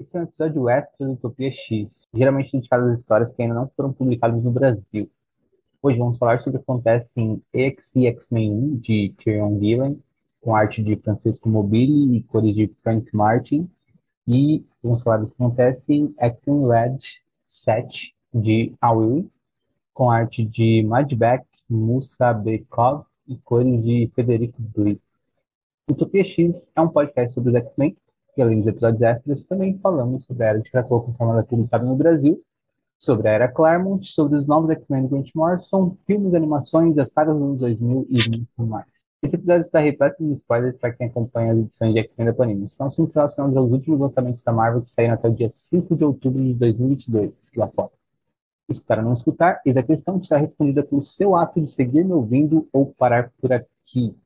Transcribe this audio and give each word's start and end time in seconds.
Esse 0.00 0.16
é 0.16 0.20
um 0.20 0.24
episódio 0.24 0.66
extra 0.70 1.06
do 1.06 1.12
Utopia 1.12 1.52
X, 1.52 2.08
geralmente 2.14 2.52
dedicado 2.52 2.88
às 2.88 2.98
histórias 2.98 3.34
que 3.34 3.42
ainda 3.42 3.54
não 3.54 3.68
foram 3.76 3.92
publicadas 3.92 4.42
no 4.42 4.50
Brasil. 4.50 5.10
Hoje 5.82 5.98
vamos 5.98 6.16
falar 6.16 6.40
sobre 6.40 6.56
o 6.56 6.58
que 6.58 6.64
acontece 6.70 7.20
em 7.20 7.42
EXE 7.52 8.06
X-Men 8.06 8.50
1, 8.50 8.76
de 8.78 9.14
Kieron 9.18 9.60
Gillen, 9.60 10.02
com 10.40 10.56
arte 10.56 10.82
de 10.82 10.96
Francisco 10.96 11.50
Mobili 11.50 12.16
e 12.16 12.22
cores 12.22 12.54
de 12.54 12.68
Frank 12.82 13.14
Martin. 13.14 13.70
E 14.26 14.64
vamos 14.82 15.02
falar 15.02 15.18
do 15.18 15.26
que 15.26 15.34
acontece 15.34 15.92
em 15.92 16.14
X-Men 16.16 16.66
Red 16.66 16.98
7, 17.44 18.16
de 18.32 18.72
Aoi, 18.80 19.28
com 19.92 20.10
arte 20.10 20.42
de 20.46 20.82
Madback, 20.82 21.44
Musa 21.68 22.32
Bekov 22.32 23.04
e 23.28 23.36
cores 23.36 23.84
de 23.84 24.10
Federico 24.14 24.62
Bliss. 24.62 24.98
Utopia 25.90 26.24
X 26.24 26.72
é 26.74 26.80
um 26.80 26.88
podcast 26.88 27.34
sobre 27.34 27.50
os 27.50 27.56
X-Men, 27.56 27.94
e 28.36 28.42
além 28.42 28.58
dos 28.58 28.66
episódios 28.66 29.02
extras, 29.02 29.46
também 29.46 29.78
falamos 29.78 30.24
sobre 30.24 30.44
a 30.44 30.48
Era 30.48 30.60
de 30.60 30.70
Krakow, 30.70 31.02
conforme 31.02 31.32
ela 31.32 31.42
publicada 31.42 31.84
no 31.84 31.96
Brasil, 31.96 32.40
sobre 32.98 33.28
a 33.28 33.32
Era 33.32 33.48
Claremont, 33.48 34.06
sobre 34.06 34.38
os 34.38 34.46
novos 34.46 34.70
X-Men 34.70 35.08
Grant 35.08 35.30
Morrison, 35.34 35.96
filmes, 36.06 36.34
animações, 36.34 36.96
as 36.98 37.10
sagas 37.10 37.34
dos 37.34 37.42
anos 37.42 37.58
2000 37.58 38.06
e 38.10 38.28
muito 38.28 38.48
mais. 38.58 38.86
Esse 39.22 39.36
episódio 39.36 39.62
está 39.62 39.80
repleto 39.80 40.24
de 40.24 40.32
spoilers 40.32 40.78
para 40.78 40.92
quem 40.92 41.06
acompanha 41.06 41.52
as 41.52 41.58
edições 41.58 41.92
de 41.92 42.00
X-Men 42.00 42.26
da 42.26 42.32
Panini. 42.32 42.68
São 42.70 42.86
assuntos 42.86 43.14
relacionados 43.14 43.56
aos 43.56 43.72
últimos 43.72 44.00
lançamentos 44.00 44.42
da 44.42 44.52
Marvel 44.52 44.82
que 44.82 44.90
saíram 44.90 45.14
até 45.14 45.28
o 45.28 45.34
dia 45.34 45.50
5 45.50 45.94
de 45.94 46.04
outubro 46.04 46.42
de 46.42 46.54
2022, 46.54 47.32
lá 47.56 47.68
fora. 47.68 47.90
Escutar 48.68 48.98
ou 48.98 49.04
não 49.04 49.12
escutar, 49.12 49.60
eis 49.66 49.76
a 49.76 49.82
questão 49.82 50.18
que 50.18 50.26
será 50.26 50.40
respondida 50.40 50.82
pelo 50.82 51.02
seu 51.02 51.36
ato 51.36 51.60
de 51.60 51.70
seguir 51.70 52.04
me 52.04 52.12
ouvindo 52.12 52.66
ou 52.72 52.86
parar 52.86 53.30
por 53.40 53.52
aqui. 53.52 54.16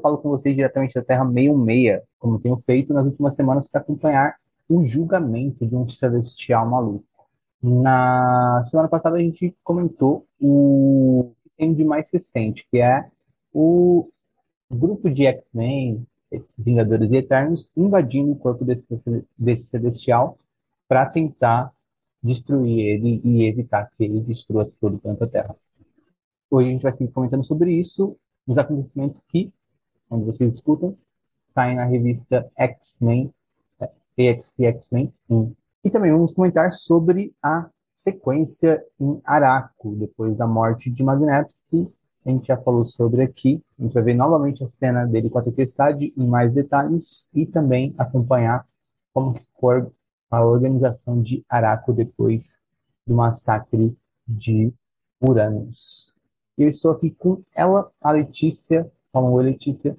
Falo 0.00 0.18
com 0.18 0.30
vocês 0.30 0.54
diretamente 0.54 0.94
da 0.94 1.02
Terra 1.02 1.24
66, 1.24 2.02
como 2.18 2.40
tenho 2.40 2.56
feito 2.66 2.92
nas 2.92 3.04
últimas 3.04 3.36
semanas 3.36 3.68
para 3.68 3.80
acompanhar 3.80 4.36
o 4.68 4.84
julgamento 4.84 5.66
de 5.66 5.74
um 5.74 5.88
celestial 5.88 6.68
maluco. 6.68 7.04
Na 7.62 8.62
semana 8.64 8.88
passada 8.88 9.16
a 9.16 9.20
gente 9.20 9.54
comentou 9.62 10.26
o 10.40 11.32
que 11.42 11.50
tem 11.56 11.74
de 11.74 11.84
mais 11.84 12.10
recente, 12.10 12.66
que 12.70 12.78
é 12.78 13.06
o 13.52 14.08
grupo 14.70 15.10
de 15.10 15.26
X-Men, 15.26 16.06
Vingadores 16.56 17.10
e 17.10 17.16
Eternos, 17.16 17.72
invadindo 17.76 18.32
o 18.32 18.36
corpo 18.36 18.64
desse, 18.64 18.86
desse 19.36 19.64
celestial 19.64 20.38
para 20.88 21.06
tentar 21.06 21.72
destruir 22.22 22.80
ele 22.80 23.20
e 23.24 23.44
evitar 23.44 23.90
que 23.90 24.04
ele 24.04 24.20
destrua 24.20 24.70
todo 24.80 24.96
o 24.96 24.98
planeta 24.98 25.26
Terra. 25.26 25.56
Hoje 26.50 26.68
a 26.68 26.72
gente 26.72 26.82
vai 26.82 26.92
seguir 26.92 27.12
comentando 27.12 27.44
sobre 27.44 27.72
isso, 27.72 28.16
os 28.46 28.58
acontecimentos 28.58 29.22
que, 29.28 29.52
onde 30.10 30.26
vocês 30.26 30.54
escutam, 30.54 30.96
saem 31.46 31.76
na 31.76 31.84
revista 31.84 32.50
X-Men, 32.56 33.32
é, 33.80 33.90
EXE 34.16 34.64
X-Men 34.64 35.12
1. 35.28 35.54
E 35.84 35.90
também 35.90 36.12
vamos 36.12 36.34
comentar 36.34 36.72
sobre 36.72 37.32
a 37.42 37.70
sequência 37.94 38.82
em 38.98 39.20
Araco, 39.24 39.94
depois 39.94 40.36
da 40.36 40.46
morte 40.46 40.90
de 40.90 41.02
Magneto, 41.02 41.54
que 41.68 41.86
a 42.24 42.30
gente 42.30 42.46
já 42.46 42.56
falou 42.56 42.84
sobre 42.84 43.22
aqui. 43.22 43.62
A 43.78 43.82
gente 43.82 43.94
vai 43.94 44.02
ver 44.02 44.14
novamente 44.14 44.62
a 44.62 44.68
cena 44.68 45.06
dele 45.06 45.30
com 45.30 45.38
a 45.38 45.42
tempestade 45.42 46.12
em 46.16 46.26
mais 46.26 46.52
detalhes 46.52 47.30
e 47.34 47.46
também 47.46 47.94
acompanhar 47.96 48.66
como 49.12 49.38
for 49.58 49.90
a 50.30 50.44
organização 50.44 51.20
de 51.20 51.44
Araco 51.48 51.92
depois 51.92 52.60
do 53.06 53.14
massacre 53.14 53.96
de 54.26 54.72
Uranus. 55.20 56.18
Eu 56.56 56.68
estou 56.68 56.92
aqui 56.92 57.10
com 57.10 57.42
ela, 57.54 57.90
a 58.00 58.12
Letícia. 58.12 58.90
Fala, 59.12 59.28
oi, 59.28 59.44
Letícia. 59.44 59.96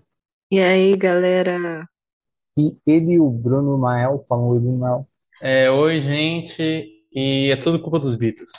E 0.50 0.60
aí, 0.60 0.96
galera? 0.96 1.86
E 2.58 2.74
ele, 2.88 3.20
o 3.20 3.30
Bruno 3.30 3.78
Mael. 3.78 4.26
Fala, 4.28 4.42
oi, 4.44 4.58
Bruno 4.58 4.78
Mael. 4.78 5.08
É, 5.42 5.70
oi, 5.70 6.00
gente, 6.00 6.90
e 7.14 7.52
é 7.52 7.58
tudo 7.58 7.80
culpa 7.80 8.00
dos 8.00 8.16
Beatles. 8.16 8.50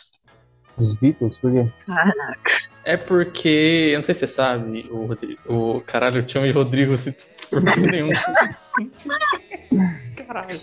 Os 0.76 0.94
Beatles, 0.98 1.38
por 1.38 1.52
quê? 1.52 1.66
Caraca. 1.86 2.52
É 2.84 2.98
porque, 2.98 3.90
eu 3.92 3.98
não 3.98 4.02
sei 4.02 4.14
se 4.14 4.20
você 4.20 4.28
sabe, 4.28 4.86
o, 4.90 5.06
Rodrigo, 5.06 5.40
o 5.46 5.80
caralho, 5.80 6.18
eu 6.18 6.26
te 6.26 6.32
chamo 6.32 6.46
de 6.46 6.52
Rodrigo 6.52 6.94
se 6.98 7.14
por 7.48 7.62
nenhum. 7.62 8.10
Caralho. 10.26 10.60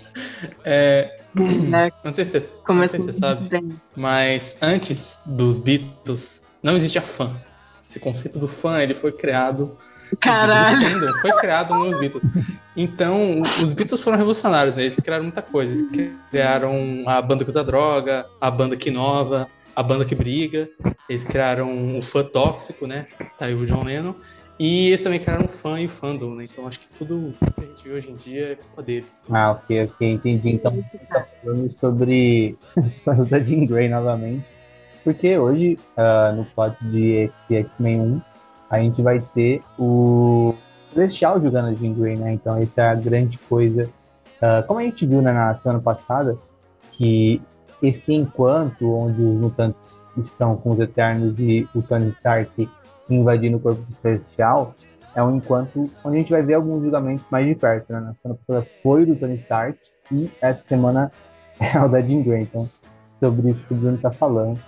É, 0.65 1.21
não 2.03 2.11
sei 2.11 2.25
se 2.25 2.41
você, 2.41 2.61
não 2.67 2.87
sei 2.87 2.99
se 2.99 3.05
você 3.05 3.13
sabe, 3.13 3.49
mas 3.95 4.57
antes 4.61 5.21
dos 5.25 5.57
Beatles 5.57 6.43
não 6.61 6.75
existia 6.75 7.01
fã. 7.01 7.41
Esse 7.89 7.99
conceito 7.99 8.37
do 8.37 8.47
fã 8.47 8.79
ele 8.79 8.93
foi 8.93 9.11
criado 9.11 9.75
Caralho. 10.19 10.81
Fandom 10.81 11.13
foi 11.21 11.31
criado 11.33 11.73
nos 11.73 11.99
Beatles. 11.99 12.23
Então, 12.75 13.41
os 13.41 13.73
Beatles 13.73 14.03
foram 14.03 14.17
revolucionários, 14.17 14.75
né? 14.75 14.85
Eles 14.85 14.99
criaram 14.99 15.23
muita 15.23 15.41
coisa. 15.41 15.73
Eles 15.73 16.15
criaram 16.29 17.03
a 17.05 17.21
banda 17.21 17.43
que 17.43 17.49
usa 17.49 17.63
droga, 17.63 18.25
a 18.39 18.49
banda 18.49 18.75
que 18.75 18.89
inova, 18.89 19.47
a 19.75 19.83
banda 19.83 20.05
que 20.05 20.15
briga. 20.15 20.69
Eles 21.07 21.23
criaram 21.23 21.97
o 21.97 22.01
fã 22.01 22.23
tóxico, 22.23 22.87
né? 22.87 23.07
Tá 23.37 23.45
aí 23.45 23.55
o 23.55 23.65
John 23.65 23.83
Lennon. 23.83 24.15
E 24.59 24.87
eles 24.87 25.01
também 25.01 25.19
criaram 25.19 25.45
o 25.45 25.49
fã 25.49 25.79
e 25.79 25.85
o 25.85 25.89
fandom, 25.89 26.35
né? 26.35 26.45
Então, 26.51 26.67
acho 26.67 26.79
que 26.79 26.87
tudo 26.97 27.33
que 27.55 27.63
a 27.63 27.65
gente 27.65 27.87
vê 27.87 27.93
hoje 27.95 28.11
em 28.11 28.15
dia 28.15 28.51
é 28.51 28.55
culpa 28.55 28.83
deles. 28.83 29.15
Ah, 29.29 29.51
ok, 29.51 29.85
ok, 29.85 30.11
entendi. 30.11 30.49
Então, 30.49 30.71
você 30.71 30.97
está 30.97 31.25
falando 31.41 31.71
sobre 31.79 32.57
os 32.75 32.99
fãs 32.99 33.27
da 33.29 33.39
Jean 33.39 33.65
Grey 33.65 33.87
novamente. 33.87 34.58
Porque 35.03 35.37
hoje, 35.37 35.77
ah, 35.97 36.33
no 36.35 36.45
plot 36.45 36.75
de 36.81 37.31
X-Men 37.49 38.01
1, 38.01 38.21
a 38.69 38.79
gente 38.79 39.01
vai 39.01 39.19
ter 39.19 39.61
o 39.77 40.53
Celestial 40.93 41.41
jogando 41.41 41.69
a 41.69 41.73
Jean 41.73 41.93
Grey, 41.93 42.15
né? 42.17 42.33
Então, 42.33 42.57
essa 42.57 42.81
é 42.81 42.89
a 42.89 42.95
grande 42.95 43.37
coisa. 43.37 43.89
Ah, 44.41 44.63
como 44.67 44.79
a 44.79 44.83
gente 44.83 45.05
viu 45.05 45.21
né, 45.21 45.31
na 45.31 45.55
semana 45.55 45.81
passada, 45.81 46.37
que 46.91 47.41
esse 47.81 48.13
enquanto 48.13 48.91
onde 48.91 49.21
os 49.21 49.39
mutantes 49.39 50.13
estão 50.17 50.57
com 50.57 50.71
os 50.71 50.79
Eternos 50.79 51.39
e 51.39 51.67
o 51.73 51.81
Tony 51.81 52.09
Stark 52.09 52.69
invadindo 53.09 53.57
o 53.57 53.59
corpo 53.59 53.81
do 53.81 53.91
Celestial, 53.91 54.75
é 55.15 55.23
um 55.23 55.37
enquanto 55.37 55.89
onde 56.03 56.15
a 56.15 56.19
gente 56.19 56.31
vai 56.31 56.43
ver 56.43 56.55
alguns 56.55 56.83
julgamentos 56.83 57.29
mais 57.29 57.47
de 57.47 57.55
perto, 57.55 57.91
né? 57.91 57.99
Na 57.99 58.13
semana 58.13 58.39
passada 58.45 58.67
foi 58.83 59.03
o 59.03 59.07
do 59.07 59.15
Tony 59.15 59.35
Stark 59.35 59.79
e 60.11 60.29
essa 60.41 60.61
semana 60.63 61.11
é 61.59 61.79
o 61.79 61.87
da 61.87 62.01
Jean 62.01 62.21
Grey, 62.21 62.41
então 62.43 62.67
sobre 63.15 63.49
isso 63.49 63.65
que 63.65 63.73
o 63.73 63.77
Bruno 63.77 63.97
tá 63.97 64.11
falando. 64.11 64.59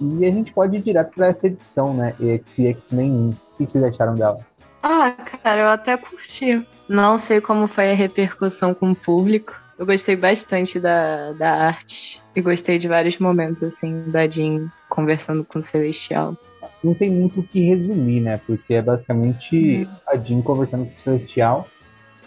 E 0.00 0.24
a 0.24 0.30
gente 0.30 0.52
pode 0.52 0.76
ir 0.76 0.82
direto 0.82 1.14
para 1.14 1.28
essa 1.28 1.46
edição, 1.46 1.92
né? 1.92 2.14
Esse 2.20 2.66
X-Men 2.66 3.10
1. 3.10 3.30
O 3.30 3.34
que 3.56 3.70
vocês 3.70 3.82
acharam 3.82 4.14
dela? 4.14 4.38
Ah, 4.82 5.10
cara, 5.10 5.62
eu 5.62 5.68
até 5.68 5.96
curti. 5.96 6.64
Não 6.88 7.18
sei 7.18 7.40
como 7.40 7.66
foi 7.66 7.90
a 7.90 7.94
repercussão 7.94 8.72
com 8.72 8.92
o 8.92 8.96
público. 8.96 9.60
Eu 9.78 9.86
gostei 9.86 10.16
bastante 10.16 10.78
da, 10.78 11.32
da 11.32 11.50
arte. 11.50 12.22
E 12.34 12.40
gostei 12.40 12.78
de 12.78 12.88
vários 12.88 13.18
momentos, 13.18 13.62
assim, 13.62 14.04
da 14.08 14.28
Jean 14.28 14.70
conversando 14.88 15.44
com 15.44 15.58
o 15.58 15.62
Celestial. 15.62 16.36
Não 16.82 16.94
tem 16.94 17.10
muito 17.10 17.40
o 17.40 17.42
que 17.42 17.60
resumir, 17.60 18.20
né? 18.20 18.40
Porque 18.46 18.74
é 18.74 18.82
basicamente 18.82 19.88
a 20.06 20.16
Jean 20.16 20.42
conversando 20.42 20.86
com 20.86 20.96
o 20.96 21.00
Celestial. 21.00 21.66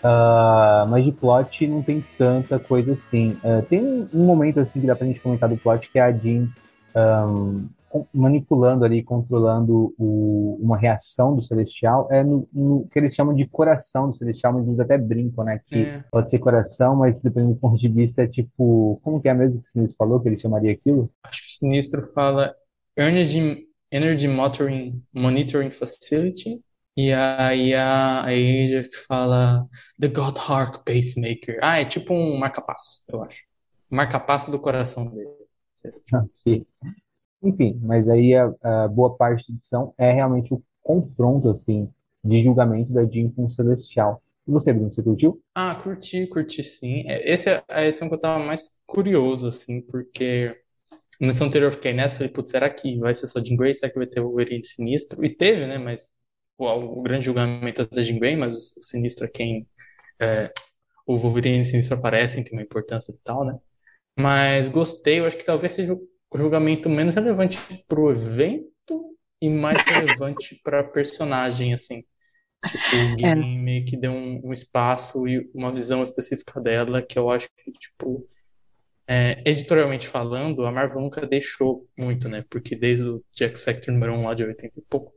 Ah, 0.04 0.86
mas 0.90 1.06
de 1.06 1.12
plot 1.12 1.68
não 1.68 1.82
tem 1.82 2.04
tanta 2.18 2.60
coisa 2.60 2.94
assim. 2.94 3.38
Ah, 3.44 3.64
tem 3.70 3.82
um, 3.82 4.08
um 4.14 4.26
momento 4.26 4.60
assim 4.60 4.82
que 4.82 4.88
dá 4.88 4.96
pra 4.96 5.08
gente 5.08 5.20
comentar 5.20 5.48
do 5.48 5.58
plot 5.58 5.90
que 5.90 6.00
é 6.00 6.02
a 6.02 6.12
Jean 6.12 6.48
com- 7.90 8.08
manipulando 8.14 8.86
ali, 8.86 9.04
controlando 9.04 9.94
o- 9.98 10.58
uma 10.62 10.78
reação 10.78 11.36
do 11.36 11.42
Celestial. 11.42 12.08
É 12.10 12.24
no, 12.24 12.48
no 12.54 12.88
que 12.88 12.98
eles 12.98 13.14
chamam 13.14 13.36
de 13.36 13.46
coração 13.48 14.10
do 14.10 14.16
Celestial, 14.16 14.54
mas 14.54 14.66
eles 14.68 14.80
até 14.80 14.98
brincam, 14.98 15.44
né? 15.44 15.60
Que 15.68 15.80
É. 15.84 16.04
pode 16.12 16.30
ser 16.30 16.40
coração, 16.40 16.96
mas 16.96 17.22
dependendo 17.22 17.54
do 17.54 17.60
ponto 17.60 17.78
de 17.78 17.90
vista 17.90 18.24
é 18.24 18.28
tipo. 18.28 19.00
Como 19.04 19.22
que 19.22 19.28
é 19.30 19.34
mesmo 19.34 19.62
que 19.62 19.68
o 19.68 19.72
Sinistro 19.72 19.98
falou 19.98 20.20
que 20.22 20.30
ele 20.30 20.38
chamaria 20.40 20.72
aquilo? 20.72 21.12
Acho 21.24 21.42
que 21.42 21.48
o 21.50 21.52
Sinistro 21.52 22.04
fala 22.14 22.56
Energy, 22.98 23.68
Energy 23.92 24.28
Monitoring, 24.28 25.02
Monitoring 25.14 25.72
Facility. 25.72 26.62
E 26.96 27.14
aí 27.14 27.74
a, 27.74 28.22
a 28.22 28.26
Asia 28.28 28.84
que 28.84 28.98
fala 29.08 29.66
The 30.00 30.10
God 30.10 30.38
Heart 30.38 30.84
Pacemaker. 30.86 31.58
Ah, 31.62 31.80
é 31.80 31.86
tipo 31.86 32.14
um 32.14 32.38
marca-passo, 32.38 33.04
eu 33.10 33.24
acho. 33.24 33.44
Marca-passo 33.90 34.52
do 34.52 34.60
coração 34.60 35.08
dele. 35.10 35.30
Enfim, 37.44 37.80
mas 37.82 38.08
aí 38.08 38.36
a, 38.36 38.54
a 38.64 38.88
boa 38.88 39.16
parte 39.16 39.48
da 39.48 39.56
edição 39.56 39.94
é 39.98 40.12
realmente 40.12 40.54
o 40.54 40.64
confronto, 40.84 41.50
assim, 41.50 41.90
de 42.24 42.44
julgamento 42.44 42.94
da 42.94 43.04
Jean 43.06 43.30
com 43.32 43.46
o 43.46 43.52
Celestial. 43.52 44.22
E 44.48 44.52
você, 44.52 44.72
Bruno, 44.74 44.94
você 44.94 45.02
curtiu? 45.02 45.42
Ah, 45.56 45.76
curti, 45.76 46.28
curti 46.28 46.64
sim. 46.64 47.04
É, 47.08 47.32
Essa 47.32 47.50
é 47.52 47.64
a 47.70 47.86
edição 47.86 48.08
que 48.08 48.16
eu 48.16 48.20
tava 48.20 48.44
mais 48.44 48.82
curioso, 48.86 49.48
assim, 49.48 49.82
porque 49.82 50.56
na 51.20 51.28
edição 51.28 51.48
anterior 51.48 51.70
eu 51.70 51.74
fiquei 51.74 51.94
nessa, 51.94 52.18
falei, 52.18 52.32
putz, 52.32 52.50
será 52.52 52.70
que 52.70 52.98
vai 53.00 53.14
ser 53.14 53.28
só 53.28 53.44
Jean 53.44 53.58
Grey? 53.58 53.74
Será 53.74 53.92
que 53.92 53.98
vai 54.00 54.08
ter 54.08 54.22
o 54.22 54.26
Wolverine 54.26 54.64
Sinistro? 54.64 55.24
E 55.26 55.30
teve, 55.36 55.66
né, 55.68 55.78
mas 55.78 56.14
o, 56.58 56.66
o 56.68 57.02
grande 57.02 57.26
julgamento 57.26 57.82
é 57.84 57.86
da 57.88 58.02
Jean 58.02 58.20
Grey, 58.20 58.36
mas 58.36 58.54
o, 58.54 58.58
o 58.80 58.84
Sinistro 58.84 59.26
é 59.26 59.30
quem... 59.30 59.68
é, 60.22 60.52
o 61.08 61.18
Wolverine 61.18 61.58
e 61.58 61.62
o 61.62 61.64
Sinistro 61.64 61.98
aparecem, 61.98 62.44
tem 62.44 62.54
uma 62.58 62.64
importância 62.64 63.12
e 63.12 63.24
tal, 63.24 63.46
né? 63.46 63.60
Mas 64.22 64.68
gostei, 64.70 65.20
eu 65.20 65.26
acho 65.26 65.38
que 65.38 65.46
talvez 65.46 65.72
seja 65.74 65.94
o 65.94 66.38
julgamento 66.38 66.90
menos 66.90 67.16
relevante 67.16 67.58
pro 67.88 68.12
evento 68.12 69.16
e 69.42 69.50
mais 69.50 69.80
relevante 69.86 70.60
pra 70.64 70.84
personagem, 70.84 71.74
assim. 71.74 72.04
Tipo, 72.66 72.96
o 72.96 73.18
É. 73.26 73.36
Gillen 73.36 73.60
meio 73.60 73.86
que 73.86 73.98
deu 73.98 74.12
um, 74.12 74.42
um 74.46 74.54
espaço 74.54 75.28
e 75.28 75.50
uma 75.54 75.72
visão 75.72 76.04
específica 76.04 76.62
dela 76.62 77.02
que 77.02 77.18
eu 77.20 77.30
acho 77.30 77.50
que, 77.58 77.72
tipo, 77.72 78.28
é, 79.08 79.42
editorialmente 79.46 80.08
falando, 80.08 80.66
a 80.66 80.72
Marvel 80.72 81.02
nunca 81.02 81.26
deixou 81.28 81.88
muito, 81.98 82.30
né? 82.30 82.46
Porque 82.50 82.76
desde 82.76 83.06
o 83.06 83.24
de 83.32 83.44
X 83.46 83.62
Factor 83.62 83.94
número 83.94 84.14
1 84.14 84.26
lá 84.28 84.34
de 84.34 84.44
80 84.44 84.80
e 84.80 84.84
pouco, 84.84 85.14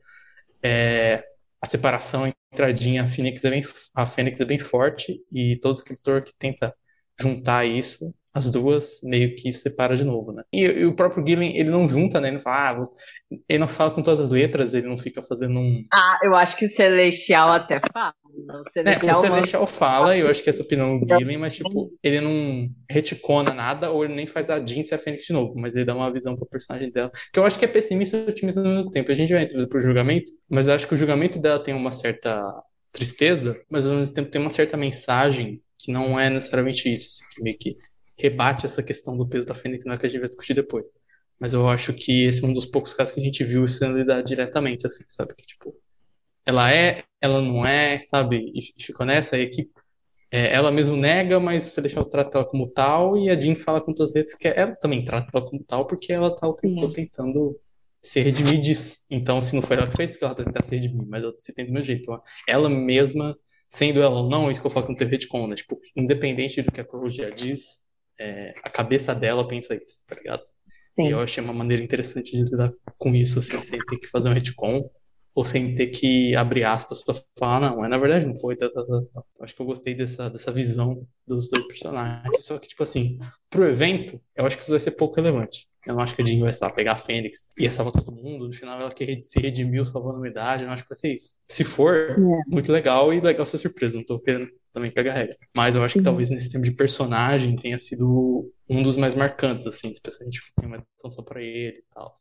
é, 0.63 1.25
a 1.61 1.67
separação 1.67 2.27
entre 2.27 2.67
a 2.67 2.75
Jean 2.75 2.95
e 2.95 2.99
a 2.99 3.09
Phoenix 3.09 3.45
é 3.45 3.51
bem, 3.51 3.63
a 3.95 4.07
Fênix 4.07 4.41
é 4.41 4.45
bem 4.45 4.61
forte 4.61 5.23
e 5.33 5.57
todo 5.61 5.75
escritor 5.75 6.23
que 6.23 6.33
tenta 6.39 6.75
juntar 7.21 7.65
isso, 7.67 8.15
as 8.35 8.51
duas 8.51 9.01
meio 9.05 9.37
que 9.37 9.53
separa 9.53 9.97
de 9.97 10.05
novo, 10.05 10.33
né? 10.33 10.43
E, 10.53 10.63
e 10.63 10.85
o 10.87 10.95
próprio 10.95 11.25
Gillen, 11.27 11.57
ele 11.57 11.71
não 11.71 11.87
junta, 11.87 12.21
né? 12.21 12.29
Ele 12.29 12.37
não 12.37 12.43
fala, 12.43 12.71
ah, 12.71 12.75
você- 12.81 12.95
ele 13.49 13.59
não 13.61 13.69
fala 13.69 13.93
com 13.93 14.03
todas 14.03 14.21
as 14.21 14.31
letras, 14.31 14.75
ele 14.75 14.89
não 14.89 14.99
fica 14.99 15.23
fazendo 15.23 15.59
um 15.59 15.85
Ah, 15.93 16.19
eu 16.23 16.35
acho 16.35 16.57
que 16.57 16.67
o 16.67 16.69
Celestial 16.69 17.51
até 17.51 17.81
fala. 17.93 18.13
O 18.25 18.47
É, 18.51 18.57
o 18.59 18.65
Celestial 18.65 19.15
Celestial 19.15 19.67
fala, 19.67 20.17
e 20.17 20.21
eu 20.21 20.29
acho 20.29 20.43
que 20.43 20.51
essa 20.51 20.63
opinião 20.63 20.99
do 20.99 21.07
Gillen, 21.07 21.39
mas 21.39 21.55
tipo, 21.55 21.93
ele 22.03 22.21
não 22.21 22.69
reticona 22.91 23.55
nada, 23.55 23.91
ou 23.91 24.05
ele 24.05 24.15
nem 24.15 24.27
faz 24.27 24.51
a 24.51 24.59
Jean 24.65 24.83
ser 24.83 24.97
a 24.97 24.99
Fênix 24.99 25.25
de 25.25 25.33
novo, 25.33 25.55
mas 25.57 25.77
ele 25.77 25.85
dá 25.85 25.95
uma 25.95 26.13
visão 26.13 26.37
pro 26.37 26.45
personagem 26.47 26.91
dela, 26.91 27.11
que 27.33 27.39
eu 27.39 27.45
acho 27.47 27.59
que 27.59 27.65
é 27.65 27.69
pessimista 27.69 28.17
e 28.17 28.29
otimista 28.29 28.61
ao 28.61 28.67
mesmo 28.67 28.91
tempo. 28.91 29.11
A 29.11 29.15
gente 29.15 29.33
vai 29.33 29.45
entrar 29.45 29.67
pro 29.69 29.81
julgamento, 29.81 30.31
mas 30.51 30.67
eu 30.67 30.75
acho 30.75 30.87
que 30.89 30.95
o 30.95 30.97
julgamento 30.97 31.39
dela 31.41 31.63
tem 31.63 31.73
uma 31.75 31.93
certa 31.93 32.43
tristeza, 32.93 33.57
mas 33.71 33.87
ao 33.87 33.97
mesmo 33.97 34.15
tempo 34.15 34.31
tem 34.31 34.41
uma 34.41 34.51
certa 34.51 34.77
mensagem 34.77 35.63
que 35.79 35.93
não 35.93 36.19
é 36.19 36.29
necessariamente 36.31 36.93
isso, 36.93 37.09
assim, 37.11 37.25
que 37.35 37.43
meio 37.43 37.59
que 37.59 37.75
rebate 38.19 38.67
essa 38.67 38.83
questão 38.83 39.17
do 39.17 39.29
peso 39.29 39.47
da 39.47 39.55
Fênix, 39.55 39.85
não 39.85 39.95
é 39.95 39.99
que 39.99 40.07
a 40.07 40.09
gente 40.09 40.21
vai 40.21 40.29
discutir 40.29 40.55
depois. 40.55 40.89
Mas 41.39 41.53
eu 41.53 41.69
acho 41.69 41.93
que 41.93 42.25
esse 42.25 42.45
é 42.45 42.49
um 42.49 42.53
dos 42.53 42.65
poucos 42.65 42.95
casos 42.95 43.15
que 43.15 43.21
a 43.21 43.23
gente 43.23 43.45
viu 43.45 43.67
sendo 43.67 43.99
lidado 43.99 44.25
diretamente, 44.25 44.87
assim, 44.87 45.05
sabe? 45.09 45.35
Que, 45.35 45.47
tipo, 45.47 45.75
ela 46.47 46.73
é, 46.73 47.05
ela 47.21 47.43
não 47.43 47.67
é, 47.67 48.01
sabe? 48.01 48.37
E 48.55 48.61
e 48.61 48.83
ficou 48.83 49.05
nessa, 49.07 49.39
e 49.39 49.49
que 49.49 49.71
é, 50.31 50.53
ela 50.53 50.71
mesmo 50.71 50.97
nega, 50.97 51.39
mas 51.41 51.63
você 51.63 51.81
deixa 51.81 51.99
ela 51.99 52.09
trata 52.09 52.39
ela 52.39 52.45
como 52.47 52.69
tal, 52.69 53.17
e 53.17 53.31
a 53.31 53.39
Jean 53.41 53.55
fala 53.55 53.81
com 53.81 53.95
todas 53.95 54.11
as 54.11 54.17
letras 54.17 54.35
que 54.35 54.49
ela 54.49 54.75
também 54.77 55.05
trata 55.05 55.31
ela 55.33 55.47
como 55.49 55.63
tal, 55.65 55.87
porque 55.87 56.13
ela 56.13 56.35
tá 56.35 56.49
o 56.49 56.55
tempo 56.55 56.77
todo 56.77 56.93
tentando 56.93 57.59
se 58.03 58.21
redimir 58.21 58.61
disso. 58.61 58.99
Então, 59.11 59.41
se 59.41 59.55
não 59.55 59.63
foi 59.63 59.77
ela 59.77 59.89
que 59.89 59.97
fez, 59.97 60.11
porque 60.11 60.25
ela 60.25 60.35
tá 60.35 60.45
tentando 60.45 60.65
se 60.65 60.75
redimir, 60.75 61.07
mas 61.09 61.23
ela 61.23 61.35
se 61.39 61.55
tem 61.55 61.67
do 61.67 61.73
meu 61.73 61.83
jeito. 61.83 62.11
Ó. 62.11 62.21
Ela 62.49 62.69
mesma, 62.69 63.37
sendo 63.69 64.03
ela 64.03 64.17
ou 64.21 64.29
não, 64.29 64.51
isso 64.51 64.61
que 64.61 64.67
eu 64.67 64.71
falo 64.71 64.87
que 64.87 64.93
não 64.93 64.99
teve 64.99 65.13
retcon, 65.13 65.47
né? 65.47 65.55
Tipo, 65.55 65.81
independente 65.97 66.61
do 66.63 66.73
que 66.73 66.81
a 66.81 66.85
cronologia 66.85 67.31
diz, 67.31 67.84
é, 68.19 68.53
a 68.63 68.71
cabeça 68.71 69.15
dela 69.15 69.47
pensa 69.47 69.75
isso, 69.75 70.05
tá 70.07 70.15
ligado? 70.17 70.43
Sim. 70.97 71.09
E 71.09 71.11
eu 71.11 71.21
achei 71.21 71.43
uma 71.43 71.53
maneira 71.53 71.83
interessante 71.83 72.33
de 72.33 72.45
lidar 72.45 72.73
com 72.99 73.15
isso, 73.15 73.39
assim, 73.39 73.61
sem 73.61 73.79
ter 73.85 73.99
que 73.99 74.07
fazer 74.07 74.29
um 74.29 74.33
retcon, 74.33 74.89
ou 75.35 75.45
sem 75.45 75.75
ter 75.75 75.89
que 75.89 76.35
abrir 76.37 76.65
aspas 76.65 77.03
pra 77.03 77.15
falar, 77.37 77.61
não, 77.61 77.79
mas 77.79 77.91
na 77.91 77.99
verdade 77.99 78.25
não 78.25 78.37
foi, 78.37 78.57
tá, 78.57 78.71
tá, 78.71 78.85
tá, 78.85 79.03
tá. 79.13 79.23
Acho 79.41 79.57
que 79.57 79.61
eu 79.61 79.67
gostei 79.67 79.93
dessa, 79.93 80.31
dessa 80.31 80.53
visão 80.53 81.05
dos 81.27 81.49
dois 81.51 81.67
personagens. 81.67 82.45
Só 82.45 82.57
que, 82.57 82.69
tipo 82.69 82.85
assim, 82.85 83.19
pro 83.51 83.69
evento, 83.69 84.21
eu 84.37 84.47
acho 84.47 84.57
que 84.57 84.63
isso 84.63 84.71
vai 84.71 84.79
ser 84.79 84.93
pouco 84.93 85.17
relevante. 85.17 85.67
Eu 85.85 85.95
não 85.95 86.03
acho 86.03 86.15
que 86.15 86.23
a 86.23 86.25
Jean 86.25 86.41
vai, 86.41 86.53
lá, 86.63 86.71
pegar 86.71 86.93
a 86.93 86.97
Fênix 86.97 87.49
e 87.59 87.69
salvar 87.69 87.93
todo 87.93 88.13
mundo, 88.13 88.47
no 88.47 88.53
final 88.53 88.81
ela 88.81 88.93
que 88.93 89.21
se 89.23 89.41
redimiu 89.41 89.85
salvando 89.85 90.15
a 90.15 90.19
humanidade, 90.19 90.63
eu 90.63 90.67
não 90.67 90.75
acho 90.75 90.85
que 90.85 90.91
vai 90.91 90.97
ser 90.97 91.13
isso. 91.13 91.39
Se 91.49 91.65
for, 91.65 92.17
muito 92.47 92.71
legal 92.71 93.13
e 93.13 93.21
legal 93.21 93.45
ser 93.45 93.59
surpresa, 93.59 93.97
não 93.97 94.05
tô 94.05 94.21
querendo 94.21 94.47
também 94.75 94.93
pegar 94.93 95.15
regra. 95.15 95.37
Mas 95.57 95.75
eu 95.77 95.83
acho 95.85 95.95
que 95.95 96.01
Uhum. 96.01 96.05
talvez 96.05 96.29
nesse 96.31 96.51
tempo 96.53 96.65
de 96.65 96.73
personagem 96.73 97.57
tenha 97.57 97.79
sido 97.79 98.51
um 98.69 98.83
dos 98.83 98.97
mais 98.97 99.15
marcantes, 99.15 99.67
assim, 99.67 99.89
especialmente 99.91 100.41
porque 100.41 100.55
tem 100.61 100.67
uma 100.67 100.77
edição 100.79 101.11
só 101.11 101.23
pra 101.23 101.41
ele 101.41 101.79
e 101.79 101.85
tal. 101.95 102.13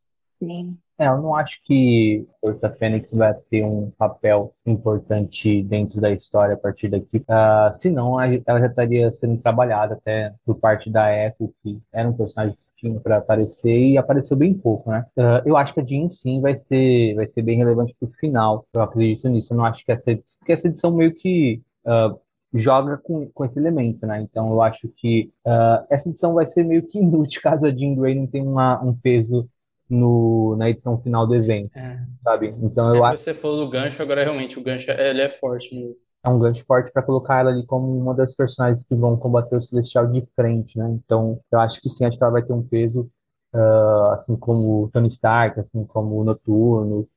Sim. 0.42 0.78
É, 1.00 1.08
eu 1.08 1.22
não 1.22 1.36
acho 1.36 1.60
que 1.64 2.28
Força 2.42 2.70
Fênix 2.70 3.12
vai 3.14 3.34
ter 3.50 3.64
um 3.64 3.90
papel 3.98 4.54
importante 4.66 5.64
dentro 5.64 6.00
da 6.00 6.12
história 6.12 6.54
a 6.54 6.58
partir 6.58 6.90
daqui. 6.90 7.24
Ah, 7.28 7.72
senão, 7.74 8.20
ela 8.22 8.60
já 8.60 8.68
estaria 8.68 9.12
sendo 9.12 9.42
trabalhada 9.42 9.96
até 9.96 10.34
por 10.46 10.56
parte 10.60 10.90
da 10.92 11.12
Echo, 11.12 11.54
que 11.64 11.80
era 11.92 12.08
um 12.10 12.14
personagem 12.16 12.56
que 12.56 12.88
tinha 12.88 13.00
para 13.00 13.18
aparecer 13.18 13.76
e 13.76 13.98
apareceu 13.98 14.36
bem 14.38 14.54
pouco, 14.54 14.92
né? 14.92 15.06
Ah, 15.18 15.42
eu 15.46 15.56
acho 15.58 15.74
que 15.74 15.80
a 15.80 15.84
Jean, 15.86 16.10
sim, 16.10 16.42
vai 16.42 16.58
ser, 16.58 17.16
vai 17.16 17.28
ser 17.28 17.42
bem 17.42 17.58
relevante 17.58 17.96
pro 18.00 18.10
final. 18.10 18.66
Eu 18.74 18.82
acredito 18.82 19.28
nisso. 19.30 19.54
Eu 19.54 19.58
não 19.58 19.66
acho 19.66 19.84
que 19.86 19.92
essa 19.92 20.12
edição, 20.12 20.38
porque 20.40 20.52
essa 20.54 20.68
edição 20.68 20.92
meio 20.92 21.14
que 21.16 21.62
ah, 21.86 22.14
joga 22.54 22.98
com, 22.98 23.30
com 23.32 23.46
esse 23.46 23.60
elemento, 23.60 24.06
né? 24.08 24.22
Então, 24.22 24.52
eu 24.52 24.62
acho 24.62 24.88
que 24.90 25.32
ah, 25.46 25.86
essa 25.90 26.10
edição 26.10 26.34
vai 26.34 26.46
ser 26.48 26.64
meio 26.64 26.88
que 26.88 27.00
inútil 27.00 27.42
caso 27.42 27.66
a 27.66 27.72
Jean 27.72 27.96
Grey 27.96 28.16
não 28.16 28.28
tenha 28.28 28.44
uma- 28.46 28.82
um 28.84 28.96
peso 28.96 29.50
no, 29.90 30.56
na 30.58 30.70
edição 30.70 31.00
final 31.02 31.28
do 31.28 31.36
evento, 31.36 31.72
É, 31.76 32.06
sabe? 32.24 32.48
Então 32.62 32.90
eu 32.94 33.04
é, 33.04 33.06
acho 33.06 33.20
você 33.20 33.34
falou 33.34 33.66
do 33.66 33.70
gancho, 33.70 34.02
agora 34.02 34.24
realmente 34.24 34.60
o 34.60 34.64
gancho 34.64 34.92
ele 34.92 35.22
é 35.22 35.30
forte 35.30 35.76
mesmo. 35.76 35.96
é 36.26 36.30
um 36.30 36.40
gancho 36.40 36.64
forte 36.66 36.92
para 36.92 37.04
colocar 37.04 37.40
ela 37.40 37.50
ali 37.52 37.66
como 37.66 37.98
uma 37.98 38.14
das 38.14 38.36
personagens 38.36 38.84
que 38.84 38.96
vão 38.96 39.18
combater 39.18 39.56
o 39.56 39.62
Celestial 39.62 40.08
de 40.08 40.26
frente, 40.36 40.78
né? 40.78 40.90
Então 40.92 41.40
eu 41.52 41.60
acho 41.60 41.82
que 41.82 41.90
sim, 41.90 42.06
acho 42.06 42.18
que 42.18 42.24
ela 42.24 42.32
vai 42.34 42.44
ter 42.44 42.54
um 42.54 42.64
peso, 42.64 43.10
ah, 43.54 44.14
assim 44.14 44.36
como 44.38 44.84
o 44.86 44.90
Tony 44.90 45.08
Stark, 45.10 45.60
assim 45.60 45.86
como 45.86 46.20
o 46.20 46.24
Noturno, 46.24 47.08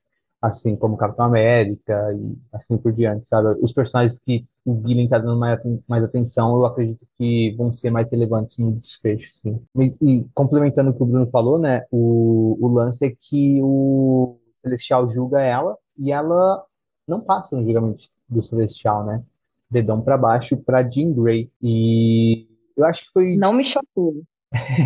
assim 0.41 0.77
como 0.77 0.97
Capitão 0.97 1.25
América 1.27 2.13
e 2.15 2.37
assim 2.53 2.77
por 2.77 2.93
diante, 2.93 3.27
sabe? 3.29 3.59
Os 3.63 3.73
personagens 3.73 4.19
que 4.21 4.47
o 4.65 4.75
Gillen 4.87 5.09
tá 5.09 5.19
dando 5.19 5.39
mais, 5.39 5.59
aten- 5.59 5.83
mais 5.89 6.05
atenção, 6.05 6.57
eu 6.57 6.67
acredito 6.67 7.07
que 7.17 7.55
vão 7.57 7.73
ser 7.73 7.91
mais 7.91 8.09
relevantes 8.11 8.59
no 8.59 8.73
desfecho, 8.73 9.33
sim. 9.35 9.61
E, 9.79 9.95
e 10.21 10.25
complementando 10.35 10.91
o 10.91 10.95
que 10.95 11.03
o 11.03 11.07
Bruno 11.07 11.27
falou, 11.31 11.59
né? 11.59 11.85
O, 11.91 12.57
o 12.61 12.69
lance 12.69 13.07
é 13.07 13.11
que 13.19 13.61
o 13.63 14.37
Celestial 14.63 15.09
julga 15.09 15.41
ela 15.41 15.77
e 15.99 16.13
ela 16.13 16.65
não 17.07 17.21
passa 17.21 17.57
no 17.57 17.65
julgamento 17.65 18.05
do 18.29 18.43
Celestial, 18.43 19.05
né? 19.05 19.23
Dedão 19.71 20.01
pra 20.01 20.17
baixo 20.17 20.57
pra 20.57 20.89
Jean 20.89 21.13
Grey. 21.13 21.51
E 21.63 22.47
eu 22.77 22.85
acho 22.85 23.05
que 23.07 23.13
foi. 23.13 23.37
Não 23.37 23.53
me 23.53 23.65
chocou. 23.65 24.23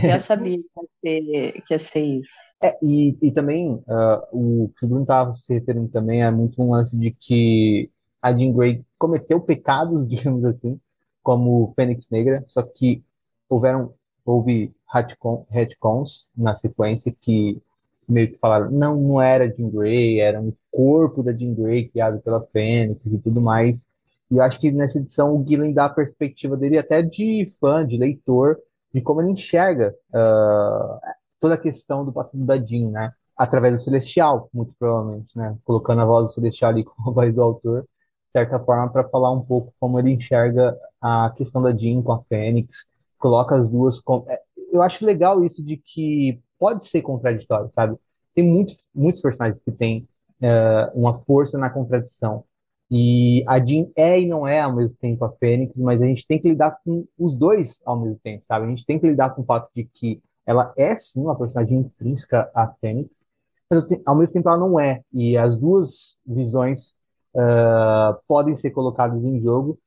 Já 0.03 0.19
sabia 0.21 0.59
que 0.59 0.81
ia 0.81 0.89
ser, 1.23 1.63
que 1.63 1.75
ia 1.75 1.79
ser 1.79 2.01
isso. 2.01 2.31
É, 2.63 2.79
e, 2.83 3.17
e 3.23 3.33
também, 3.33 3.83
ah, 3.89 4.29
o 4.33 4.71
que 4.79 4.85
o 4.85 4.89
Bruno 4.89 5.03
estava 5.03 5.35
se 5.35 5.55
referindo 5.55 5.89
também 5.89 6.23
é 6.23 6.31
muito 6.31 6.63
um 6.63 6.71
lance 6.73 6.97
de 6.97 7.11
que 7.13 7.91
a 8.21 8.33
Jean 8.33 8.53
Grey 8.53 8.85
cometeu 8.99 9.41
pecados, 9.41 10.07
digamos 10.09 10.45
assim, 10.45 10.79
como 11.23 11.73
Fênix 11.75 12.09
Negra, 12.11 12.45
só 12.49 12.63
que 12.63 13.03
houveram, 13.49 13.95
houve 14.25 14.75
retcon- 14.93 15.47
retcons 15.51 16.29
na 16.37 16.55
sequência 16.57 17.15
que 17.21 17.61
meio 18.09 18.33
que 18.33 18.39
falaram, 18.39 18.71
não, 18.71 18.97
não 19.01 19.23
era 19.23 19.49
Jean 19.51 19.71
Grey, 19.71 20.21
era 20.21 20.41
um 20.41 20.53
corpo 20.71 21.23
da 21.23 21.33
Jean 21.33 21.55
Grey 21.55 21.89
criado 21.89 22.21
pela 22.21 22.43
Fênix 22.47 23.01
e 23.07 23.19
tudo 23.19 23.41
mais. 23.41 23.87
E 24.31 24.37
eu 24.37 24.43
acho 24.43 24.61
que 24.61 24.71
nessa 24.71 24.99
edição 24.99 25.35
o 25.37 25.47
Gillen 25.49 25.73
dá 25.73 25.87
a 25.87 25.89
perspectiva 25.89 26.57
dele 26.57 26.77
até 26.79 27.03
de 27.03 27.51
fã, 27.61 27.87
de 27.87 27.97
leitor, 27.97 28.59
de 28.93 29.01
como 29.01 29.21
ele 29.23 29.33
enxerga 29.33 29.95
ah, 30.15 31.01
toda 31.39 31.55
a 31.55 31.59
questão 31.59 32.05
do 32.05 32.13
passado 32.13 32.45
da 32.45 32.57
Jean, 32.59 32.91
né? 32.91 33.13
Através 33.37 33.75
do 33.75 33.81
Celestial, 33.81 34.49
muito 34.53 34.75
provavelmente, 34.79 35.37
né? 35.37 35.57
Colocando 35.65 36.03
a 36.03 36.05
voz 36.05 36.27
do 36.29 36.33
Celestial 36.33 36.71
ali 36.71 36.85
como 36.85 37.11
a 37.11 37.13
voz 37.13 37.37
do 37.37 37.43
autor, 37.43 37.83
de 37.83 38.33
certa 38.33 38.59
forma, 38.61 38.91
para 38.91 39.09
falar 39.09 39.31
um 39.33 39.41
pouco 39.43 39.73
como 39.81 39.99
ele 39.99 40.11
enxerga 40.13 40.77
a 41.01 41.31
questão 41.37 41.63
da 41.63 41.73
Jean 41.73 42.03
com 42.03 42.13
a 42.13 42.23
Fênix, 42.25 42.87
coloca 43.19 43.57
as 43.57 43.69
duas 43.69 44.01
com... 44.01 44.25
é, 44.29 44.41
Eu 44.73 44.83
acho 44.83 45.05
legal 45.05 45.45
isso 45.45 45.65
de 45.65 45.77
que 45.77 46.41
pode 46.59 46.87
ser 46.87 47.03
contraditório, 47.03 47.71
sabe? 47.73 47.97
Tem 48.35 48.45
muitos, 48.45 48.79
muitos 48.95 49.21
personagens 49.23 49.61
que 49.63 49.73
têm 49.73 50.07
eh, 50.41 50.91
uma 50.95 51.19
força 51.21 51.59
na 51.59 51.71
contradição. 51.71 52.45
E 52.91 53.45
a 53.47 53.65
Jean 53.65 53.87
é 53.95 54.21
e 54.21 54.27
não 54.27 54.47
é 54.47 54.61
ao 54.61 54.75
mesmo 54.75 54.99
tempo 54.99 55.25
a 55.25 55.31
Fênix, 55.31 55.77
mas 55.77 56.03
a 56.03 56.07
gente 56.07 56.27
tem 56.27 56.41
que 56.41 56.49
lidar 56.49 56.77
com 56.85 57.07
os 57.17 57.37
dois 57.37 57.81
ao 57.87 57.99
mesmo 58.01 58.21
tempo, 58.21 58.45
sabe? 58.45 58.67
A 58.67 58.69
gente 58.69 58.85
tem 58.85 58.99
que 58.99 59.07
lidar 59.07 59.31
com 59.31 59.43
o 59.43 59.45
fato 59.45 59.71
de 59.75 59.85
que 59.85 60.21
ela 60.45 60.73
é 60.77 60.97
sim 60.97 61.21
uma 61.21 61.39
personagem 61.39 61.79
intrínseca 61.79 62.51
à 62.53 62.67
Fênix, 62.81 63.27
mas 63.71 63.85
ao 64.05 64.19
mesmo 64.19 64.33
tempo 64.35 64.49
ela 64.49 64.59
não 64.59 64.81
é. 64.81 65.03
E 65.13 65.37
as 65.37 65.57
duas 65.57 66.21
visões 66.27 66.97
ah, 67.37 68.19
podem 68.27 68.57
ser 68.57 68.71
colocadas 68.73 69.23
em 69.25 69.41
jogo 69.41 69.79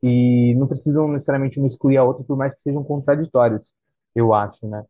e 0.00 0.54
não 0.56 0.68
precisam 0.68 1.08
necessariamente 1.08 1.58
uma 1.58 1.66
excluir 1.66 1.96
a 1.96 2.04
outra, 2.04 2.24
por 2.24 2.36
mais 2.36 2.54
que 2.54 2.62
sejam 2.62 2.84
contraditórias, 2.84 3.74
eu 4.14 4.32
acho, 4.34 4.66
né? 4.68 4.84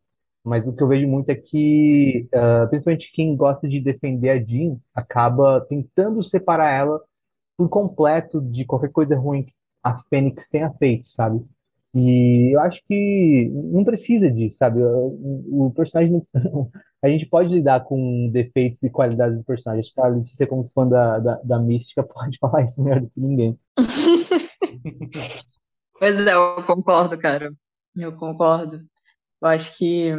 Mas 0.45 0.67
o 0.67 0.75
que 0.75 0.83
eu 0.83 0.88
vejo 0.88 1.07
muito 1.07 1.31
é 1.31 1.35
que, 1.35 2.29
ah, 2.35 2.67
principalmente 2.69 3.12
quem 3.12 3.35
gosta 3.37 3.67
de 3.67 3.81
defender 3.81 4.31
a 4.31 4.38
Jean, 4.38 4.76
acaba 4.95 5.62
tentando 5.62 6.23
separar 6.23 6.71
ela 6.71 7.00
por 7.56 7.68
completo 7.68 8.40
de 8.40 8.64
qualquer 8.64 8.90
coisa 8.90 9.16
ruim 9.16 9.44
que 9.44 9.52
a 9.82 9.97
Fênix 10.09 10.49
tenha 10.49 10.71
feito, 10.75 11.09
sabe? 11.09 11.44
E 11.94 12.54
eu 12.54 12.61
acho 12.61 12.80
que 12.88 13.50
não 13.52 13.85
precisa 13.85 14.30
disso, 14.30 14.59
sabe? 14.59 14.80
O, 14.82 15.71
personagem. 15.75 16.12
não- 16.12 16.71
A 17.04 17.09
gente 17.09 17.26
pode 17.26 17.52
lidar 17.52 17.80
com 17.85 18.30
defeitos 18.32 18.80
e 18.85 18.88
qualidades 18.88 19.37
do 19.37 19.42
personagem. 19.42 19.80
Acho 19.85 19.92
que 19.92 20.00
a 20.00 20.06
Letícia, 20.06 20.47
como 20.47 20.71
fã 20.73 20.87
da, 20.88 21.18
da, 21.18 21.35
da 21.42 21.59
Mística, 21.59 22.00
pode 22.06 22.38
falar 22.38 22.64
isso 22.64 22.80
melhor 22.80 23.00
do 23.00 23.11
que 23.11 23.21
ninguém. 23.21 23.59
Pois 25.99 26.18
é, 26.21 26.35
eu 26.35 26.62
concordo, 26.66 27.18
cara. 27.18 27.52
Eu 27.94 28.16
concordo. 28.16 28.80
Eu 29.42 29.49
acho 29.49 29.76
que, 29.78 30.11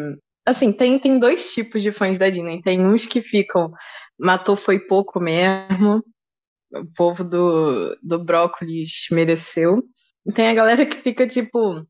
assim, 0.45 0.71
tem, 0.71 0.99
tem 0.99 1.19
dois 1.19 1.53
tipos 1.53 1.83
de 1.83 1.91
fãs 1.91 2.17
da 2.17 2.29
Disney. 2.29 2.61
Tem 2.61 2.79
uns 2.85 3.05
que 3.05 3.21
ficam, 3.21 3.71
matou 4.19 4.55
foi 4.55 4.79
pouco 4.79 5.19
mesmo, 5.19 6.03
o 6.75 6.85
povo 6.95 7.23
do, 7.23 7.97
do 8.01 8.23
brócolis 8.23 9.07
mereceu. 9.11 9.83
E 10.25 10.31
tem 10.31 10.47
a 10.47 10.53
galera 10.53 10.85
que 10.85 10.97
fica 10.97 11.27
tipo, 11.27 11.85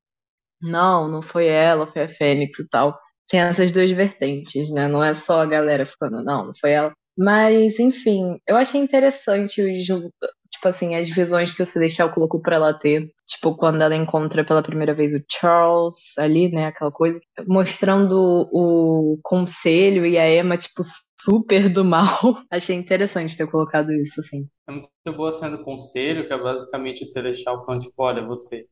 não, 0.62 1.10
não 1.10 1.22
foi 1.22 1.48
ela, 1.48 1.88
foi 1.88 2.04
a 2.04 2.10
Fênix 2.10 2.60
e 2.60 2.68
tal. 2.70 2.98
Tem 3.30 3.42
essas 3.42 3.72
duas 3.72 3.92
vertentes, 3.92 4.70
né? 4.74 4.88
Não 4.88 5.04
é 5.04 5.14
só 5.14 5.42
a 5.42 5.46
galera 5.46 5.86
ficando, 5.86 6.24
não, 6.24 6.48
não 6.48 6.54
foi 6.60 6.72
ela. 6.72 6.94
Mas, 7.18 7.80
enfim, 7.80 8.40
eu 8.48 8.56
achei 8.56 8.82
interessante 8.82 9.62
os, 9.62 9.86
tipo 9.86 10.68
assim, 10.68 10.96
as 10.96 11.10
visões 11.10 11.52
que 11.54 11.62
o 11.62 11.66
Celestial 11.66 12.12
colocou 12.14 12.42
pra 12.42 12.56
ela 12.56 12.74
ter. 12.74 13.12
Tipo, 13.28 13.56
quando 13.56 13.82
ela 13.82 13.96
encontra 13.96 14.46
pela 14.46 14.64
primeira 14.64 14.94
vez 14.94 15.14
o 15.14 15.24
Charles 15.30 16.18
ali, 16.18 16.50
né? 16.50 16.68
Aquela 16.68 16.92
coisa. 16.92 17.20
Mostrando 17.48 18.48
o 18.52 19.20
conselho 19.22 20.06
e 20.06 20.18
a 20.18 20.30
Emma, 20.30 20.58
tipo, 20.58 20.82
super 21.20 21.72
do 21.72 21.84
mal. 21.84 22.08
Achei 22.50 22.76
interessante 22.76 23.38
ter 23.38 23.50
colocado 23.50 23.92
isso, 23.92 24.20
assim. 24.22 24.48
É 24.68 24.72
muito 24.72 24.90
boa 25.16 25.32
sendo 25.32 25.64
conselho, 25.64 26.26
que 26.26 26.34
é 26.34 26.38
basicamente 26.38 27.04
o 27.04 27.08
Celestial 27.08 27.66
falando, 27.66 27.82
tipo, 27.82 28.02
olha, 28.02 28.26
você 28.26 28.66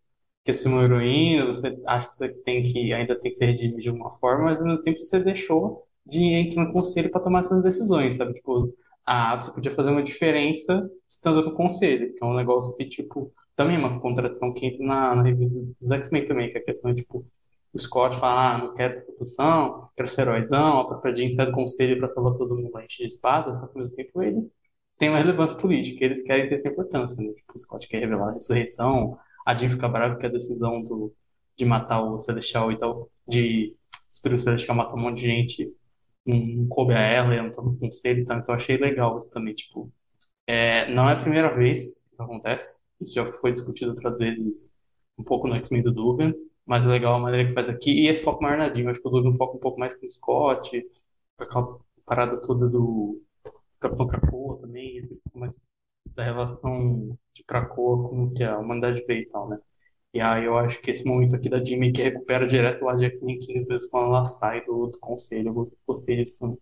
quer 0.45 0.53
ser 0.53 0.69
uma 0.69 0.83
heroína, 0.83 1.45
você 1.45 1.77
acha 1.85 2.09
que 2.09 2.15
você 2.15 2.29
tem 2.43 2.63
que, 2.63 2.93
ainda 2.93 3.19
tem 3.19 3.31
que 3.31 3.37
se 3.37 3.45
redimir 3.45 3.77
de 3.77 3.89
alguma 3.89 4.11
forma, 4.13 4.45
mas 4.45 4.63
mesmo 4.63 4.81
tempo 4.81 4.97
você 4.99 5.19
deixou 5.23 5.85
de 6.05 6.23
entrar 6.23 6.65
no 6.65 6.73
conselho 6.73 7.11
para 7.11 7.21
tomar 7.21 7.39
essas 7.39 7.61
decisões, 7.63 8.15
sabe? 8.15 8.33
Tipo, 8.33 8.73
ah, 9.05 9.39
você 9.39 9.51
podia 9.53 9.73
fazer 9.75 9.91
uma 9.91 10.03
diferença 10.03 10.89
estando 11.07 11.43
no 11.43 11.53
conselho, 11.53 12.13
que 12.13 12.23
é 12.23 12.27
um 12.27 12.35
negócio 12.35 12.75
que, 12.75 12.85
tipo, 12.85 13.31
também 13.55 13.75
é 13.75 13.79
uma 13.79 13.99
contradição 13.99 14.53
que 14.53 14.65
entra 14.65 14.83
na, 14.85 15.15
na 15.15 15.23
revista 15.23 15.59
dos 15.79 15.91
X-Men 15.91 16.25
também, 16.25 16.49
que 16.49 16.57
é 16.57 16.61
a 16.61 16.63
questão, 16.63 16.93
tipo, 16.93 17.25
o 17.73 17.79
Scott 17.79 18.17
fala, 18.19 18.55
ah, 18.55 18.57
não 18.57 18.73
quero 18.73 18.93
essa 18.93 19.13
posição, 19.13 19.89
quero 19.95 20.07
ser 20.07 20.21
heróizão, 20.21 20.79
a 20.79 20.87
própria 20.87 21.15
Jean 21.15 21.29
sai 21.29 21.45
do 21.45 21.51
conselho 21.53 21.97
para 21.97 22.07
salvar 22.07 22.33
todo 22.33 22.55
mundo 22.55 22.79
enche 22.81 23.03
de 23.03 23.09
espada, 23.09 23.53
só 23.53 23.67
que 23.67 23.73
ao 23.73 23.81
mesmo 23.81 23.95
tempo 23.95 24.21
eles 24.21 24.53
têm 24.97 25.09
uma 25.09 25.19
relevância 25.19 25.57
política, 25.57 26.03
eles 26.03 26.21
querem 26.21 26.49
ter 26.49 26.55
essa 26.55 26.67
importância, 26.67 27.23
né? 27.23 27.31
Tipo, 27.33 27.53
o 27.55 27.59
Scott 27.59 27.87
quer 27.87 27.99
revelar 27.99 28.29
a 28.29 28.33
ressurreição, 28.33 29.17
a 29.45 29.57
Jean 29.57 29.69
fica 29.69 29.87
brava 29.87 30.17
que 30.17 30.25
a 30.25 30.29
decisão 30.29 30.83
do, 30.83 31.13
de 31.57 31.65
matar 31.65 32.01
o 32.03 32.19
Celestial 32.19 32.71
e 32.71 32.77
tal, 32.77 33.09
de 33.27 33.75
destruir 34.07 34.35
o 34.35 34.39
Celestial, 34.39 34.75
matar 34.75 34.95
um 34.95 34.99
monte 34.99 35.17
de 35.17 35.27
gente, 35.27 35.73
não 36.25 36.67
coube 36.67 36.93
a 36.93 36.99
ela, 36.99 37.33
ela 37.33 37.43
não 37.43 37.51
tá 37.51 37.61
no 37.61 37.77
conselho 37.77 38.21
e 38.21 38.25
tal, 38.25 38.39
então 38.39 38.55
achei 38.55 38.77
legal 38.77 39.17
isso 39.17 39.29
também, 39.29 39.53
tipo, 39.55 39.91
é, 40.47 40.91
não 40.93 41.09
é 41.09 41.13
a 41.13 41.21
primeira 41.21 41.55
vez 41.55 42.03
que 42.03 42.13
isso 42.13 42.23
acontece, 42.23 42.81
isso 43.01 43.15
já 43.15 43.25
foi 43.25 43.51
discutido 43.51 43.91
outras 43.91 44.17
vezes, 44.17 44.73
um 45.17 45.23
pouco 45.23 45.47
no 45.47 45.55
X-Men 45.55 45.81
do 45.83 45.91
Dugan, 45.93 46.33
mas 46.65 46.85
é 46.85 46.89
legal 46.89 47.15
a 47.15 47.19
maneira 47.19 47.47
que 47.49 47.53
faz 47.53 47.69
aqui, 47.69 47.91
e 47.91 48.07
esse 48.07 48.23
foco 48.23 48.43
maior 48.43 48.57
na 48.57 48.73
Jean, 48.73 48.89
acho 48.91 49.01
que 49.01 49.07
o 49.07 49.11
Dugan 49.11 49.33
foca 49.33 49.57
um 49.57 49.59
pouco 49.59 49.79
mais 49.79 49.97
com 49.97 50.05
o 50.05 50.11
Scott, 50.11 50.81
com 51.37 51.43
aquela 51.43 51.79
parada 52.05 52.41
toda 52.41 52.67
do 52.69 53.21
Capitão 53.79 54.07
Krakoa 54.07 54.57
também, 54.57 54.99
essa 54.99 55.15
questão 55.15 55.39
mais 55.39 55.61
da 56.15 56.23
relação 56.23 57.17
de 57.33 57.43
Krakoa 57.43 58.09
com 58.09 58.23
o 58.25 58.33
que 58.33 58.43
a 58.43 58.57
humanidade 58.57 59.05
fez 59.05 59.25
e 59.25 59.29
tal, 59.29 59.49
né? 59.49 59.59
E 60.13 60.19
aí 60.19 60.43
eu 60.45 60.57
acho 60.57 60.81
que 60.81 60.91
esse 60.91 61.05
momento 61.05 61.35
aqui 61.35 61.49
da 61.49 61.63
Jimmy 61.63 61.91
que 61.91 62.01
recupera 62.01 62.45
direto 62.45 62.83
lá 62.83 62.95
de 62.95 63.05
X-Men 63.05 63.39
15 63.39 63.67
mesmo 63.67 63.89
quando 63.89 64.07
ela 64.07 64.25
sai 64.25 64.63
do, 64.65 64.87
do 64.87 64.99
conselho, 64.99 65.49
eu 65.49 65.65
gostei 65.87 66.17
disso 66.17 66.37
também. 66.39 66.57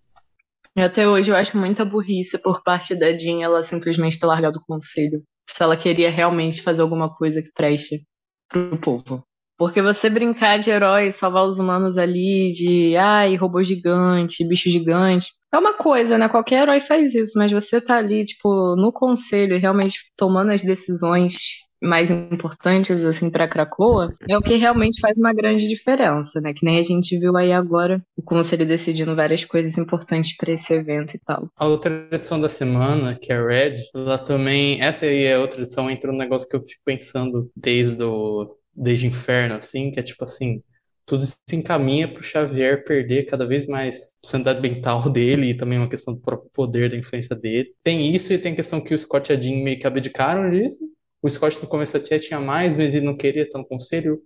Até 0.78 1.08
hoje 1.08 1.32
eu 1.32 1.36
acho 1.36 1.58
muita 1.58 1.84
burrice 1.84 2.38
por 2.38 2.64
parte 2.64 2.96
da 2.96 3.18
Jean 3.18 3.44
ela 3.44 3.62
simplesmente 3.62 4.20
ter 4.20 4.26
largado 4.28 4.60
o 4.60 4.66
conselho. 4.66 5.24
Se 5.50 5.64
ela 5.64 5.76
queria 5.76 6.12
realmente 6.12 6.62
fazer 6.62 6.82
alguma 6.82 7.14
coisa 7.14 7.42
que 7.42 7.52
preste 7.52 8.06
pro 8.48 8.78
povo. 8.78 9.24
Porque 9.58 9.82
você 9.82 10.10
brincar 10.10 10.58
de 10.58 10.70
herói, 10.70 11.12
salvar 11.12 11.46
os 11.46 11.60
humanos 11.60 11.98
ali, 11.98 12.52
de 12.52 12.96
ai, 12.96 13.36
robô 13.36 13.62
gigante, 13.62 14.48
bicho 14.48 14.70
gigante, 14.70 15.34
é 15.54 15.58
uma 15.58 15.74
coisa, 15.74 16.18
né? 16.18 16.30
Qualquer 16.30 16.62
herói 16.62 16.80
faz 16.80 17.14
isso, 17.14 17.38
mas 17.38 17.52
você 17.52 17.82
tá 17.82 17.98
ali, 17.98 18.24
tipo, 18.24 18.76
no 18.78 18.94
conselho, 18.94 19.60
realmente 19.60 20.00
tomando 20.16 20.52
as 20.52 20.62
decisões 20.62 21.34
mais 21.82 22.12
importantes, 22.12 23.06
assim, 23.06 23.30
pra 23.30 23.48
Krakoa, 23.48 24.16
é 24.28 24.38
o 24.38 24.42
que 24.42 24.56
realmente 24.56 25.00
faz 25.00 25.18
uma 25.18 25.34
grande 25.34 25.68
diferença, 25.68 26.42
né? 26.42 26.54
Que 26.54 26.66
nem 26.66 26.78
a 26.78 26.84
gente 26.84 27.18
viu 27.18 27.36
aí 27.38 27.52
agora, 27.52 28.04
o 28.16 28.22
conselho 28.22 28.66
decidindo 28.66 29.16
várias 29.16 29.46
coisas 29.46 29.78
importantes 29.78 30.36
pra 30.36 30.52
esse 30.52 30.74
evento 30.74 31.16
e 31.16 31.20
tal. 31.20 31.50
A 31.56 31.66
outra 31.66 32.08
edição 32.12 32.40
da 32.40 32.50
semana, 32.50 33.18
que 33.20 33.32
é 33.32 33.38
a 33.38 33.46
Red, 33.46 33.76
ela 33.96 34.18
também. 34.18 34.82
Essa 34.82 35.06
aí 35.06 35.24
é 35.24 35.38
outra 35.38 35.62
edição, 35.62 35.90
entra 35.90 36.12
um 36.12 36.18
negócio 36.18 36.50
que 36.50 36.56
eu 36.56 36.62
fico 36.62 36.82
pensando 36.86 37.50
desde 37.56 38.04
o. 38.04 38.56
Desde 38.82 39.08
Inferno, 39.08 39.56
assim, 39.56 39.92
que 39.92 40.00
é 40.00 40.04
tipo 40.04 40.24
assim. 40.24 40.62
Tudo 41.06 41.26
se 41.26 41.36
encaminha 41.54 42.08
para 42.08 42.22
o 42.22 42.24
Xavier 42.24 42.84
perder 42.84 43.26
cada 43.26 43.44
vez 43.44 43.66
mais 43.66 44.14
a 44.24 44.28
sanidade 44.28 44.62
mental 44.62 45.10
dele 45.10 45.50
e 45.50 45.58
também 45.58 45.80
uma 45.80 45.90
questão 45.90 46.14
do 46.14 46.22
próprio 46.22 46.52
poder, 46.54 46.90
da 46.90 46.98
influência 46.98 47.36
dele. 47.36 47.74
Tem 47.84 48.14
isso 48.14 48.32
e 48.32 48.38
tem 48.38 48.54
a 48.54 48.56
questão 48.56 48.80
que 48.80 48.94
o 48.94 49.00
Scott 49.00 49.32
e 49.32 49.36
a 49.36 49.42
Jean 49.42 49.64
meio 49.64 49.80
que 49.80 49.88
abdicaram 49.88 50.52
disso. 50.52 50.86
O 51.22 51.30
Scott 51.30 51.62
no 51.62 51.68
começo 51.68 51.98
até 51.98 52.18
tinha 52.20 52.40
mais, 52.40 52.78
mas 52.78 52.94
ele 52.96 53.06
não 53.06 53.16
queria 53.18 53.44
estar 53.44 53.58
no 53.60 53.66
conselho. 53.68 54.22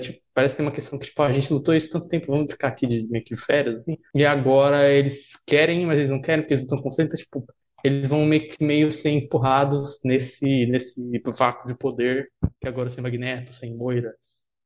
Tipo, 0.00 0.20
parece 0.32 0.54
que 0.54 0.58
tem 0.58 0.66
uma 0.66 0.72
questão 0.72 0.98
que, 0.98 1.06
tipo, 1.06 1.22
a 1.22 1.32
gente 1.32 1.52
lutou 1.52 1.74
isso 1.74 1.90
tanto 1.90 2.08
tempo, 2.08 2.26
vamos 2.28 2.52
ficar 2.52 2.68
aqui 2.68 2.86
de, 2.86 3.06
meio 3.08 3.24
que 3.24 3.34
de 3.34 3.40
férias, 3.40 3.80
assim. 3.80 3.98
E 4.14 4.24
agora 4.24 4.90
eles 4.92 5.32
querem, 5.46 5.84
mas 5.86 5.98
eles 5.98 6.10
não 6.10 6.20
querem, 6.22 6.42
porque 6.42 6.54
eles 6.54 6.60
não 6.62 6.66
estão 6.66 6.78
no 6.78 6.82
conselho. 6.84 7.06
Então, 7.06 7.18
tipo, 7.18 7.44
eles 7.82 8.08
vão 8.08 8.24
meio 8.24 8.48
que 8.48 8.64
meio 8.64 8.90
ser 8.92 9.10
empurrados 9.10 9.98
nesse, 10.04 10.66
nesse 10.66 11.20
vácuo 11.36 11.66
de 11.68 11.76
poder, 11.76 12.28
que 12.60 12.68
agora 12.68 12.88
sem 12.88 13.02
Magneto, 13.02 13.52
sem 13.52 13.76
Moira. 13.76 14.14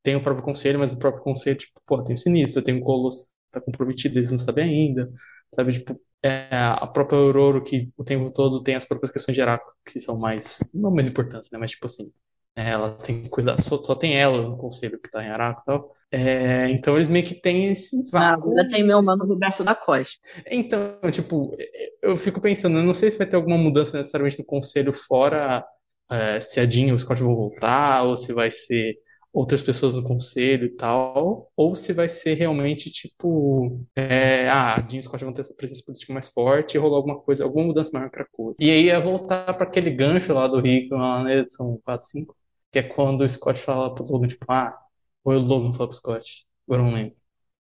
Tem 0.03 0.15
o 0.15 0.23
próprio 0.23 0.45
conselho, 0.45 0.79
mas 0.79 0.93
o 0.93 0.99
próprio 0.99 1.23
conselho, 1.23 1.57
tipo, 1.57 1.79
pô, 1.85 2.03
tem 2.03 2.15
o 2.15 2.17
Sinistro, 2.17 2.61
tem 2.63 2.77
o 2.77 2.81
Colosso, 2.81 3.33
tá 3.51 3.59
comprometido, 3.61 4.17
eles 4.19 4.31
não 4.31 4.37
sabem 4.37 4.65
ainda. 4.65 5.11
Sabe, 5.53 5.73
tipo, 5.73 5.99
é, 6.23 6.47
a 6.51 6.85
própria 6.87 7.17
Aurora, 7.17 7.61
que 7.61 7.91
o 7.97 8.03
tempo 8.03 8.31
todo 8.31 8.61
tem 8.61 8.75
as 8.75 8.85
próprias 8.85 9.11
questões 9.11 9.35
de 9.35 9.41
Araco, 9.41 9.73
que 9.85 9.99
são 9.99 10.17
mais, 10.17 10.59
não 10.73 10.91
mais 10.91 11.07
importantes, 11.07 11.49
né? 11.51 11.57
Mas, 11.57 11.71
tipo 11.71 11.85
assim, 11.85 12.11
é, 12.55 12.71
ela 12.71 12.97
tem 12.97 13.23
que 13.23 13.29
cuidar, 13.29 13.59
só, 13.61 13.81
só 13.81 13.95
tem 13.95 14.17
ela 14.17 14.41
no 14.41 14.57
conselho 14.57 14.99
que 14.99 15.09
tá 15.09 15.23
em 15.23 15.29
Araco 15.29 15.61
e 15.61 15.63
tal. 15.63 15.95
É, 16.11 16.69
então 16.71 16.95
eles 16.95 17.07
meio 17.07 17.23
que 17.23 17.35
têm 17.35 17.69
esse 17.69 18.09
vácuo. 18.09 18.49
agora 18.51 18.67
tem 18.69 18.85
meu 18.85 19.01
mano 19.01 19.25
Roberto 19.25 19.63
da 19.63 19.75
Costa. 19.75 20.19
Então, 20.49 20.99
tipo, 21.11 21.55
eu 22.01 22.17
fico 22.17 22.41
pensando, 22.41 22.77
eu 22.77 22.83
não 22.83 22.93
sei 22.95 23.11
se 23.11 23.17
vai 23.17 23.27
ter 23.27 23.35
alguma 23.35 23.57
mudança 23.57 23.95
necessariamente 23.97 24.39
no 24.39 24.45
conselho 24.45 24.91
fora 24.91 25.63
é, 26.11 26.39
se 26.41 26.59
a 26.59 26.69
Jean 26.69 26.87
e 26.87 26.93
o 26.93 26.99
Scott 26.99 27.21
vão 27.21 27.35
voltar, 27.35 28.03
ou 28.03 28.17
se 28.17 28.33
vai 28.33 28.49
ser 28.49 28.95
outras 29.31 29.61
pessoas 29.61 29.95
no 29.95 30.03
conselho 30.03 30.65
e 30.65 30.69
tal, 30.75 31.51
ou 31.55 31.75
se 31.75 31.93
vai 31.93 32.09
ser 32.09 32.33
realmente 32.35 32.91
tipo, 32.91 33.85
é, 33.95 34.49
ah, 34.49 34.75
o 34.81 35.03
Scott 35.03 35.23
vão 35.23 35.33
ter 35.33 35.41
essa 35.41 35.53
presença 35.53 35.83
política 35.85 36.13
mais 36.13 36.29
forte 36.29 36.75
e 36.75 36.77
rolar 36.77 36.97
alguma 36.97 37.19
coisa, 37.19 37.43
alguma 37.43 37.67
mudança 37.67 37.91
maior 37.93 38.09
pra 38.09 38.25
cor. 38.31 38.55
E 38.59 38.71
aí 38.71 38.89
é 38.89 38.99
voltar 38.99 39.53
para 39.53 39.67
aquele 39.67 39.91
gancho 39.91 40.33
lá 40.33 40.47
do 40.47 40.59
Rick, 40.59 40.89
lá 40.91 41.23
na 41.23 41.33
edição 41.35 41.79
4, 41.85 42.07
5, 42.07 42.35
que 42.71 42.79
é 42.79 42.83
quando 42.83 43.21
o 43.21 43.29
Scott 43.29 43.59
fala 43.59 43.93
pro 43.93 44.03
Logan, 44.05 44.27
tipo, 44.27 44.45
ah, 44.49 44.77
ou 45.23 45.33
o 45.33 45.39
Logan 45.39 45.73
fala 45.73 45.89
pro 45.89 45.97
Scott, 45.97 46.45
agora 46.67 46.83
não 46.83 46.93
lembro. 46.93 47.15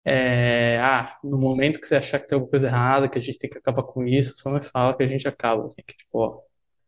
É, 0.04 0.78
ah, 0.80 1.18
no 1.24 1.38
momento 1.38 1.80
que 1.80 1.86
você 1.86 1.96
achar 1.96 2.20
que 2.20 2.28
tem 2.28 2.36
alguma 2.36 2.50
coisa 2.50 2.66
errada, 2.66 3.08
que 3.08 3.16
a 3.18 3.20
gente 3.20 3.38
tem 3.38 3.48
que 3.48 3.58
acabar 3.58 3.82
com 3.84 4.04
isso, 4.06 4.36
só 4.36 4.50
me 4.50 4.62
fala 4.62 4.94
que 4.96 5.02
a 5.02 5.08
gente 5.08 5.26
acaba, 5.26 5.66
assim, 5.66 5.82
que 5.86 5.96
tipo, 5.96 6.18
ó, 6.18 6.40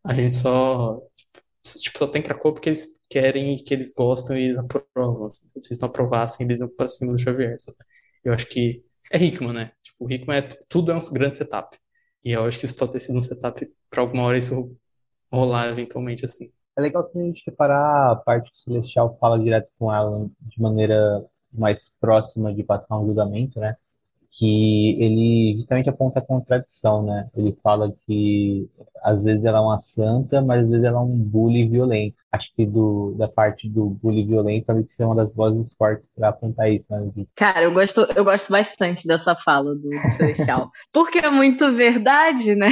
a 0.05 0.15
gente 0.15 0.35
só, 0.35 1.01
tipo, 1.75 1.99
só 1.99 2.07
tem 2.07 2.23
Krakow 2.23 2.53
porque 2.53 2.69
eles 2.71 3.01
querem 3.11 3.55
e 3.55 3.63
que 3.63 3.75
eles 3.75 3.93
gostam 3.93 4.37
e 4.37 4.45
eles 4.45 4.59
aprovam, 4.59 5.31
se 5.33 5.47
eles 5.57 5.79
não 5.79 5.89
aprovassem, 5.89 6.47
eles 6.47 6.61
vão 6.61 6.69
pra 6.69 6.89
cima 6.89 7.13
do 7.13 7.19
Xavier, 7.19 7.57
sabe? 7.61 7.79
Eu 8.25 8.33
acho 8.33 8.47
que 8.47 8.85
é 9.13 9.19
Hickman, 9.19 9.53
né? 9.53 9.73
Tipo, 9.83 10.07
o 10.07 10.11
Hickman 10.11 10.39
é, 10.39 10.43
tudo 10.69 10.93
é 10.93 10.95
um 10.97 11.01
grande 11.13 11.39
setup, 11.39 11.79
e 12.25 12.33
eu 12.33 12.45
acho 12.45 12.59
que 12.59 12.65
isso 12.67 12.77
pode 12.77 12.93
ter 12.93 13.01
sido 13.01 13.19
um 13.19 13.23
setup 13.23 13.69
pra 13.91 14.03
alguma 14.03 14.25
hora 14.25 14.39
isso 14.39 14.77
rolar 15.33 15.69
eventualmente, 15.71 16.25
assim. 16.25 16.53
É 16.77 16.81
legal 16.81 17.09
que 17.09 17.19
a 17.19 17.23
gente 17.23 17.43
reparar 17.47 18.13
a 18.13 18.17
parte 18.17 18.51
que 18.51 18.57
o 18.57 18.61
Celestial 18.61 19.17
fala 19.21 19.39
direto 19.39 19.69
com 19.79 19.93
ela 19.93 20.29
de 20.41 20.61
maneira 20.61 21.25
mais 21.53 21.91
próxima 22.01 22.55
de 22.55 22.63
passar 22.63 22.99
um 22.99 23.07
julgamento, 23.07 23.59
né? 23.59 23.77
Que 24.31 24.97
ele 25.03 25.57
justamente 25.59 25.89
aponta 25.89 26.19
a 26.19 26.23
contradição, 26.23 27.03
né? 27.03 27.29
Ele 27.37 27.57
fala 27.63 27.93
que 28.07 28.69
às 29.03 29.23
vezes 29.25 29.45
ela 29.45 29.59
é 29.59 29.61
uma 29.61 29.79
santa, 29.79 30.43
mas 30.43 30.65
às 30.65 30.71
vezes 30.71 30.85
ela 30.85 30.99
é 30.99 31.03
um 31.03 31.17
bully 31.17 31.69
violento. 31.69 32.17
Acho 32.33 32.55
que 32.55 32.67
do, 32.67 33.15
da 33.17 33.29
parte 33.29 33.69
do 33.69 33.87
bully 33.87 34.25
violento, 34.25 34.71
ela 34.71 34.83
ser 34.87 35.05
uma 35.05 35.15
das 35.15 35.35
vozes 35.35 35.75
fortes 35.75 36.11
para 36.15 36.29
apontar 36.29 36.71
isso, 36.71 36.87
né? 36.91 37.11
Cara, 37.35 37.65
eu 37.65 37.73
gosto, 37.73 38.01
eu 38.15 38.25
gosto 38.25 38.51
bastante 38.51 39.07
dessa 39.07 39.35
fala 39.37 39.75
do, 39.75 39.89
do 39.89 40.11
Celestial. 40.17 40.71
porque 40.93 41.19
é 41.19 41.31
muito 41.31 41.73
verdade, 41.73 42.55
né? 42.55 42.71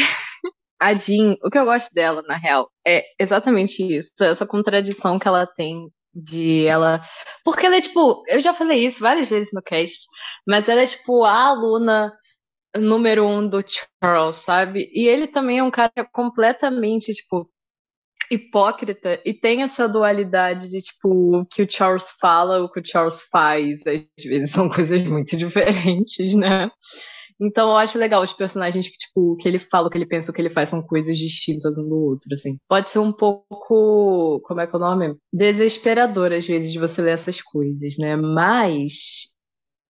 a 0.80 0.92
Jean, 0.98 1.36
o 1.42 1.50
que 1.50 1.58
eu 1.58 1.64
gosto 1.64 1.92
dela, 1.94 2.22
na 2.22 2.36
real, 2.36 2.70
é 2.86 3.02
exatamente 3.18 3.82
isso. 3.82 4.12
Essa 4.20 4.46
contradição 4.46 5.18
que 5.18 5.26
ela 5.26 5.46
tem 5.46 5.90
de 6.14 6.64
ela. 6.66 7.02
Porque 7.44 7.66
ela 7.66 7.76
é 7.76 7.80
tipo. 7.80 8.22
Eu 8.28 8.40
já 8.40 8.54
falei 8.54 8.84
isso 8.84 9.00
várias 9.00 9.28
vezes 9.28 9.52
no 9.52 9.62
cast, 9.62 10.06
mas 10.46 10.68
ela 10.68 10.82
é 10.82 10.86
tipo 10.86 11.24
a 11.24 11.48
aluna 11.48 12.12
número 12.76 13.26
um 13.26 13.46
do 13.46 13.60
Charles, 14.02 14.36
sabe? 14.38 14.90
E 14.92 15.06
ele 15.06 15.26
também 15.26 15.58
é 15.58 15.62
um 15.62 15.70
cara 15.70 15.92
completamente, 16.12 17.12
tipo, 17.12 17.48
hipócrita 18.30 19.20
e 19.24 19.32
tem 19.34 19.62
essa 19.62 19.88
dualidade 19.88 20.68
de, 20.68 20.80
tipo, 20.80 21.40
o 21.40 21.46
que 21.46 21.62
o 21.62 21.70
Charles 21.70 22.10
fala, 22.20 22.62
o 22.62 22.70
que 22.70 22.80
o 22.80 22.84
Charles 22.84 23.22
faz. 23.30 23.86
Às 23.86 24.24
vezes 24.24 24.50
são 24.50 24.68
coisas 24.68 25.02
muito 25.04 25.36
diferentes, 25.36 26.34
né? 26.34 26.70
Então 27.40 27.70
eu 27.70 27.76
acho 27.76 27.98
legal 27.98 28.22
os 28.22 28.32
personagens 28.32 28.88
que, 28.88 28.96
tipo, 28.96 29.36
que 29.36 29.48
ele 29.48 29.58
fala, 29.58 29.88
o 29.88 29.90
que 29.90 29.98
ele 29.98 30.06
pensa, 30.06 30.30
o 30.30 30.34
que 30.34 30.40
ele 30.40 30.50
faz 30.50 30.68
são 30.68 30.82
coisas 30.82 31.18
distintas 31.18 31.76
um 31.78 31.88
do 31.88 31.96
outro, 31.96 32.28
assim. 32.32 32.56
Pode 32.68 32.90
ser 32.90 33.00
um 33.00 33.12
pouco, 33.12 34.40
como 34.44 34.60
é 34.60 34.66
que 34.66 34.74
é 34.74 34.78
o 34.78 34.80
nome? 34.80 35.16
Desesperador, 35.32 36.32
às 36.32 36.46
vezes, 36.46 36.72
de 36.72 36.78
você 36.78 37.02
ler 37.02 37.12
essas 37.12 37.42
coisas, 37.42 37.96
né? 37.98 38.14
Mas 38.16 39.34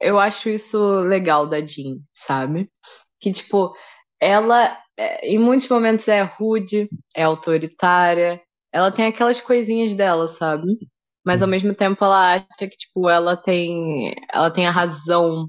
eu 0.01 0.19
acho 0.19 0.49
isso 0.49 0.99
legal 1.01 1.47
da 1.47 1.65
Jean, 1.65 1.99
sabe? 2.13 2.69
Que, 3.19 3.31
tipo, 3.31 3.73
ela, 4.19 4.77
é, 4.97 5.27
em 5.27 5.39
muitos 5.39 5.67
momentos, 5.69 6.07
é 6.07 6.21
rude, 6.21 6.89
é 7.15 7.23
autoritária, 7.23 8.41
ela 8.71 8.91
tem 8.91 9.05
aquelas 9.05 9.39
coisinhas 9.41 9.93
dela, 9.93 10.27
sabe? 10.27 10.77
Mas 11.25 11.41
ao 11.41 11.47
uhum. 11.47 11.51
mesmo 11.51 11.73
tempo 11.73 12.03
ela 12.03 12.35
acha 12.35 12.67
que, 12.69 12.77
tipo, 12.77 13.09
ela 13.09 13.35
tem, 13.35 14.13
ela 14.31 14.51
tem 14.51 14.67
a 14.67 14.71
razão 14.71 15.47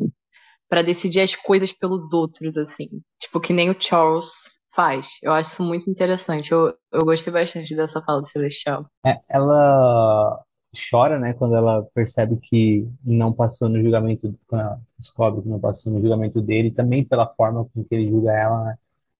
para 0.71 0.83
decidir 0.83 1.21
as 1.21 1.35
coisas 1.35 1.73
pelos 1.73 2.12
outros, 2.12 2.57
assim. 2.57 2.89
Tipo, 3.19 3.41
que 3.41 3.53
nem 3.53 3.69
o 3.69 3.77
Charles 3.79 4.31
faz. 4.73 5.19
Eu 5.21 5.33
acho 5.33 5.50
isso 5.50 5.62
muito 5.65 5.91
interessante. 5.91 6.53
Eu, 6.53 6.73
eu 6.93 7.05
gostei 7.05 7.33
bastante 7.33 7.75
dessa 7.75 8.00
fala 8.00 8.21
do 8.21 8.29
Celestial. 8.29 8.87
É, 9.05 9.19
ela 9.29 10.41
chora, 10.89 11.19
né, 11.19 11.33
quando 11.33 11.57
ela 11.57 11.83
percebe 11.93 12.37
que 12.37 12.89
não 13.05 13.33
passou 13.33 13.69
no 13.69 13.83
julgamento, 13.83 14.33
quando 14.47 14.61
ela 14.61 14.81
descobre 14.97 15.43
que 15.43 15.49
não 15.49 15.59
passou 15.59 15.93
no 15.93 16.00
julgamento 16.00 16.41
dele, 16.41 16.71
também 16.71 17.05
pela 17.05 17.27
forma 17.27 17.65
com 17.65 17.83
que 17.83 17.93
ele 17.93 18.09
julga 18.09 18.33
ela, 18.33 18.65
né, 18.65 18.79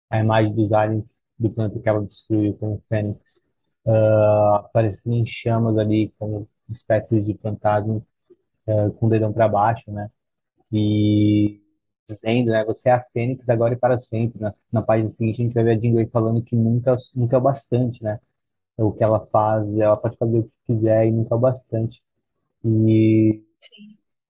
a 0.09 0.21
imagem 0.21 0.55
dos 0.55 0.73
aliens 0.73 1.25
do 1.37 1.51
planeta 1.51 1.81
que 1.81 1.89
ela 1.89 2.05
destruiu 2.05 2.55
com 2.55 2.75
o 2.75 2.83
Fênix, 2.89 3.43
uh, 3.85 4.55
aparecendo 4.57 5.17
em 5.17 5.27
chamas 5.27 5.77
ali, 5.77 6.13
como 6.17 6.49
espécies 6.71 7.25
de 7.25 7.35
fantasmas, 7.35 8.01
uh, 8.69 8.93
com 8.93 9.07
o 9.07 9.11
dedão 9.11 9.33
para 9.33 9.49
baixo, 9.49 9.91
né, 9.91 10.09
e 10.73 11.61
dizendo, 12.07 12.51
né, 12.51 12.65
você 12.65 12.89
é 12.89 12.93
a 12.93 13.03
Fênix 13.13 13.49
agora 13.49 13.75
e 13.75 13.77
para 13.77 13.99
sempre. 13.99 14.41
Na, 14.41 14.53
na 14.73 14.83
página 14.83 15.09
seguinte 15.09 15.41
a 15.41 15.45
gente 15.45 15.55
vai 15.55 15.65
ver 15.65 15.77
a 15.77 15.79
Jean 15.79 15.93
Grey 15.95 16.07
falando 16.07 16.43
que 16.43 16.57
nunca, 16.57 16.97
nunca 17.15 17.37
é 17.37 17.39
o 17.39 17.43
bastante, 17.43 18.03
né? 18.03 18.21
O 18.77 18.93
que 18.93 19.05
ela 19.05 19.21
faz, 19.27 19.69
ela 19.79 19.97
pode 19.97 20.17
fazer 20.17 20.39
o 20.39 20.45
que 20.45 20.51
quiser 20.67 21.07
e 21.07 21.13
nunca 21.13 21.35
é 21.35 21.39
o 21.39 21.41
bastante. 21.41 22.03
E 22.65 23.43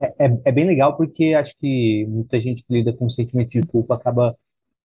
é, 0.00 0.26
é, 0.26 0.40
é 0.46 0.52
bem 0.52 0.66
legal 0.66 0.96
porque 0.96 1.34
acho 1.34 1.56
que 1.58 2.06
muita 2.08 2.40
gente 2.40 2.62
que 2.64 2.72
lida 2.72 2.92
com 2.92 3.06
o 3.06 3.10
sentimento 3.10 3.50
de 3.50 3.62
culpa 3.62 3.94
acaba 3.94 4.36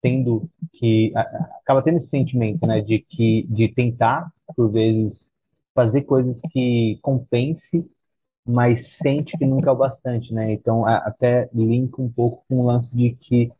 tendo 0.01 0.50
que 0.74 1.13
acaba 1.15 1.81
tendo 1.81 1.98
esse 1.98 2.10
sentimento, 2.10 2.67
né, 2.67 2.81
de 2.81 3.00
que 3.00 3.48
de 3.50 3.69
tentar 3.69 4.29
por 4.55 4.69
vezes 4.72 5.31
fazer 5.74 6.03
coisas 6.03 6.41
que 6.51 7.00
compense 7.01 7.89
mas 8.45 8.97
sente 8.97 9.38
que 9.38 9.45
nunca 9.45 9.69
é 9.69 9.73
o 9.73 9.75
bastante, 9.75 10.33
né? 10.33 10.51
Então, 10.51 10.85
até 10.85 11.50
linka 11.53 12.01
um 12.01 12.09
pouco 12.09 12.43
com 12.47 12.59
o 12.59 12.65
lance 12.65 12.95
de 12.95 13.12
que 13.15 13.51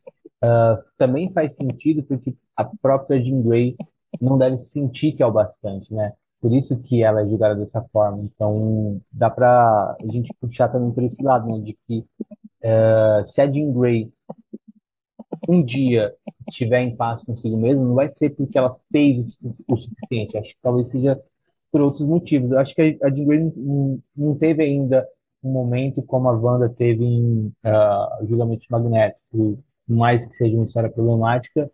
uh, 0.44 0.84
também 0.98 1.32
faz 1.32 1.56
sentido 1.56 2.04
porque 2.04 2.36
a 2.56 2.66
própria 2.66 3.22
Jean 3.24 3.42
Grey 3.42 3.76
não 4.20 4.38
deve 4.38 4.58
sentir 4.58 5.14
que 5.14 5.24
é 5.24 5.26
o 5.26 5.32
bastante, 5.32 5.94
né? 5.94 6.14
Por 6.42 6.54
isso 6.54 6.78
que 6.78 7.02
ela 7.02 7.22
é 7.22 7.26
julgada 7.26 7.56
dessa 7.56 7.82
forma. 7.92 8.22
Então, 8.24 9.02
dá 9.12 9.30
para 9.30 9.96
a 10.00 10.12
gente 10.12 10.34
puxar 10.42 10.68
também 10.68 10.92
por 10.92 11.04
esse 11.04 11.24
lado, 11.24 11.48
né? 11.48 11.60
De 11.60 11.78
que 11.88 12.00
uh, 12.00 13.26
se 13.26 13.42
a 13.42 13.50
Jean 13.50 13.72
Grey 13.72 14.12
um 15.48 15.64
dia 15.64 16.14
estiver 16.48 16.82
em 16.82 16.96
paz 16.96 17.24
consigo 17.24 17.58
mesma, 17.58 17.84
não 17.84 17.96
vai 17.96 18.10
ser 18.10 18.30
porque 18.32 18.58
ela 18.58 18.78
fez 18.92 19.42
o, 19.42 19.56
o 19.68 19.78
suficiente. 19.78 20.38
Acho 20.38 20.50
que 20.50 20.62
talvez 20.62 20.90
seja 20.90 21.22
por 21.74 21.82
outros 21.82 22.08
motivos. 22.08 22.52
Eu 22.52 22.60
acho 22.60 22.76
que 22.76 23.00
a 23.02 23.10
Jean 23.10 23.26
Grey 23.26 23.52
não, 23.56 24.00
não 24.16 24.36
teve 24.36 24.62
ainda 24.62 25.08
um 25.44 25.52
momento 25.52 26.04
como 26.04 26.30
a 26.30 26.32
Wanda 26.32 26.70
teve 26.70 27.04
em 27.04 27.48
uh, 27.66 28.28
Julgamento 28.28 28.68
Magnético, 28.70 29.20
por 29.32 29.58
mais 29.88 30.24
que 30.24 30.36
seja 30.36 30.56
uma 30.56 30.66
história 30.66 30.90
problemática, 30.90 31.70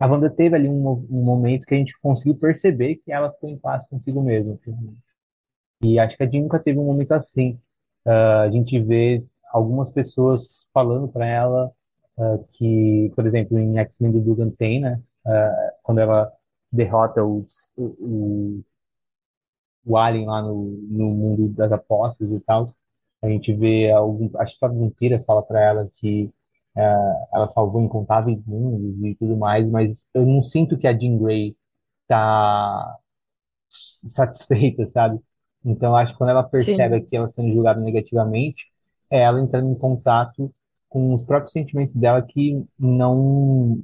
a 0.00 0.06
Wanda 0.06 0.30
teve 0.30 0.56
ali 0.56 0.68
um, 0.68 0.88
um, 0.88 1.22
momento 1.22 1.66
que 1.66 1.74
a 1.74 1.76
gente 1.76 1.96
conseguiu 2.00 2.34
perceber 2.34 2.96
que 2.96 3.12
ela 3.12 3.30
ficou 3.30 3.50
em 3.50 3.58
paz 3.58 3.86
consigo 3.88 4.22
mesma. 4.22 4.58
E 5.82 5.98
acho 5.98 6.16
que 6.16 6.22
a 6.22 6.26
Jean 6.26 6.42
nunca 6.42 6.58
teve 6.58 6.78
um 6.78 6.86
momento 6.86 7.12
assim. 7.12 7.60
Uh, 8.06 8.40
a 8.44 8.50
gente 8.50 8.80
vê 8.80 9.22
algumas 9.52 9.92
pessoas 9.92 10.66
falando 10.72 11.08
para 11.08 11.26
ela 11.26 11.70
uh, 12.16 12.44
que, 12.52 13.12
por 13.14 13.26
exemplo, 13.26 13.58
em 13.58 13.78
X-Men 13.78 14.12
do 14.12 14.20
Dugan 14.20 14.50
tem, 14.50 14.80
né? 14.80 14.98
Uh, 15.26 15.72
quando 15.82 15.98
ela 15.98 16.32
derrota 16.72 17.22
os, 17.22 17.72
o, 17.76 17.84
o 17.84 18.64
Alien 19.96 20.26
lá 20.26 20.42
no, 20.42 20.64
no 20.88 21.10
mundo 21.10 21.48
das 21.50 21.72
apostas 21.72 22.30
e 22.30 22.40
tal. 22.40 22.66
A 23.22 23.28
gente 23.28 23.52
vê 23.54 23.90
algum, 23.90 24.30
acho 24.38 24.58
que 24.58 24.64
a 24.64 24.68
vampira 24.68 25.22
fala 25.24 25.42
para 25.42 25.60
ela 25.60 25.90
que 25.96 26.24
uh, 26.76 27.26
ela 27.32 27.48
salvou 27.48 27.80
incontáveis 27.82 28.44
mundos 28.46 29.02
e 29.04 29.14
tudo 29.16 29.36
mais, 29.36 29.68
mas 29.68 30.06
eu 30.14 30.26
não 30.26 30.42
sinto 30.42 30.76
que 30.78 30.86
a 30.86 30.98
Jean 30.98 31.18
Grey 31.18 31.56
tá 32.08 32.98
satisfeita, 33.68 34.86
sabe? 34.88 35.20
Então 35.64 35.96
acho 35.96 36.12
que 36.12 36.18
quando 36.18 36.30
ela 36.30 36.42
percebe 36.42 37.00
Sim. 37.00 37.06
que 37.06 37.16
ela 37.16 37.28
sendo 37.28 37.52
julgada 37.52 37.80
negativamente, 37.80 38.70
é 39.10 39.20
ela 39.20 39.40
entrando 39.40 39.70
em 39.70 39.74
contato 39.74 40.52
com 40.88 41.14
os 41.14 41.24
próprios 41.24 41.52
sentimentos 41.52 41.96
dela 41.96 42.22
que 42.22 42.64
não, 42.78 43.82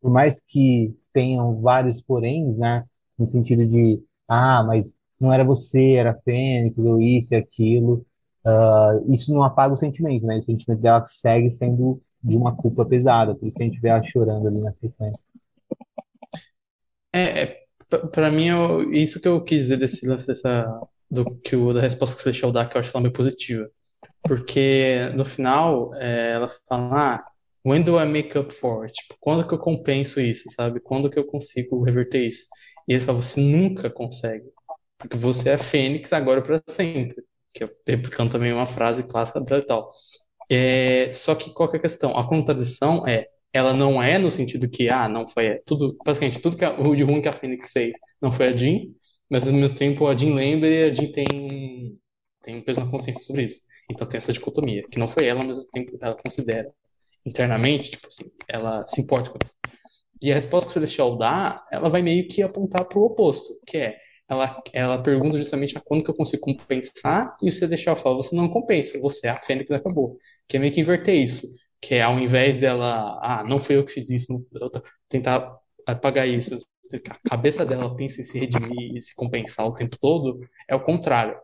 por 0.00 0.10
mais 0.10 0.40
que 0.46 0.94
tenham 1.12 1.60
vários 1.60 2.02
poréns, 2.02 2.56
né, 2.58 2.84
no 3.18 3.28
sentido 3.28 3.66
de, 3.66 4.02
ah, 4.28 4.62
mas 4.64 4.98
não 5.20 5.32
era 5.32 5.44
você, 5.44 5.92
era 5.92 6.18
Fênix, 6.24 6.76
ou 6.78 7.00
isso 7.00 7.34
e 7.34 7.36
aquilo. 7.36 8.04
Uh, 8.44 9.12
isso 9.12 9.32
não 9.32 9.42
apaga 9.42 9.72
o 9.72 9.76
sentimento, 9.76 10.26
né? 10.26 10.38
O 10.38 10.42
sentimento 10.42 10.80
dela 10.80 11.04
segue 11.06 11.50
sendo 11.50 12.02
de 12.22 12.36
uma 12.36 12.56
culpa 12.56 12.84
pesada, 12.84 13.34
por 13.34 13.46
isso 13.46 13.56
que 13.56 13.62
a 13.62 13.66
gente 13.66 13.80
vê 13.80 13.88
ela 13.88 14.02
chorando 14.02 14.48
ali 14.48 14.60
na 14.60 14.72
sequência. 14.72 15.20
É, 17.12 17.42
é 17.42 17.64
para 18.12 18.30
mim, 18.30 18.48
eu, 18.48 18.92
isso 18.92 19.20
que 19.20 19.28
eu 19.28 19.42
quis 19.42 19.62
dizer 19.62 19.78
desse 19.78 20.06
lance 20.06 20.26
dessa, 20.26 20.80
do 21.10 21.24
que 21.36 21.54
o, 21.54 21.72
da 21.72 21.80
resposta 21.80 22.16
que 22.16 22.20
o 22.20 22.22
Celestial 22.22 22.50
dá, 22.50 22.66
que 22.66 22.76
eu 22.76 22.80
acho 22.80 22.90
ela 22.90 23.02
meio 23.02 23.12
positiva. 23.12 23.70
Porque 24.22 25.10
no 25.14 25.24
final, 25.24 25.94
é, 25.94 26.32
ela 26.32 26.48
fala, 26.66 27.16
ah, 27.16 27.24
when 27.64 27.82
do 27.82 28.00
I 28.00 28.06
make 28.06 28.36
up 28.38 28.52
for? 28.54 28.90
Tipo, 28.90 29.16
quando 29.20 29.46
que 29.46 29.54
eu 29.54 29.58
compenso 29.58 30.20
isso, 30.20 30.50
sabe? 30.50 30.80
Quando 30.80 31.10
que 31.10 31.18
eu 31.18 31.26
consigo 31.26 31.82
reverter 31.82 32.26
isso? 32.26 32.46
E 32.88 32.94
ele 32.94 33.04
fala, 33.04 33.20
você 33.20 33.40
nunca 33.40 33.90
consegue. 33.90 34.44
Porque 34.98 35.16
você 35.16 35.50
é 35.50 35.58
Fênix 35.58 36.12
agora 36.12 36.42
para 36.42 36.62
sempre. 36.68 37.22
Que 37.52 37.64
é 37.64 37.70
replicando 37.86 38.32
também 38.32 38.52
uma 38.52 38.66
frase 38.66 39.06
clássica 39.06 39.40
da 39.40 39.62
tal. 39.62 39.92
É, 40.50 41.10
só 41.12 41.34
que 41.34 41.52
qual 41.52 41.68
que 41.68 41.76
é 41.76 41.78
a 41.78 41.82
questão? 41.82 42.16
A 42.16 42.28
contradição 42.28 43.06
é, 43.06 43.26
ela 43.52 43.72
não 43.72 44.02
é 44.02 44.18
no 44.18 44.30
sentido 44.30 44.68
que, 44.68 44.88
ah, 44.88 45.08
não 45.08 45.28
foi 45.28 45.60
tudo, 45.64 45.96
basicamente, 46.04 46.40
tudo 46.40 46.56
que 46.56 46.64
a, 46.64 46.78
o 46.78 46.94
de 46.94 47.04
ruim 47.04 47.22
que 47.22 47.28
a 47.28 47.32
Fênix 47.32 47.72
fez 47.72 47.92
não 48.20 48.32
foi 48.32 48.48
a 48.48 48.56
Jean, 48.56 48.80
mas 49.30 49.46
ao 49.46 49.54
mesmo 49.54 49.78
tempo 49.78 50.06
a 50.06 50.16
Jean 50.16 50.34
lembra 50.34 50.68
e 50.68 50.90
a 50.90 50.94
Jean 50.94 51.12
tem, 51.12 51.98
tem 52.42 52.56
um 52.56 52.62
peso 52.62 52.80
na 52.80 52.90
consciência 52.90 53.22
sobre 53.24 53.44
isso. 53.44 53.62
Então 53.90 54.08
tem 54.08 54.18
essa 54.18 54.32
dicotomia, 54.32 54.82
que 54.90 54.98
não 54.98 55.08
foi 55.08 55.26
ela, 55.26 55.44
mas 55.44 55.58
ao 55.58 55.64
mesmo 55.64 55.70
tempo 55.70 55.98
ela 56.00 56.16
considera 56.16 56.70
internamente, 57.24 57.92
tipo 57.92 58.08
assim, 58.08 58.24
ela 58.48 58.86
se 58.86 59.00
importa 59.00 59.30
com 59.30 59.38
isso. 59.42 59.54
E 60.20 60.32
a 60.32 60.34
resposta 60.34 60.66
que 60.66 60.70
o 60.70 60.74
Celestial 60.74 61.16
dá, 61.16 61.64
ela 61.70 61.88
vai 61.88 62.02
meio 62.02 62.26
que 62.28 62.42
apontar 62.42 62.84
para 62.86 62.98
o 62.98 63.04
oposto, 63.04 63.58
que 63.66 63.76
é 63.78 63.96
ela, 64.28 64.62
ela 64.72 65.02
pergunta 65.02 65.36
justamente 65.38 65.76
a 65.76 65.80
quando 65.80 66.04
que 66.04 66.10
eu 66.10 66.14
consigo 66.14 66.42
compensar, 66.42 67.36
e 67.42 67.50
você 67.50 67.66
deixar 67.66 67.92
eu 67.92 67.96
falar, 67.96 68.16
você 68.16 68.34
não 68.34 68.48
compensa, 68.48 68.98
você 69.00 69.26
é 69.26 69.30
a 69.30 69.38
Fênix 69.40 69.70
acabou. 69.70 70.18
Que 70.48 70.56
é 70.56 70.60
meio 70.60 70.72
que 70.72 70.80
inverter 70.80 71.14
isso. 71.14 71.46
Que 71.80 71.96
é 71.96 72.02
ao 72.02 72.18
invés 72.18 72.58
dela, 72.58 73.18
ah, 73.22 73.44
não 73.46 73.60
fui 73.60 73.76
eu 73.76 73.84
que 73.84 73.92
fiz 73.92 74.08
isso, 74.10 74.32
não, 74.32 74.70
tentar 75.08 75.54
apagar 75.86 76.26
isso, 76.28 76.56
a 77.10 77.28
cabeça 77.28 77.64
dela 77.66 77.94
pensa 77.94 78.20
em 78.20 78.24
se 78.24 78.38
redimir 78.38 78.96
e 78.96 79.02
se 79.02 79.14
compensar 79.14 79.66
o 79.66 79.74
tempo 79.74 79.96
todo, 80.00 80.40
é 80.68 80.74
o 80.74 80.82
contrário. 80.84 81.38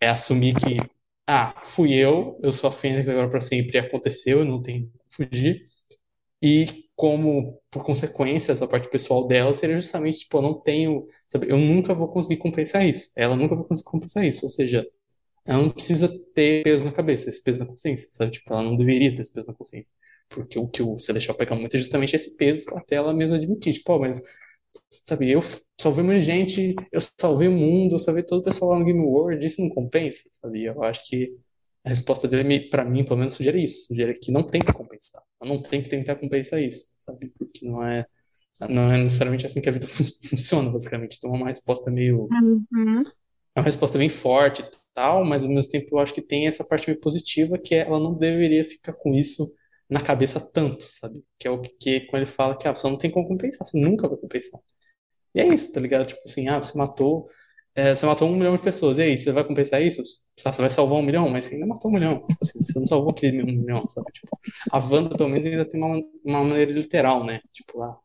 É 0.00 0.08
assumir 0.08 0.54
que, 0.56 0.78
ah, 1.26 1.54
fui 1.64 1.94
eu, 1.94 2.38
eu 2.42 2.52
sou 2.52 2.68
a 2.68 2.72
Fênix 2.72 3.08
agora 3.08 3.28
para 3.30 3.40
sempre, 3.40 3.78
aconteceu, 3.78 4.40
eu 4.40 4.44
não 4.44 4.60
tenho 4.62 4.90
fugir. 5.10 5.64
E 6.42 6.66
como 7.02 7.60
por 7.68 7.84
consequência 7.84 8.52
essa 8.52 8.64
parte 8.64 8.88
pessoal 8.88 9.26
dela 9.26 9.52
seria 9.52 9.76
justamente 9.76 10.20
tipo 10.20 10.38
eu 10.38 10.42
não 10.42 10.54
tenho 10.54 11.04
sabe, 11.28 11.50
eu 11.50 11.58
nunca 11.58 11.92
vou 11.92 12.06
conseguir 12.06 12.36
compensar 12.40 12.86
isso 12.86 13.10
ela 13.16 13.34
nunca 13.34 13.56
vai 13.56 13.64
conseguir 13.64 13.90
compensar 13.90 14.24
isso 14.24 14.44
ou 14.46 14.50
seja 14.50 14.86
ela 15.44 15.62
não 15.62 15.70
precisa 15.70 16.08
ter 16.32 16.62
peso 16.62 16.84
na 16.84 16.92
cabeça 16.92 17.28
esse 17.28 17.42
peso 17.42 17.58
na 17.58 17.66
consciência 17.66 18.08
sabe 18.12 18.30
tipo 18.30 18.52
ela 18.52 18.62
não 18.62 18.76
deveria 18.76 19.12
ter 19.12 19.20
esse 19.20 19.32
peso 19.32 19.48
na 19.48 19.54
consciência 19.54 19.92
porque 20.28 20.56
o 20.60 20.68
que 20.68 20.80
o 20.80 20.96
Celestial 21.00 21.36
pega 21.36 21.56
muito 21.56 21.74
é 21.74 21.78
justamente 21.80 22.14
esse 22.14 22.36
peso 22.36 22.66
até 22.76 22.94
ela 22.94 23.12
mesma 23.12 23.36
admitir 23.36 23.72
tipo 23.72 23.92
oh, 23.92 23.98
mas 23.98 24.22
sabe? 25.04 25.30
Eu 25.30 25.40
salvei 25.80 26.04
muita 26.04 26.20
gente, 26.20 26.76
eu 26.92 27.00
salvei 27.20 27.48
o 27.48 27.52
mundo, 27.52 27.96
eu 27.96 27.98
salvei 27.98 28.22
todo 28.22 28.40
o 28.40 28.44
pessoal 28.44 28.72
lá 28.72 28.78
no 28.78 28.84
Game 28.84 29.00
World, 29.00 29.44
isso 29.44 29.60
não 29.60 29.68
compensa, 29.68 30.22
sabe? 30.30 30.64
Eu 30.64 30.82
acho 30.84 31.04
que 31.08 31.36
a 31.84 31.88
resposta 31.88 32.28
dele, 32.28 32.68
para 32.70 32.84
mim, 32.84 33.04
pelo 33.04 33.18
menos, 33.18 33.34
sugere 33.34 33.62
isso. 33.62 33.88
Sugere 33.88 34.14
que 34.14 34.30
não 34.30 34.44
tem 34.44 34.60
que 34.60 34.72
compensar. 34.72 35.22
Não 35.42 35.60
tem 35.60 35.82
que 35.82 35.88
tentar 35.88 36.16
compensar 36.16 36.62
isso, 36.62 36.84
sabe? 36.88 37.32
Porque 37.36 37.66
não 37.66 37.84
é, 37.84 38.06
não 38.68 38.92
é 38.92 39.02
necessariamente 39.02 39.46
assim 39.46 39.60
que 39.60 39.68
a 39.68 39.72
vida 39.72 39.86
funciona, 40.28 40.70
basicamente. 40.70 41.16
Então 41.18 41.34
é 41.34 41.36
uma 41.36 41.48
resposta 41.48 41.90
meio. 41.90 42.28
Uhum. 42.30 43.02
É 43.54 43.60
uma 43.60 43.66
resposta 43.66 43.98
bem 43.98 44.08
forte 44.08 44.62
e 44.62 44.64
tal, 44.94 45.24
mas 45.24 45.42
ao 45.42 45.50
mesmo 45.50 45.70
tempo 45.70 45.96
eu 45.96 45.98
acho 45.98 46.14
que 46.14 46.22
tem 46.22 46.46
essa 46.46 46.64
parte 46.64 46.88
meio 46.88 47.00
positiva 47.00 47.58
que 47.58 47.74
é, 47.74 47.80
ela 47.80 47.98
não 47.98 48.14
deveria 48.14 48.64
ficar 48.64 48.92
com 48.92 49.12
isso 49.12 49.52
na 49.90 50.00
cabeça 50.00 50.40
tanto, 50.40 50.84
sabe? 50.84 51.22
Que 51.38 51.48
é 51.48 51.50
o 51.50 51.60
que, 51.60 51.70
que 51.78 52.00
quando 52.06 52.22
ele 52.22 52.30
fala 52.30 52.56
que 52.56 52.66
ah, 52.66 52.74
você 52.74 52.88
não 52.88 52.96
tem 52.96 53.10
como 53.10 53.28
compensar, 53.28 53.66
você 53.66 53.78
nunca 53.78 54.08
vai 54.08 54.16
compensar. 54.16 54.60
E 55.34 55.40
é 55.40 55.46
isso, 55.52 55.72
tá 55.72 55.80
ligado? 55.80 56.06
Tipo 56.06 56.22
assim, 56.24 56.48
ah, 56.48 56.62
você 56.62 56.76
matou 56.78 57.26
é, 57.74 57.94
você 57.94 58.04
matou 58.06 58.28
um 58.28 58.36
milhão 58.36 58.56
de 58.56 58.62
pessoas. 58.62 58.98
E 58.98 59.02
aí, 59.02 59.18
você 59.18 59.32
vai 59.32 59.44
compensar 59.44 59.82
isso? 59.82 60.02
Você 60.02 60.60
vai 60.60 60.70
salvar 60.70 60.98
um 60.98 61.02
milhão, 61.02 61.28
mas 61.30 61.44
você 61.44 61.54
ainda 61.54 61.66
matou 61.66 61.90
um 61.90 61.94
milhão. 61.94 62.26
Tipo 62.26 62.38
assim, 62.42 62.64
você 62.64 62.78
não 62.78 62.86
salvou 62.86 63.10
aquele 63.10 63.42
um 63.42 63.46
milhão, 63.46 63.88
sabe? 63.88 64.10
Tipo, 64.12 64.38
a 64.70 64.78
Wanda, 64.78 65.16
pelo 65.16 65.30
menos, 65.30 65.46
ainda 65.46 65.64
tem 65.64 65.80
uma, 65.82 66.02
uma 66.24 66.44
maneira 66.44 66.72
literal, 66.72 67.24
né? 67.24 67.40
Tipo, 67.52 67.78
lá, 67.78 67.96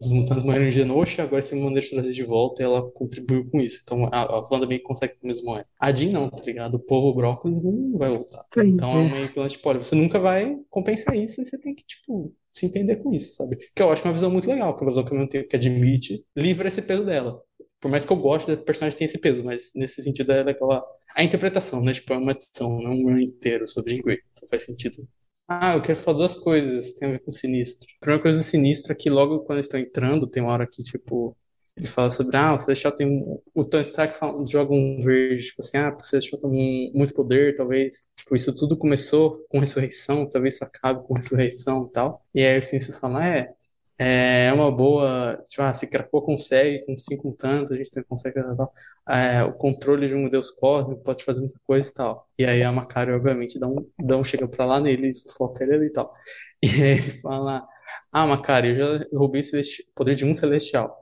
os 0.00 0.08
mutantes 0.08 0.44
morreram 0.44 0.66
em 0.66 0.72
Genosha, 0.72 1.22
agora 1.22 1.42
você 1.42 1.54
maneira 1.54 1.80
de 1.80 1.90
trazer 1.90 2.12
de 2.12 2.22
volta 2.22 2.62
e 2.62 2.64
ela 2.64 2.90
contribuiu 2.92 3.48
com 3.50 3.60
isso. 3.60 3.80
Então 3.82 4.04
a, 4.12 4.22
a 4.22 4.48
Wanda 4.50 4.66
bem 4.66 4.82
consegue 4.82 5.14
ter 5.14 5.24
o 5.24 5.26
mesmo 5.26 5.56
é. 5.56 5.64
A 5.80 5.92
Jean 5.92 6.12
não, 6.12 6.30
tá 6.30 6.42
ligado? 6.44 6.74
O 6.74 6.78
povo 6.78 7.12
brócolis 7.14 7.62
não 7.62 7.96
vai 7.98 8.10
voltar. 8.10 8.44
Então 8.56 9.00
é 9.00 9.10
meio 9.10 9.32
que 9.32 9.46
tipo, 9.46 9.68
olha, 9.68 9.82
você 9.82 9.94
nunca 9.94 10.18
vai 10.18 10.56
compensar 10.70 11.16
isso 11.16 11.40
e 11.40 11.44
você 11.44 11.60
tem 11.60 11.74
que, 11.74 11.84
tipo, 11.84 12.32
se 12.52 12.66
entender 12.66 12.96
com 12.96 13.12
isso, 13.12 13.34
sabe? 13.34 13.56
Que 13.74 13.82
eu 13.82 13.90
acho 13.90 14.04
uma 14.04 14.12
visão 14.12 14.30
muito 14.30 14.48
legal, 14.48 14.76
que 14.76 14.82
é 14.82 14.84
uma 14.84 14.90
visão 14.90 15.04
que 15.04 15.12
eu 15.12 15.18
não 15.18 15.26
tenho 15.28 15.48
que 15.48 15.56
admite, 15.56 16.24
livra 16.36 16.68
esse 16.68 16.82
peso 16.82 17.04
dela. 17.04 17.40
Por 17.84 17.90
mais 17.90 18.06
que 18.06 18.12
eu 18.14 18.16
goste 18.16 18.50
da 18.50 18.56
personagem 18.56 18.96
tem 18.96 19.04
esse 19.04 19.18
peso, 19.18 19.44
mas 19.44 19.72
nesse 19.74 20.02
sentido 20.02 20.32
é 20.32 20.42
daquela. 20.42 20.82
A 21.14 21.22
interpretação, 21.22 21.82
né? 21.82 21.92
Tipo, 21.92 22.14
é 22.14 22.16
uma 22.16 22.32
edição, 22.32 22.80
não 22.80 22.90
é 22.90 22.94
um 22.94 23.18
inteiro 23.18 23.68
sobre 23.68 23.92
Jean 23.92 24.02
Grey. 24.02 24.20
Então 24.32 24.48
faz 24.48 24.64
sentido. 24.64 25.06
Ah, 25.46 25.74
eu 25.74 25.82
quero 25.82 25.98
falar 25.98 26.16
duas 26.16 26.34
coisas, 26.34 26.94
tem 26.94 27.08
a 27.08 27.12
ver 27.12 27.18
com 27.18 27.30
Sinistro. 27.30 27.86
A 27.96 28.00
primeira 28.00 28.22
coisa 28.22 28.38
do 28.38 28.42
Sinistro 28.42 28.90
é 28.90 28.94
que 28.94 29.10
logo 29.10 29.40
quando 29.40 29.58
eles 29.58 29.66
estão 29.66 29.78
entrando, 29.78 30.26
tem 30.26 30.42
uma 30.42 30.52
hora 30.52 30.66
que, 30.66 30.82
tipo, 30.82 31.36
ele 31.76 31.86
fala 31.86 32.08
sobre, 32.08 32.34
ah, 32.38 32.52
você 32.56 32.68
deixar 32.68 32.90
tem 32.92 33.06
um, 33.06 33.38
o 33.54 33.64
Tony 33.66 33.82
Stark 33.84 34.16
fala, 34.18 34.42
joga 34.46 34.72
um 34.72 34.98
verde, 35.00 35.42
tipo 35.44 35.60
assim, 35.60 35.76
ah, 35.76 35.90
você 35.90 36.18
deixou 36.20 36.38
tem 36.40 36.90
muito 36.94 37.12
poder, 37.12 37.54
talvez, 37.54 38.10
tipo, 38.16 38.34
isso 38.34 38.54
tudo 38.56 38.78
começou 38.78 39.44
com 39.50 39.58
ressurreição, 39.58 40.26
talvez 40.26 40.54
isso 40.54 40.64
acabe 40.64 41.06
com 41.06 41.12
ressurreição 41.12 41.86
e 41.86 41.92
tal. 41.92 42.24
E 42.34 42.42
aí 42.42 42.58
o 42.58 42.62
Sinistro 42.62 42.98
fala, 42.98 43.26
é, 43.26 43.52
é 43.98 44.52
uma 44.52 44.70
boa. 44.70 45.40
Tipo, 45.48 45.62
ah, 45.62 45.74
se 45.74 45.88
Krakoa 45.88 46.22
consegue, 46.24 46.84
com 46.86 46.96
cinco 46.96 47.34
tantos, 47.36 47.72
a 47.72 47.76
gente 47.76 48.02
consegue. 48.04 48.40
Tal, 48.56 48.72
é, 49.08 49.42
o 49.44 49.52
controle 49.54 50.06
de 50.08 50.14
um 50.14 50.28
deus 50.28 50.50
cósmico 50.50 51.02
pode 51.02 51.24
fazer 51.24 51.40
muita 51.40 51.58
coisa 51.66 51.88
e 51.90 51.94
tal. 51.94 52.28
E 52.38 52.44
aí 52.44 52.62
a 52.62 52.72
Macari, 52.72 53.12
obviamente, 53.12 53.58
dá 53.58 53.66
um, 53.68 53.76
dá 54.04 54.16
um 54.16 54.24
chega 54.24 54.48
pra 54.48 54.64
lá 54.64 54.80
nele 54.80 55.12
sufoca 55.14 55.64
ele 55.64 55.86
e 55.86 55.90
tal. 55.92 56.12
E 56.62 56.66
aí 56.68 56.90
ele 56.98 57.20
fala: 57.20 57.66
Ah, 58.12 58.26
Macari, 58.26 58.70
eu 58.70 58.76
já 58.76 59.06
roubei 59.12 59.40
o 59.42 59.94
poder 59.94 60.14
de 60.14 60.24
um 60.24 60.34
celestial. 60.34 60.96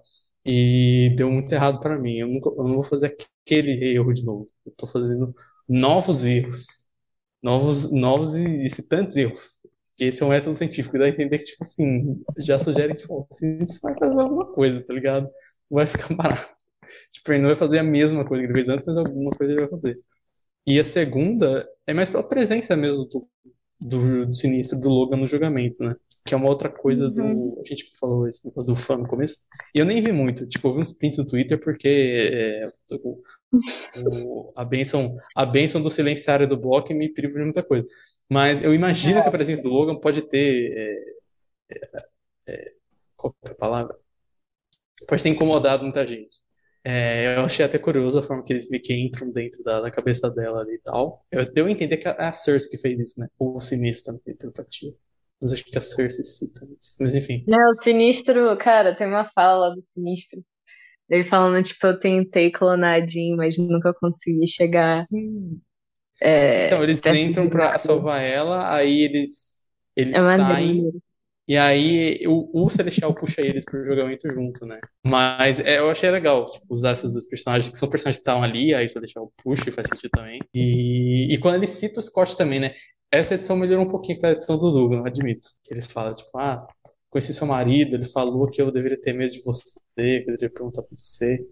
E 0.44 1.14
deu 1.16 1.31
muito 1.31 1.52
errado 1.55 1.78
para 1.81 1.96
mim. 1.98 2.16
Eu, 2.18 2.26
nunca, 2.28 2.50
eu 2.50 2.64
não 2.64 2.74
vou 2.74 2.83
fazer 2.83 3.16
aquele 3.44 3.72
erro 3.94 4.12
de 4.12 4.24
novo. 4.24 4.46
Eu 4.66 4.72
tô 4.76 4.87
fazendo 4.87 5.33
novos 5.68 6.24
erros. 6.24 6.66
Novos, 7.42 7.90
novos 7.92 8.35
e, 8.37 8.66
e 8.66 8.83
tantos 8.88 9.16
erros 9.16 9.62
que 9.94 10.05
esse 10.05 10.22
é 10.22 10.26
um 10.26 10.31
método 10.31 10.55
científico, 10.55 10.98
dá 10.98 11.05
a 11.05 11.09
entender 11.09 11.38
que, 11.38 11.44
tipo 11.44 11.62
assim, 11.62 12.22
já 12.38 12.59
sugere 12.59 12.94
que, 12.94 13.02
tipo, 13.02 13.26
isso 13.61 13.81
vai 13.83 13.94
fazer 13.94 14.22
alguma 14.22 14.46
coisa, 14.52 14.81
tá 14.85 14.92
ligado? 14.94 15.24
Não 15.70 15.76
vai 15.76 15.87
ficar 15.87 16.14
barato. 16.16 16.55
Tipo, 17.11 17.33
ele 17.33 17.42
não 17.42 17.48
vai 17.48 17.57
fazer 17.57 17.78
a 17.78 17.83
mesma 17.83 18.24
coisa 18.24 18.42
que 18.42 18.46
ele 18.46 18.55
fez 18.55 18.68
antes, 18.68 18.87
mas 18.87 18.96
alguma 18.96 19.31
coisa 19.31 19.52
ele 19.52 19.61
vai 19.61 19.70
fazer. 19.70 19.96
E 20.66 20.78
a 20.78 20.85
segunda 20.85 21.68
é 21.87 21.92
mais 21.94 22.11
pela 22.11 22.22
presença 22.22 22.76
mesmo 22.76 23.05
do, 23.05 23.28
do, 23.81 24.26
do 24.26 24.33
sinistro 24.33 24.81
do 24.81 24.88
Logan 24.88 25.16
no 25.16 25.26
julgamento, 25.26 25.83
né? 25.83 25.96
Que 26.24 26.35
é 26.35 26.37
uma 26.37 26.48
outra 26.48 26.68
coisa 26.68 27.11
do. 27.11 27.20
Uhum. 27.20 27.61
A 27.61 27.68
gente 27.68 27.90
falou 27.98 28.28
esse 28.28 28.46
negócio 28.46 28.72
do 28.72 28.78
fã 28.78 28.96
no 28.96 29.09
começo. 29.09 29.38
E 29.74 29.78
eu 29.78 29.85
nem 29.85 30.00
vi 30.00 30.12
muito. 30.12 30.48
Tipo, 30.48 30.68
eu 30.68 30.74
vi 30.74 30.81
uns 30.81 30.92
prints 30.92 31.18
no 31.18 31.26
Twitter 31.26 31.59
porque 31.61 31.88
é, 31.88 32.66
o, 32.92 33.18
o, 34.07 34.52
a, 34.55 34.64
benção, 34.64 35.16
a 35.35 35.44
benção 35.44 35.83
do 35.83 35.90
silenciário 35.90 36.48
do 36.48 36.57
bloco 36.57 36.94
me 36.94 37.12
priva 37.12 37.35
de 37.35 37.42
muita 37.42 37.62
coisa. 37.62 37.85
Mas 38.33 38.62
eu 38.62 38.73
imagino 38.73 39.21
que 39.21 39.29
a 39.29 39.31
presença 39.31 39.62
do 39.62 39.68
Logan 39.68 39.97
pode 39.97 40.23
ter. 40.23 40.73
É, 41.71 41.75
é, 41.75 42.05
é, 42.49 42.73
qual 43.14 43.37
é 43.45 43.51
a 43.51 43.55
palavra? 43.55 43.95
Pode 45.07 45.23
ter 45.23 45.29
incomodado 45.29 45.83
muita 45.83 46.07
gente. 46.07 46.38
É, 46.83 47.37
eu 47.37 47.42
achei 47.42 47.62
até 47.64 47.79
curioso 47.79 48.18
a 48.18 48.23
forma 48.23 48.42
que 48.42 48.51
eles 48.51 48.71
meio 48.71 48.83
que 48.83 48.95
entram 48.95 49.31
dentro 49.31 49.62
da, 49.62 49.83
da 49.83 49.90
cabeça 49.90 50.31
dela 50.31 50.62
ali 50.62 50.77
e 50.77 50.79
tal. 50.79 51.27
Eu 51.31 51.45
deu 51.53 51.66
a 51.66 51.71
entender 51.71 51.99
que 51.99 52.09
é 52.09 52.16
a 52.18 52.33
Cersei 52.33 52.71
que 52.71 52.79
fez 52.79 52.99
isso, 53.01 53.21
né? 53.21 53.29
Ou 53.38 53.57
o 53.57 53.61
Sinistro, 53.61 54.14
na 54.14 54.35
telepatia. 54.35 54.95
Mas 55.40 55.53
acho 55.53 55.64
que 55.64 55.77
a 55.77 55.83
Cersei 55.83 56.25
cita 56.25 56.66
isso. 56.81 56.97
Mas 57.01 57.14
enfim. 57.14 57.45
Não, 57.47 57.73
o 57.73 57.83
Sinistro, 57.83 58.57
cara, 58.57 58.95
tem 58.95 59.07
uma 59.07 59.31
fala 59.35 59.75
do 59.75 59.83
Sinistro. 59.83 60.42
Ele 61.11 61.25
falando, 61.25 61.62
tipo, 61.62 61.87
eu 61.87 62.01
tentei 62.01 62.51
clonadinho, 62.51 63.37
mas 63.37 63.59
nunca 63.59 63.92
consegui 63.92 64.47
chegar. 64.47 65.05
Sim. 65.05 65.61
É, 66.24 66.66
então, 66.66 66.85
eles 66.85 67.04
entram 67.04 67.48
pra 67.48 67.76
salvar 67.80 68.22
ela, 68.22 68.72
aí 68.72 69.02
eles, 69.02 69.68
eles 69.96 70.14
é 70.14 70.37
saem. 70.37 70.92
E 71.48 71.56
aí 71.56 72.20
o, 72.28 72.64
o 72.64 72.70
Celestial 72.70 73.12
puxa 73.12 73.42
eles 73.42 73.64
pro 73.64 73.85
julgamento 73.85 74.30
junto, 74.32 74.64
né? 74.64 74.78
Mas 75.04 75.58
é, 75.58 75.80
eu 75.80 75.90
achei 75.90 76.08
legal 76.11 76.46
tipo, 76.46 76.64
usar 76.70 76.92
esses 76.92 77.12
dois 77.12 77.28
personagens, 77.28 77.68
que 77.68 77.76
são 77.76 77.90
personagens 77.90 78.18
que 78.18 78.20
estavam 78.20 78.44
ali, 78.44 78.72
aí 78.72 78.87
o 78.87 78.88
Celestial 78.88 79.32
puxa 79.42 79.68
e 79.68 79.72
faz 79.72 79.88
sentido 79.88 80.12
também. 80.12 80.40
E, 80.54 81.35
e 81.35 81.38
quando 81.38 81.56
ele 81.56 81.66
cita 81.66 81.98
o 81.98 82.02
Scott 82.02 82.37
também, 82.37 82.61
né? 82.61 82.74
Essa 83.11 83.35
edição 83.35 83.56
melhorou 83.56 83.85
um 83.85 83.90
pouquinho 83.90 84.20
com 84.20 84.26
a 84.26 84.30
edição 84.30 84.56
do 84.56 84.70
Dugan, 84.70 85.04
admito. 85.04 85.48
Ele 85.68 85.82
fala, 85.82 86.14
tipo, 86.14 86.30
ah, 86.38 86.56
conheci 87.11 87.35
seu 87.35 87.46
marido, 87.48 87.96
ele 87.96 88.04
falou 88.04 88.48
que 88.48 88.62
eu 88.62 88.70
deveria 88.70 88.98
ter 88.98 89.12
medo 89.12 89.32
de 89.32 89.42
você, 89.42 89.80
que 89.96 90.00
eu 90.00 90.37
deveria 90.37 90.50
perguntar 90.50 90.82
pra 90.82 90.96
você. 90.96 91.44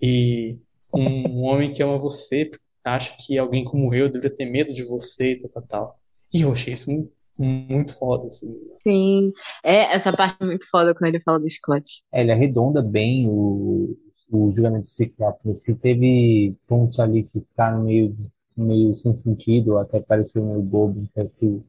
E 0.00 0.58
um 0.94 1.42
homem 1.44 1.72
que 1.72 1.82
ama 1.82 1.98
você 1.98 2.50
acha 2.84 3.14
que 3.18 3.38
alguém 3.38 3.64
como 3.64 3.94
eu 3.94 4.08
deveria 4.08 4.34
ter 4.34 4.46
medo 4.46 4.72
de 4.72 4.82
você 4.82 5.32
e 5.32 5.38
tal, 5.38 5.50
tal, 5.50 5.62
tal. 5.62 5.98
E 6.32 6.42
eu 6.42 6.52
achei 6.52 6.72
isso 6.72 6.90
muito, 6.90 7.12
muito 7.38 7.98
foda, 7.98 8.28
assim. 8.28 8.54
Sim, 8.82 9.32
é, 9.62 9.94
essa 9.94 10.14
parte 10.16 10.38
é 10.40 10.46
muito 10.46 10.68
foda 10.70 10.94
quando 10.94 11.08
ele 11.14 11.22
fala 11.22 11.38
do 11.38 11.48
Scott. 11.48 12.02
É, 12.12 12.22
ele 12.22 12.32
arredonda 12.32 12.82
bem 12.82 13.28
o, 13.28 13.96
o 14.30 14.50
julgamento 14.50 14.84
do 14.84 14.88
Ciclope. 14.88 15.58
Se 15.58 15.74
teve 15.74 16.56
pontos 16.66 16.98
ali 16.98 17.24
que 17.24 17.40
ficaram 17.40 17.84
meio, 17.84 18.16
meio 18.56 18.94
sem 18.96 19.18
sentido, 19.18 19.78
até 19.78 20.00
pareceu 20.00 20.42
meio 20.44 20.62
bobo 20.62 21.00
em 21.00 21.06
certa, 21.06 21.44
uhum. 21.44 21.62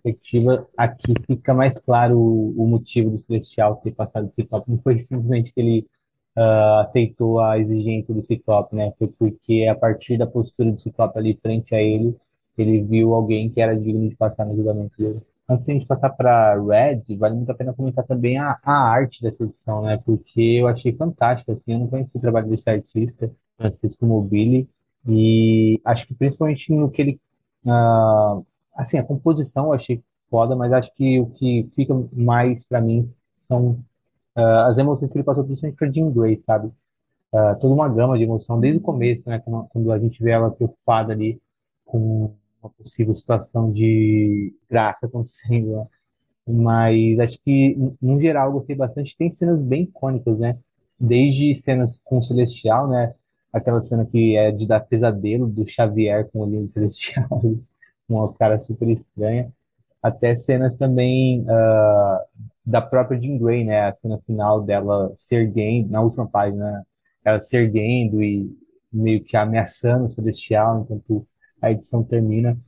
perspectiva, 0.00 0.66
aqui 0.76 1.12
fica 1.26 1.52
mais 1.52 1.78
claro 1.78 2.18
o, 2.18 2.62
o 2.62 2.66
motivo 2.66 3.10
do 3.10 3.18
Celestial 3.18 3.76
ter 3.76 3.92
passado 3.92 4.28
o 4.28 4.32
Ciclope. 4.32 4.70
Não 4.70 4.78
foi 4.78 4.98
simplesmente 4.98 5.52
que 5.52 5.60
ele 5.60 5.86
uh, 6.36 6.80
aceitou 6.80 7.40
a 7.40 7.58
exigência 7.58 8.14
do 8.14 8.22
Ciclope, 8.22 8.74
né? 8.74 8.92
Foi 8.98 9.08
porque 9.08 9.66
a 9.70 9.74
partir 9.74 10.18
da 10.18 10.26
postura 10.26 10.70
do 10.70 10.80
Ciclope 10.80 11.18
ali 11.18 11.38
frente 11.40 11.74
a 11.74 11.80
ele, 11.80 12.16
ele 12.56 12.80
viu 12.82 13.14
alguém 13.14 13.50
que 13.50 13.60
era 13.60 13.76
digno 13.76 14.08
de 14.08 14.16
passar 14.16 14.44
no 14.46 14.56
julgamento 14.56 14.92
dele. 14.98 15.20
Antes 15.48 15.64
de 15.66 15.72
a 15.72 15.74
gente 15.74 15.86
passar 15.86 16.10
para 16.10 16.54
Red, 16.60 17.02
vale 17.16 17.34
muito 17.34 17.50
a 17.50 17.54
pena 17.54 17.72
comentar 17.72 18.04
também 18.04 18.38
a, 18.38 18.58
a 18.62 18.72
arte 18.72 19.22
dessa 19.22 19.42
edição, 19.42 19.82
né? 19.82 20.00
Porque 20.04 20.40
eu 20.40 20.68
achei 20.68 20.92
fantástica, 20.92 21.52
assim, 21.52 21.72
eu 21.72 21.78
não 21.80 21.88
conheci 21.88 22.16
o 22.16 22.20
trabalho 22.20 22.48
desse 22.48 22.70
artista, 22.70 23.30
Francisco 23.56 24.06
Mobili, 24.06 24.68
e 25.08 25.80
acho 25.84 26.06
que 26.06 26.14
principalmente 26.14 26.72
no 26.72 26.90
que 26.90 27.02
ele... 27.02 27.20
Uh, 27.64 28.44
assim, 28.74 28.98
a 28.98 29.02
composição 29.02 29.66
eu 29.66 29.72
achei 29.72 30.00
foda, 30.30 30.54
mas 30.54 30.72
acho 30.72 30.94
que 30.94 31.18
o 31.18 31.26
que 31.26 31.68
fica 31.74 31.94
mais 32.12 32.64
para 32.64 32.80
mim 32.80 33.04
são 33.48 33.78
uh, 34.36 34.66
as 34.66 34.78
emoções 34.78 35.12
que 35.12 35.18
ele 35.18 35.24
passou 35.24 35.44
principalmente 35.44 35.76
para 35.78 35.90
Jean 35.90 36.10
Grey, 36.10 36.38
sabe? 36.38 36.68
Uh, 37.32 37.58
toda 37.60 37.74
uma 37.74 37.88
gama 37.88 38.18
de 38.18 38.24
emoção 38.24 38.58
desde 38.58 38.78
o 38.78 38.82
começo, 38.82 39.28
né? 39.28 39.38
Quando, 39.40 39.68
quando 39.68 39.92
a 39.92 39.98
gente 39.98 40.22
vê 40.22 40.30
ela 40.32 40.50
preocupada 40.50 41.12
ali 41.12 41.40
com 41.84 42.34
uma 42.62 42.70
possível 42.70 43.14
situação 43.14 43.72
de 43.72 44.54
graça 44.68 45.06
acontecendo, 45.06 45.76
né? 45.76 45.86
Mas 46.46 47.18
acho 47.20 47.38
que, 47.44 47.76
no 48.00 48.20
geral, 48.20 48.48
eu 48.48 48.52
gostei 48.54 48.74
bastante. 48.74 49.16
Tem 49.16 49.30
cenas 49.30 49.60
bem 49.60 49.84
icônicas, 49.84 50.38
né? 50.38 50.58
Desde 50.98 51.54
cenas 51.56 52.00
com 52.04 52.18
o 52.18 52.22
Celestial, 52.22 52.88
né? 52.88 53.14
Aquela 53.52 53.82
cena 53.82 54.04
que 54.06 54.36
é 54.36 54.50
de 54.50 54.66
dar 54.66 54.80
pesadelo 54.80 55.46
do 55.48 55.68
Xavier 55.68 56.28
com 56.30 56.40
o 56.40 56.42
olhinho 56.42 56.64
do 56.64 56.70
Celestial, 56.70 57.28
uma 58.08 58.32
cara 58.34 58.60
super 58.60 58.88
estranha. 58.88 59.52
Até 60.02 60.34
cenas 60.36 60.74
também 60.76 61.42
uh, 61.42 62.18
da 62.64 62.80
própria 62.80 63.20
Jean 63.20 63.38
Grey, 63.38 63.64
né? 63.64 63.88
A 63.88 63.92
cena 63.92 64.18
final 64.26 64.62
dela 64.62 65.12
se 65.16 65.34
erguendo, 65.34 65.90
na 65.90 66.00
última 66.00 66.26
página, 66.28 66.86
ela 67.24 67.40
se 67.40 67.56
erguendo 67.56 68.22
e 68.22 68.50
meio 68.92 69.22
que 69.22 69.36
ameaçando 69.36 70.06
o 70.06 70.10
Celestial 70.10 70.82
enquanto 70.82 71.26
a 71.60 71.70
edição 71.70 72.02
termina. 72.02 72.58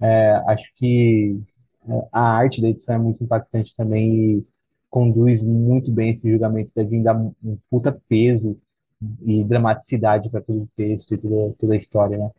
É, 0.00 0.32
acho 0.48 0.72
que 0.76 1.40
é, 1.88 2.08
a 2.12 2.22
arte 2.22 2.60
da 2.60 2.68
edição 2.68 2.94
é 2.96 2.98
muito 2.98 3.22
impactante 3.24 3.74
também 3.76 4.44
conduz 4.90 5.42
muito 5.42 5.92
bem 5.92 6.10
esse 6.10 6.28
julgamento 6.28 6.72
da 6.74 6.84
Jean, 6.84 7.02
dá 7.02 7.14
um 7.16 7.58
puta 7.70 7.92
peso 8.08 8.58
e 9.22 9.44
dramaticidade 9.44 10.28
para 10.28 10.40
todo 10.42 10.62
o 10.62 10.68
texto 10.76 11.14
e 11.14 11.18
toda, 11.18 11.54
toda 11.58 11.74
a 11.74 11.76
história, 11.76 12.18
né? 12.18 12.30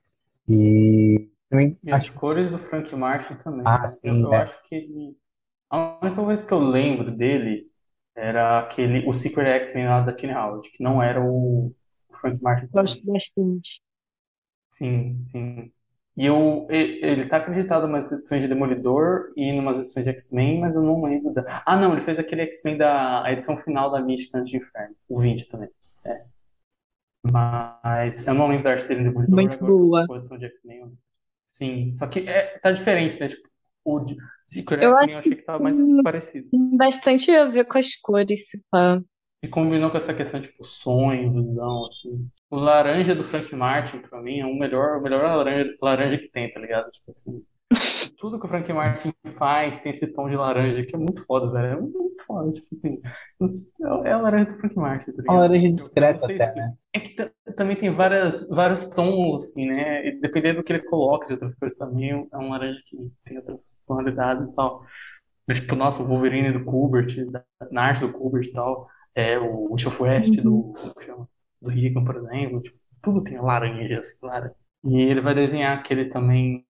E 0.50 1.31
também 1.52 1.80
E 1.84 1.92
as 1.92 2.10
acho 2.10 2.12
cores 2.12 2.50
do 2.50 2.58
Frank 2.58 2.96
Martin 2.96 3.36
também. 3.36 3.66
ah, 3.66 3.88
Eu, 4.04 4.16
sim, 4.16 4.20
eu 4.20 4.34
né? 4.34 4.38
acho 4.38 4.62
que 4.64 4.76
ele. 4.76 5.18
A 5.70 6.00
única 6.04 6.24
coisa 6.24 6.46
que 6.48 6.54
eu 6.54 6.60
lembro 6.60 7.12
dele 7.16 7.72
era 8.16 8.60
aquele, 8.62 9.08
o 9.08 9.14
Secret 9.14 9.50
X-Men 9.62 9.88
lá 9.90 10.02
da 10.02 10.14
Teen 10.16 10.34
Howard, 10.34 10.70
que 10.72 10.84
não 10.84 11.02
era 11.04 11.22
o, 11.22 11.68
o 12.10 12.16
Frank 12.16 12.42
Martin 12.44 12.70
Gosto 12.74 13.06
bastante. 13.06 13.82
Sim, 14.70 15.24
sim. 15.24 15.72
E 16.18 16.26
eu, 16.26 16.68
ele 16.70 17.28
tá 17.28 17.38
acreditado 17.38 17.86
em 17.88 17.90
umas 17.90 18.12
edições 18.12 18.42
de 18.42 18.48
Demolidor 18.48 19.32
e 19.36 19.44
em 19.44 19.60
umas 19.60 19.80
edições 19.80 20.06
de 20.06 20.12
X-Men, 20.12 20.60
mas 20.60 20.76
eu 20.76 20.82
não 20.82 21.02
lembro 21.04 21.34
da. 21.34 21.64
Ah, 21.66 21.78
não, 21.78 21.94
ele 21.94 22.02
fez 22.02 22.20
aquele 22.20 22.42
X-Men 22.44 22.78
da 22.78 23.24
a 23.24 23.32
edição 23.32 23.56
final 23.58 23.90
da 23.92 24.02
Mística 24.02 24.38
Antes 24.38 24.52
de 24.52 24.58
Inferno, 24.58 24.96
o 25.10 25.20
20 25.20 25.48
também. 25.48 25.70
É. 26.06 26.26
Mas 27.24 28.26
eu 28.28 28.34
não 28.34 28.48
lembro 28.48 28.64
da 28.64 28.72
arte 28.72 28.88
dele 28.88 29.02
em 29.02 29.04
Demolidor, 29.06 29.40
Muito 29.40 29.58
agora 29.58 29.74
boa. 29.74 30.08
a 30.10 30.16
edição 30.18 30.38
de 30.38 30.46
X-Men. 30.46 30.98
Sim, 31.46 31.92
só 31.94 32.08
que 32.08 32.28
é, 32.28 32.58
tá 32.60 32.72
diferente, 32.72 33.20
né? 33.20 33.28
Tipo, 33.28 33.50
o 33.84 34.00
de 34.00 34.16
Secret 34.46 34.84
Eu 34.84 34.92
X-Men 34.92 35.16
acho 35.16 35.16
eu 35.16 35.20
achei 35.20 35.36
que 35.36 35.44
tava 35.44 35.60
mais 35.64 35.76
tem 35.76 36.04
parecido. 36.04 36.50
bastante 36.78 37.32
a 37.32 37.46
ver 37.46 37.66
com 37.66 37.78
as 37.78 37.96
cores, 37.98 38.50
se 38.50 38.64
pá. 38.70 39.02
E 39.44 39.48
combinou 39.48 39.90
com 39.90 39.98
essa 39.98 40.14
questão, 40.14 40.42
tipo, 40.42 40.64
sonho, 40.64 41.32
visão, 41.32 41.86
assim. 41.86 42.30
O 42.50 42.58
laranja 42.58 43.16
do 43.16 43.24
Frank 43.24 43.56
Martin, 43.56 44.00
pra 44.00 44.22
mim, 44.22 44.40
é 44.40 44.46
o 44.46 44.54
melhor, 44.56 44.98
o 45.00 45.02
melhor 45.02 45.24
laranja, 45.24 45.76
laranja 45.82 46.18
que 46.18 46.30
tem, 46.30 46.52
tá 46.52 46.60
ligado? 46.60 46.90
Tipo 46.92 47.12
assim. 47.12 47.44
Tudo 48.22 48.40
que 48.40 48.46
o 48.46 48.50
Frank 48.50 48.72
Martin 48.72 49.14
faz 49.38 49.82
tem 49.84 49.92
esse 49.92 50.14
tom 50.14 50.30
de 50.30 50.38
laranja, 50.38 50.86
que 50.86 50.96
é 50.96 51.00
muito 51.00 51.26
foda, 51.26 51.52
velho. 51.52 51.78
É 51.78 51.82
muito 51.82 52.24
foda, 52.26 52.52
tipo 52.52 52.68
assim. 52.74 53.02
É 54.06 54.12
a 54.14 54.18
laranja 54.22 54.52
do 54.52 54.58
Frank 54.60 54.76
Martin, 54.78 55.12
tá 55.12 55.22
Uma 55.28 55.40
ligado? 55.40 55.42
laranja 55.42 55.72
Eu, 55.78 55.92
eu 55.96 56.06
não 56.06 56.14
discreta 56.14 56.26
até, 56.28 56.46
explicar. 56.46 56.56
né? 56.56 56.76
É 56.94 57.00
que 57.00 57.16
ta- 57.16 57.32
também 57.56 57.76
tem 57.78 57.90
várias, 57.94 58.48
vários 58.50 58.90
tons, 58.90 59.44
assim, 59.44 59.66
né? 59.68 60.08
E 60.08 60.20
dependendo 60.20 60.60
do 60.60 60.64
que 60.64 60.74
ele 60.74 60.84
coloca 60.84 61.26
de 61.28 61.34
outras 61.34 61.56
coisas 61.58 61.78
também, 61.78 62.12
é 62.12 62.38
um 62.38 62.50
laranja 62.50 62.80
que 62.86 62.98
tem 63.24 63.38
outras 63.38 63.84
tonalidades 63.88 64.48
e 64.50 64.56
tal. 64.56 64.86
Mas, 65.48 65.60
tipo, 65.62 65.76
nossa, 65.76 66.04
o 66.04 66.08
Wolverine 66.08 66.52
do 66.54 66.66
Kubert, 66.66 67.26
da, 67.32 67.44
na 67.72 67.84
arte 67.86 68.02
do 68.02 68.14
Kubert 68.14 68.48
e 68.48 68.54
tal, 68.54 68.88
é 69.16 69.40
o 69.40 69.72
Witch 69.74 69.88
of 69.88 70.04
West 70.04 70.38
Uhum. 70.38 70.44
do, 70.44 70.74
chama? 71.06 71.30
do 71.62 71.72
Hickman, 71.72 72.06
por 72.06 72.18
exemplo, 72.18 72.62
tipo, 72.62 72.78
tudo 73.02 73.24
tem 73.24 73.40
laranja, 73.42 74.00
assim, 74.00 74.26
laranja. 74.26 74.56
E 74.86 74.98
ele 75.02 75.22
vai 75.22 75.36
desenhar 75.36 75.78
aquele 75.78 76.06
também, 76.10 76.66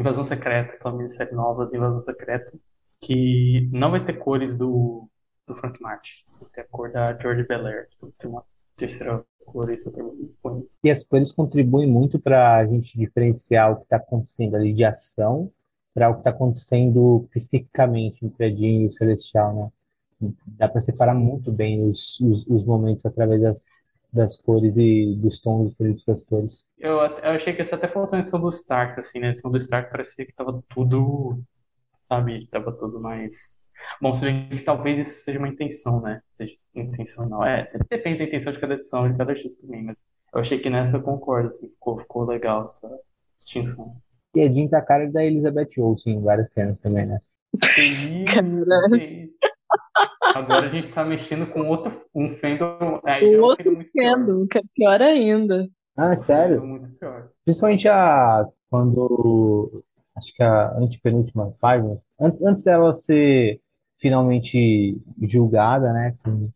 Invasão 0.00 0.24
Secreta, 0.24 0.72
aquela 0.72 0.96
minissérie 0.96 1.34
nova 1.34 1.66
de 1.66 1.76
Invasão 1.76 2.00
Secreta, 2.00 2.52
que 3.00 3.68
não 3.70 3.90
vai 3.90 4.02
ter 4.02 4.14
cores 4.14 4.56
do, 4.56 5.06
do 5.46 5.54
Frank 5.54 5.80
Martin, 5.80 6.24
vai 6.40 6.48
ter 6.50 6.62
a 6.62 6.64
cor 6.64 6.90
da 6.90 7.16
George 7.18 7.46
Belair, 7.46 7.86
então 7.96 8.10
tem 8.18 8.30
uma 8.30 8.42
terceira 8.76 9.22
cor 9.44 9.74
super 9.76 10.02
bonita. 10.42 10.70
E 10.82 10.90
as 10.90 11.04
cores 11.04 11.30
contribuem 11.32 11.86
muito 11.86 12.18
para 12.18 12.56
a 12.56 12.66
gente 12.66 12.96
diferenciar 12.96 13.72
o 13.72 13.76
que 13.76 13.82
está 13.82 13.96
acontecendo 13.96 14.56
ali 14.56 14.72
de 14.72 14.84
ação 14.84 15.52
para 15.92 16.08
o 16.08 16.14
que 16.14 16.20
está 16.20 16.30
acontecendo 16.30 17.28
psiquicamente 17.30 18.24
entre 18.24 18.46
a 18.46 18.48
Jean 18.48 18.82
e 18.82 18.86
o 18.86 18.92
Celestial, 18.92 19.54
né? 19.54 19.70
Dá 20.46 20.68
para 20.68 20.80
separar 20.80 21.14
muito 21.14 21.50
bem 21.50 21.82
os, 21.82 22.20
os, 22.20 22.46
os 22.46 22.64
momentos 22.64 23.04
através 23.04 23.40
das, 23.40 23.56
das 24.12 24.40
cores 24.40 24.76
e 24.76 25.14
dos 25.16 25.40
tons 25.40 25.70
diferentes 25.70 26.04
das 26.04 26.22
cores. 26.24 26.64
Eu, 26.78 26.98
eu 26.98 27.30
achei 27.30 27.52
que 27.52 27.62
essa 27.62 27.76
até 27.76 27.88
faltou 27.88 28.12
na 28.12 28.20
edição 28.20 28.40
do 28.40 28.48
Stark, 28.48 28.98
assim, 28.98 29.20
né? 29.20 29.28
A 29.28 29.30
edição 29.30 29.50
do 29.50 29.58
Stark 29.58 29.90
parecia 29.90 30.26
que 30.26 30.34
tava 30.34 30.62
tudo, 30.68 31.42
sabe, 32.00 32.46
tava 32.48 32.72
tudo 32.72 33.00
mais. 33.00 33.60
Bom, 34.00 34.14
se 34.14 34.24
bem 34.24 34.48
que 34.48 34.62
talvez 34.62 34.98
isso 34.98 35.24
seja 35.24 35.38
uma 35.38 35.48
intenção, 35.48 36.00
né? 36.00 36.20
Seja 36.32 36.54
intencional. 36.74 37.44
É, 37.44 37.70
depende 37.88 38.18
da 38.18 38.24
intenção 38.24 38.52
de 38.52 38.60
cada 38.60 38.74
edição, 38.74 39.10
de 39.10 39.16
cada 39.16 39.32
artista 39.32 39.66
também, 39.66 39.84
mas 39.84 40.02
eu 40.32 40.40
achei 40.40 40.58
que 40.58 40.70
nessa 40.70 40.98
eu 40.98 41.02
concordo, 41.02 41.48
assim, 41.48 41.68
ficou, 41.70 41.98
ficou 41.98 42.24
legal 42.24 42.64
essa 42.64 42.88
distinção. 43.36 43.96
E 44.34 44.42
a 44.42 44.52
Jean 44.52 44.68
tá 44.68 44.78
a 44.78 44.82
cara 44.82 45.10
da 45.10 45.24
Elizabeth 45.24 45.70
Olsen 45.78 46.14
em 46.14 46.22
várias 46.22 46.50
cenas 46.50 46.78
também, 46.78 47.06
né? 47.06 47.20
Que 47.74 47.82
isso, 47.82 48.66
Cara. 48.68 48.88
que 48.88 49.04
isso. 49.04 49.19
Agora 50.20 50.66
a 50.66 50.68
gente 50.68 50.92
tá 50.92 51.04
mexendo 51.04 51.46
com 51.52 51.66
outro, 51.68 51.92
um 52.14 52.30
fandom, 52.34 53.00
é 53.06 53.22
O 53.22 53.38
um 53.38 53.42
outro 53.42 53.72
muito 53.74 53.92
pior. 53.92 54.16
fandom, 54.16 54.46
que 54.46 54.58
é 54.58 54.62
pior 54.74 55.00
ainda. 55.02 55.68
Ah, 55.96 56.16
Um 56.16 56.16
sério? 56.16 56.64
muito 56.66 56.88
pior. 56.98 57.30
Principalmente 57.44 57.88
a 57.88 58.46
quando 58.70 59.82
acho 60.16 60.32
que 60.34 60.42
a 60.42 60.72
antepenúltima 60.78 61.52
página, 61.60 61.98
antes, 62.20 62.42
antes 62.42 62.64
dela 62.64 62.94
ser 62.94 63.60
finalmente 63.98 64.96
julgada, 65.22 65.92
né? 65.92 66.14
Com 66.24 66.50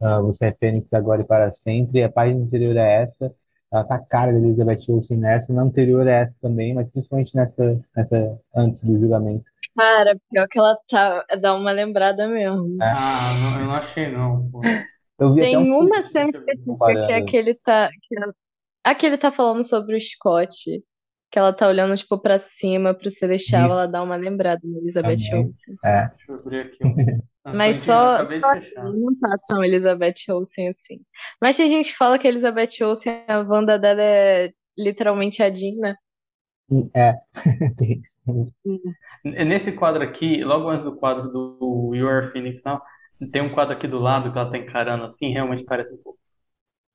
ah, 0.00 0.20
Você 0.22 0.46
é 0.46 0.52
Fênix 0.52 0.92
agora 0.94 1.22
e 1.22 1.24
para 1.24 1.52
sempre. 1.52 2.02
A 2.02 2.10
página 2.10 2.42
anterior 2.44 2.76
é 2.76 3.02
essa. 3.02 3.34
Ela 3.72 3.84
tá 3.84 3.98
cara 3.98 4.32
da 4.32 4.38
Elizabeth 4.38 4.84
Olsen 4.88 5.18
nessa. 5.18 5.52
Na 5.52 5.62
anterior 5.62 6.06
é 6.06 6.20
essa 6.22 6.38
também, 6.40 6.72
mas 6.74 6.88
principalmente 6.90 7.34
nessa, 7.34 7.80
nessa 7.96 8.38
antes 8.54 8.84
do 8.84 8.98
julgamento. 8.98 9.44
Cara, 9.76 10.16
pior 10.30 10.48
que 10.48 10.58
ela 10.58 10.76
tá. 10.88 11.24
Dá 11.40 11.54
uma 11.54 11.70
lembrada 11.70 12.26
mesmo. 12.28 12.82
É. 12.82 12.86
Ah, 12.90 13.32
não, 13.42 13.60
eu 13.60 13.66
não 13.66 13.74
achei 13.74 14.08
não, 14.10 14.50
pô. 14.50 14.60
Eu 15.18 15.34
vi 15.34 15.40
até 15.40 15.50
Tem 15.50 15.56
um 15.58 15.78
uma 15.80 16.02
cena 16.02 16.30
específica 16.30 17.06
que 17.06 17.12
é 17.12 17.16
aquele 17.16 17.54
tá. 17.54 17.88
Que 18.02 18.16
ela- 18.18 18.34
a 18.84 18.94
que 18.94 19.06
ele 19.06 19.18
tá 19.18 19.30
falando 19.32 19.62
sobre 19.64 19.96
o 19.96 20.00
Scott. 20.00 20.82
Que 21.30 21.38
ela 21.38 21.52
tá 21.52 21.66
olhando, 21.68 21.96
tipo, 21.96 22.18
pra 22.18 22.38
cima, 22.38 22.94
pro 22.94 23.10
Celestial, 23.10 23.70
ela 23.70 23.86
dá 23.86 24.02
uma 24.02 24.14
lembrada 24.14 24.60
na 24.64 24.78
Elizabeth 24.78 25.16
Também. 25.16 25.44
Olsen. 25.44 25.74
É. 25.84 26.06
Deixa 26.06 26.32
eu 26.32 26.34
abrir 26.36 26.60
aqui. 26.60 26.78
Ah, 27.44 27.52
Mas 27.54 27.76
só, 27.78 28.18
só 28.18 28.82
não 28.84 29.18
tá 29.18 29.36
tão 29.48 29.64
Elizabeth 29.64 30.14
Olsen 30.30 30.68
assim. 30.68 31.00
Mas 31.42 31.56
tem 31.56 31.68
gente 31.68 31.90
que 31.92 31.98
fala 31.98 32.18
que 32.18 32.26
a 32.26 32.30
Elizabeth 32.30 32.82
Olsen, 32.82 33.24
a 33.28 33.38
Wanda 33.40 33.78
dela 33.78 34.00
é 34.02 34.52
literalmente 34.78 35.42
a 35.42 35.50
né? 35.50 35.96
É. 36.94 37.20
N- 39.24 39.44
Nesse 39.44 39.72
quadro 39.72 40.02
aqui, 40.02 40.42
logo 40.44 40.68
antes 40.68 40.84
do 40.84 40.96
quadro 40.96 41.30
do 41.30 41.94
You 41.94 42.08
Are 42.08 42.30
Phoenix 42.30 42.62
Now, 42.64 42.80
tem 43.32 43.42
um 43.42 43.52
quadro 43.54 43.74
aqui 43.74 43.86
do 43.88 43.98
lado 43.98 44.32
que 44.32 44.38
ela 44.38 44.50
tá 44.50 44.58
encarando 44.58 45.04
assim, 45.04 45.32
realmente 45.32 45.64
parece 45.64 45.94
um 45.94 45.98
pouco. 46.02 46.18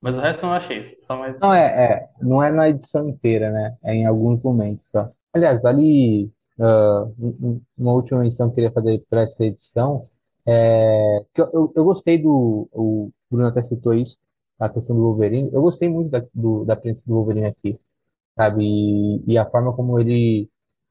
Mas 0.01 0.15
o 0.17 0.21
resto 0.21 0.45
eu 0.45 0.49
não 0.49 0.55
achei, 0.57 0.83
só 0.83 1.17
mais. 1.17 1.39
Não, 1.39 1.53
é, 1.53 1.93
é. 1.93 2.09
Não 2.21 2.43
é 2.43 2.51
na 2.51 2.69
edição 2.69 3.07
inteira, 3.09 3.51
né? 3.51 3.77
É 3.83 3.93
em 3.95 4.05
alguns 4.05 4.41
momentos 4.41 4.89
só. 4.89 5.11
Aliás, 5.33 5.61
vale 5.61 6.31
um- 7.19 7.61
uma 7.77 7.93
última 7.93 8.21
menção 8.21 8.47
que 8.47 8.51
eu 8.53 8.55
queria 8.55 8.71
fazer 8.71 9.03
para 9.09 9.21
essa 9.23 9.43
edição. 9.45 10.07
É, 10.45 11.25
que 11.33 11.41
eu, 11.41 11.49
eu, 11.53 11.73
eu 11.75 11.83
gostei 11.83 12.17
do. 12.21 12.67
O 12.73 13.11
Bruno 13.29 13.47
até 13.47 13.61
citou 13.63 13.93
isso, 13.93 14.17
a 14.59 14.69
questão 14.69 14.95
do 14.95 15.01
Wolverine. 15.03 15.49
Eu 15.53 15.61
gostei 15.61 15.87
muito 15.89 16.09
da, 16.11 16.23
do, 16.33 16.65
da 16.65 16.75
presença 16.75 17.05
do 17.07 17.13
Wolverine 17.15 17.47
aqui, 17.47 17.79
sabe? 18.35 18.63
E, 18.63 19.23
e 19.33 19.37
a 19.37 19.49
forma 19.49 19.73
como 19.75 19.99
ele 19.99 20.49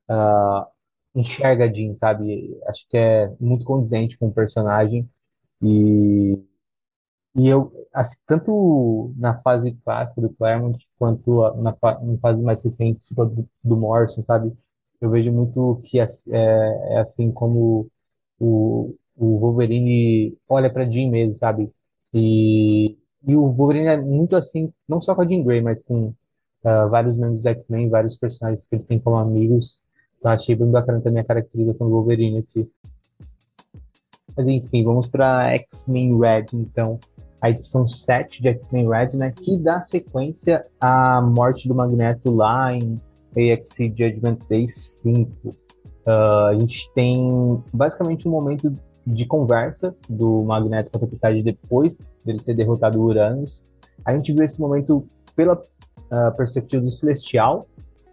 ah, 0.09 0.69
enxerga 1.15 1.73
Jean, 1.73 1.97
sabe? 1.97 2.59
Acho 2.69 2.87
que 2.89 2.97
é 2.97 3.29
muito 3.41 3.65
condizente 3.65 4.19
com 4.19 4.29
o 4.29 4.35
personagem. 4.35 5.09
E, 5.63 6.39
e 7.37 7.47
eu, 7.49 7.73
assim, 7.93 8.17
tanto 8.27 9.15
na 9.17 9.41
fase 9.43 9.73
clássica 9.85 10.21
do 10.21 10.31
Claremont, 10.35 10.79
quanto 10.99 11.41
na, 11.63 11.77
em 12.03 12.19
fase 12.19 12.43
mais 12.43 12.63
recente, 12.63 13.07
tipo 13.07 13.25
do, 13.25 13.49
do 13.63 13.77
Morrison, 13.77 14.23
sabe? 14.25 14.53
Eu 15.01 15.11
vejo 15.11 15.33
muito 15.33 15.81
que 15.85 15.99
é, 16.01 16.07
é, 16.31 16.95
é 16.97 17.01
assim 17.01 17.31
como 17.33 17.89
o, 18.39 18.95
o 19.17 19.39
Wolverine 19.39 20.37
olha 20.49 20.73
pra 20.73 20.85
Jean 20.91 21.11
mesmo, 21.11 21.37
sabe? 21.37 21.73
E, 22.15 22.99
e 23.27 23.37
o 23.37 23.49
Wolverine 23.53 23.87
é 23.89 23.97
muito 24.01 24.37
assim, 24.37 24.73
não 24.89 25.01
só 25.01 25.15
com 25.15 25.23
a 25.23 25.27
Jean 25.29 25.43
Grey, 25.45 25.61
mas 25.63 25.83
com 25.83 26.15
ah, 26.65 26.87
vários 26.87 27.17
membros 27.17 27.43
dos 27.43 27.47
X-Men, 27.47 27.89
vários 27.89 28.19
personagens 28.19 28.67
que 28.67 28.75
eles 28.75 28.87
têm 28.87 28.99
como 28.99 29.17
amigos. 29.17 29.79
Então, 30.19 30.33
achei 30.33 30.55
bem 30.55 30.71
bacana 30.71 31.01
também 31.01 31.21
a 31.21 31.25
caracterização 31.25 31.89
do 31.89 31.95
Wolverine 31.95 32.39
aqui. 32.39 32.69
Mas 34.37 34.47
enfim, 34.47 34.85
vamos 34.85 35.09
para 35.09 35.53
X-Men 35.53 36.19
Red, 36.19 36.47
então. 36.55 36.99
A 37.43 37.49
edição 37.49 37.89
7 37.89 38.43
de 38.43 38.49
X-Men 38.49 38.89
Red, 38.91 39.17
né? 39.17 39.33
Que 39.33 39.59
dá 39.59 39.83
sequência 39.83 40.67
à 40.79 41.23
morte 41.23 41.67
do 41.67 41.75
Magneto 41.75 42.31
lá 42.31 42.75
em 42.75 43.01
AXE 43.35 43.89
Judgment 43.89 44.39
Day 44.47 44.69
5. 44.69 45.57
Ah, 46.07 46.49
a 46.49 46.59
gente 46.59 46.93
tem 46.93 47.63
basicamente 47.73 48.29
um 48.29 48.31
momento 48.31 48.75
de 49.07 49.25
conversa 49.25 49.97
do 50.09 50.45
Magneto 50.45 50.91
com 50.91 50.99
a 50.99 51.01
Tempestade 51.01 51.43
depois 51.43 51.97
dele 52.25 52.41
ter 52.41 52.55
derrotado 52.55 53.01
o 53.01 53.05
Uranus. 53.05 53.63
A 54.05 54.17
gente 54.17 54.33
viu 54.33 54.45
esse 54.45 54.61
momento 54.61 55.07
pela 55.35 55.61
ah, 56.11 56.31
perspectiva 56.33 56.83
do 56.83 56.91
Celestial 56.91 57.67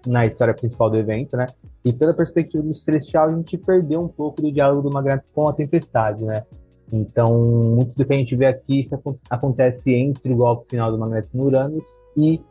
na 0.06 0.26
história 0.26 0.54
principal 0.54 0.90
do 0.90 0.98
evento, 0.98 1.36
né? 1.36 1.46
E 1.84 1.92
pela 1.92 2.14
perspectiva 2.14 2.64
do 2.64 2.74
Celestial, 2.74 3.26
a 3.26 3.30
gente 3.30 3.58
perdeu 3.58 4.00
um 4.02 4.08
pouco 4.08 4.42
do 4.42 4.52
diálogo 4.52 4.88
do 4.88 4.94
Magneto 4.94 5.26
com 5.34 5.48
a 5.50 5.54
Tempestade, 5.54 6.24
né? 6.24 6.44
Então, 6.92 7.28
muito 7.76 7.96
do 7.96 8.06
que 8.06 8.14
a 8.14 8.18
gente 8.18 8.36
vê 8.36 8.46
aqui 8.46 8.82
isso 8.82 8.96
acon- 8.96 9.18
acontece 9.30 9.94
entre 9.94 10.32
o 10.34 10.38
golpe 10.38 10.70
final 10.70 10.92
do 10.92 10.98
Magneto 10.98 11.30
no 11.34 11.46
Uranus 11.46 11.88
e 12.16 12.42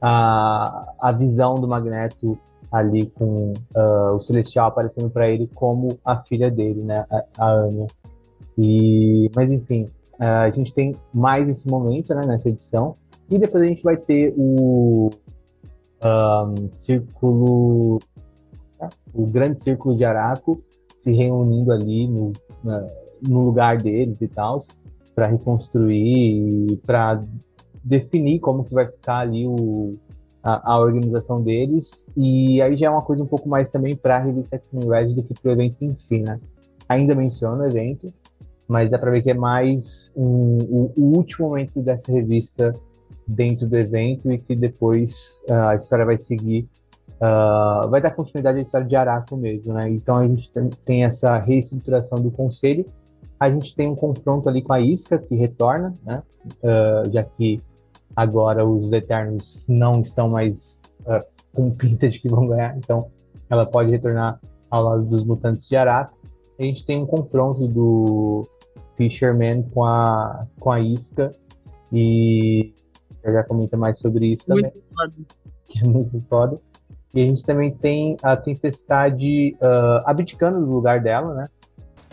a, 0.00 0.92
a 1.00 1.12
visão 1.12 1.54
do 1.54 1.68
Magneto 1.68 2.36
ali 2.72 3.06
com 3.06 3.52
ah, 3.76 4.12
o 4.14 4.20
Celestial 4.20 4.68
aparecendo 4.68 5.10
para 5.10 5.28
ele 5.28 5.48
como 5.54 5.96
a 6.04 6.16
filha 6.22 6.50
dele, 6.50 6.82
né? 6.82 7.04
A, 7.10 7.24
a 7.38 7.52
Anya. 7.52 7.86
E, 8.58 9.30
mas 9.34 9.52
enfim, 9.52 9.86
a 10.18 10.50
gente 10.50 10.72
tem 10.72 10.96
mais 11.12 11.48
esse 11.48 11.68
momento 11.68 12.14
né, 12.14 12.22
nessa 12.26 12.48
edição. 12.48 12.94
E 13.30 13.38
depois 13.38 13.62
a 13.62 13.66
gente 13.66 13.82
vai 13.82 13.96
ter 13.96 14.34
o 14.36 15.10
um, 16.04 16.72
círculo, 16.72 17.98
o 19.12 19.26
grande 19.26 19.62
círculo 19.62 19.96
de 19.96 20.04
Araco 20.04 20.62
se 20.96 21.12
reunindo 21.12 21.72
ali 21.72 22.06
no, 22.08 22.32
na, 22.62 22.86
no 23.26 23.44
lugar 23.44 23.78
deles 23.78 24.20
e 24.20 24.28
tal, 24.28 24.58
para 25.14 25.26
reconstruir, 25.26 26.78
para 26.86 27.20
definir 27.82 28.40
como 28.40 28.64
que 28.64 28.74
vai 28.74 28.86
ficar 28.86 29.18
ali 29.18 29.46
o, 29.46 29.92
a, 30.42 30.72
a, 30.72 30.78
organização 30.78 31.42
deles. 31.42 32.08
E 32.16 32.60
aí 32.60 32.76
já 32.76 32.86
é 32.86 32.90
uma 32.90 33.02
coisa 33.02 33.22
um 33.22 33.26
pouco 33.26 33.48
mais 33.48 33.68
também 33.68 33.94
para 33.94 34.16
a 34.16 34.20
revista 34.20 34.56
X-Men 34.56 34.88
Red 34.88 35.14
do 35.14 35.22
que 35.22 35.34
para 35.34 35.50
o 35.50 35.52
evento 35.52 35.82
em 35.82 35.94
si, 35.94 36.20
né? 36.20 36.40
Ainda 36.88 37.14
menciona 37.14 37.64
o 37.64 37.66
evento, 37.66 38.12
mas 38.68 38.90
dá 38.90 38.98
para 38.98 39.10
ver 39.10 39.22
que 39.22 39.30
é 39.30 39.34
mais 39.34 40.12
um, 40.16 40.58
o, 40.68 40.92
o, 40.96 41.16
último 41.16 41.48
momento 41.48 41.80
dessa 41.80 42.12
revista 42.12 42.74
dentro 43.26 43.66
do 43.66 43.76
evento 43.76 44.30
e 44.30 44.38
que 44.38 44.54
depois 44.54 45.42
uh, 45.48 45.68
a 45.68 45.76
história 45.76 46.04
vai 46.04 46.18
seguir, 46.18 46.68
uh, 47.20 47.88
vai 47.88 48.00
dar 48.00 48.10
continuidade 48.10 48.58
à 48.58 48.62
história 48.62 48.86
de 48.86 48.96
Araco 48.96 49.36
mesmo, 49.36 49.74
né? 49.74 49.88
Então 49.88 50.16
a 50.16 50.26
gente 50.26 50.50
tem, 50.84 51.04
essa 51.04 51.38
reestruturação 51.38 52.18
do 52.18 52.30
conselho, 52.30 52.86
a 53.38 53.50
gente 53.50 53.74
tem 53.74 53.88
um 53.88 53.94
confronto 53.94 54.48
ali 54.48 54.62
com 54.62 54.72
a 54.72 54.80
Isca 54.80 55.18
que 55.18 55.34
retorna, 55.34 55.92
né? 56.04 56.22
Uh, 56.62 57.10
já 57.12 57.22
que 57.22 57.60
agora 58.14 58.64
os 58.64 58.92
Eternos 58.92 59.66
não 59.68 60.00
estão 60.00 60.28
mais 60.28 60.82
com 61.52 61.70
pinta 61.70 62.08
de 62.08 62.18
que 62.18 62.28
vão 62.28 62.46
ganhar, 62.46 62.76
então 62.78 63.08
ela 63.50 63.66
pode 63.66 63.90
retornar 63.90 64.40
ao 64.70 64.84
lado 64.84 65.04
dos 65.04 65.24
mutantes 65.24 65.68
de 65.68 65.76
Araco. 65.76 66.16
A 66.58 66.62
gente 66.62 66.84
tem 66.86 67.02
um 67.02 67.06
confronto 67.06 67.66
do 67.66 68.48
Fisherman 68.96 69.62
com 69.62 69.84
a, 69.84 70.46
com 70.58 70.70
a 70.70 70.80
Isca. 70.80 71.30
E 71.92 72.72
já 73.32 73.42
comenta 73.44 73.76
mais 73.76 73.98
sobre 73.98 74.34
isso 74.34 74.44
muito 74.48 74.70
também. 74.70 74.82
Foda. 74.96 75.14
Que 75.68 75.78
é 75.78 75.88
muito 75.88 76.20
foda. 76.28 76.60
E 77.14 77.22
a 77.22 77.26
gente 77.26 77.44
também 77.44 77.70
tem 77.70 78.16
a 78.22 78.36
Tempestade 78.36 79.56
uh, 79.62 80.02
abdicando 80.04 80.60
do 80.60 80.70
lugar 80.70 81.00
dela, 81.00 81.34
né? 81.34 81.46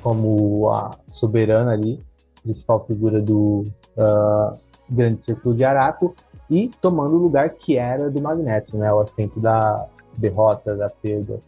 Como 0.02 0.70
a 0.70 0.92
soberana 1.10 1.72
ali, 1.72 2.00
principal 2.44 2.86
figura 2.86 3.22
do 3.22 3.64
uh, 3.98 4.58
Grande 4.90 5.26
Círculo 5.26 5.56
de 5.56 5.64
Araco, 5.64 6.16
e 6.50 6.70
tomando 6.82 7.16
o 7.16 7.20
lugar 7.20 7.50
que 7.52 7.78
era 7.78 8.10
do 8.10 8.22
Magneto, 8.22 8.78
né? 8.78 8.92
O 8.94 9.00
assento 9.00 9.40
da 9.40 9.88
derrota, 10.18 10.76
da 10.76 10.90
perda. 10.90 11.40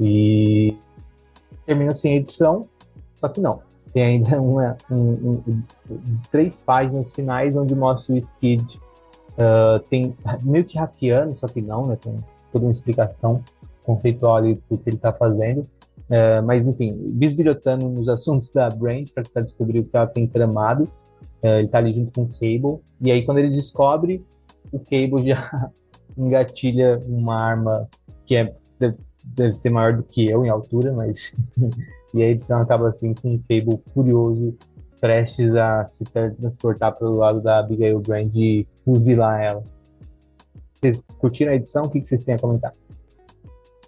E 0.00 0.76
termina 1.66 1.92
assim 1.92 2.12
a 2.12 2.16
edição, 2.16 2.66
só 3.14 3.28
que 3.28 3.40
não 3.40 3.60
tem 3.96 4.04
ainda 4.04 4.36
uma, 4.40 4.76
um, 4.90 4.96
um, 4.96 5.42
um, 5.90 6.18
três 6.30 6.60
páginas 6.60 7.12
finais 7.14 7.56
onde 7.56 7.74
mostra 7.74 8.14
o 8.14 8.18
Skid 8.18 8.78
uh, 9.38 9.80
tem 9.88 10.14
meio 10.42 10.64
que 10.64 10.78
hackeando, 10.78 11.36
só 11.38 11.46
que 11.46 11.60
não, 11.60 11.86
né? 11.86 11.96
Tem 11.96 12.18
toda 12.52 12.66
uma 12.66 12.72
explicação 12.72 13.42
conceitual 13.84 14.36
ali 14.36 14.60
do 14.68 14.78
que 14.78 14.88
ele 14.88 14.96
está 14.96 15.12
fazendo. 15.12 15.60
Uh, 15.60 16.42
mas, 16.44 16.66
enfim, 16.66 16.92
bisbilhotando 17.14 17.88
nos 17.88 18.08
assuntos 18.08 18.50
da 18.50 18.68
Brand 18.68 19.08
para 19.14 19.24
tentar 19.24 19.40
descobrir 19.42 19.80
o 19.80 19.84
que 19.84 19.96
ela 19.96 20.06
tem 20.06 20.26
tramado. 20.26 20.84
Uh, 21.42 21.58
ele 21.58 21.64
está 21.64 21.78
ali 21.78 21.94
junto 21.94 22.12
com 22.12 22.22
o 22.22 22.28
Cable. 22.28 22.80
E 23.00 23.10
aí, 23.10 23.24
quando 23.24 23.38
ele 23.38 23.50
descobre, 23.50 24.24
o 24.72 24.78
Cable 24.78 25.26
já 25.26 25.70
engatilha 26.16 27.00
uma 27.06 27.40
arma 27.40 27.88
que 28.24 28.36
é, 28.36 28.54
deve, 28.78 29.54
ser 29.54 29.70
maior 29.70 29.96
do 29.96 30.02
que 30.02 30.28
eu 30.28 30.44
em 30.44 30.48
altura, 30.48 30.92
mas 30.92 31.34
E 32.16 32.22
a 32.22 32.26
edição 32.26 32.62
acaba 32.62 32.88
assim 32.88 33.12
com 33.12 33.34
um 33.34 33.38
Cable 33.38 33.78
furioso, 33.92 34.56
prestes 35.00 35.54
a 35.54 35.86
se 35.86 36.04
transportar 36.04 36.96
pelo 36.96 37.16
lado 37.16 37.40
da 37.40 37.58
Abigail 37.58 38.00
Brand 38.00 38.34
e 38.34 38.66
fuzilar 38.84 39.40
ela. 39.40 39.64
Vocês 40.74 41.02
curtiram 41.18 41.52
a 41.52 41.56
edição? 41.56 41.84
O 41.84 41.90
que 41.90 42.00
vocês 42.00 42.24
têm 42.24 42.34
a 42.34 42.38
comentar? 42.38 42.72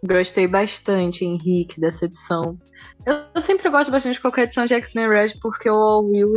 Gostei 0.05 0.47
bastante, 0.47 1.25
Henrique, 1.25 1.81
dessa 1.81 2.05
edição. 2.05 2.57
Eu, 3.05 3.41
sempre 3.41 3.69
gosto 3.69 3.91
bastante 3.91 4.15
de 4.15 4.21
qualquer 4.21 4.45
edição 4.45 4.65
de 4.65 4.75
X-Men 4.75 5.09
Red, 5.09 5.35
porque 5.41 5.69
o 5.69 6.03
Will 6.03 6.33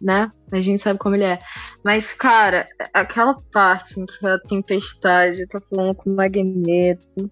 né? 0.00 0.30
A 0.52 0.60
gente 0.60 0.82
sabe 0.82 0.98
como 0.98 1.14
ele 1.14 1.24
é. 1.24 1.38
Mas, 1.82 2.12
cara, 2.12 2.66
aquela 2.92 3.34
parte 3.50 3.98
em 3.98 4.04
que 4.04 4.26
a 4.26 4.38
tempestade 4.38 5.46
tá 5.46 5.60
falando 5.70 5.94
com 5.94 6.10
o 6.10 6.16
Magneto. 6.16 7.30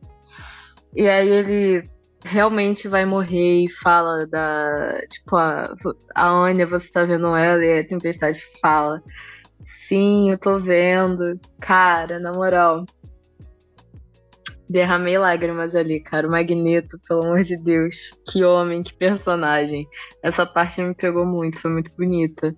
E 0.94 1.06
aí 1.08 1.28
ele 1.28 1.88
realmente 2.24 2.88
vai 2.88 3.04
morrer 3.04 3.64
e 3.64 3.70
fala 3.70 4.26
da. 4.26 5.00
Tipo, 5.08 5.36
a, 5.36 5.74
a 6.14 6.28
Anya, 6.28 6.66
você 6.66 6.90
tá 6.90 7.04
vendo 7.04 7.36
ela 7.36 7.64
e 7.64 7.80
a 7.80 7.86
Tempestade 7.86 8.42
fala. 8.60 9.02
Sim, 9.86 10.30
eu 10.30 10.38
tô 10.38 10.58
vendo. 10.58 11.38
Cara, 11.60 12.18
na 12.18 12.32
moral. 12.32 12.86
Derramei 14.68 15.18
lágrimas 15.18 15.74
ali, 15.74 16.00
cara. 16.00 16.26
O 16.26 16.30
Magneto, 16.30 16.98
pelo 17.06 17.22
amor 17.22 17.42
de 17.42 17.56
Deus. 17.62 18.12
Que 18.30 18.42
homem, 18.42 18.82
que 18.82 18.94
personagem. 18.94 19.86
Essa 20.22 20.46
parte 20.46 20.80
me 20.80 20.94
pegou 20.94 21.26
muito, 21.26 21.60
foi 21.60 21.70
muito 21.70 21.94
bonita. 21.96 22.56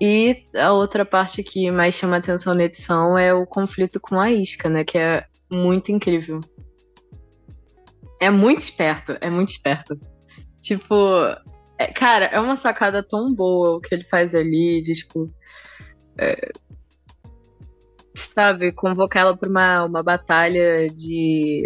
E 0.00 0.44
a 0.56 0.72
outra 0.72 1.04
parte 1.04 1.42
que 1.42 1.70
mais 1.70 1.94
chama 1.94 2.16
atenção 2.16 2.54
na 2.54 2.64
edição 2.64 3.16
é 3.16 3.32
o 3.32 3.46
conflito 3.46 4.00
com 4.00 4.18
a 4.18 4.30
Isca, 4.30 4.68
né? 4.68 4.84
Que 4.84 4.98
é 4.98 5.24
muito 5.50 5.90
incrível. 5.92 6.40
É 8.20 8.30
muito 8.30 8.60
esperto, 8.60 9.16
é 9.20 9.30
muito 9.30 9.50
esperto. 9.50 9.98
Tipo, 10.60 10.94
é, 11.78 11.86
cara, 11.92 12.26
é 12.26 12.40
uma 12.40 12.56
sacada 12.56 13.02
tão 13.02 13.32
boa 13.32 13.76
o 13.76 13.80
que 13.80 13.94
ele 13.94 14.04
faz 14.04 14.34
ali, 14.34 14.82
de 14.82 14.92
tipo. 14.94 15.32
É, 16.18 16.50
sabe, 18.14 18.72
convocar 18.72 19.22
ela 19.22 19.36
pra 19.36 19.48
uma, 19.48 19.84
uma 19.84 20.02
batalha 20.02 20.88
de. 20.88 21.62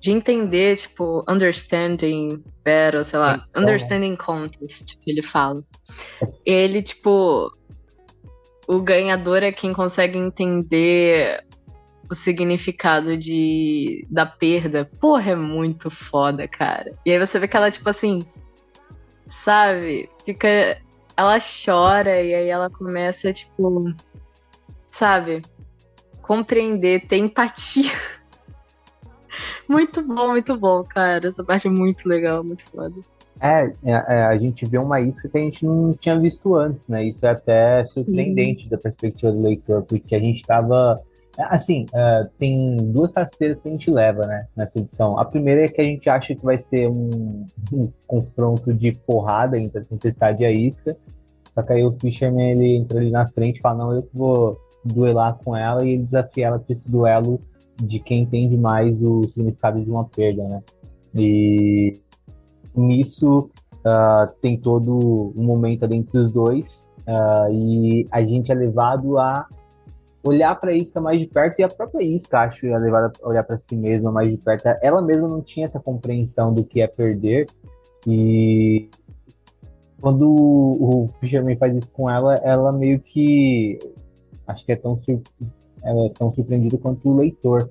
de 0.00 0.10
entender, 0.12 0.76
tipo, 0.76 1.24
understanding 1.28 2.42
better, 2.64 3.04
sei 3.04 3.18
lá, 3.18 3.44
então, 3.50 3.62
understanding 3.62 4.14
contest, 4.14 4.96
que 5.00 5.10
ele 5.10 5.22
fala. 5.22 5.62
Ele, 6.44 6.82
tipo. 6.82 7.50
O 8.68 8.80
ganhador 8.80 9.44
é 9.44 9.52
quem 9.52 9.72
consegue 9.72 10.18
entender 10.18 11.45
o 12.10 12.14
significado 12.14 13.16
de 13.16 14.06
da 14.10 14.26
perda. 14.26 14.88
Porra, 15.00 15.32
é 15.32 15.36
muito 15.36 15.90
foda, 15.90 16.46
cara. 16.46 16.92
E 17.04 17.12
aí 17.12 17.18
você 17.18 17.38
vê 17.38 17.48
que 17.48 17.56
ela, 17.56 17.70
tipo 17.70 17.88
assim, 17.88 18.20
sabe? 19.26 20.08
Fica. 20.24 20.78
Ela 21.16 21.38
chora 21.38 22.22
e 22.22 22.34
aí 22.34 22.48
ela 22.48 22.70
começa, 22.70 23.32
tipo. 23.32 23.92
Sabe? 24.90 25.42
Compreender, 26.22 27.06
ter 27.06 27.18
empatia. 27.18 27.92
muito 29.68 30.02
bom, 30.02 30.28
muito 30.28 30.56
bom, 30.56 30.82
cara. 30.84 31.28
Essa 31.28 31.44
parte 31.44 31.68
é 31.68 31.70
muito 31.70 32.08
legal, 32.08 32.42
muito 32.42 32.64
foda. 32.70 32.94
É, 33.40 33.66
é, 33.84 33.92
é, 33.92 34.24
a 34.24 34.36
gente 34.38 34.64
vê 34.64 34.78
uma 34.78 35.00
isca 35.00 35.28
que 35.28 35.36
a 35.36 35.40
gente 35.40 35.64
não 35.64 35.92
tinha 35.92 36.18
visto 36.18 36.54
antes, 36.54 36.88
né? 36.88 37.04
Isso 37.04 37.26
é 37.26 37.30
até 37.30 37.84
surpreendente 37.84 38.68
da 38.68 38.78
perspectiva 38.78 39.30
do 39.30 39.42
leitor, 39.42 39.82
porque 39.82 40.14
a 40.14 40.18
gente 40.18 40.40
estava 40.40 40.98
Assim, 41.38 41.84
uh, 41.86 42.28
tem 42.38 42.76
duas 42.76 43.12
rasteiras 43.12 43.60
que 43.60 43.68
a 43.68 43.70
gente 43.70 43.90
leva, 43.90 44.26
né, 44.26 44.46
nessa 44.56 44.78
edição. 44.78 45.18
A 45.18 45.24
primeira 45.24 45.64
é 45.64 45.68
que 45.68 45.80
a 45.80 45.84
gente 45.84 46.08
acha 46.08 46.34
que 46.34 46.44
vai 46.44 46.56
ser 46.56 46.88
um, 46.88 47.44
um 47.72 47.92
confronto 48.06 48.72
de 48.72 48.92
porrada 48.92 49.58
entre 49.58 49.80
a 49.80 49.84
Tempestade 49.84 50.42
e 50.42 50.46
a 50.46 50.50
Isca. 50.50 50.96
Só 51.52 51.62
que 51.62 51.72
aí 51.72 51.84
o 51.84 51.92
Fisherman, 52.00 52.52
ele 52.52 52.76
entra 52.76 53.00
ali 53.00 53.10
na 53.10 53.26
frente 53.26 53.58
e 53.58 53.60
fala, 53.60 53.78
não, 53.78 53.92
eu 53.92 54.08
vou 54.12 54.58
duelar 54.84 55.38
com 55.44 55.56
ela 55.56 55.84
e 55.84 55.90
ele 55.90 56.04
desafia 56.04 56.46
ela 56.46 56.58
para 56.58 56.72
esse 56.72 56.90
duelo 56.90 57.40
de 57.82 57.98
quem 58.00 58.22
entende 58.22 58.56
mais 58.56 59.00
o 59.02 59.28
significado 59.28 59.82
de 59.82 59.90
uma 59.90 60.04
perda, 60.04 60.44
né? 60.44 60.62
E 61.14 61.98
nisso 62.74 63.50
uh, 63.76 64.32
tem 64.40 64.58
todo 64.58 65.32
um 65.36 65.42
momento 65.42 65.84
ali 65.84 65.96
entre 65.96 66.18
os 66.18 66.32
dois 66.32 66.90
uh, 67.06 67.52
e 67.52 68.06
a 68.10 68.22
gente 68.22 68.52
é 68.52 68.54
levado 68.54 69.18
a 69.18 69.46
olhar 70.26 70.58
para 70.58 70.70
a 70.70 70.74
isca 70.74 71.00
mais 71.00 71.18
de 71.18 71.26
perto 71.26 71.60
e 71.60 71.62
a 71.62 71.68
própria 71.68 72.04
isca, 72.04 72.40
acho, 72.40 72.66
é 72.66 72.78
levada 72.78 73.12
a 73.22 73.28
olhar 73.28 73.44
para 73.44 73.58
si 73.58 73.76
mesma 73.76 74.10
mais 74.10 74.30
de 74.30 74.36
perto. 74.36 74.66
Ela 74.82 75.00
mesma 75.00 75.28
não 75.28 75.40
tinha 75.40 75.66
essa 75.66 75.80
compreensão 75.80 76.52
do 76.52 76.64
que 76.64 76.80
é 76.80 76.86
perder 76.86 77.46
e 78.06 78.88
quando 80.00 80.28
o 80.28 81.10
Fisherman 81.18 81.56
faz 81.56 81.74
isso 81.74 81.92
com 81.92 82.08
ela, 82.08 82.34
ela 82.36 82.72
meio 82.72 83.00
que 83.00 83.78
acho 84.46 84.64
que 84.64 84.72
é 84.72 84.76
tão, 84.76 85.00
ela 85.82 86.06
é 86.06 86.08
tão 86.10 86.32
surpreendida 86.32 86.78
quanto 86.78 87.08
o 87.08 87.16
leitor, 87.16 87.70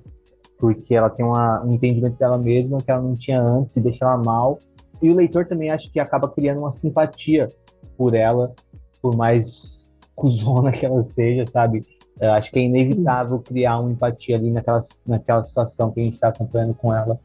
porque 0.58 0.94
ela 0.94 1.08
tem 1.08 1.24
uma, 1.24 1.64
um 1.64 1.72
entendimento 1.72 2.18
dela 2.18 2.38
mesma 2.38 2.78
que 2.78 2.90
ela 2.90 3.02
não 3.02 3.14
tinha 3.14 3.40
antes 3.40 3.76
e 3.76 3.80
deixa 3.80 4.04
ela 4.04 4.18
mal. 4.18 4.58
E 5.00 5.10
o 5.10 5.14
leitor 5.14 5.46
também 5.46 5.70
acho 5.70 5.90
que 5.90 6.00
acaba 6.00 6.28
criando 6.28 6.58
uma 6.58 6.72
simpatia 6.72 7.48
por 7.96 8.14
ela, 8.14 8.54
por 9.00 9.16
mais 9.16 9.88
cuzona 10.14 10.72
que 10.72 10.84
ela 10.84 11.02
seja, 11.02 11.44
sabe? 11.46 11.80
Eu 12.20 12.32
acho 12.32 12.50
que 12.50 12.58
é 12.58 12.62
inevitável 12.62 13.38
criar 13.40 13.78
uma 13.78 13.90
empatia 13.90 14.36
ali 14.36 14.50
naquela, 14.50 14.82
naquela 15.06 15.44
situação 15.44 15.90
que 15.90 16.00
a 16.00 16.04
gente 16.04 16.14
está 16.14 16.28
acompanhando 16.28 16.74
com 16.74 16.94
ela 16.94 17.20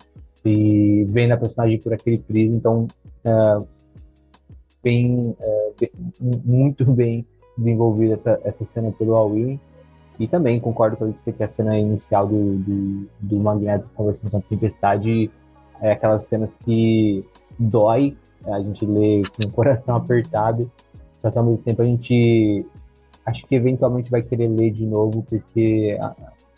e 0.46 1.06
vendo 1.10 1.32
a 1.32 1.38
personagem 1.38 1.80
por 1.80 1.94
aquele 1.94 2.18
prisma. 2.18 2.56
Então, 2.56 2.88
uh, 3.26 3.68
bem, 4.84 5.36
é, 5.40 5.72
bem 5.80 5.92
muito 6.44 6.86
bem 6.92 7.26
desenvolvida 7.58 8.16
essa, 8.16 8.40
essa 8.44 8.66
cena 8.66 8.92
pelo 8.92 9.16
Alwyn. 9.16 9.60
E 10.20 10.28
também 10.28 10.60
concordo 10.60 10.98
com 10.98 11.12
você 11.12 11.32
que 11.32 11.44
a 11.44 11.50
cena 11.50 11.78
inicial 11.80 12.28
do, 12.28 12.58
do, 12.58 13.10
do 13.20 13.38
Magneto 13.38 13.90
conversando 13.96 14.32
com 14.32 14.38
a 14.38 14.42
Tempestade 14.42 15.32
é 15.82 15.94
aquelas 15.94 16.26
cenas 16.26 16.54
que 16.64 17.26
dói, 17.58 18.16
a 18.46 18.60
gente 18.60 18.86
lê 18.86 19.24
com 19.36 19.48
o 19.48 19.52
coração 19.52 19.96
apertado, 19.98 20.70
só 21.18 21.32
que 21.32 21.38
ao 21.38 21.44
mesmo 21.44 21.60
tempo 21.60 21.82
a 21.82 21.86
gente 21.86 22.66
acho 23.32 23.46
que 23.46 23.56
eventualmente 23.56 24.12
vai 24.12 24.22
querer 24.22 24.48
ler 24.48 24.72
de 24.72 24.86
novo, 24.86 25.26
porque 25.28 25.98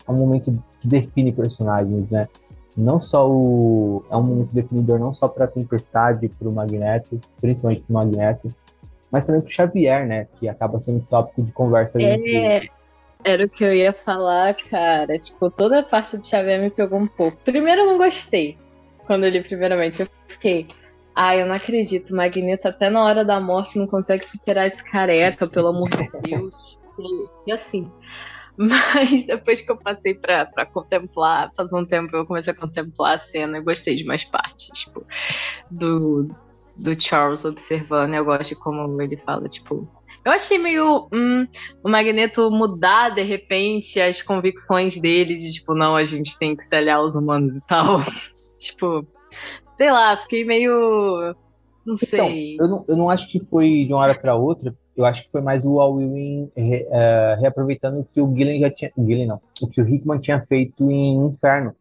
é 0.06 0.10
um 0.10 0.14
momento 0.14 0.52
que 0.80 0.88
define 0.88 1.32
personagens, 1.32 2.10
né? 2.10 2.28
Não 2.76 3.00
só 3.00 3.30
o. 3.30 4.04
É 4.10 4.16
um 4.16 4.22
momento 4.22 4.52
definidor 4.52 4.98
não 4.98 5.14
só 5.14 5.28
para 5.28 5.44
a 5.44 5.48
Tempestade, 5.48 6.28
para 6.28 6.48
o 6.48 6.52
Magneto, 6.52 7.20
principalmente 7.40 7.82
para 7.82 7.90
o 7.90 7.94
Magneto, 7.94 8.48
mas 9.10 9.24
também 9.24 9.40
para 9.40 9.48
o 9.48 9.52
Xavier, 9.52 10.06
né? 10.06 10.26
Que 10.38 10.48
acaba 10.48 10.80
sendo 10.80 11.04
tópico 11.06 11.42
de 11.42 11.52
conversa. 11.52 12.02
É, 12.02 12.62
era 13.22 13.44
o 13.44 13.48
que 13.48 13.64
eu 13.64 13.72
ia 13.72 13.92
falar, 13.92 14.54
cara. 14.54 15.16
Tipo, 15.18 15.50
toda 15.50 15.80
a 15.80 15.82
parte 15.84 16.16
do 16.16 16.26
Xavier 16.26 16.60
me 16.60 16.70
pegou 16.70 16.98
um 16.98 17.06
pouco. 17.06 17.36
Primeiro, 17.44 17.82
eu 17.82 17.86
não 17.86 17.96
gostei. 17.96 18.58
Quando 19.06 19.24
ele, 19.24 19.40
primeiramente, 19.40 20.02
eu 20.02 20.08
fiquei. 20.26 20.66
Ah, 21.14 21.36
eu 21.36 21.46
não 21.46 21.54
acredito. 21.54 22.14
Magneto, 22.14 22.68
até 22.68 22.90
na 22.90 23.02
hora 23.04 23.24
da 23.24 23.38
morte, 23.40 23.78
não 23.78 23.86
consegue 23.86 24.24
superar 24.24 24.66
esse 24.66 24.82
careca, 24.82 25.46
pelo 25.46 25.68
amor 25.68 25.88
de 25.90 26.10
Deus. 26.22 26.78
E 27.46 27.52
assim. 27.52 27.90
Mas 28.56 29.24
depois 29.24 29.60
que 29.60 29.70
eu 29.70 29.76
passei 29.76 30.14
pra, 30.14 30.46
pra 30.46 30.64
contemplar, 30.64 31.52
faz 31.56 31.72
um 31.72 31.84
tempo 31.84 32.14
eu 32.16 32.24
comecei 32.24 32.52
a 32.52 32.56
contemplar 32.56 33.14
a 33.14 33.18
cena 33.18 33.58
e 33.58 33.62
gostei 33.62 33.96
de 33.96 34.04
mais 34.04 34.24
partes, 34.24 34.68
tipo, 34.78 35.04
do, 35.68 36.28
do 36.76 37.00
Charles 37.00 37.44
observando. 37.44 38.14
Eu 38.14 38.24
gosto 38.24 38.50
de 38.50 38.56
como 38.56 39.00
ele 39.02 39.16
fala, 39.16 39.48
tipo. 39.48 39.88
Eu 40.24 40.32
achei 40.32 40.56
meio 40.56 41.08
hum, 41.12 41.46
o 41.82 41.88
Magneto 41.88 42.50
mudar 42.50 43.10
de 43.10 43.22
repente 43.22 44.00
as 44.00 44.22
convicções 44.22 44.98
dele 44.98 45.36
de 45.36 45.52
tipo, 45.52 45.74
não, 45.74 45.94
a 45.94 46.04
gente 46.04 46.38
tem 46.38 46.56
que 46.56 46.64
se 46.64 46.74
aliar 46.74 46.98
aos 46.98 47.14
humanos 47.14 47.56
e 47.56 47.60
tal. 47.66 47.98
tipo, 48.56 49.06
sei 49.76 49.90
lá, 49.90 50.16
fiquei 50.16 50.44
meio. 50.44 51.34
Não 51.84 51.94
então, 51.94 52.28
sei. 52.28 52.56
Eu 52.58 52.68
não, 52.68 52.84
eu 52.88 52.96
não 52.96 53.10
acho 53.10 53.28
que 53.28 53.40
foi 53.40 53.84
de 53.84 53.92
uma 53.92 54.02
hora 54.02 54.18
para 54.18 54.34
outra, 54.34 54.74
eu 54.96 55.04
acho 55.04 55.24
que 55.24 55.30
foi 55.30 55.40
mais 55.40 55.64
o 55.66 55.80
Al 55.80 56.00
Ewing 56.00 56.50
re, 56.56 56.86
uh, 56.86 57.40
reaproveitando 57.40 58.00
o 58.00 58.04
que 58.04 58.20
o 58.20 58.34
Gillen 58.34 58.60
já 58.60 58.70
tinha. 58.70 58.92
Gillen 58.96 59.26
não. 59.26 59.40
O 59.60 59.68
que 59.68 59.80
o 59.80 59.88
Hickman 59.88 60.20
tinha 60.20 60.44
feito 60.46 60.88
em 60.90 61.26
Inferno. 61.26 61.74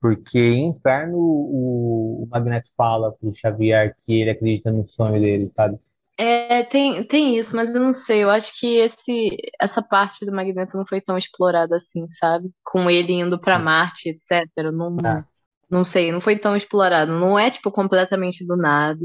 Porque 0.00 0.38
em 0.38 0.68
Inferno 0.68 1.16
o, 1.16 2.24
o 2.24 2.28
Magneto 2.30 2.70
fala 2.76 3.12
pro 3.12 3.34
Xavier 3.34 3.96
que 4.02 4.20
ele 4.20 4.30
acredita 4.30 4.70
no 4.70 4.86
sonho 4.86 5.20
dele, 5.20 5.50
sabe? 5.54 5.78
É, 6.18 6.62
tem, 6.64 7.04
tem 7.04 7.36
isso, 7.38 7.54
mas 7.54 7.74
eu 7.74 7.80
não 7.80 7.92
sei. 7.92 8.24
Eu 8.24 8.30
acho 8.30 8.58
que 8.58 8.78
esse, 8.78 9.36
essa 9.60 9.82
parte 9.82 10.24
do 10.24 10.32
Magneto 10.32 10.76
não 10.76 10.86
foi 10.86 11.00
tão 11.00 11.16
explorada 11.16 11.76
assim, 11.76 12.08
sabe? 12.08 12.50
Com 12.64 12.90
ele 12.90 13.12
indo 13.12 13.38
para 13.38 13.58
Marte, 13.58 14.08
etc. 14.08 14.48
Não, 14.72 14.96
ah. 15.04 15.24
Não 15.70 15.84
sei, 15.84 16.12
não 16.12 16.20
foi 16.20 16.38
tão 16.38 16.56
explorado. 16.56 17.12
Não 17.12 17.38
é, 17.38 17.50
tipo, 17.50 17.70
completamente 17.70 18.46
do 18.46 18.56
nada. 18.56 19.00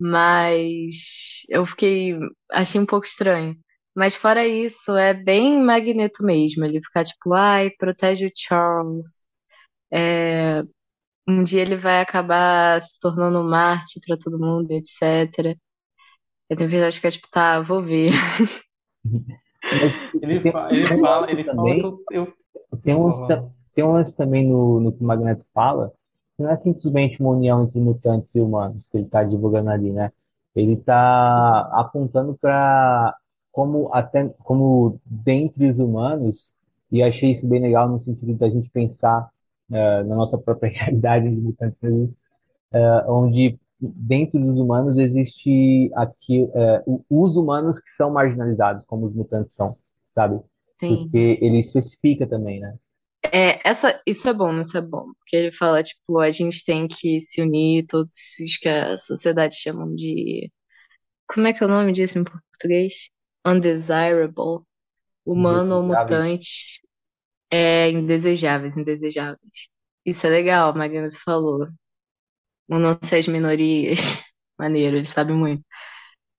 Mas 0.00 1.42
eu 1.48 1.66
fiquei. 1.66 2.18
Achei 2.52 2.80
um 2.80 2.86
pouco 2.86 3.06
estranho. 3.06 3.56
Mas 3.96 4.14
fora 4.16 4.46
isso, 4.46 4.96
é 4.96 5.14
bem 5.14 5.62
Magneto 5.62 6.24
mesmo. 6.24 6.64
Ele 6.64 6.82
ficar 6.82 7.04
tipo, 7.04 7.32
ai, 7.34 7.70
protege 7.70 8.26
o 8.26 8.32
Charles. 8.34 9.26
É, 9.92 10.62
um 11.28 11.44
dia 11.44 11.62
ele 11.62 11.76
vai 11.76 12.00
acabar 12.00 12.82
se 12.82 12.98
tornando 13.00 13.44
Marte 13.44 14.00
para 14.06 14.18
todo 14.18 14.38
mundo, 14.40 14.70
etc. 14.72 15.56
Eu 16.50 16.56
tenho 16.56 16.70
verdade 16.70 17.00
que 17.00 17.06
é 17.06 17.10
tipo, 17.10 17.28
tá, 17.30 17.60
vou 17.60 17.82
ver. 17.82 18.12
ele, 20.22 20.52
fala, 20.52 20.74
ele 20.74 20.86
fala, 20.86 21.30
ele 21.30 21.44
fala 21.44 21.70
eu, 22.10 22.34
Tem 22.82 22.94
um, 22.94 23.12
tem 23.74 23.84
um 23.84 23.92
lance 23.92 24.16
também 24.16 24.46
no, 24.46 24.80
no 24.80 24.92
que 24.92 25.02
o 25.02 25.06
Magneto 25.06 25.44
fala, 25.52 25.92
não 26.38 26.50
é 26.50 26.56
simplesmente 26.56 27.20
uma 27.20 27.30
união 27.30 27.64
entre 27.64 27.80
mutantes 27.80 28.34
e 28.34 28.40
humanos 28.40 28.86
que 28.86 28.96
ele 28.96 29.06
está 29.06 29.22
divulgando 29.22 29.70
ali, 29.70 29.92
né? 29.92 30.10
Ele 30.54 30.74
está 30.74 31.60
apontando 31.72 32.36
para 32.40 33.16
como 33.52 33.88
até 33.92 34.28
como 34.40 35.00
dentre 35.04 35.70
os 35.70 35.78
humanos 35.78 36.54
e 36.90 37.02
achei 37.02 37.32
isso 37.32 37.48
bem 37.48 37.60
legal 37.60 37.88
no 37.88 38.00
sentido 38.00 38.34
da 38.34 38.48
gente 38.48 38.70
pensar 38.70 39.28
uh, 39.70 40.04
na 40.06 40.16
nossa 40.16 40.38
própria 40.38 40.70
realidade 40.74 41.28
de 41.28 41.40
mutantes, 41.40 41.78
uh, 41.82 43.08
onde 43.08 43.58
dentro 43.80 44.38
dos 44.40 44.58
humanos 44.58 44.96
existe 44.98 45.90
aqui 45.94 46.42
uh, 46.42 47.04
os 47.10 47.36
humanos 47.36 47.78
que 47.78 47.90
são 47.90 48.10
marginalizados, 48.10 48.84
como 48.84 49.06
os 49.06 49.14
mutantes 49.14 49.54
são, 49.54 49.76
sabe? 50.14 50.40
Sim. 50.80 50.96
Porque 50.96 51.38
ele 51.40 51.58
especifica 51.58 52.26
também, 52.26 52.60
né? 52.60 52.74
É, 53.32 53.60
essa, 53.68 54.00
isso 54.06 54.28
é 54.28 54.32
bom, 54.32 54.60
isso 54.60 54.76
é 54.76 54.80
bom. 54.80 55.12
Porque 55.14 55.36
ele 55.36 55.52
fala, 55.52 55.82
tipo, 55.82 56.18
a 56.18 56.30
gente 56.30 56.64
tem 56.64 56.86
que 56.88 57.20
se 57.20 57.40
unir, 57.42 57.86
todos 57.86 58.14
os 58.40 58.56
que 58.58 58.68
a 58.68 58.96
sociedade 58.96 59.56
chamam 59.56 59.94
de. 59.94 60.52
Como 61.28 61.46
é 61.46 61.52
que 61.52 61.62
é 61.64 61.66
o 61.66 61.70
nome 61.70 61.92
disso 61.92 62.18
em 62.18 62.24
português? 62.24 63.10
Undesirable. 63.46 64.64
Humano 65.26 65.76
ou 65.78 65.82
mutante. 65.84 66.80
É, 67.50 67.90
indesejáveis, 67.90 68.76
indesejáveis. 68.76 69.68
Isso 70.04 70.26
é 70.26 70.30
legal, 70.30 70.74
Magna 70.74 71.08
falou. 71.24 71.68
Não 72.68 72.98
sei 73.02 73.20
as 73.20 73.28
minorias. 73.28 73.98
Maneiro, 74.58 74.96
ele 74.96 75.04
sabe 75.04 75.32
muito. 75.32 75.64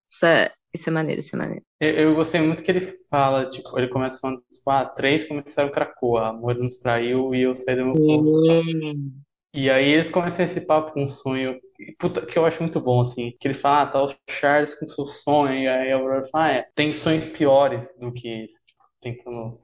Isso 0.10 0.26
é, 0.26 0.54
isso 0.76 0.90
é 0.90 0.94
maneiro, 0.94 1.20
isso 1.20 1.36
é 1.36 1.40
maneiro. 1.40 1.64
Eu, 1.80 1.90
eu, 1.90 2.16
gostei 2.16 2.42
muito 2.42 2.64
que 2.64 2.72
ele 2.72 2.82
fala, 3.10 3.50
tipo, 3.50 3.78
ele 3.78 3.88
começa 3.88 4.20
falando, 4.20 4.44
tipo, 4.52 4.70
ah, 4.70 4.86
três 4.86 5.24
começaram 5.24 5.72
Krakoa, 5.72 6.22
a 6.22 6.30
amor 6.30 6.56
nos 6.56 6.78
traiu 6.78 7.34
e 7.34 7.42
eu 7.42 7.56
saí 7.56 7.76
do 7.76 7.86
meu 7.86 7.94
posto. 7.96 9.16
E 9.54 9.70
aí 9.70 9.90
eles 9.90 10.10
começam 10.10 10.44
esse 10.44 10.62
papo 10.68 10.92
com 10.92 11.06
um 11.06 11.08
sonho, 11.08 11.58
puta, 11.98 12.26
que 12.26 12.38
eu 12.38 12.46
acho 12.46 12.62
muito 12.62 12.82
bom, 12.82 13.00
assim, 13.02 13.34
que 13.40 13.48
ele 13.48 13.56
fala, 13.56 13.84
ah, 13.84 13.88
tá 13.88 14.04
o 14.04 14.10
Charles 14.30 14.76
com 14.76 14.86
seu 14.88 15.06
sonho, 15.06 15.54
e 15.58 15.68
aí 15.68 15.94
a 15.94 15.96
Aurora 15.96 16.26
fala, 16.26 16.46
ah, 16.46 16.52
é, 16.52 16.68
tem 16.76 16.94
sonhos 16.94 17.26
piores 17.26 17.96
do 17.98 18.12
que 18.12 18.28
esse, 18.44 18.66
tipo, 18.66 18.84
tentando, 19.02 19.58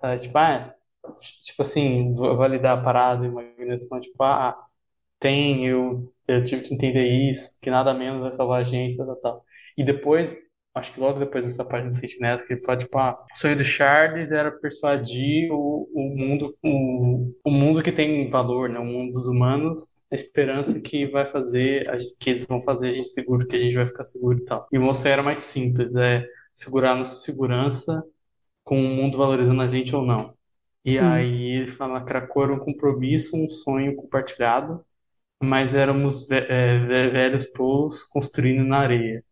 sabe, 0.00 0.22
tipo, 0.22 0.38
ah, 0.38 0.74
tipo 1.44 1.60
assim, 1.60 2.14
validar 2.14 2.78
a 2.78 2.82
parada, 2.82 3.26
e 3.26 3.28
o 3.28 3.34
Magneto 3.34 3.86
falando, 3.86 4.04
tipo, 4.04 4.22
ah, 4.22 4.56
tem, 5.20 5.66
eu, 5.66 6.12
eu 6.28 6.44
tive 6.44 6.62
que 6.62 6.74
entender 6.74 7.06
isso, 7.06 7.58
que 7.62 7.70
nada 7.70 7.94
menos 7.94 8.22
vai 8.22 8.32
salvar 8.32 8.60
a 8.60 8.64
gente, 8.64 8.96
tal, 8.96 9.06
tal, 9.06 9.16
tal. 9.16 9.44
E 9.76 9.84
depois 9.84 10.34
acho 10.74 10.92
que 10.92 11.00
logo 11.00 11.18
depois 11.20 11.46
dessa 11.46 11.64
página 11.64 11.90
do 11.90 11.94
Sentinela, 11.94 12.38
que 12.44 12.52
ele 12.54 12.64
fala, 12.64 12.78
tipo, 12.78 12.98
ah, 12.98 13.24
o 13.32 13.38
sonho 13.38 13.56
do 13.56 13.64
Charles 13.64 14.32
era 14.32 14.50
persuadir 14.50 15.50
o, 15.52 15.88
o 15.94 16.16
mundo, 16.16 16.56
o, 16.62 17.32
o 17.44 17.50
mundo 17.50 17.82
que 17.82 17.92
tem 17.92 18.28
valor, 18.28 18.68
né, 18.68 18.78
o 18.78 18.84
mundo 18.84 19.12
dos 19.12 19.26
humanos, 19.26 19.80
a 20.10 20.14
esperança 20.14 20.80
que 20.80 21.06
vai 21.06 21.26
fazer, 21.26 21.86
que 22.18 22.30
eles 22.30 22.46
vão 22.46 22.62
fazer 22.62 22.88
a 22.88 22.92
gente 22.92 23.08
seguro, 23.08 23.46
que 23.46 23.56
a 23.56 23.60
gente 23.60 23.74
vai 23.76 23.86
ficar 23.86 24.04
seguro 24.04 24.38
e 24.38 24.44
tal. 24.44 24.68
E 24.72 24.78
o 24.78 24.82
moço 24.82 25.06
era 25.08 25.22
mais 25.22 25.40
simples, 25.40 25.94
é 25.96 26.26
segurar 26.52 26.94
nossa 26.96 27.16
segurança 27.16 28.02
com 28.64 28.78
o 28.80 28.88
mundo 28.88 29.18
valorizando 29.18 29.62
a 29.62 29.68
gente 29.68 29.94
ou 29.94 30.04
não. 30.06 30.34
E 30.84 30.98
aí 30.98 31.52
ele 31.58 31.68
fala, 31.68 32.04
era 32.08 32.54
um 32.54 32.58
compromisso, 32.58 33.36
um 33.36 33.48
sonho 33.48 33.96
compartilhado, 33.96 34.84
mas 35.42 35.74
éramos 35.74 36.30
é, 36.30 36.78
velhos 37.10 37.46
polos 37.46 38.04
construindo 38.04 38.64
na 38.64 38.78
areia. 38.78 39.24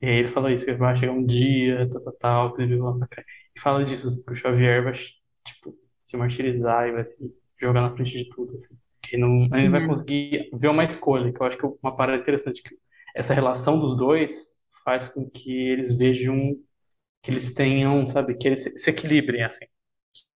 E 0.00 0.06
aí 0.06 0.16
ele 0.18 0.28
fala 0.28 0.52
isso, 0.52 0.64
que 0.64 0.72
vai 0.74 0.94
chegar 0.94 1.12
um 1.12 1.26
dia, 1.26 1.88
tal, 1.90 2.00
tal, 2.02 2.12
tal, 2.14 2.54
que 2.54 2.62
ele 2.62 2.76
vai 2.78 2.92
E 3.56 3.60
fala 3.60 3.84
disso, 3.84 4.24
que 4.24 4.32
o 4.32 4.34
Xavier 4.36 4.84
vai, 4.84 4.92
tipo, 4.92 5.76
se 6.04 6.16
martirizar 6.16 6.88
e 6.88 6.92
vai 6.92 7.04
se 7.04 7.34
jogar 7.60 7.82
na 7.82 7.94
frente 7.94 8.16
de 8.16 8.28
tudo, 8.30 8.56
assim. 8.56 8.78
Que 9.02 9.16
não, 9.16 9.44
ele 9.56 9.68
vai 9.68 9.82
uhum. 9.82 9.88
conseguir 9.88 10.50
ver 10.52 10.68
uma 10.68 10.84
escolha, 10.84 11.32
que 11.32 11.40
eu 11.40 11.46
acho 11.46 11.58
que 11.58 11.66
é 11.66 11.68
uma 11.82 11.96
parada 11.96 12.20
interessante, 12.22 12.62
que 12.62 12.76
essa 13.14 13.34
relação 13.34 13.78
dos 13.78 13.96
dois 13.96 14.58
faz 14.84 15.08
com 15.08 15.28
que 15.28 15.52
eles 15.52 15.96
vejam, 15.98 16.56
que 17.22 17.30
eles 17.30 17.52
tenham, 17.54 18.06
sabe, 18.06 18.36
que 18.36 18.48
eles 18.48 18.64
se 18.80 18.90
equilibrem, 18.90 19.42
assim. 19.42 19.66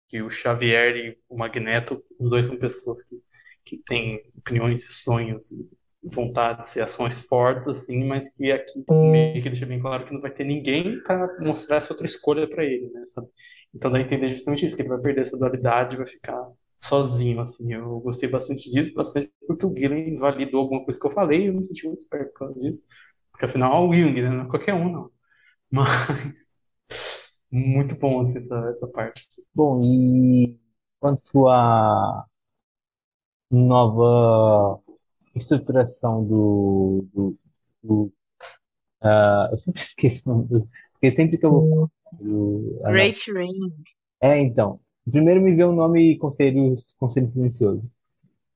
Que 0.09 0.23
o 0.23 0.29
Xavier 0.31 0.97
e 0.97 1.19
o 1.29 1.37
Magneto, 1.39 2.05
os 2.19 2.29
dois 2.29 2.47
são 2.47 2.57
pessoas 2.57 3.03
que, 3.03 3.23
que 3.65 3.79
têm 3.79 4.21
opiniões 4.39 4.85
e 4.85 4.93
sonhos 4.93 5.53
e 5.53 5.69
vontades 6.03 6.75
e 6.77 6.81
ações 6.81 7.27
fortes, 7.27 7.69
assim, 7.69 8.05
mas 8.05 8.37
que 8.37 8.51
aqui 8.51 8.85
meio 8.91 9.43
que 9.43 9.49
deixa 9.49 9.67
bem 9.67 9.79
claro 9.79 10.05
que 10.05 10.13
não 10.13 10.21
vai 10.21 10.31
ter 10.33 10.45
ninguém 10.45 11.03
para 11.03 11.39
mostrar 11.41 11.77
essa 11.77 11.93
outra 11.93 12.07
escolha 12.07 12.49
para 12.49 12.65
ele, 12.65 12.91
né, 12.91 13.05
sabe? 13.05 13.29
Então 13.75 13.91
dá 13.91 13.99
a 13.99 14.01
entender 14.01 14.29
justamente 14.31 14.67
isso, 14.67 14.77
que 14.77 14.83
ele 14.83 14.89
vai 14.89 15.01
perder 15.01 15.23
essa 15.23 15.39
dualidade 15.39 15.97
vai 15.97 16.07
ficar 16.07 16.45
sozinho, 16.81 17.41
assim. 17.41 17.73
Eu 17.73 18.01
gostei 18.01 18.29
bastante 18.29 18.71
disso, 18.71 18.93
bastante 18.95 19.31
porque 19.47 19.65
o 19.67 19.75
Gillen 19.77 20.17
validou 20.17 20.61
alguma 20.63 20.85
coisa 20.85 20.99
que 20.99 21.07
eu 21.07 21.11
falei 21.11 21.49
eu 21.49 21.55
me 21.55 21.65
senti 21.65 21.87
muito 21.87 22.01
esperto 22.03 22.33
por 22.33 22.39
causa 22.41 22.61
disso. 22.61 22.83
Porque 23.31 23.45
afinal 23.47 23.85
é 23.85 23.89
o 23.89 23.95
Jung, 23.95 24.23
né? 24.23 24.29
Não 24.31 24.45
é 24.45 24.49
qualquer 24.49 24.75
um, 24.75 24.91
não. 24.93 25.11
Mas 25.71 26.53
muito 27.51 27.95
bom, 27.99 28.21
assim, 28.21 28.39
essa, 28.39 28.57
essa 28.71 28.87
parte. 28.89 29.27
Bom, 29.55 29.83
e 29.85 30.59
quanto 31.01 31.49
a 31.49 32.27
nova 33.51 34.83
estruturação 35.35 36.25
do, 36.25 37.07
do, 37.15 37.39
do 37.83 38.13
Ah, 39.01 39.49
eu 39.53 39.59
sempre 39.59 39.81
esqueço 39.83 40.31
o 40.31 40.35
nome 40.35 40.49
do- 40.49 40.69
porque 40.93 41.13
sempre 41.13 41.39
que 41.39 41.45
eu 41.47 41.51
vou 41.51 41.91
do- 42.13 42.81
no- 42.83 42.83
Great 42.85 43.27
Ring. 43.27 43.73
É, 44.21 44.39
então. 44.41 44.81
Primeiro 45.11 45.41
me 45.41 45.55
veio 45.55 45.71
o 45.71 45.73
nome 45.75 46.17
Conselho, 46.19 46.77
Conselho 46.99 47.29
Silencioso, 47.29 47.83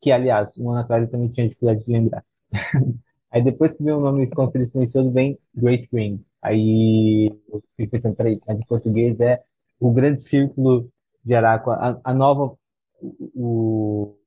que, 0.03 0.12
aliás, 0.12 0.59
um 0.59 0.70
ano 0.70 0.81
atrás 0.81 1.03
eu 1.05 1.11
também 1.11 1.31
tinha 1.31 1.47
dificuldade 1.49 1.85
de 1.85 1.93
lembrar. 1.93 2.24
Aí 3.31 3.43
depois 3.43 3.74
que 3.74 3.83
veio 3.83 3.99
o 3.99 4.01
nome 4.01 4.29
Conselho 4.31 4.70
Silencioso, 4.70 5.12
vem 5.12 5.39
Great 5.55 5.89
Ring. 5.93 6.24
Aí 6.43 7.33
eu 7.49 7.62
fiquei 7.72 7.89
pensando, 7.89 8.16
peraí, 8.16 8.41
mas 8.47 8.59
em 8.59 8.66
português 8.66 9.20
é 9.20 9.43
o 9.81 9.93
Grande 9.93 10.22
Círculo 10.22 10.91
de 11.24 11.35
Araco, 11.35 11.70
a, 11.72 12.01
a 12.05 12.14
nova, 12.14 12.57
o, 13.01 13.31
o- 13.37 14.18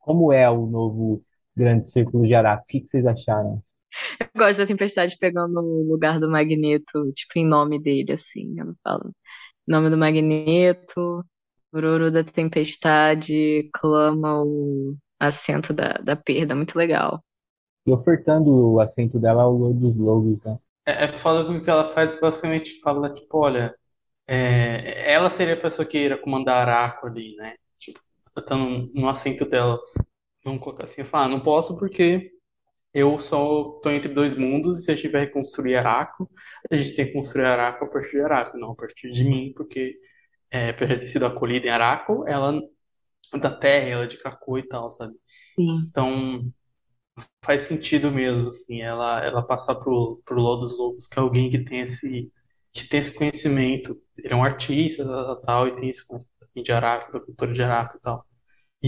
como 0.00 0.32
é 0.32 0.50
o 0.50 0.66
novo 0.66 1.22
Grande 1.56 1.90
Círculo 1.90 2.26
de 2.26 2.34
Araco? 2.34 2.64
O 2.64 2.66
que 2.66 2.80
que 2.80 2.88
vocês 2.88 3.06
acharam? 3.06 3.62
Eu 4.20 4.28
gosto 4.36 4.58
da 4.58 4.66
Tempestade 4.66 5.16
pegando 5.18 5.58
o 5.60 5.90
lugar 5.90 6.20
do 6.20 6.30
Magneto, 6.30 7.12
tipo, 7.12 7.32
em 7.38 7.46
nome 7.46 7.80
dele, 7.80 8.12
assim. 8.12 8.54
Eu 8.58 8.74
falo. 8.82 9.12
Nome 9.66 9.90
do 9.90 9.96
Magneto, 9.96 11.24
Ororo 11.72 12.10
da 12.10 12.22
Tempestade, 12.22 13.70
clama 13.72 14.42
o 14.42 14.96
assento 15.18 15.72
da, 15.72 15.94
da 15.94 16.14
perda. 16.14 16.54
Muito 16.54 16.76
legal. 16.76 17.22
E 17.86 17.92
ofertando 17.92 18.50
o 18.50 18.80
assento 18.80 19.18
dela 19.18 19.44
ao 19.44 19.52
Lord 19.52 19.80
dos 19.80 19.96
Lobos, 19.96 20.44
né? 20.44 20.58
É, 20.84 21.04
é 21.04 21.08
foda 21.08 21.44
porque 21.44 21.64
que 21.64 21.70
ela 21.70 21.84
faz 21.84 22.20
basicamente 22.20 22.80
fala, 22.80 23.08
tipo, 23.08 23.38
olha, 23.38 23.74
é, 24.26 25.12
ela 25.12 25.30
seria 25.30 25.54
a 25.54 25.60
pessoa 25.60 25.86
que 25.86 25.98
iria 25.98 26.18
comandar 26.18 26.68
Araco 26.68 27.06
ali, 27.06 27.34
né? 27.36 27.54
Tipo, 27.78 28.00
estando 28.36 28.90
no 28.94 29.08
assento 29.08 29.48
dela. 29.48 29.78
Vamos 30.46 30.62
colocar 30.62 30.84
assim, 30.84 31.02
eu 31.02 31.06
falo, 31.06 31.24
ah, 31.26 31.28
não 31.28 31.40
posso 31.42 31.78
porque 31.78 32.30
eu 32.94 33.18
só 33.18 33.80
tô 33.82 33.90
entre 33.90 34.12
dois 34.12 34.34
mundos 34.34 34.80
e 34.80 34.84
se 34.84 34.92
a 34.92 34.96
gente 34.96 35.08
vai 35.10 35.22
reconstruir 35.22 35.76
Araco, 35.76 36.30
a 36.70 36.74
gente 36.76 36.96
tem 36.96 37.06
que 37.06 37.12
construir 37.12 37.44
Araco 37.46 37.84
a 37.84 37.88
partir 37.88 38.12
de 38.12 38.22
Araco, 38.22 38.58
não 38.58 38.72
a 38.72 38.76
partir 38.76 39.10
de 39.10 39.24
mim, 39.24 39.52
porque 39.56 39.98
é, 40.50 40.72
por 40.72 40.88
ter 40.88 41.06
sido 41.08 41.26
acolhida 41.26 41.66
em 41.68 41.70
Araco, 41.70 42.24
ela 42.28 42.60
é 43.34 43.38
da 43.38 43.54
Terra, 43.56 43.88
ela 43.88 44.04
é 44.04 44.06
de 44.06 44.18
Krakoa 44.18 44.60
e 44.60 44.68
tal, 44.68 44.90
sabe? 44.90 45.14
Sim. 45.54 45.86
Então 45.90 46.52
faz 47.44 47.62
sentido 47.62 48.10
mesmo, 48.10 48.48
assim, 48.50 48.82
ela, 48.82 49.24
ela 49.24 49.42
passar 49.46 49.76
pro, 49.76 50.20
pro 50.24 50.40
Lodos 50.40 50.76
Lobos, 50.78 51.06
que 51.06 51.18
é 51.18 51.22
alguém 51.22 51.50
que 51.50 51.64
tem 51.64 51.80
esse, 51.80 52.30
que 52.72 52.88
tem 52.88 53.00
esse 53.00 53.12
conhecimento. 53.14 53.94
Ele 54.18 54.32
é 54.34 54.36
um 54.36 54.44
artista, 54.44 55.04
tal, 55.04 55.40
tal, 55.42 55.68
e 55.68 55.76
tem 55.76 55.88
esse 55.90 56.06
conhecimento 56.06 56.36
de 56.64 56.72
Araco, 56.72 57.12
da 57.12 57.20
cultura 57.20 57.52
de 57.52 57.62
Araco 57.62 57.96
e 57.96 58.00
tal. 58.00 58.26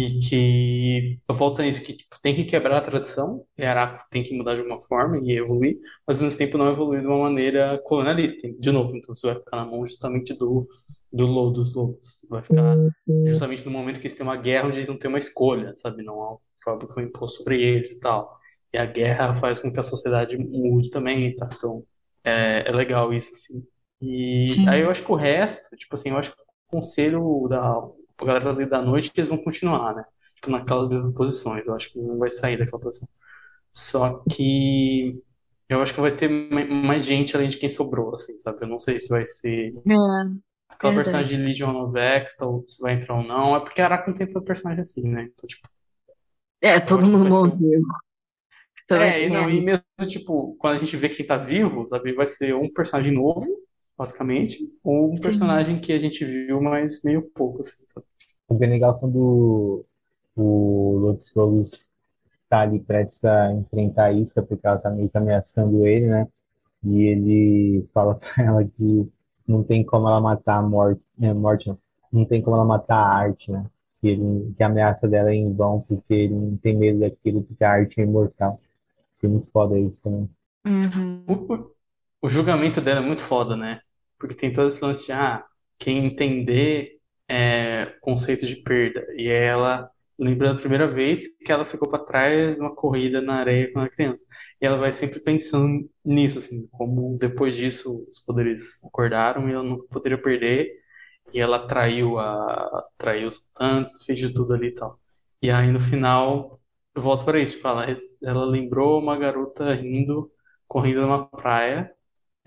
E 0.01 0.20
que 0.28 1.20
eu 1.28 1.34
volto 1.34 1.62
nisso, 1.62 1.82
que 1.82 1.94
tipo, 1.94 2.16
tem 2.22 2.34
que 2.34 2.44
quebrar 2.44 2.78
a 2.78 2.80
tradição, 2.80 3.44
e 3.57 3.64
Araco 3.64 4.05
tem 4.11 4.22
que 4.22 4.36
mudar 4.36 4.55
de 4.55 4.62
uma 4.62 4.80
forma 4.82 5.18
e 5.18 5.32
evoluir, 5.38 5.78
mas 6.07 6.18
ao 6.18 6.24
mesmo 6.24 6.38
tempo 6.38 6.59
não 6.59 6.70
evoluir 6.70 7.01
de 7.01 7.07
uma 7.07 7.18
maneira 7.18 7.80
colonialista. 7.84 8.49
De 8.59 8.70
novo, 8.70 8.96
então 8.96 9.14
você 9.14 9.26
vai 9.26 9.36
ficar 9.36 9.57
na 9.57 9.66
mão 9.66 9.86
justamente 9.86 10.34
do, 10.34 10.68
do 11.12 11.26
Lodos 11.26 11.74
Lobos. 11.74 12.26
Vai 12.28 12.42
ficar 12.42 12.78
justamente 13.26 13.64
no 13.64 13.70
momento 13.70 14.01
que 14.01 14.07
eles 14.07 14.14
têm 14.14 14.26
uma 14.26 14.36
guerra 14.36 14.68
onde 14.68 14.78
eles 14.78 14.88
não 14.88 14.99
têm 14.99 15.09
uma 15.09 15.18
escolha, 15.18 15.74
sabe? 15.76 16.03
Não 16.03 16.20
há 16.22 16.34
um 16.34 16.38
fábrica 16.64 16.94
que 16.94 17.01
imposto 17.03 17.38
sobre 17.38 17.62
eles 17.62 17.92
e 17.92 18.01
tal. 18.01 18.38
E 18.72 18.78
a 18.78 18.86
guerra 18.86 19.34
faz 19.34 19.59
com 19.59 19.72
que 19.72 19.80
a 19.80 19.82
sociedade 19.82 20.36
mude 20.38 20.90
também, 20.90 21.34
tá? 21.36 21.49
Então, 21.53 21.84
é, 22.24 22.64
é 22.68 22.72
legal 22.72 23.12
isso, 23.12 23.32
assim. 23.32 23.66
E 24.01 24.46
Sim. 24.51 24.68
aí 24.68 24.82
eu 24.82 24.90
acho 24.90 25.05
que 25.05 25.11
o 25.12 25.16
resto, 25.16 25.76
tipo 25.76 25.94
assim, 25.94 26.11
eu 26.11 26.18
acho 26.18 26.34
que 26.34 26.42
o 26.42 26.46
conselho 26.70 27.46
da 27.49 27.80
pra 28.18 28.28
galera 28.28 28.50
ali 28.52 28.66
da 28.66 28.82
noite 28.82 29.12
que 29.12 29.20
eles 29.20 29.30
vão 29.30 29.38
continuar, 29.44 29.96
né? 29.96 30.04
Tipo, 30.36 30.52
naquelas 30.52 30.90
mesmas 30.90 31.14
posições. 31.14 31.68
Eu 31.68 31.76
acho 31.76 31.92
que 31.92 32.00
não 32.00 32.18
vai 32.18 32.30
sair 32.30 32.58
daquela 32.58 32.80
posição. 32.82 33.08
Só 33.72 34.24
que 34.30 35.22
eu 35.68 35.82
acho 35.82 35.94
que 35.94 36.00
vai 36.02 36.16
ter 36.16 36.28
ma- 36.30 36.66
mais 36.66 37.04
gente 37.06 37.36
além 37.36 37.48
de 37.48 37.58
quem 37.58 37.70
sobrou, 37.70 38.14
assim, 38.14 38.38
sabe? 38.38 38.64
Eu 38.64 38.68
não 38.68 38.80
sei 38.80 39.00
se 39.00 39.08
vai 39.10 39.26
ser 39.26 39.74
É, 39.86 39.92
aquela 40.68 40.94
Verdade. 40.94 40.96
personagem 40.96 41.38
de 41.38 41.44
Legion 41.44 41.76
of 41.84 41.98
Extal, 41.98 42.64
se 42.66 42.80
vai 42.82 42.94
entrar 42.94 43.16
ou 43.16 43.22
não. 43.24 43.54
É 43.56 43.60
porque 43.60 43.80
Araco 43.82 44.08
não 44.10 44.16
tem 44.16 44.26
tanto 44.26 44.44
personagem 44.46 44.80
assim, 44.82 45.08
né? 45.10 45.24
Então, 45.24 45.46
tipo, 45.48 45.68
é 46.60 46.80
todo 46.80 47.06
mundo 47.06 47.26
morreu. 47.28 47.82
Também 48.86 49.12
É, 49.12 49.26
e, 49.26 49.30
tem 49.30 49.30
não, 49.30 49.48
a- 49.48 49.50
e 49.50 49.60
mesmo, 49.60 49.82
tipo, 50.08 50.56
quando 50.56 50.74
a 50.74 50.76
gente 50.76 50.96
vê 50.96 51.08
quem 51.08 51.26
tá 51.26 51.36
vivo, 51.36 51.86
sabe, 51.88 52.12
vai 52.14 52.26
ser 52.26 52.54
um 52.54 52.72
personagem 52.72 53.12
novo, 53.14 53.46
basicamente, 53.99 54.59
ou 54.84 55.12
um 55.14 55.20
Sim. 55.20 55.20
personagem 55.20 55.80
que 55.80 55.92
a 55.92 55.99
gente 55.99 56.24
viu, 56.24 56.62
mas 56.62 57.03
meio 57.05 57.22
pouco, 57.32 57.62
assim, 57.62 57.84
sabe? 57.88 58.07
É 58.51 58.55
bem 58.55 58.70
legal 58.70 58.99
quando 58.99 59.84
o 60.36 60.99
Lord 61.01 61.20
dos 61.20 61.34
Lobos 61.34 61.92
tá 62.49 62.62
ali 62.62 62.80
prestes 62.80 63.24
a 63.24 63.53
enfrentar 63.55 64.07
a 64.07 64.12
Isca, 64.12 64.42
porque 64.42 64.66
ela 64.66 64.78
tá 64.78 64.90
meio 64.90 65.11
que 65.11 65.18
ameaçando 65.18 65.86
ele, 65.86 66.09
né? 66.09 66.28
E 66.84 67.03
ele 67.05 67.88
fala 67.94 68.16
pra 68.20 68.44
ela 68.44 68.64
que 68.64 69.11
não 69.49 69.64
tem 69.64 69.84
como 69.84 70.09
ela 70.09 70.20
matar 70.20 70.59
a 70.59 70.62
morte, 70.62 71.03
é, 71.20 71.32
morte 71.34 71.68
não, 71.68 71.78
não 72.12 72.24
tem 72.26 72.42
como 72.42 72.57
ela 72.57 72.66
matar 72.66 72.96
a 72.99 73.14
arte, 73.16 73.51
né? 73.53 73.66
Que, 74.01 74.09
ele, 74.11 74.55
que 74.57 74.62
a 74.64 74.66
ameaça 74.68 75.09
dela 75.09 75.30
é 75.30 75.34
em 75.36 75.53
vão, 75.55 75.82
porque 75.82 76.14
ele 76.14 76.34
não 76.36 76.57
tem 76.59 76.76
medo 76.76 77.01
daquilo, 77.01 77.42
porque 77.44 77.64
a 77.64 77.72
arte 77.72 78.01
é 78.01 78.05
imortal. 78.05 78.61
Foi 79.20 79.30
muito 79.30 79.49
foda 79.53 79.78
isso 79.78 80.03
também. 80.03 80.30
Uhum. 80.66 81.24
O- 81.28 81.74
o 82.22 82.28
julgamento 82.28 82.80
dela 82.80 83.01
é 83.01 83.07
muito 83.07 83.22
foda, 83.24 83.57
né? 83.57 83.80
Porque 84.18 84.34
tem 84.34 84.52
todo 84.52 84.68
esse 84.68 84.82
lance 84.84 85.06
de, 85.06 85.12
ah, 85.12 85.44
quem 85.78 86.06
entender 86.06 86.98
é, 87.28 87.86
conceito 88.00 88.46
de 88.46 88.56
perda. 88.56 89.06
E 89.16 89.28
ela 89.28 89.90
lembra 90.18 90.52
da 90.54 90.60
primeira 90.60 90.88
vez 90.88 91.28
que 91.38 91.52
ela 91.52 91.64
ficou 91.64 91.88
pra 91.88 92.00
trás 92.00 92.58
numa 92.58 92.74
corrida 92.74 93.20
na 93.20 93.34
areia 93.36 93.72
quando 93.72 93.86
era 93.86 93.94
criança. 93.94 94.24
E 94.60 94.66
ela 94.66 94.76
vai 94.78 94.92
sempre 94.92 95.20
pensando 95.20 95.88
nisso, 96.04 96.38
assim, 96.38 96.66
como 96.72 97.16
depois 97.18 97.56
disso 97.56 98.04
os 98.08 98.18
poderes 98.20 98.82
acordaram 98.84 99.48
e 99.48 99.52
ela 99.52 99.62
não 99.62 99.86
poderia 99.88 100.20
perder. 100.20 100.72
E 101.32 101.40
ela 101.40 101.66
traiu 101.66 102.18
a, 102.18 102.84
traiu 102.96 103.26
os 103.26 103.38
mutantes, 103.48 104.04
fez 104.04 104.18
de 104.20 104.32
tudo 104.32 104.54
ali 104.54 104.68
e 104.68 104.74
tal. 104.74 104.98
E 105.42 105.50
aí 105.50 105.68
no 105.70 105.78
final, 105.80 106.58
eu 106.94 107.02
volto 107.02 107.24
para 107.24 107.38
isso, 107.40 107.56
tipo, 107.56 107.68
ela, 107.68 107.86
ela 108.24 108.44
lembrou 108.46 108.98
uma 109.00 109.16
garota 109.16 109.72
rindo, 109.74 110.30
correndo 110.66 111.02
numa 111.02 111.26
praia. 111.28 111.92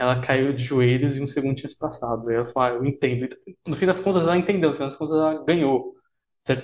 Ela 0.02 0.22
caiu 0.22 0.54
de 0.54 0.64
joelhos 0.64 1.16
e 1.16 1.22
um 1.22 1.28
segundo 1.28 1.56
tinha 1.56 1.70
se 1.70 1.78
passado. 1.78 2.28
Aí 2.30 2.36
ela 2.36 2.46
falou, 2.46 2.70
ah, 2.70 2.72
eu 2.80 2.86
entendo. 2.86 3.28
No 3.68 3.76
fim 3.76 3.86
das 3.86 4.00
contas, 4.00 4.24
ela 4.24 4.38
entendeu. 4.38 4.72
No 4.72 4.76
fim 4.76 4.84
das 4.84 4.96
contas, 4.96 5.16
ela 5.16 5.44
ganhou. 5.46 5.94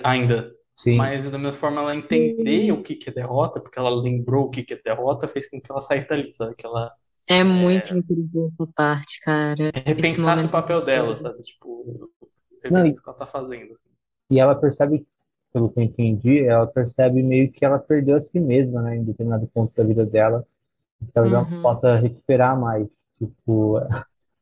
Ainda. 0.04 0.52
Sim, 0.76 0.96
Mas 0.96 1.30
da 1.30 1.38
mesma 1.38 1.52
forma, 1.52 1.80
ela 1.80 1.94
entender 1.94 2.72
o 2.72 2.82
que 2.82 2.96
que 2.96 3.10
é 3.10 3.12
derrota, 3.12 3.60
porque 3.60 3.78
ela 3.78 3.90
lembrou 3.90 4.46
o 4.46 4.50
que 4.50 4.64
que 4.64 4.74
é 4.74 4.80
derrota, 4.82 5.28
fez 5.28 5.48
com 5.48 5.60
que 5.60 5.70
ela 5.70 5.82
saísse 5.82 6.08
dali, 6.08 6.32
sabe? 6.32 6.54
Que 6.56 6.66
ela 6.66 6.92
É 7.28 7.44
muito 7.44 7.94
incrível 7.96 8.50
essa 8.52 8.66
parte, 8.74 9.20
cara. 9.20 9.70
Esse 9.74 9.84
repensasse 9.94 10.46
o 10.46 10.50
papel 10.50 10.80
de 10.80 10.86
dela, 10.86 11.14
sabe? 11.16 11.42
Tipo, 11.42 11.84
e- 12.64 12.68
o 12.68 13.02
que 13.02 13.08
ela 13.08 13.16
tá 13.16 13.26
fazendo, 13.26 13.72
assim. 13.72 13.88
E 14.30 14.40
ela 14.40 14.54
percebe, 14.54 15.06
pelo 15.52 15.70
que 15.70 15.80
eu 15.80 15.84
entendi, 15.84 16.40
ela 16.44 16.66
percebe 16.66 17.22
meio 17.22 17.50
que 17.50 17.64
ela 17.64 17.78
perdeu 17.78 18.16
a 18.16 18.20
si 18.20 18.38
mesma, 18.40 18.82
né, 18.82 18.96
em 18.96 19.04
determinado 19.04 19.46
ponto 19.48 19.74
da 19.74 19.84
vida 19.84 20.04
dela, 20.04 20.46
que 21.00 21.18
ela 21.18 21.30
já 21.30 21.38
não 21.40 21.48
Uhum. 21.48 21.60
possa 21.62 21.96
recuperar 21.96 22.58
mais. 22.60 23.08
Tipo, 23.18 23.78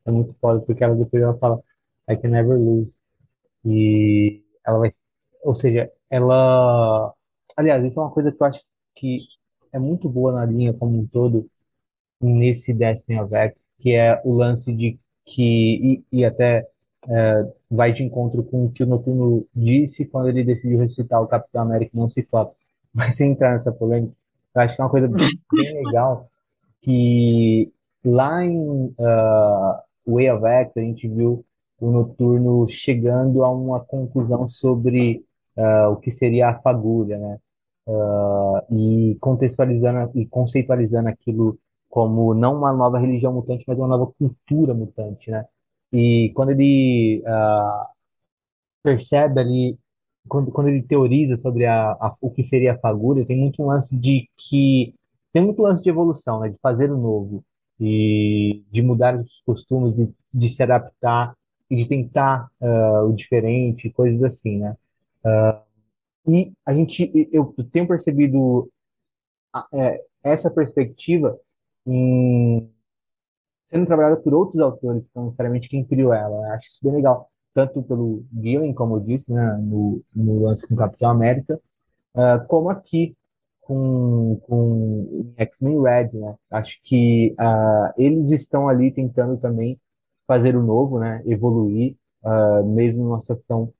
é 0.05 0.11
muito 0.11 0.33
foda, 0.41 0.61
porque 0.61 0.83
ela 0.83 0.95
depois 0.95 1.21
ela 1.23 1.37
fala, 1.37 1.61
I 2.09 2.17
can 2.17 2.29
never 2.29 2.57
lose. 2.59 2.97
E 3.65 4.43
ela 4.65 4.79
vai, 4.79 4.89
ou 5.43 5.55
seja, 5.55 5.91
ela, 6.09 7.13
aliás, 7.57 7.83
isso 7.85 7.99
é 7.99 8.03
uma 8.03 8.11
coisa 8.11 8.31
que 8.31 8.41
eu 8.41 8.47
acho 8.47 8.61
que 8.95 9.21
é 9.73 9.79
muito 9.79 10.09
boa 10.09 10.31
na 10.33 10.45
linha 10.45 10.73
como 10.73 10.99
um 10.99 11.07
todo, 11.07 11.49
nesse 12.21 12.73
Destiny 12.73 13.19
of 13.19 13.33
X, 13.35 13.69
que 13.79 13.93
é 13.95 14.21
o 14.25 14.33
lance 14.33 14.73
de 14.73 14.99
que, 15.25 16.03
e, 16.11 16.19
e 16.19 16.25
até 16.25 16.67
é, 17.09 17.53
vai 17.69 17.93
de 17.93 18.03
encontro 18.03 18.43
com 18.43 18.65
o 18.65 18.71
que 18.71 18.83
o 18.83 18.87
Noturno 18.87 19.45
disse 19.55 20.05
quando 20.05 20.29
ele 20.29 20.43
decidiu 20.43 20.79
ressuscitar 20.79 21.21
o 21.21 21.27
Capitão 21.27 21.61
América 21.63 21.91
e 21.93 21.97
não 21.99 22.07
o 22.07 22.09
Ciclope. 22.09 22.55
Mas 22.93 23.15
sem 23.17 23.31
entrar 23.31 23.53
nessa 23.53 23.71
polêmica, 23.71 24.13
eu 24.55 24.61
acho 24.61 24.75
que 24.75 24.81
é 24.81 24.85
uma 24.85 24.91
coisa 24.91 25.07
bem 25.07 25.73
legal 25.85 26.29
que 26.87 27.73
lá 28.05 28.45
em 28.45 28.93
ah, 28.99 29.83
Way 30.07 30.31
of 30.31 30.45
X 30.47 30.77
a 30.77 30.81
gente 30.81 31.09
viu 31.09 31.45
o 31.79 31.91
Noturno 31.91 32.67
chegando 32.69 33.43
a 33.45 33.51
uma 33.51 33.79
conclusão 33.81 34.47
sobre 34.49 35.25
ah, 35.57 35.89
o 35.89 35.97
que 35.97 36.11
seria 36.11 36.49
a 36.49 36.59
fagulha, 36.61 37.19
né? 37.19 37.39
Ah, 37.87 38.65
e 38.71 39.17
contextualizando 39.21 40.11
e 40.19 40.25
conceitualizando 40.27 41.09
aquilo 41.09 41.59
como 41.89 42.33
não 42.33 42.55
uma 42.57 42.73
nova 42.73 42.99
religião 42.99 43.33
mutante, 43.33 43.63
mas 43.67 43.77
uma 43.79 43.87
nova 43.87 44.11
cultura 44.19 44.73
mutante, 44.73 45.31
né? 45.31 45.45
E 45.93 46.31
quando 46.35 46.51
ele 46.51 47.23
ah, 47.27 47.87
percebe 48.83 49.39
ali, 49.39 49.77
quando, 50.27 50.51
quando 50.51 50.67
ele 50.69 50.83
teoriza 50.83 51.37
sobre 51.37 51.65
a, 51.65 51.91
a- 51.93 52.13
o 52.21 52.31
que 52.31 52.43
seria 52.43 52.73
a 52.73 52.79
fagulha, 52.79 53.25
tem 53.25 53.37
muito 53.37 53.61
um 53.63 53.67
lance 53.67 53.95
de 53.95 54.29
que 54.37 54.93
tem 55.37 55.45
muito 55.45 55.61
lance 55.61 55.83
de 55.83 55.89
evolução, 55.89 56.39
né? 56.39 56.49
De 56.49 56.57
fazer 56.57 56.91
o 56.91 56.97
novo 56.97 57.45
e 57.79 58.63
de 58.71 58.81
mudar 58.81 59.15
os 59.15 59.39
costumes, 59.45 59.95
de, 59.95 60.09
de 60.33 60.49
se 60.49 60.63
adaptar 60.63 61.37
e 61.69 61.75
de 61.75 61.87
tentar 61.87 62.49
ah, 62.59 63.03
o 63.03 63.13
diferente, 63.13 63.91
coisas 63.91 64.23
assim, 64.23 64.57
né? 64.57 64.75
E 66.27 66.51
a 66.65 66.73
gente, 66.73 67.29
eu 67.31 67.53
tenho 67.71 67.87
percebido 67.87 68.67
ah, 69.53 69.67
é, 69.71 70.03
essa 70.23 70.49
perspectiva 70.49 71.39
em 71.85 72.67
sendo 73.67 73.85
trabalhada 73.85 74.17
por 74.17 74.33
outros 74.33 74.59
autores, 74.59 75.07
não 75.13 75.25
necessariamente 75.25 75.69
quem 75.69 75.85
criou 75.85 76.13
ela. 76.13 76.47
Eu 76.47 76.53
acho 76.53 76.67
isso 76.67 76.79
bem 76.81 76.93
legal. 76.93 77.29
Tanto 77.53 77.83
pelo 77.83 78.25
Gillen, 78.33 78.73
como 78.73 78.95
eu 78.95 79.01
disse, 79.01 79.31
né, 79.31 79.55
no, 79.61 80.01
no 80.15 80.43
lance 80.43 80.67
com 80.67 80.75
Capitão 80.75 81.11
América, 81.11 81.59
uh, 82.15 82.47
como 82.47 82.69
aqui 82.69 83.15
com, 83.67 84.39
com 84.47 85.33
X-Men 85.35 85.81
Red, 85.81 86.09
né? 86.13 86.35
Acho 86.49 86.79
que 86.83 87.35
uh, 87.37 87.93
eles 87.97 88.31
estão 88.31 88.69
ali 88.69 88.91
tentando 88.91 89.35
também 89.37 89.77
fazer 90.25 90.55
o 90.55 90.63
novo, 90.63 90.99
né? 90.99 91.21
Evoluir, 91.25 91.97
uh, 92.23 92.65
mesmo 92.65 93.03
numa 93.03 93.19
situação 93.19 93.73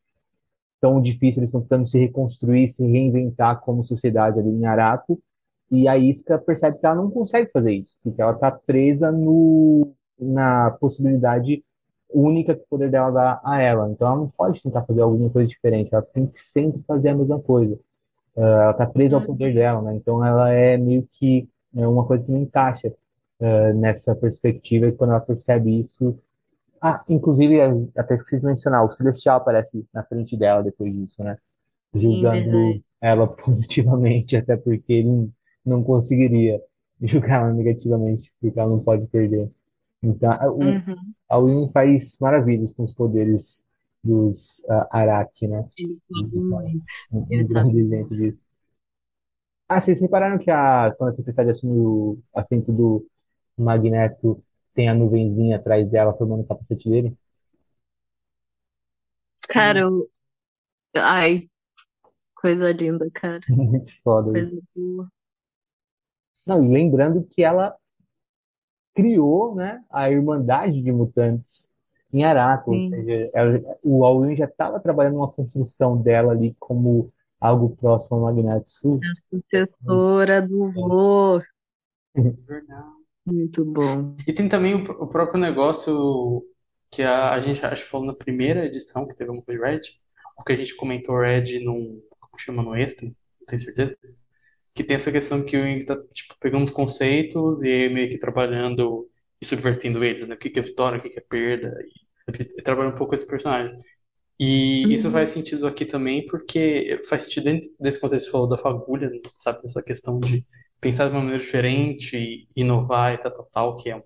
tão 0.81 1.01
difícil, 1.01 1.39
eles 1.39 1.49
estão 1.49 1.61
tentando 1.61 1.87
se 1.87 1.97
reconstruir, 1.97 2.67
se 2.67 2.85
reinventar 2.85 3.61
como 3.61 3.85
sociedade 3.85 4.39
ali 4.39 4.49
em 4.49 4.65
Araco, 4.65 5.19
e 5.71 5.87
a 5.87 5.97
Isca 5.97 6.37
percebe 6.37 6.77
que 6.77 6.85
ela 6.85 6.95
não 6.95 7.09
consegue 7.09 7.49
fazer 7.51 7.71
isso, 7.71 7.97
porque 8.03 8.21
ela 8.21 8.33
está 8.33 8.51
presa 8.51 9.11
no, 9.11 9.93
na 10.19 10.71
possibilidade 10.71 11.63
única 12.09 12.55
que 12.55 12.61
o 12.61 12.67
poder 12.69 12.91
dela 12.91 13.11
dá 13.11 13.41
a 13.43 13.61
ela. 13.61 13.89
Então 13.89 14.07
ela 14.07 14.17
não 14.17 14.29
pode 14.29 14.61
tentar 14.61 14.83
fazer 14.83 15.01
alguma 15.01 15.29
coisa 15.29 15.47
diferente, 15.47 15.93
ela 15.93 16.03
tem 16.03 16.27
que 16.27 16.41
sempre 16.41 16.81
fazer 16.85 17.09
a 17.09 17.15
mesma 17.15 17.39
coisa. 17.39 17.79
Uh, 18.37 18.41
ela 18.43 18.71
está 18.71 18.85
presa 18.87 19.17
ao 19.17 19.23
poder 19.25 19.53
dela, 19.55 19.81
né? 19.81 19.95
Então 19.97 20.23
ela 20.25 20.51
é 20.51 20.77
meio 20.77 21.07
que 21.13 21.49
é 21.75 21.87
uma 21.87 22.05
coisa 22.05 22.25
que 22.25 22.31
não 22.31 22.39
encaixa 22.41 22.89
uh, 23.41 23.73
nessa 23.75 24.15
perspectiva, 24.15 24.87
e 24.87 24.93
quando 24.93 25.11
ela 25.11 25.21
percebe 25.21 25.81
isso. 25.81 26.17
Ah, 26.81 27.03
inclusive, 27.09 27.59
até 27.97 28.15
esqueci 28.15 28.39
de 28.39 28.45
mencionar, 28.45 28.85
o 28.85 28.91
Celestial 28.91 29.37
aparece 29.37 29.85
na 29.93 30.03
frente 30.03 30.37
dela 30.37 30.63
depois 30.63 30.93
disso, 30.93 31.23
né? 31.23 31.37
Julgando 31.93 32.51
verdade. 32.51 32.85
ela 33.01 33.27
positivamente, 33.35 34.37
até 34.37 34.57
porque 34.57 34.93
ele 34.93 35.31
não 35.65 35.83
conseguiria 35.83 36.61
julgar 37.01 37.41
ela 37.43 37.53
negativamente, 37.53 38.31
porque 38.41 38.59
ela 38.59 38.69
não 38.69 38.79
pode 38.79 39.07
perder. 39.07 39.51
Então, 40.03 40.31
o, 40.53 40.77
Uhum. 40.77 40.95
a 41.29 41.39
Win 41.39 41.71
faz 41.73 42.17
maravilhas 42.21 42.73
com 42.73 42.83
os 42.85 42.93
poderes 42.93 43.65
dos 44.07 44.59
uh, 44.65 44.87
Araki, 44.89 45.47
né? 45.47 45.67
Ele 45.77 45.99
muito. 46.33 46.81
Um, 47.11 47.19
um 47.19 47.27
sabe 47.27 47.43
grande 47.45 47.79
exemplo 47.79 48.17
disso. 48.17 48.43
Ah, 49.69 49.81
vocês 49.81 49.99
repararam 49.99 50.37
que 50.37 50.49
a, 50.49 50.93
quando 50.97 51.13
a 51.13 51.15
Tempestade 51.15 51.49
assume 51.49 51.77
o 51.77 52.19
assento 52.33 52.71
do 52.71 53.05
Magneto, 53.57 54.41
tem 54.73 54.87
a 54.87 54.93
nuvenzinha 54.93 55.57
atrás 55.57 55.89
dela 55.89 56.15
formando 56.15 56.41
o 56.41 56.47
capacete 56.47 56.89
dele? 56.89 57.17
Cara, 59.49 59.79
eu... 59.79 60.09
ai, 60.95 61.49
coisa 62.35 62.71
linda, 62.71 63.09
cara. 63.13 63.41
Muito 63.49 63.91
foda 64.03 64.39
isso. 64.39 64.49
Coisa 64.49 64.63
boa. 64.75 65.11
Não, 66.45 66.63
e 66.63 66.67
lembrando 66.69 67.25
que 67.25 67.43
ela 67.43 67.75
criou, 68.95 69.53
né, 69.53 69.83
a 69.91 70.09
Irmandade 70.09 70.81
de 70.81 70.91
Mutantes 70.91 71.75
em 72.13 72.23
Araco, 72.23 72.71
ou 72.71 72.89
seja, 72.89 73.29
ela- 73.33 73.77
o 73.83 74.05
Alwyn 74.05 74.35
já 74.35 74.45
estava 74.45 74.79
trabalhando 74.79 75.17
uma 75.17 75.31
construção 75.31 76.01
dela 76.01 76.31
ali 76.31 76.55
como 76.59 77.11
algo 77.39 77.75
próximo 77.75 78.17
ao 78.17 78.23
Magneto. 78.23 78.65
Isso 78.67 78.99
Sucessora 79.29 80.41
do 80.41 80.71
vô. 80.71 81.41
Muito 83.25 83.65
bom. 83.65 84.15
E 84.25 84.33
tem 84.33 84.47
também 84.47 84.73
o, 84.75 84.83
o 84.83 85.07
próprio 85.07 85.39
negócio 85.39 86.43
que 86.89 87.01
a, 87.03 87.33
a 87.33 87.39
gente 87.39 87.63
acho 87.65 87.83
que 87.83 87.89
falou 87.89 88.07
na 88.07 88.13
primeira 88.13 88.65
edição 88.65 89.07
que 89.07 89.15
teve 89.15 89.29
uma 89.29 89.41
coisa 89.41 89.61
de 89.61 89.67
Red, 89.69 89.81
porque 90.35 90.53
a 90.53 90.55
gente 90.55 90.75
comentou 90.75 91.19
Red 91.19 91.59
num, 91.63 92.01
como 92.19 92.39
chama, 92.39 92.63
no 92.63 92.75
extra, 92.75 93.05
não 93.07 93.15
tenho 93.47 93.61
certeza, 93.61 93.97
que 94.75 94.83
tem 94.83 94.95
essa 94.95 95.11
questão 95.11 95.45
que 95.45 95.57
o 95.57 95.63
Wing 95.63 95.85
tá, 95.85 95.95
tipo, 96.13 96.35
pegando 96.39 96.65
os 96.65 96.71
conceitos 96.71 97.63
e 97.63 97.89
meio 97.89 98.09
que 98.09 98.19
trabalhando 98.19 99.09
e 99.41 99.45
subvertendo 99.45 100.03
eles, 100.03 100.27
né? 100.27 100.35
O 100.35 100.37
que 100.37 100.49
que 100.49 100.59
é 100.59 100.63
vitória, 100.63 100.99
o 100.99 101.01
que 101.01 101.09
que 101.09 101.19
é 101.19 101.23
perda, 101.23 101.73
e, 102.59 102.61
trabalhando 102.63 102.93
um 102.95 102.97
pouco 102.97 103.15
esses 103.15 103.27
personagens. 103.27 103.71
E 104.39 104.93
isso 104.93 105.09
Uhum. 105.09 105.11
faz 105.11 105.31
sentido 105.31 105.67
aqui 105.67 105.85
também, 105.85 106.25
porque 106.27 107.01
faz 107.09 107.23
sentido 107.23 107.45
dentro 107.45 107.67
desse 107.79 107.99
contexto 107.99 108.25
que 108.25 108.31
você 108.31 108.33
falou 108.33 108.47
da 108.49 108.57
fagulha, 108.57 109.09
sabe? 109.39 109.61
Dessa 109.63 109.81
questão 109.83 110.19
de 110.19 110.45
pensar 110.79 111.05
de 111.07 111.11
uma 111.13 111.21
maneira 111.21 111.39
diferente, 111.43 112.47
inovar 112.55 113.13
e 113.15 113.17
tal, 113.17 113.31
tal, 113.31 113.45
tal, 113.51 113.75
que 113.77 113.89
é 113.89 113.95
um, 113.95 114.03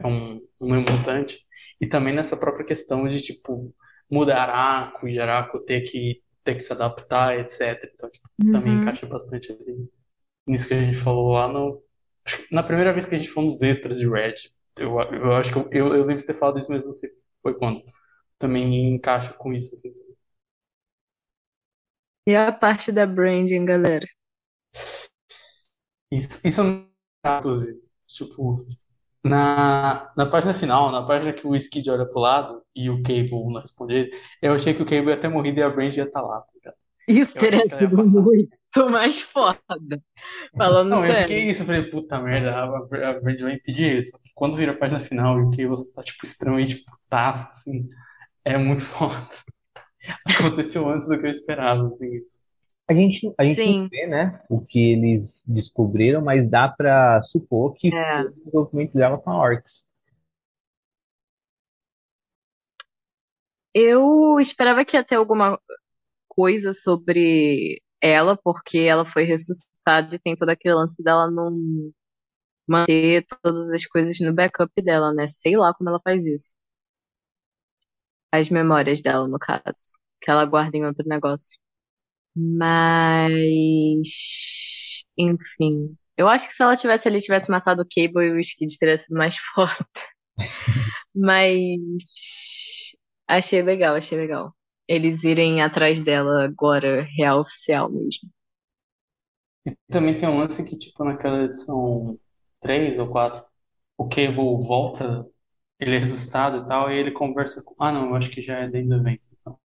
é 0.00 0.06
um, 0.06 0.40
um 0.60 0.80
mutante. 0.80 1.38
E 1.80 1.86
também 1.86 2.14
nessa 2.14 2.36
própria 2.36 2.64
questão 2.64 3.06
de, 3.08 3.18
tipo, 3.22 3.74
mudar 4.10 4.38
Araco 4.48 5.08
e 5.08 5.18
Araco 5.20 5.60
ter 5.60 5.82
que, 5.82 6.22
ter 6.42 6.54
que 6.54 6.60
se 6.62 6.72
adaptar, 6.72 7.38
etc. 7.38 7.92
Então, 7.94 8.10
tipo, 8.10 8.28
também 8.50 8.76
Uhum. 8.76 8.78
encaixa 8.78 9.06
bastante 9.06 9.52
ali 9.52 9.88
nisso 10.46 10.68
que 10.68 10.74
a 10.74 10.80
gente 10.82 10.96
falou 10.98 11.32
lá 11.32 11.48
no. 11.48 11.82
Na 12.52 12.62
primeira 12.62 12.92
vez 12.92 13.04
que 13.06 13.14
a 13.14 13.18
gente 13.18 13.30
falou 13.30 13.50
nos 13.50 13.62
extras 13.62 13.98
de 13.98 14.08
Red. 14.08 14.34
Eu, 14.78 14.98
eu 15.00 15.34
acho 15.34 15.52
que 15.52 15.58
eu, 15.58 15.68
eu, 15.72 15.86
eu 15.96 16.00
lembro 16.04 16.18
de 16.18 16.26
ter 16.26 16.34
falado 16.34 16.58
isso, 16.58 16.70
mas 16.72 16.84
não 16.86 16.92
sei 16.92 17.10
foi 17.42 17.54
quando. 17.58 17.82
Também 18.38 18.94
encaixa 18.94 19.32
com 19.34 19.52
isso, 19.52 19.74
assim. 19.74 19.92
E 22.28 22.36
a 22.36 22.52
parte 22.52 22.92
da 22.92 23.06
branding, 23.06 23.64
galera? 23.64 24.06
Isso, 26.10 26.40
isso 26.46 26.60
é 26.60 26.64
um 26.64 26.86
inclusive. 27.38 27.82
Tipo, 28.06 28.56
na, 29.24 30.12
na 30.16 30.26
página 30.26 30.54
final, 30.54 30.90
na 30.92 31.04
página 31.06 31.32
que 31.32 31.46
o 31.46 31.56
Skid 31.56 31.90
olha 31.90 32.06
pro 32.06 32.20
lado 32.20 32.62
e 32.74 32.90
o 32.90 33.02
Cable 33.02 33.30
não 33.52 33.60
responde 33.60 33.94
ele, 33.94 34.12
eu 34.42 34.52
achei 34.54 34.74
que 34.74 34.82
o 34.82 34.86
Cable 34.86 35.10
ia 35.10 35.20
ter 35.20 35.28
morrido 35.28 35.60
e 35.60 35.62
a 35.62 35.70
Brand 35.70 35.94
ia 35.96 36.04
estar 36.04 36.22
lá, 36.22 36.42
tá? 36.62 36.74
Isso 37.08 37.34
Eu 37.34 37.46
que 37.48 37.56
sido 37.78 37.96
passar. 37.96 38.30
Muito 38.76 38.90
mais 38.90 39.22
foda. 39.22 40.02
Falando 40.56 40.96
Não, 40.96 41.04
eu 41.04 41.14
sério. 41.14 41.16
fiquei 41.16 41.50
isso, 41.50 41.62
eu 41.62 41.66
falei, 41.66 41.90
puta 41.90 42.20
merda, 42.20 42.54
a, 42.54 42.64
a 42.64 43.20
Brand 43.20 43.40
vai 43.40 43.54
impedir 43.54 43.98
isso. 43.98 44.18
Quando 44.34 44.56
vira 44.56 44.72
a 44.72 44.76
página 44.76 45.00
final 45.00 45.38
e 45.38 45.42
o 45.44 45.50
Cable 45.50 45.92
tá, 45.94 46.02
tipo, 46.02 46.24
extremamente 46.24 46.84
putaço, 46.84 47.48
assim, 47.52 47.88
é 48.44 48.58
muito 48.58 48.82
foda. 48.86 49.28
Aconteceu 50.26 50.88
antes 50.88 51.08
do 51.08 51.18
que 51.18 51.26
eu 51.26 51.30
esperava, 51.30 51.88
assim, 51.88 52.14
isso. 52.16 52.44
A 52.88 52.94
gente, 52.94 53.32
a 53.38 53.44
gente 53.44 53.66
não 53.66 53.74
Sim. 53.74 53.88
vê, 53.90 54.06
né, 54.06 54.40
o 54.50 54.60
que 54.64 54.78
eles 54.92 55.42
descobriram, 55.46 56.22
mas 56.22 56.48
dá 56.50 56.68
pra 56.68 57.22
supor 57.22 57.74
que 57.74 57.90
É. 57.92 58.24
foi 58.24 58.26
o 58.26 58.32
desenvolvimento 58.34 58.94
dela 58.94 59.18
com 59.18 59.30
a 59.30 59.38
Orcs. 59.38 59.88
Eu 63.72 64.38
esperava 64.40 64.84
que 64.84 64.96
ia 64.96 65.04
ter 65.04 65.16
alguma 65.16 65.60
coisa 66.28 66.72
sobre 66.72 67.82
ela, 68.04 68.36
porque 68.42 68.78
ela 68.78 69.04
foi 69.04 69.24
ressuscitada 69.24 70.14
e 70.14 70.18
tem 70.18 70.36
todo 70.36 70.50
aquele 70.50 70.74
lance 70.74 71.02
dela 71.02 71.30
não 71.30 71.50
manter 72.68 73.24
todas 73.42 73.70
as 73.72 73.86
coisas 73.86 74.18
no 74.20 74.34
backup 74.34 74.70
dela, 74.82 75.12
né? 75.14 75.26
Sei 75.26 75.56
lá 75.56 75.72
como 75.74 75.90
ela 75.90 76.00
faz 76.04 76.26
isso. 76.26 76.56
As 78.32 78.48
memórias 78.50 79.00
dela, 79.00 79.26
no 79.28 79.38
caso. 79.38 79.98
Que 80.20 80.30
ela 80.30 80.44
guarda 80.46 80.76
em 80.76 80.84
outro 80.86 81.04
negócio. 81.08 81.58
Mas. 82.36 84.08
Enfim. 85.18 85.96
Eu 86.16 86.28
acho 86.28 86.46
que 86.48 86.54
se 86.54 86.62
ela 86.62 86.76
tivesse 86.76 87.08
ali, 87.08 87.20
tivesse 87.20 87.50
matado 87.50 87.82
o 87.82 87.86
Cable 87.86 88.26
e 88.28 88.32
o 88.32 88.40
Skid 88.40 88.78
teria 88.78 88.98
sido 88.98 89.16
mais 89.16 89.36
foda. 89.54 89.76
Mas. 91.14 91.78
Achei 93.28 93.62
legal, 93.62 93.94
achei 93.96 94.16
legal. 94.18 94.54
Eles 94.88 95.24
irem 95.24 95.62
atrás 95.62 96.00
dela 96.02 96.44
agora, 96.44 97.02
real 97.18 97.40
oficial 97.40 97.90
mesmo. 97.90 98.30
E 99.66 99.74
também 99.88 100.18
tem 100.18 100.28
um 100.28 100.38
lance 100.38 100.62
que, 100.64 100.78
tipo, 100.78 101.04
naquela 101.04 101.44
edição 101.44 102.18
3 102.60 102.98
ou 102.98 103.08
4, 103.08 103.44
o 103.96 104.08
Cable 104.08 104.34
volta, 104.66 105.26
ele 105.80 105.96
é 105.96 105.98
ressuscitado 105.98 106.58
e 106.58 106.68
tal, 106.68 106.90
e 106.90 106.96
ele 106.98 107.10
conversa 107.12 107.62
com. 107.64 107.74
Ah, 107.82 107.92
não, 107.92 108.08
eu 108.10 108.16
acho 108.16 108.30
que 108.30 108.42
já 108.42 108.58
é 108.60 108.68
dentro 108.68 108.90
do 108.90 108.96
evento, 108.96 109.28
então. 109.34 109.58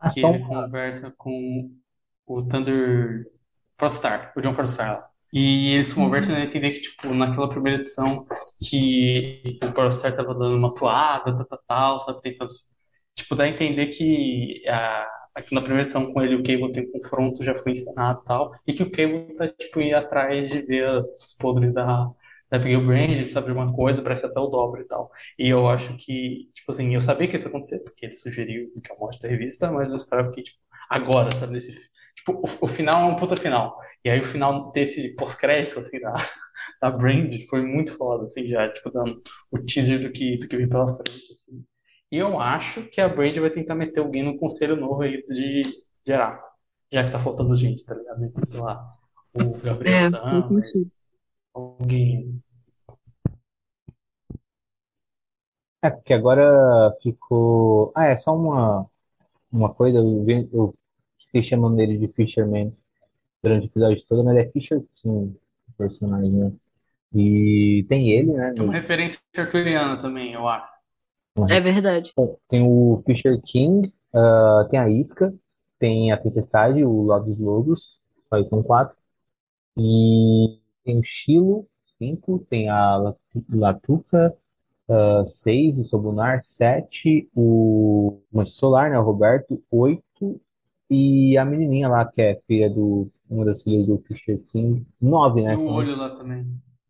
Ah, 0.00 0.12
ele 0.16 0.40
conversa 0.40 1.12
com 1.18 1.70
o 2.26 2.42
Thunder 2.44 3.26
Prostar, 3.76 4.32
o 4.36 4.42
John 4.42 4.54
Prostar 4.54 4.98
lá. 5.00 5.10
E 5.32 5.74
eles 5.74 5.92
conversam 5.94 6.38
e 6.38 6.44
entender 6.44 6.72
que, 6.72 6.82
tipo, 6.82 7.14
naquela 7.14 7.48
primeira 7.50 7.78
edição, 7.80 8.26
que 8.68 9.58
o 9.64 9.72
Prostar 9.74 10.16
tava 10.16 10.34
dando 10.34 10.56
uma 10.56 10.74
toada, 10.74 11.36
tal, 11.36 11.46
tal, 11.46 11.60
tal, 11.68 12.00
sabe, 12.02 12.22
tentando. 12.22 12.50
Tipo, 13.30 13.36
dá 13.36 13.44
a 13.44 13.48
entender 13.48 13.86
que 13.88 14.62
a, 14.68 15.06
aqui 15.36 15.54
na 15.54 15.60
primeira 15.60 15.84
edição 15.84 16.12
com 16.12 16.20
ele 16.22 16.34
o 16.34 16.42
Cable 16.42 16.72
tem 16.72 16.88
um 16.88 16.92
confronto, 17.00 17.44
já 17.44 17.54
foi 17.54 17.72
encenado 17.72 18.20
e 18.22 18.24
tal, 18.26 18.52
e 18.66 18.72
que 18.72 18.82
o 18.82 18.90
Cable 18.90 19.34
tá, 19.36 19.48
tipo, 19.48 19.80
indo 19.80 19.94
atrás 19.96 20.48
de 20.50 20.60
ver 20.62 20.86
as- 20.88 21.16
os 21.18 21.34
podres 21.38 21.72
da, 21.72 22.06
da 22.50 22.56
Abigail 22.56 22.84
Brand, 22.84 23.10
ele 23.10 23.26
sabe 23.28 23.52
uma 23.52 23.72
coisa, 23.72 24.02
parece 24.02 24.26
até 24.26 24.40
o 24.40 24.46
dobro 24.48 24.80
e 24.82 24.84
tal. 24.86 25.10
E 25.38 25.48
eu 25.48 25.68
acho 25.68 25.96
que, 25.96 26.50
tipo 26.52 26.72
assim, 26.72 26.92
eu 26.94 27.00
sabia 27.00 27.28
que 27.28 27.36
isso 27.36 27.46
ia 27.46 27.50
acontecer, 27.50 27.78
porque 27.80 28.06
ele 28.06 28.16
sugeriu 28.16 28.70
que 28.82 28.90
é 28.92 28.94
a 28.94 28.98
morte 28.98 29.20
da 29.20 29.28
revista, 29.28 29.70
mas 29.70 29.90
eu 29.90 29.96
esperava 29.96 30.30
que, 30.32 30.42
tipo, 30.42 30.58
agora, 30.88 31.32
sabe, 31.34 31.52
nesse. 31.52 31.72
Tipo, 32.16 32.32
o, 32.32 32.64
o 32.64 32.68
final 32.68 33.08
é 33.10 33.12
um 33.12 33.16
puta 33.16 33.36
final. 33.36 33.76
E 34.04 34.10
aí 34.10 34.20
o 34.20 34.24
final 34.24 34.70
desse 34.72 35.14
pós-crédito, 35.16 35.78
assim, 35.78 36.00
da, 36.00 36.14
da 36.82 36.90
Brand 36.90 37.32
foi 37.48 37.62
muito 37.62 37.96
foda, 37.96 38.26
assim, 38.26 38.46
já, 38.48 38.68
tipo, 38.72 38.90
dando 38.90 39.22
o 39.52 39.58
teaser 39.60 40.00
do 40.02 40.10
que, 40.12 40.36
do 40.38 40.48
que 40.48 40.56
vem 40.56 40.68
pela 40.68 40.86
frente, 40.88 41.30
assim. 41.32 41.64
E 42.10 42.16
eu 42.18 42.40
acho 42.40 42.88
que 42.90 43.00
a 43.00 43.08
Brand 43.08 43.36
vai 43.38 43.50
tentar 43.50 43.74
meter 43.74 44.00
alguém 44.00 44.22
no 44.24 44.38
conselho 44.38 44.76
novo 44.76 45.02
aí 45.02 45.22
de, 45.24 45.62
de 46.04 46.12
Araco. 46.12 46.44
Já 46.92 47.04
que 47.04 47.12
tá 47.12 47.18
faltando 47.20 47.56
gente, 47.56 47.84
tá 47.86 47.94
ligado? 47.94 48.24
Então, 48.24 48.44
sei 48.44 48.58
lá, 48.60 48.90
o 49.32 49.58
Gabriel 49.60 50.00
É, 50.00 50.10
sentido. 50.60 50.60
alguém. 51.54 52.42
É, 55.82 55.90
porque 55.90 56.12
agora 56.12 56.92
ficou. 57.02 57.92
Ah, 57.96 58.06
é 58.06 58.16
só 58.16 58.36
uma, 58.36 58.86
uma 59.52 59.72
coisa, 59.74 59.98
eu, 59.98 60.24
vi- 60.24 60.48
eu 60.52 60.74
fiquei 61.26 61.44
chamando 61.44 61.80
ele 61.80 61.98
de 61.98 62.08
Fisherman 62.14 62.76
durante 63.42 63.66
o 63.66 63.70
episódio 63.70 64.04
todo, 64.06 64.24
mas 64.24 64.36
é 64.38 64.50
Fisher 64.50 64.82
King, 64.96 65.36
o 65.70 65.72
personagem, 65.78 66.32
né? 66.32 66.52
E 67.14 67.86
tem 67.88 68.10
ele, 68.12 68.32
né? 68.34 68.54
É 68.56 68.62
uma 68.62 68.72
referência 68.72 69.20
arturiana 69.36 70.00
também, 70.00 70.34
eu 70.34 70.46
acho. 70.46 70.70
É 71.48 71.60
verdade. 71.60 72.14
Tem 72.48 72.62
o 72.62 73.02
Fisher 73.06 73.40
King, 73.42 73.92
ah, 74.14 74.66
tem 74.70 74.78
a 74.78 74.88
Isca, 74.90 75.32
tem 75.78 76.12
a 76.12 76.16
Tempestade, 76.18 76.84
o 76.84 77.02
Love 77.02 77.30
dos 77.30 77.38
Lobos, 77.38 78.00
só 78.28 78.38
isso 78.38 78.50
são 78.50 78.62
quatro. 78.62 78.96
E 79.78 80.60
tem 80.84 80.98
o 80.98 81.04
Shilo, 81.04 81.66
cinco, 81.98 82.40
tem 82.50 82.68
a 82.70 82.96
La- 82.96 83.16
Latuca, 83.50 84.36
ah, 84.88 85.24
seis, 85.26 85.78
o 85.78 85.84
Sobunar, 85.84 86.40
sete, 86.42 87.28
o 87.36 88.20
Mancha 88.32 88.52
Solar, 88.52 88.90
né, 88.90 88.98
o 88.98 89.04
Roberto, 89.04 89.62
oito, 89.70 90.40
e 90.90 91.38
a 91.38 91.44
menininha 91.44 91.88
lá, 91.88 92.04
que 92.06 92.22
é 92.22 92.40
filha 92.46 92.70
do, 92.70 93.10
uma 93.30 93.44
das 93.46 93.62
filhas 93.62 93.86
do 93.86 93.98
Fisher 94.08 94.40
King, 94.52 94.86
nove, 95.00 95.42
né? 95.42 95.56
o 95.56 95.66
olho 95.66 95.96
lá 95.96 96.14
também. 96.16 96.46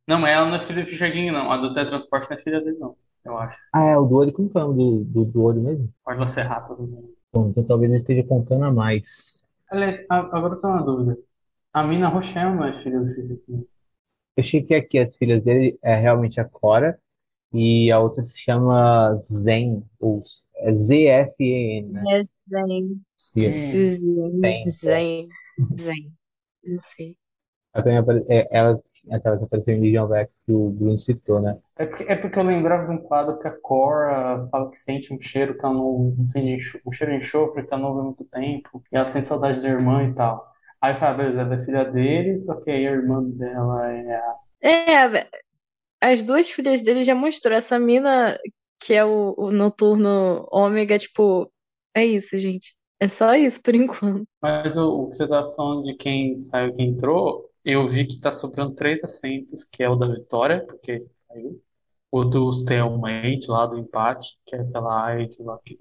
Não, 0.06 0.18
mas 0.20 0.30
ela 0.32 0.46
não 0.48 0.56
é 0.56 0.60
filha 0.60 0.82
do 0.84 0.88
Fischer 0.90 1.12
King, 1.12 1.30
não. 1.30 1.50
A 1.50 1.56
do 1.56 1.72
teletransporte 1.72 2.30
não 2.30 2.36
é 2.36 2.40
filha 2.40 2.60
dele, 2.60 2.78
não. 2.78 2.96
Eu 3.24 3.36
acho. 3.38 3.58
Ah, 3.72 3.84
é, 3.84 3.96
o 3.96 4.04
do 4.04 4.16
olho, 4.16 4.32
como 4.32 4.50
que 4.50 4.58
é 4.58 4.64
o 4.64 4.68
nome 4.72 5.04
do, 5.04 5.04
do, 5.04 5.24
do 5.24 5.42
olho 5.42 5.62
mesmo? 5.62 5.92
Pode 6.04 6.30
ser 6.30 6.42
rata 6.42 6.74
também. 6.74 7.14
Bom, 7.32 7.48
então 7.50 7.62
talvez 7.64 7.90
eu 7.92 7.98
esteja 7.98 8.24
contando 8.24 8.64
a 8.64 8.72
mais. 8.72 9.46
Aliás, 9.70 10.04
a- 10.10 10.18
agora 10.36 10.54
eu 10.54 10.60
tenho 10.60 10.72
uma 10.72 10.82
dúvida. 10.84 11.18
A 11.72 11.82
Mina 11.84 12.08
Rochelle 12.08 12.54
não 12.56 12.66
é 12.66 12.72
filha 12.72 13.00
do 13.00 13.06
King. 13.14 13.66
Eu 14.36 14.42
achei 14.42 14.62
que 14.62 14.74
aqui 14.74 14.98
as 14.98 15.16
filhas 15.16 15.42
dele 15.42 15.78
é 15.82 15.94
realmente 15.96 16.40
a 16.40 16.44
Cora 16.44 16.98
e 17.52 17.90
a 17.92 18.00
outra 18.00 18.24
se 18.24 18.40
chama 18.40 19.14
Zen, 19.16 19.84
ou 20.00 20.22
é 20.56 20.72
Z-S-E-N, 20.74 21.92
né? 21.92 22.10
É 23.42 23.50
Zen. 23.50 23.94
Zen. 24.40 24.70
Zen. 24.82 25.36
Zen. 25.76 26.16
Não 26.64 26.80
sei. 26.80 27.16
Ela, 28.50 28.82
aquela 29.10 29.38
que 29.38 29.44
apareceu 29.44 29.74
em 29.74 29.80
Legion 29.80 30.04
of 30.04 30.14
X 30.14 30.30
que 30.44 30.52
o 30.52 30.70
Bruno 30.70 30.98
citou, 30.98 31.40
né? 31.40 31.58
É 31.76 31.86
porque, 31.86 32.04
é 32.04 32.16
porque 32.16 32.38
eu 32.38 32.42
lembrava 32.42 32.86
de 32.86 32.92
um 32.92 33.02
quadro 33.02 33.38
que 33.38 33.48
a 33.48 33.60
Cora 33.60 34.46
fala 34.50 34.70
que 34.70 34.76
sente 34.76 35.14
um 35.14 35.20
cheiro 35.20 35.56
que 35.56 35.64
ela 35.64 35.74
não, 35.74 36.14
um, 36.18 36.28
sente 36.28 36.80
um 36.86 36.92
cheiro 36.92 37.12
de 37.12 37.18
enxofre 37.18 37.66
que 37.66 37.72
ela 37.72 37.82
não 37.82 37.94
vê 37.94 38.00
há 38.00 38.04
muito 38.04 38.24
tempo, 38.24 38.82
e 38.92 38.96
ela 38.96 39.08
sente 39.08 39.28
saudade 39.28 39.60
da 39.60 39.68
irmã 39.68 40.04
e 40.04 40.14
tal. 40.14 40.50
Aí 40.80 40.94
falei, 40.94 41.14
ah, 41.14 41.16
beleza, 41.16 41.40
ela 41.40 41.54
é 41.54 41.58
filha 41.58 41.84
dele, 41.84 42.38
só 42.38 42.60
que 42.60 42.70
aí 42.70 42.86
a 42.86 42.92
irmã 42.92 43.22
dela 43.22 43.92
é 43.92 44.16
a. 44.16 44.34
É, 44.62 45.28
as 46.00 46.22
duas 46.22 46.48
filhas 46.48 46.82
dele 46.82 47.04
já 47.04 47.14
mostrou. 47.14 47.54
Essa 47.54 47.78
mina, 47.78 48.38
que 48.80 48.94
é 48.94 49.04
o, 49.04 49.34
o 49.36 49.50
noturno 49.50 50.46
ômega, 50.50 50.98
tipo, 50.98 51.52
é 51.94 52.04
isso, 52.04 52.38
gente. 52.38 52.74
É 52.98 53.08
só 53.08 53.34
isso 53.34 53.62
por 53.62 53.74
enquanto. 53.76 54.26
Mas 54.40 54.76
o, 54.76 55.02
o 55.04 55.10
que 55.10 55.16
você 55.16 55.28
tava 55.28 55.54
falando 55.54 55.84
de 55.84 55.94
quem 55.94 56.38
saiu 56.38 56.70
e 56.70 56.76
quem 56.76 56.88
entrou, 56.90 57.49
eu 57.64 57.88
vi 57.88 58.06
que 58.06 58.20
tá 58.20 58.32
sobrando 58.32 58.74
três 58.74 59.02
assentos, 59.04 59.64
que 59.64 59.82
é 59.82 59.88
o 59.88 59.96
da 59.96 60.06
Vitória, 60.08 60.64
porque 60.66 60.92
esse 60.92 61.10
saiu. 61.14 61.62
O 62.10 62.24
do 62.24 62.50
Stalemate 62.50 63.48
lá 63.50 63.66
do 63.66 63.78
empate, 63.78 64.38
que 64.46 64.56
é 64.56 64.60
aquela 64.60 65.06
Aide 65.06 65.42
lá 65.42 65.58
que 65.64 65.78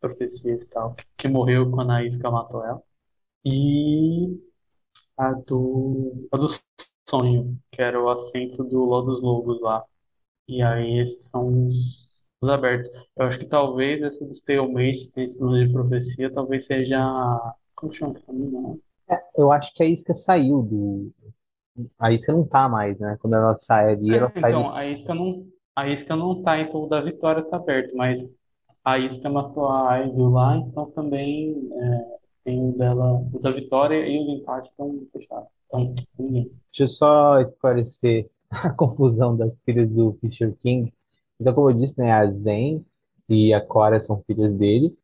profecias 0.00 0.64
e 0.64 0.68
tal, 0.70 0.94
que, 0.94 1.04
que 1.16 1.28
morreu 1.28 1.70
quando 1.70 1.92
a 1.92 2.04
Isca 2.04 2.30
matou 2.30 2.64
ela. 2.64 2.82
E 3.44 4.38
a 5.16 5.32
do, 5.34 6.28
a 6.32 6.36
do 6.36 6.46
Sonho, 7.08 7.58
que 7.72 7.82
era 7.82 8.02
o 8.02 8.10
assento 8.10 8.64
do 8.64 8.84
Ló 8.84 9.02
dos 9.02 9.22
Lobos 9.22 9.60
lá. 9.60 9.84
E 10.48 10.62
aí 10.62 11.00
esses 11.00 11.26
são 11.28 11.68
os, 11.68 12.30
os 12.40 12.50
abertos. 12.50 12.90
Eu 13.16 13.26
acho 13.26 13.38
que 13.40 13.46
talvez 13.46 14.02
essa 14.02 14.24
do 14.26 14.32
Stalemate, 14.32 15.12
que 15.12 15.20
é 15.20 15.24
esse 15.24 15.40
nome 15.40 15.66
de 15.66 15.72
profecia, 15.72 16.32
talvez 16.32 16.66
seja. 16.66 16.98
Como 17.74 17.92
chama 17.94 18.18
aquela 18.18 18.78
né? 19.08 19.18
Eu 19.36 19.52
acho 19.52 19.72
que 19.74 19.82
a 19.82 19.86
Isca 19.86 20.14
saiu 20.14 20.62
do. 20.62 21.12
A 21.98 22.12
Isca 22.12 22.32
não 22.32 22.46
tá 22.46 22.68
mais, 22.68 22.98
né? 23.00 23.16
Quando 23.20 23.34
ela 23.36 23.56
sai 23.56 23.92
ali, 23.94 24.14
ela 24.16 24.32
É, 24.34 24.40
sai 24.40 24.52
então, 24.52 24.62
do. 24.62 24.74
a 24.74 24.86
isca 24.86 25.14
não, 25.14 25.46
a 25.76 25.88
isca 25.88 26.16
não 26.16 26.42
tá, 26.42 26.58
então 26.60 26.82
o 26.84 26.88
da 26.88 27.00
Vitória 27.00 27.42
tá 27.44 27.56
aberto, 27.56 27.94
mas 27.96 28.38
a 28.84 28.98
isca 28.98 29.28
matou 29.28 29.68
a 29.68 29.92
Aido 29.92 30.30
lá, 30.30 30.56
então 30.56 30.90
também 30.92 31.68
é, 31.72 32.18
tem 32.44 32.68
o 32.68 32.72
dela, 32.76 33.20
o 33.32 33.38
da 33.38 33.50
Vitória 33.50 34.06
e 34.06 34.18
o 34.20 34.24
do 34.24 34.30
empate 34.32 34.70
estão 34.70 35.06
fechados. 35.12 35.48
Então, 35.66 35.94
ninguém. 36.18 36.50
Deixa 36.72 36.84
eu 36.84 36.88
só 36.88 37.40
esclarecer 37.40 38.28
a 38.50 38.70
confusão 38.70 39.36
das 39.36 39.60
filhas 39.62 39.88
do 39.90 40.14
Fisher 40.20 40.54
King. 40.58 40.92
Então, 41.40 41.54
como 41.54 41.70
eu 41.70 41.74
disse, 41.74 41.98
né? 41.98 42.12
A 42.12 42.26
Zen 42.30 42.84
e 43.28 43.52
a 43.54 43.60
Cora 43.64 44.00
são 44.00 44.22
filhas 44.26 44.54
dele. 44.56 44.96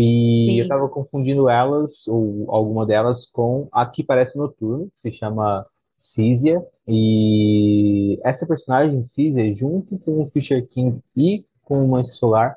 E 0.00 0.40
Sim. 0.46 0.60
eu 0.60 0.68
tava 0.68 0.88
confundindo 0.88 1.46
elas, 1.50 2.08
ou 2.08 2.46
alguma 2.48 2.86
delas, 2.86 3.26
com 3.26 3.68
a 3.70 3.84
que 3.84 4.02
parece 4.02 4.38
noturno, 4.38 4.90
que 4.96 5.02
se 5.02 5.12
chama 5.12 5.66
Císia. 5.98 6.64
E 6.88 8.18
essa 8.24 8.46
personagem, 8.46 9.04
Císia, 9.04 9.54
junto 9.54 9.98
com 9.98 10.22
o 10.22 10.30
Fisher 10.30 10.66
King 10.66 11.00
e 11.14 11.44
com 11.62 11.84
o 11.84 11.88
Mancha 11.88 12.12
Solar, 12.12 12.56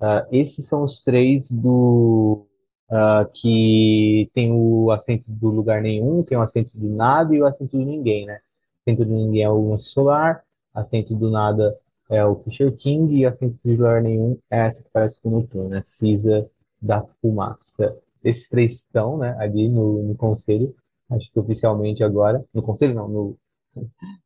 ah, 0.00 0.26
esses 0.32 0.66
são 0.66 0.82
os 0.82 1.02
três 1.02 1.50
do 1.50 2.46
ah, 2.90 3.28
que 3.34 4.30
tem 4.32 4.50
o 4.50 4.90
assento 4.90 5.24
do 5.26 5.50
lugar 5.50 5.82
nenhum, 5.82 6.22
tem 6.22 6.38
o 6.38 6.42
assento 6.42 6.70
do 6.72 6.88
nada 6.88 7.34
e 7.34 7.42
o 7.42 7.46
assento 7.46 7.76
do 7.76 7.84
ninguém, 7.84 8.24
né? 8.24 8.40
Assento 8.80 9.04
do 9.04 9.12
ninguém 9.12 9.42
é 9.42 9.50
o 9.50 9.62
Mancha 9.62 9.90
Solar, 9.90 10.42
assento 10.72 11.14
do 11.14 11.30
nada 11.30 11.76
é 12.10 12.24
o 12.24 12.36
Fisher 12.36 12.74
King 12.74 13.14
e 13.14 13.26
assento 13.26 13.58
do 13.62 13.72
lugar 13.72 14.00
nenhum 14.00 14.38
é 14.50 14.60
essa 14.60 14.82
que 14.82 14.88
parece 14.90 15.20
com 15.20 15.28
o 15.28 15.32
Noturno, 15.32 15.68
né? 15.68 15.82
Cisa 15.84 16.48
da 16.80 17.02
Fumaça. 17.20 17.96
Esses 18.22 18.48
três 18.48 18.74
estão, 18.76 19.18
né, 19.18 19.36
ali 19.38 19.68
no, 19.68 20.02
no 20.02 20.14
conselho, 20.16 20.74
acho 21.10 21.30
que 21.32 21.38
oficialmente 21.38 22.02
agora, 22.02 22.44
no 22.52 22.62
conselho 22.62 22.94
não, 22.94 23.08
no, 23.08 23.38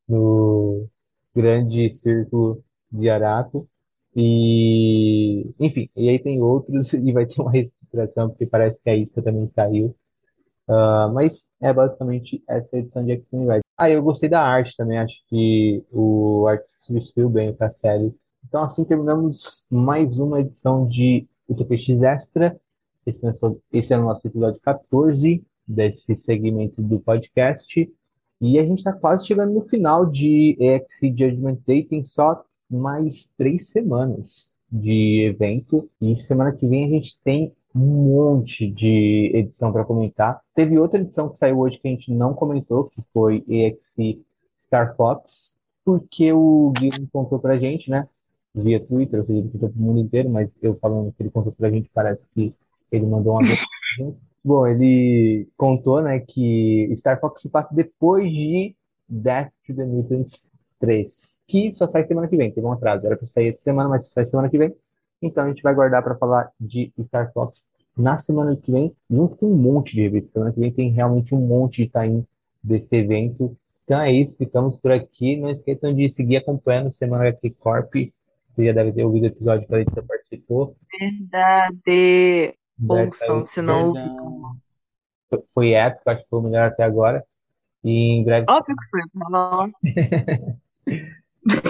no 0.09 0.89
grande 1.35 1.91
círculo 1.91 2.63
de 2.91 3.09
Araco. 3.09 3.69
E, 4.15 5.47
enfim, 5.59 5.89
e 5.97 6.09
aí 6.09 6.19
tem 6.19 6.41
outros 6.43 6.93
e 6.95 7.13
vai 7.13 7.27
ter 7.27 7.41
uma 7.41 7.51
reestruturação, 7.51 8.29
porque 8.29 8.47
parece 8.47 8.83
que 8.83 8.91
a 8.91 8.97
Isca 8.97 9.23
também 9.23 9.49
saiu. 9.49 9.95
Ah, 10.69 11.11
mas 11.13 11.47
é 11.61 11.73
basicamente 11.73 12.43
essa 12.49 12.77
edição 12.79 13.05
de 13.05 13.13
X-Men. 13.13 13.61
Ah, 13.77 13.91
eu 13.91 14.03
gostei 14.03 14.29
da 14.29 14.43
arte 14.43 14.77
também, 14.77 14.99
acho 14.99 15.23
que 15.29 15.85
o 15.91 16.47
arte 16.47 16.71
se 16.71 16.87
substituiu 16.87 17.29
bem 17.29 17.53
para 17.55 17.67
a 17.69 17.71
série. 17.71 18.15
Então, 18.47 18.63
assim 18.63 18.85
terminamos 18.85 19.67
mais 19.71 20.19
uma 20.19 20.41
edição 20.41 20.87
de 20.87 21.27
Utopia 21.49 21.79
X 21.79 22.03
Extra. 22.03 22.61
Esse, 23.07 23.21
o 23.27 23.61
esse 23.73 23.93
é 23.93 23.99
o 23.99 24.03
nosso 24.03 24.27
episódio 24.27 24.61
14 24.61 25.43
desse 25.67 26.15
segmento 26.17 26.83
do 26.83 27.01
podcast. 27.01 27.91
E 28.41 28.59
a 28.59 28.65
gente 28.65 28.79
está 28.79 28.93
quase 28.93 29.27
chegando 29.27 29.55
no 29.55 29.63
final 29.63 30.05
de 30.07 30.57
EXE 30.59 31.09
Judgment 31.09 31.59
Day. 31.67 31.85
Tem 31.85 32.05
só 32.05 32.45
mais 32.71 33.33
três 33.37 33.69
semanas 33.69 34.61
de 34.71 35.25
evento. 35.29 35.89
E 36.01 36.17
semana 36.17 36.53
que 36.53 36.67
vem 36.67 36.85
a 36.85 36.89
gente 36.89 37.19
tem 37.23 37.53
um 37.75 37.81
monte 37.81 38.71
de 38.71 39.31
edição 39.35 39.73
para 39.73 39.85
comentar. 39.85 40.41
Teve 40.55 40.79
outra 40.79 41.01
edição 41.01 41.29
que 41.29 41.39
saiu 41.39 41.59
hoje 41.59 41.79
que 41.79 41.89
a 41.89 41.91
gente 41.91 42.13
não 42.13 42.35
comentou, 42.35 42.85
que 42.85 43.03
foi 43.13 43.45
EXE 43.49 44.21
Star 44.61 44.95
Fox, 44.97 45.59
porque 45.85 46.33
o 46.33 46.73
Guilherme 46.77 47.09
contou 47.13 47.39
pra 47.39 47.59
gente, 47.59 47.91
né? 47.91 48.09
Via 48.55 48.81
Twitter, 48.81 49.21
ou 49.21 49.27
seja, 49.27 49.39
ele 49.39 49.49
contou 49.49 49.71
pro 49.71 49.81
mundo 49.81 50.01
inteiro, 50.01 50.29
mas 50.29 50.55
eu 50.61 50.77
falando 50.77 51.13
que 51.13 51.23
ele 51.23 51.31
contou 51.31 51.53
pra 51.53 51.71
gente, 51.71 51.91
parece 51.93 52.25
que 52.35 52.55
ele 52.91 53.07
mandou 53.07 53.33
uma 53.33 53.41
mensagem. 53.41 54.17
Bom, 54.45 54.67
ele 54.67 55.49
contou, 55.57 56.03
né, 56.03 56.19
que 56.19 56.93
Star 56.97 57.21
Fox 57.21 57.43
se 57.43 57.49
passa 57.49 57.75
depois 57.75 58.31
de 58.31 58.75
Death 59.09 59.53
to 59.67 59.75
the 59.75 59.85
Mutants 59.85 60.51
3, 60.81 61.41
que 61.47 61.73
só 61.75 61.87
sai 61.87 62.05
semana 62.05 62.27
que 62.27 62.37
vem, 62.37 62.51
teve 62.51 62.67
um 62.67 62.73
atraso, 62.73 63.07
era 63.07 63.17
pra 63.17 63.27
sair 63.27 63.49
essa 63.49 63.63
semana, 63.63 63.89
mas 63.89 64.09
só 64.09 64.15
sai 64.15 64.27
semana 64.27 64.51
que 64.51 64.59
vem. 64.59 64.75
Então 65.23 65.45
a 65.45 65.49
gente 65.49 65.63
vai 65.63 65.73
guardar 65.73 66.03
para 66.03 66.17
falar 66.17 66.51
de 66.61 66.93
Star 67.05 67.33
Fox 67.33 67.69
na 67.97 68.19
semana 68.19 68.57
que 68.57 68.71
vem, 68.71 68.93
junto 69.09 69.37
com 69.37 69.47
um 69.47 69.57
monte 69.57 69.95
de 69.95 70.03
revistas. 70.03 70.33
Semana 70.33 70.53
que 70.53 70.59
vem 70.59 70.73
tem 70.73 70.91
realmente 70.91 71.35
um 71.35 71.41
monte 71.41 71.85
de 71.85 71.89
time 71.89 72.25
desse 72.63 72.97
evento. 72.97 73.57
Então 73.85 74.01
é 74.01 74.11
isso, 74.11 74.37
ficamos 74.37 74.79
por 74.79 74.91
aqui. 74.91 75.37
Não 75.37 75.51
esqueçam 75.51 75.95
de 75.95 76.09
seguir 76.09 76.39
acompanhando 76.39 76.89
o 76.89 76.93
Semana 76.93 77.29
HQ 77.29 77.51
Corp. 77.61 77.95
Você 78.55 78.67
já 78.67 78.73
deve 78.73 78.93
ter 78.93 79.05
ouvido 79.05 79.25
o 79.25 79.27
episódio 79.27 79.67
que 79.67 79.75
a 79.75 79.79
Letícia 79.79 80.03
participou. 80.03 80.77
Verdade. 80.99 82.55
Ouçam, 82.89 83.43
se 83.43 83.63
não. 83.63 83.95
Foi 85.55 85.73
épico, 85.73 86.11
acho 86.11 86.23
que 86.23 86.29
foi 86.29 86.39
o 86.39 86.43
melhor 86.43 86.69
até 86.69 86.83
agora. 86.83 87.25
E 87.83 87.91
em 87.91 88.25
breve 88.25 88.47
Óbvio 88.49 88.77
que 88.77 88.91
foi. 88.91 89.01
tá. 89.31 89.71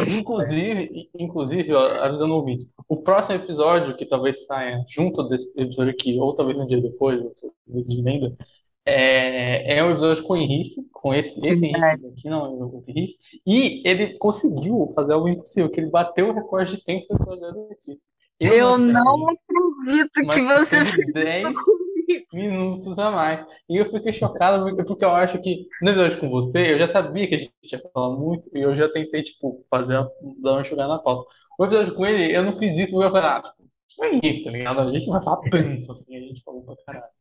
Inclusive, 0.07 1.09
inclusive, 1.19 1.73
ó, 1.73 2.05
avisando 2.05 2.35
o 2.35 2.37
ouvinte, 2.37 2.69
o 2.87 2.99
próximo 2.99 3.37
episódio, 3.37 3.97
que 3.97 4.05
talvez 4.05 4.45
saia 4.45 4.85
junto 4.87 5.27
desse 5.29 5.59
episódio 5.59 5.93
aqui, 5.93 6.19
ou 6.21 6.35
talvez 6.35 6.61
um 6.61 6.67
dia 6.67 6.81
depois, 6.81 7.19
ou 7.19 7.35
talvez 7.67 7.87
de 7.87 8.03
venda, 8.03 8.37
É, 8.85 9.79
é 9.79 9.85
um 9.85 9.93
episódio 9.93 10.25
com 10.25 10.35
o 10.35 10.37
Henrique, 10.37 10.83
com 10.93 11.15
esse, 11.15 11.39
esse 11.47 11.65
Henrique 11.67 12.07
aqui, 12.07 12.29
não, 12.29 12.53
o 12.55 12.83
Henrique, 12.89 13.17
e 13.47 13.81
ele 13.89 14.19
conseguiu 14.19 14.93
fazer 14.95 15.13
algo 15.13 15.29
impossível, 15.29 15.71
que 15.71 15.81
ele 15.81 15.91
bateu 15.91 16.29
o 16.29 16.33
recorde 16.33 16.77
de 16.77 16.85
tempo 16.85 17.07
do 17.09 17.15
episódio 17.17 17.41
da 17.43 17.69
Letícia. 17.69 18.05
Eu 18.41 18.77
sei, 18.77 18.93
não 18.93 19.29
acredito 19.29 20.11
que 20.13 20.43
você 20.43 20.85
fez 20.85 21.13
10 21.13 21.49
isso 21.49 21.65
comigo. 21.65 22.27
minutos 22.33 22.99
a 22.99 23.11
mais. 23.11 23.47
E 23.69 23.77
eu 23.77 23.91
fiquei 23.91 24.13
chocado 24.13 24.65
porque 24.87 25.05
eu 25.05 25.11
acho 25.11 25.41
que 25.43 25.67
no 25.81 25.91
episódio 25.91 26.21
com 26.21 26.29
você, 26.31 26.73
eu 26.75 26.79
já 26.79 26.89
sabia 26.89 27.29
que 27.29 27.35
a 27.37 27.39
gente 27.39 27.53
ia 27.73 27.81
falar 27.93 28.17
muito 28.17 28.51
e 28.57 28.61
eu 28.63 28.77
já 28.77 28.89
tentei, 28.93 29.23
tipo, 29.23 29.65
fazer, 29.71 29.97
a- 29.97 30.09
dar 30.43 30.53
uma 30.53 30.61
enxugada 30.63 30.89
na 30.95 30.99
pauta. 30.99 31.29
O 31.59 31.65
episódio 31.65 31.95
com 31.95 32.07
ele, 32.07 32.35
eu 32.37 32.43
não 32.43 32.59
fiz 32.59 32.77
isso 32.79 33.01
eu 33.03 33.11
falei, 33.11 33.29
ah, 33.31 33.43
tipo, 33.43 33.63
não 33.99 34.05
é 34.07 34.21
isso, 34.25 34.45
tá 34.45 34.51
ligado? 34.51 34.81
A 34.81 34.91
gente 34.93 35.07
não 35.07 35.15
vai 35.15 35.23
falar 35.25 35.41
tanto 35.51 35.93
assim, 35.93 36.17
a 36.17 36.21
gente 36.21 36.43
falou 36.43 36.63
pra 36.65 36.77
caralho. 36.87 37.13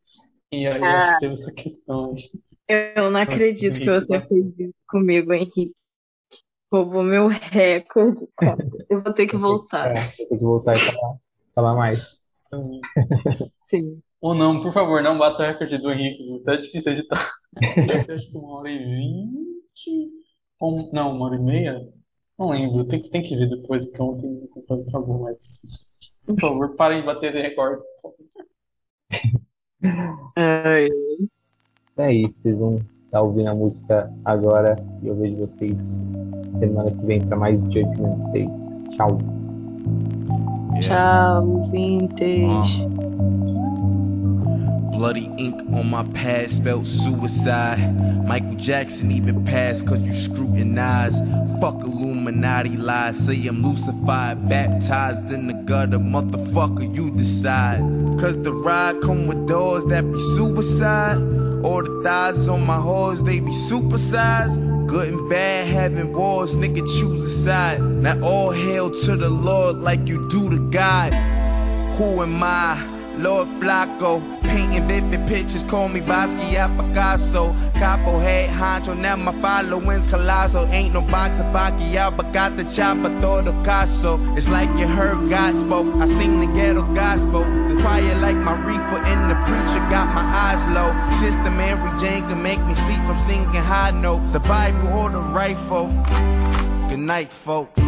E 0.52 0.68
aí 0.68 0.82
eu 0.82 0.98
acho 0.98 1.10
Ah, 1.10 1.14
que 1.14 1.20
teve 1.22 1.34
essa 1.34 1.54
questão 1.54 2.14
aí. 2.14 2.42
eu 2.96 3.12
não 3.12 3.20
acredito 3.20 3.80
que 3.80 3.90
você 3.90 4.20
fez 4.28 4.46
isso 4.60 4.74
comigo, 4.88 5.34
Henrique. 5.34 5.72
Roubou 6.72 7.04
meu 7.04 7.28
recorde, 7.28 8.28
cara. 8.38 8.66
Eu 8.90 9.02
vou 9.02 9.14
ter 9.14 9.28
que 9.28 9.36
voltar. 9.36 9.88
é, 9.88 10.12
tem 10.12 10.28
que 10.28 10.38
voltar 10.38 10.74
e 10.74 10.80
falar, 10.80 11.16
falar 11.56 11.76
mais. 11.76 12.22
Sim. 13.60 14.02
Ou 14.22 14.36
não, 14.36 14.62
por 14.62 14.74
favor, 14.74 15.02
não 15.02 15.18
bata 15.18 15.42
o 15.44 15.46
recorde 15.46 15.78
do 15.78 15.92
Henrique, 15.92 16.44
tá 16.44 16.56
difícil 16.56 16.92
editar. 16.94 17.32
Eu 18.10 18.16
acho 18.16 18.32
que 18.32 18.38
uma 18.38 18.60
hora 18.60 18.70
e 18.72 18.78
vinte. 18.78 20.12
Ou, 20.60 20.92
não, 20.94 21.16
uma 21.16 21.26
hora 21.26 21.36
e 21.36 21.40
meia? 21.40 21.80
Não 22.38 22.50
lembro, 22.52 22.86
tem 22.88 23.02
que, 23.02 23.10
tem 23.10 23.24
que 23.24 23.36
ver 23.36 23.50
depois, 23.50 23.86
porque 23.86 24.02
ontem 24.02 24.28
o 24.44 24.48
computador 24.48 24.86
travou, 24.86 25.20
mas. 25.24 25.62
Por 26.26 26.40
favor, 26.40 26.76
parem 26.76 27.02
de 27.02 27.06
bater 27.06 27.30
esse 27.36 27.42
recorde. 27.42 27.82
Ai, 30.36 30.88
É 31.98 32.14
isso, 32.14 32.42
vocês 32.42 32.58
vão 32.58 32.80
estar 33.06 33.22
ouvindo 33.22 33.50
a 33.50 33.56
música 33.56 34.12
agora 34.24 34.76
e 35.02 35.08
eu 35.08 35.16
vejo 35.16 35.38
vocês 35.38 36.04
semana 36.60 36.92
que 36.92 37.06
vem 37.06 37.26
para 37.26 37.38
mais 37.38 37.62
Judgment 37.64 38.32
Day. 38.32 38.50
Tchau. 38.96 39.18
tchau, 40.82 41.70
vintage. 41.72 42.88
Bloody 45.02 45.32
ink 45.40 45.60
on 45.74 45.90
my 45.90 46.04
pad 46.14 46.52
spelled 46.52 46.86
suicide. 46.86 47.80
Michael 48.28 48.54
Jackson 48.54 49.12
even 49.12 49.44
passed 49.44 49.88
cause 49.88 50.00
you 50.00 50.14
scrutinize. 50.14 51.20
Fuck 51.60 51.82
Illuminati 51.82 52.78
lies, 52.78 53.18
say 53.18 53.48
I'm 53.48 53.64
Lucified, 53.64 54.48
baptized 54.48 55.32
in 55.32 55.48
the 55.48 55.54
gutter, 55.54 55.98
motherfucker, 55.98 56.96
you 56.96 57.10
decide. 57.10 57.80
Cause 58.20 58.38
the 58.44 58.52
ride 58.52 59.02
come 59.02 59.26
with 59.26 59.48
doors 59.48 59.84
that 59.86 60.04
be 60.04 60.20
suicide. 60.36 61.18
Or 61.66 61.82
the 61.82 62.04
thighs 62.04 62.48
on 62.48 62.64
my 62.64 62.78
horse, 62.78 63.24
they 63.24 63.40
be 63.40 63.54
supersized. 63.54 64.86
Good 64.86 65.16
and 65.16 65.28
bad 65.32 65.68
having 65.68 66.14
wars, 66.14 66.56
nigga 66.56 66.86
choose 67.00 67.26
a 67.26 67.30
side. 67.32 67.82
Now 67.82 68.22
all 68.22 68.52
hail 68.52 68.92
to 68.92 69.16
the 69.16 69.30
Lord 69.30 69.78
like 69.78 70.08
you 70.08 70.30
do 70.30 70.52
to 70.52 70.70
God. 70.70 71.12
Who 71.94 72.22
am 72.22 72.44
I? 72.44 73.01
Lord 73.18 73.48
Flacco, 73.60 74.22
painting 74.42 74.88
vivid 74.88 75.28
pictures, 75.28 75.64
call 75.64 75.90
me 75.90 76.00
Basquiat 76.00 76.76
Picasso. 76.78 77.54
Capo 77.74 78.20
head 78.20 78.50
honcho, 78.50 78.98
now 78.98 79.16
my 79.16 79.32
following's 79.42 80.08
colossal. 80.08 80.66
Ain't 80.68 80.94
no 80.94 81.02
boxer 81.02 81.44
Pacquiao, 81.54 82.16
but 82.16 82.32
got 82.32 82.58
the 82.58 82.64
chopper, 82.66 83.10
todo 83.22 83.52
caso. 83.64 84.20
It's 84.36 84.50
like 84.50 84.70
you 84.80 84.88
heard 84.88 85.30
God 85.30 85.56
spoke, 85.56 85.94
I 85.96 86.06
sing 86.06 86.40
the 86.40 86.48
ghetto 86.48 86.82
gospel. 86.94 87.44
The 87.44 87.82
choir 87.82 88.16
like 88.16 88.38
my 88.38 88.56
reefer, 88.64 89.02
and 89.06 89.32
the 89.32 89.36
preacher 89.46 89.80
got 89.90 90.14
my 90.16 90.22
eyes 90.22 90.66
low. 90.70 90.92
Sister 91.20 91.52
Mary 91.52 92.00
Jane 92.00 92.28
can 92.28 92.42
make 92.42 92.64
me 92.66 92.76
sleep 92.76 93.04
from 93.06 93.20
singing 93.20 93.46
high 93.54 93.92
notes. 93.92 94.34
The 94.34 94.40
Bible 94.40 94.88
or 94.94 95.10
the 95.10 95.20
rifle. 95.20 95.88
Good 96.88 97.00
night, 97.00 97.30
folks. 97.30 97.80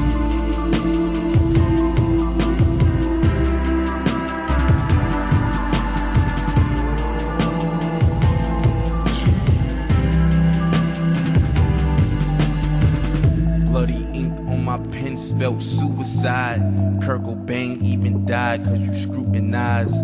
Bloody 13.73 14.07
ink 14.13 14.37
on 14.41 14.63
my 14.63 14.77
pen 14.91 15.17
spelled 15.17 15.63
suicide. 15.63 16.59
Kurt 17.01 17.23
Cobain 17.23 17.81
even 17.81 18.23
died 18.23 18.63
cause 18.63 18.77
you 18.77 18.93
scrutinize. 18.93 19.95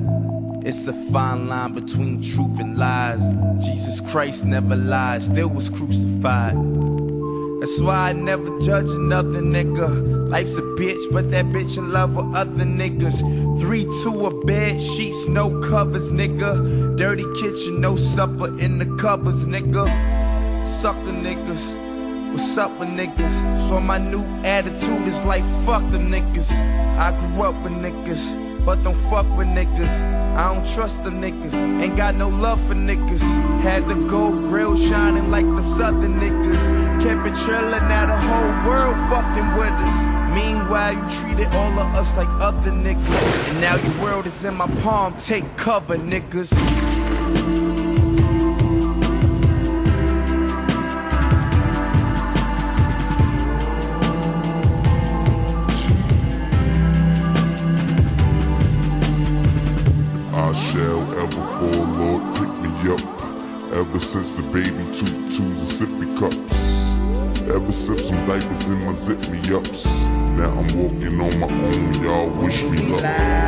It's 0.66 0.88
a 0.88 0.94
fine 1.12 1.48
line 1.48 1.76
between 1.76 2.24
truth 2.24 2.60
and 2.60 2.80
lies. 2.80 3.22
Jesus 3.64 4.02
Christ 4.02 4.44
never 4.44 4.76
lied, 4.76 5.22
still 5.22 5.50
was 5.50 5.70
crucified. 5.70 6.56
That's 7.60 7.80
why 7.80 8.10
I 8.10 8.14
never 8.14 8.60
judge 8.60 8.90
another 8.90 9.40
nigga. 9.40 10.28
Life's 10.28 10.58
a 10.58 10.64
bitch, 10.64 11.04
but 11.12 11.30
that 11.30 11.46
bitch 11.46 11.78
in 11.78 11.92
love 11.92 12.16
with 12.16 12.36
other 12.36 12.66
niggas. 12.66 13.20
Three, 13.60 13.84
two, 14.02 14.26
a 14.26 14.46
bed, 14.46 14.82
sheets, 14.82 15.28
no 15.28 15.62
covers, 15.62 16.12
nigga. 16.12 16.98
Dirty 16.98 17.26
kitchen, 17.40 17.82
no 17.82 17.98
supper 17.98 18.48
in 18.58 18.80
the 18.80 18.98
cupboards, 18.98 19.46
nigga. 19.46 19.86
Sucker 20.60 21.14
niggas. 21.14 21.89
What's 22.32 22.58
up 22.60 22.80
with 22.80 22.90
niggas? 22.90 23.58
So 23.68 23.80
my 23.80 23.98
new 23.98 24.24
attitude 24.44 25.08
is 25.08 25.24
like 25.24 25.44
fuck 25.66 25.82
the 25.90 25.98
niggas. 25.98 26.52
I 26.98 27.12
grew 27.18 27.44
up 27.44 27.56
with 27.64 27.74
niggas, 27.74 28.66
but 28.66 28.84
don't 28.84 28.96
fuck 29.10 29.26
with 29.36 29.48
niggas. 29.48 29.90
I 30.38 30.54
don't 30.54 30.66
trust 30.76 31.04
the 31.04 31.10
niggas, 31.10 31.54
ain't 31.82 31.98
got 31.98 32.14
no 32.16 32.30
love 32.30 32.62
for 32.66 32.76
niggas. 32.76 33.22
Had 33.62 33.90
the 33.90 33.96
gold 34.06 34.44
grill 34.44 34.78
shining 34.78 35.32
like 35.32 35.46
them 35.46 35.68
southern 35.68 36.20
niggas. 36.20 37.02
Kept 37.02 37.28
it 37.28 37.34
trillin', 37.34 37.90
now 37.90 38.06
the 38.06 38.16
whole 38.16 38.54
world 38.70 38.96
fucking 39.10 39.50
with 39.58 39.74
us. 39.74 40.36
Meanwhile, 40.36 40.94
you 40.94 41.10
treated 41.10 41.48
all 41.56 41.80
of 41.80 41.96
us 41.96 42.16
like 42.16 42.30
other 42.42 42.72
niggas. 42.72 43.50
And 43.50 43.60
now 43.60 43.76
your 43.76 44.04
world 44.04 44.28
is 44.28 44.46
in 44.46 44.54
my 44.56 44.68
palm, 44.82 45.18
take 45.18 45.44
cover, 45.58 45.98
niggas. 45.98 46.54
The 64.40 64.46
baby 64.54 64.86
two 64.94 65.06
twos 65.36 65.60
and 65.60 65.68
sippy 65.68 66.18
cups. 66.18 67.42
Ever 67.42 67.72
since 67.74 68.08
some 68.08 68.26
diapers 68.26 68.70
in 68.70 68.86
my 68.86 68.94
zip 68.94 69.20
me 69.28 69.54
ups. 69.54 69.84
Now 70.38 70.58
I'm 70.58 70.68
walking 70.78 71.20
on 71.20 71.40
my 71.42 71.48
own, 71.48 72.02
y'all 72.02 72.30
wish 72.42 72.64
me 72.64 72.78
luck. 72.86 73.39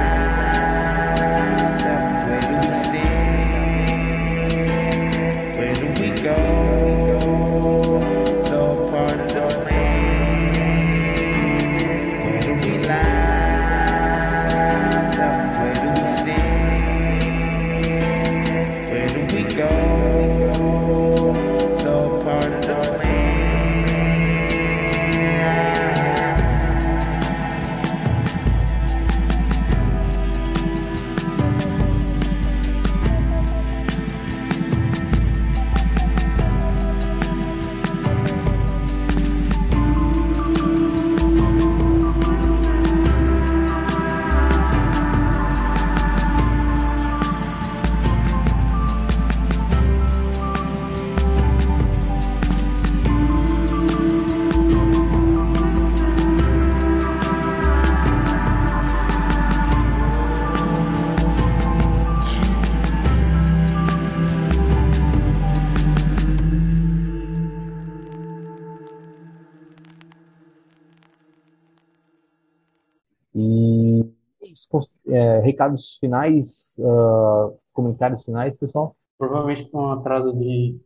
É 75.12 75.38
é, 75.38 75.40
recados 75.40 75.98
finais, 76.00 76.80
ah, 76.80 77.52
comentários 77.74 78.24
finais, 78.24 78.58
pessoal. 78.58 78.96
Provavelmente 79.18 79.70
com 79.70 79.80
um 79.80 79.92
atraso 79.92 80.34
de 80.34 80.80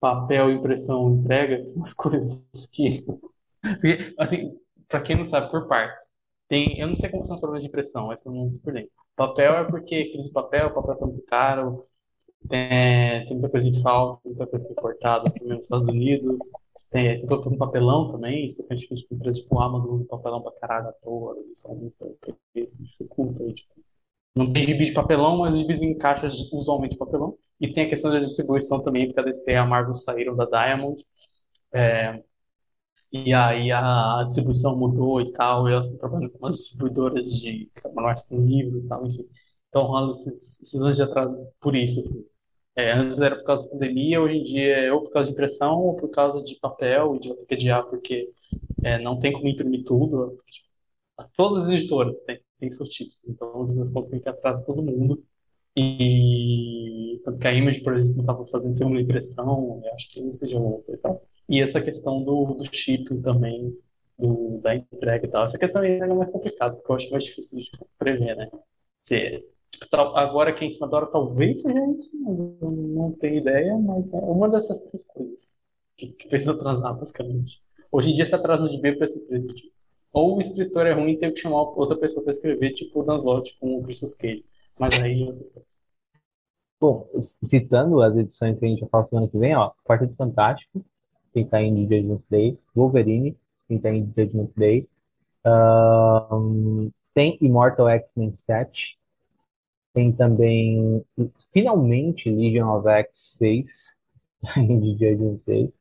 papel, 0.00 0.50
impressão, 0.50 1.14
entrega, 1.14 1.58
que 1.58 1.68
são 1.68 1.82
as 1.82 1.92
coisas 1.94 2.46
que. 2.72 3.04
Porque, 3.60 4.14
assim, 4.18 4.58
pra 4.88 5.00
quem 5.00 5.16
não 5.16 5.24
sabe, 5.24 5.50
por 5.50 5.66
partes. 5.66 6.12
Tem, 6.48 6.78
eu 6.78 6.86
não 6.86 6.94
sei 6.94 7.08
como 7.08 7.24
são 7.24 7.36
os 7.36 7.40
problemas 7.40 7.62
de 7.62 7.68
impressão, 7.68 8.12
essa 8.12 8.28
eu 8.28 8.34
não 8.34 8.52
tô 8.52 8.60
por 8.60 8.72
dentro. 8.74 8.90
Papel 9.16 9.54
é 9.54 9.64
porque 9.64 10.10
crise 10.12 10.32
papel, 10.32 10.74
papel 10.74 10.96
tá 10.96 11.06
muito 11.06 11.24
caro, 11.24 11.86
tem, 12.48 13.24
tem 13.26 13.32
muita 13.32 13.48
coisa 13.48 13.70
de 13.70 13.82
falta, 13.82 14.20
muita 14.24 14.46
coisa 14.46 14.66
que 14.66 14.72
é 14.72 14.76
cortada, 14.76 15.30
também 15.30 15.56
nos 15.56 15.66
Estados 15.66 15.88
Unidos. 15.88 16.38
Tem, 16.90 17.24
um 17.24 17.56
papelão 17.58 18.08
também, 18.08 18.46
especialmente 18.46 18.88
tipo, 18.94 19.14
empresas 19.14 19.42
tipo 19.42 19.60
Amazon 19.60 19.94
usam 19.94 20.06
papelão 20.06 20.42
pra 20.42 20.52
caralho 20.52 20.88
à 20.88 20.92
toa, 20.92 21.36
eles 21.38 21.58
são 21.60 21.74
muito 21.74 22.18
isso 22.54 22.82
dificulta. 22.82 23.42
aí, 23.44 23.54
Tipo, 23.54 23.74
não 24.36 24.52
tem 24.52 24.62
gibi 24.62 24.86
de 24.86 24.92
papelão, 24.94 25.38
mas 25.38 25.56
gibis 25.56 25.82
em 25.82 25.96
caixas 25.98 26.52
usualmente 26.52 26.96
papelão. 26.96 27.36
E 27.60 27.72
tem 27.72 27.86
a 27.86 27.88
questão 27.90 28.10
da 28.12 28.20
distribuição 28.20 28.82
também, 28.82 29.06
porque 29.06 29.20
a 29.20 29.24
DC 29.24 29.52
e 29.52 29.56
a 29.56 29.66
Marvel 29.66 29.94
saíram 29.94 30.36
da 30.36 30.46
Diamond. 30.46 31.02
é, 31.74 32.22
e 33.12 33.32
aí 33.32 33.70
a, 33.72 34.24
distribuição 34.24 34.76
mudou 34.76 35.20
e 35.20 35.32
tal, 35.32 35.68
e 35.68 35.72
elas 35.72 35.86
estão 35.86 35.98
trabalhando 35.98 36.32
com 36.32 36.38
umas 36.38 36.54
distribuidoras 36.56 37.26
de 37.32 37.70
mais 37.94 38.22
com 38.26 38.44
livro 38.44 38.78
e 38.78 38.88
tal, 38.88 39.06
enfim. 39.06 39.28
Então 39.68 40.10
esses, 40.10 40.60
esses 40.62 40.80
anos 40.80 40.96
de 40.96 41.02
atraso 41.02 41.46
por 41.60 41.74
isso, 41.76 42.00
assim. 42.00 42.24
É, 42.76 42.92
antes 42.92 43.20
era 43.20 43.36
por 43.36 43.44
causa 43.44 43.64
da 43.68 43.72
pandemia, 43.72 44.20
hoje 44.20 44.36
em 44.38 44.44
dia 44.44 44.76
é 44.86 44.92
ou 44.92 45.02
por 45.02 45.10
causa 45.12 45.28
de 45.28 45.34
impressão, 45.34 45.78
ou 45.80 45.96
por 45.96 46.08
causa 46.10 46.42
de 46.42 46.56
papel, 46.58 47.14
e 47.16 47.20
de 47.20 47.32
adiar, 47.54 47.84
porque 47.86 48.30
é, 48.84 48.98
não 49.00 49.18
tem 49.18 49.32
como 49.32 49.48
imprimir 49.48 49.84
tudo. 49.84 50.38
tipo, 50.50 50.68
todas 51.36 51.64
as 51.66 51.70
editoras 51.74 52.20
têm, 52.22 52.40
têm 52.60 52.70
seus 52.70 52.88
títulos, 52.90 53.28
então 53.28 53.62
no 53.64 53.68
fim 53.68 53.76
das 53.76 53.90
contas 53.92 54.10
tem 54.10 54.20
que 54.20 54.28
atrasar 54.28 54.64
todo 54.66 54.82
mundo. 54.82 55.24
E 55.76 57.20
tanto 57.24 57.40
que 57.40 57.48
a 57.48 57.54
Image, 57.54 57.82
por 57.82 57.96
exemplo, 57.96 58.20
estava 58.22 58.46
fazendo 58.48 58.76
segunda 58.78 59.00
impressão, 59.00 59.82
acho 59.94 60.10
que 60.12 60.22
não 60.22 60.32
seja 60.32 60.58
outra 60.58 60.94
e 60.94 60.98
tal. 60.98 61.22
E 61.48 61.60
essa 61.62 61.80
questão 61.82 62.22
do, 62.24 62.54
do 62.54 62.64
shipping 62.76 63.22
também, 63.22 63.76
do, 64.18 64.58
da 64.60 64.74
entrega 64.76 65.26
e 65.26 65.30
tal. 65.30 65.44
Essa 65.44 65.58
questão 65.58 65.82
aí 65.82 65.92
é 66.00 66.06
mais 66.06 66.30
complicada, 66.30 66.76
porque 66.76 66.92
eu 66.92 66.96
acho 66.96 67.10
mais 67.10 67.24
difícil 67.24 67.58
de 67.60 67.70
prever, 67.98 68.36
né? 68.36 68.50
Se, 69.02 69.16
tal- 69.36 69.53
agora 70.14 70.50
aqui 70.50 70.64
em 70.64 70.70
cima 70.70 70.88
da 70.88 70.96
hora 70.96 71.06
talvez 71.06 71.62
seja 71.62 71.86
isso, 71.98 72.10
eu 72.60 72.70
não 72.70 73.12
tenho 73.12 73.38
ideia, 73.38 73.76
mas 73.78 74.12
é 74.12 74.18
uma 74.18 74.48
dessas 74.48 74.80
três 74.82 75.06
coisas 75.06 75.58
que, 75.96 76.08
que 76.08 76.28
fez 76.28 76.48
atrasar, 76.48 76.96
basicamente. 76.96 77.62
Hoje 77.90 78.10
em 78.10 78.14
dia 78.14 78.26
se 78.26 78.34
atrasa 78.34 78.68
de 78.68 78.80
B 78.80 78.96
para 78.96 79.04
esses 79.04 79.26
três 79.26 79.42
motivos. 79.42 79.72
Ou 80.12 80.36
o 80.36 80.40
escritor 80.40 80.86
é 80.86 80.92
ruim 80.92 81.12
e 81.12 81.18
tem 81.18 81.32
que 81.32 81.40
chamar 81.40 81.62
outra 81.62 81.96
pessoa 81.96 82.22
para 82.22 82.32
escrever, 82.32 82.72
tipo 82.72 83.00
o 83.00 83.02
Dan 83.02 83.18
Slott 83.18 83.56
com 83.58 83.78
o 83.78 83.82
Christmas 83.82 84.14
Cage. 84.14 84.44
Mas 84.78 85.00
aí 85.00 85.22
é 85.22 85.26
outra 85.26 85.42
história. 85.42 85.68
Bom, 86.80 87.08
citando 87.20 88.02
as 88.02 88.16
edições 88.16 88.58
que 88.58 88.64
a 88.64 88.68
gente 88.68 88.80
vai 88.80 88.90
falar 88.90 89.06
semana 89.06 89.28
que 89.28 89.38
vem, 89.38 89.56
ó, 89.56 89.72
Quarteto 89.84 90.14
Fantástico, 90.16 90.84
quem 91.32 91.46
tá 91.46 91.62
em 91.62 91.82
Judgment 91.82 92.22
Day, 92.28 92.58
Wolverine, 92.74 93.36
quem 93.66 93.78
tá 93.80 93.90
em 93.90 94.04
Judgment 94.16 94.50
Day, 94.56 94.88
Ahn, 95.44 96.90
tem 97.14 97.38
Immortal 97.40 97.88
X-Men 97.88 98.34
7, 98.34 98.98
tem 99.94 100.12
também, 100.12 101.02
finalmente, 101.52 102.28
Legion 102.30 102.68
of 102.76 102.86
X 102.88 103.10
6, 103.38 103.96
em 104.58 104.80
Judgment 104.98 105.40
Day, 105.46 105.72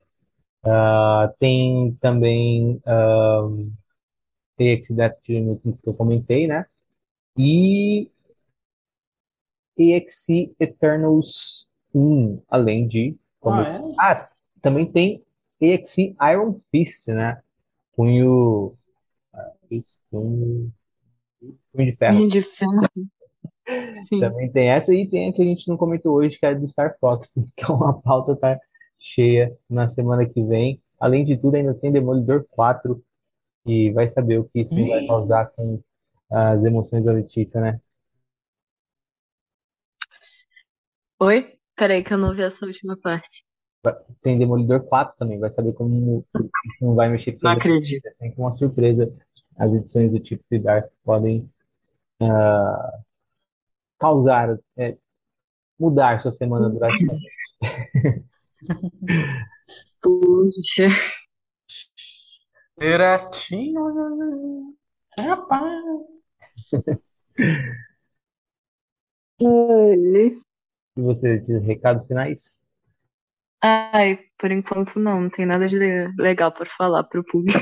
Ah, 0.66 1.34
tem 1.40 1.94
também 2.00 2.82
um, 2.88 3.74
TX 4.58 4.92
Death 4.92 5.30
Mutants 5.30 5.82
que 5.82 5.90
eu 5.90 5.94
comentei, 5.94 6.48
né? 6.48 6.66
E 7.38 8.10
EXE 9.78 10.56
Eternals 10.60 11.68
1, 11.94 12.42
além 12.48 12.88
de. 12.88 13.18
como- 13.40 13.60
Ah, 13.60 13.68
é? 13.68 13.82
Ah, 14.00 14.30
também 14.62 14.90
tem 14.90 15.24
EXE 15.60 16.16
Iron 16.32 16.62
Fist, 16.72 17.08
né? 17.08 17.42
Punho. 17.96 18.78
ah, 19.34 19.52
isso, 19.70 19.98
punho, 20.10 20.72
punho 21.74 21.92
de 21.92 21.98
ferro. 21.98 22.18
Punho 22.18 22.30
de 22.30 22.42
ferro. 22.42 22.90
Sim. 24.08 24.20
Também 24.20 24.52
tem 24.52 24.70
essa 24.70 24.94
e 24.94 25.08
tem 25.08 25.30
a 25.30 25.34
que 25.34 25.42
a 25.42 25.46
gente 25.46 25.68
não 25.68 25.78
comentou 25.78 26.14
hoje, 26.16 26.38
que 26.38 26.46
é 26.46 26.54
do 26.54 26.68
Star 26.70 26.98
Fox. 27.00 27.32
Então 27.38 27.84
a 27.88 27.94
pauta 27.94 28.36
tá 28.36 28.60
cheia 29.00 29.56
na 29.70 29.88
semana 29.88 30.26
que 30.26 30.44
vem. 30.44 30.82
Além 31.00 31.26
de 31.26 31.38
tudo, 31.38 31.56
ainda 31.56 31.74
tem 31.74 31.92
Demolidor 31.92 32.46
4, 32.50 33.02
e 33.66 33.92
vai 33.92 34.10
saber 34.10 34.40
o 34.40 34.46
que 34.46 34.62
isso 34.62 34.76
vai 34.76 35.06
causar 35.06 35.46
com 35.52 35.80
as 36.30 36.64
emoções 36.64 37.04
da 37.04 37.12
Letícia, 37.12 37.62
né? 37.62 37.80
Oi? 41.20 41.58
Peraí 41.76 42.04
que 42.04 42.14
eu 42.14 42.18
não 42.18 42.30
ouvi 42.30 42.42
essa 42.42 42.66
última 42.66 42.98
parte. 42.98 43.46
Tem 44.22 44.38
Demolidor 44.38 44.82
4 44.84 45.16
também, 45.18 45.40
vai 45.40 45.50
saber 45.50 45.74
como 45.74 46.26
não 46.82 46.96
vai 46.96 47.10
mexer 47.10 47.34
com 47.34 47.40
Não 47.44 47.52
acredito. 47.52 48.10
Tem 48.20 48.34
uma 48.38 48.54
surpresa. 48.54 49.14
As 49.58 49.72
edições 49.74 50.12
do 50.12 50.20
tipo 50.20 50.44
Dark 50.60 50.90
podem 51.04 51.50
ah, 52.22 53.00
causar, 54.04 54.58
é, 54.78 54.98
mudar 55.80 56.20
sua 56.20 56.34
semana 56.34 56.70
drasticamente. 56.70 57.32
Puxa. 60.02 60.90
Piratinho, 62.78 64.76
rapaz. 65.18 65.84
E 69.40 71.02
você, 71.02 71.40
de 71.40 71.58
recados 71.60 72.06
finais? 72.06 72.62
Ai, 73.62 74.20
por 74.38 74.52
enquanto 74.52 75.00
não, 75.00 75.22
não 75.22 75.30
tem 75.30 75.46
nada 75.46 75.66
de 75.66 75.78
le- 75.80 76.14
legal 76.18 76.52
para 76.52 76.70
falar 76.78 77.06
pro 77.06 77.24
público. 77.24 77.60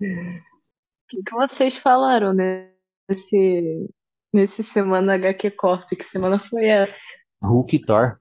O 1.06 1.08
que 1.08 1.22
que 1.22 1.34
vocês 1.36 1.76
falaram 1.76 2.32
nesse, 2.32 3.88
nesse 4.32 4.62
Semana 4.62 5.14
HQ 5.14 5.50
Corp? 5.52 5.88
Que 5.90 6.04
semana 6.04 6.38
foi 6.38 6.66
essa? 6.68 7.00
Hulk 7.42 7.72
e 7.76 7.80
Thor. 7.80 8.18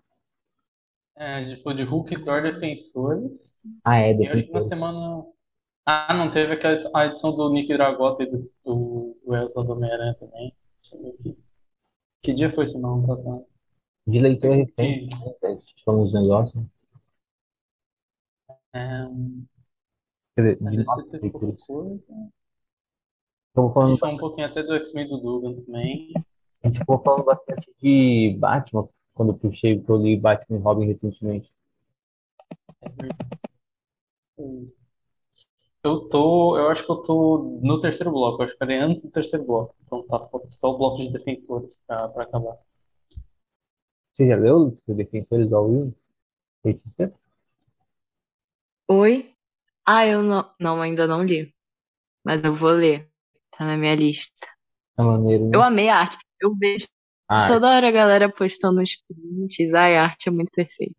É, 1.18 1.36
a 1.36 1.44
gente 1.44 1.62
falou 1.64 1.78
de 1.78 1.84
Hulk 1.84 2.14
e 2.14 2.24
Thor 2.24 2.42
Defensores. 2.42 3.56
Ah, 3.84 4.00
é, 4.00 4.14
E 4.22 4.28
eu 4.28 4.34
acho 4.34 4.46
que 4.46 4.52
na 4.54 4.62
Defensores. 4.62 4.70
semana. 4.70 5.26
Ah, 5.86 6.14
não, 6.14 6.32
teve 6.32 6.54
aquela 6.54 6.82
a 6.96 7.06
edição 7.08 7.36
do 7.36 7.50
Nick 7.52 7.68
Dragota 7.74 8.24
e 8.24 8.28
do, 8.28 8.38
do, 8.66 9.18
do 9.26 9.36
Elsa 9.36 9.64
do 9.64 9.74
Homem-Aranha 9.74 10.16
também. 10.16 10.56
Deixa 10.82 10.96
eu 10.96 11.02
ver 11.04 11.10
aqui. 11.20 11.38
Que 12.24 12.34
dia 12.34 12.52
foi 12.54 12.68
semana 12.68 13.06
passada? 13.08 13.46
De 14.08 14.20
leitura 14.20 14.56
recente, 14.56 15.16
né? 15.20 15.34
A 15.44 15.52
gente 15.52 15.84
falou 15.86 16.06
uns 16.06 16.14
negócios. 16.14 16.66
é, 18.74 19.06
Quer 20.36 20.42
dizer, 20.44 20.58
de 20.62 20.78
DC 20.78 20.86
nossas 20.86 21.22
Estamos 23.56 23.72
A 23.72 23.74
falando, 23.74 23.90
gente 23.92 24.00
falou 24.02 24.16
um 24.16 24.20
pouquinho 24.20 24.48
até 24.48 24.64
do 24.64 24.74
X-Men 24.74 25.08
do 25.08 25.18
Dugan 25.18 25.54
também. 25.64 26.12
a 26.62 26.68
gente 26.68 26.80
ficou 26.80 27.02
falando 27.02 27.24
bastante 27.24 27.74
de 27.82 28.36
Batman, 28.38 28.90
quando 29.14 29.30
eu 29.32 29.38
puxei, 29.38 29.80
que 29.80 29.90
eu 29.90 29.96
li 29.96 30.20
Batman 30.20 30.58
e 30.58 30.62
Robin 30.62 30.86
recentemente. 30.88 31.54
É 34.38 34.44
isso. 34.62 34.94
Eu 35.82 36.10
tô, 36.10 36.58
eu 36.58 36.68
acho 36.68 36.86
que 36.86 36.92
eu 36.92 36.98
tô 36.98 37.60
no 37.62 37.80
terceiro 37.80 38.12
bloco, 38.12 38.42
eu 38.42 38.46
acho 38.46 38.58
que 38.58 38.64
era 38.64 38.84
antes 38.84 39.06
do 39.06 39.12
terceiro 39.12 39.46
bloco. 39.46 39.74
Então 39.86 40.04
tá 40.06 40.20
só 40.50 40.72
o 40.72 40.78
bloco 40.78 41.02
de 41.02 41.14
defensores 41.14 41.78
pra, 41.88 42.10
pra 42.10 42.24
acabar. 42.24 42.58
Você 44.12 44.28
já 44.28 44.36
leu 44.36 44.68
os 44.68 44.84
Defensores 44.88 45.48
do 45.50 45.56
All-In? 45.56 45.94
Letícia? 46.66 47.14
Oi? 48.90 49.34
Ah, 49.86 50.06
eu 50.06 50.22
não, 50.24 50.52
não, 50.60 50.82
ainda 50.82 51.08
não 51.08 51.24
li. 51.24 51.54
Mas 52.26 52.44
eu 52.44 52.54
vou 52.54 52.72
ler. 52.72 53.10
Tá 53.58 53.66
na 53.66 53.76
minha 53.78 53.96
lista. 53.96 54.48
É 54.98 55.02
maneiro, 55.04 55.46
Eu 55.54 55.62
né? 55.62 55.64
amei 55.64 55.90
a 55.90 55.98
arte. 56.00 56.18
Eu 56.42 56.56
vejo 56.58 56.88
Ah, 57.28 57.60
toda 57.60 57.70
hora 57.70 57.88
a 57.90 57.92
galera 57.92 58.32
postando 58.34 58.82
os 58.82 58.96
prints. 59.08 59.74
Ai, 59.74 59.98
a 59.98 60.04
arte 60.06 60.30
é 60.30 60.32
muito 60.32 60.52
perfeita. 60.52 60.96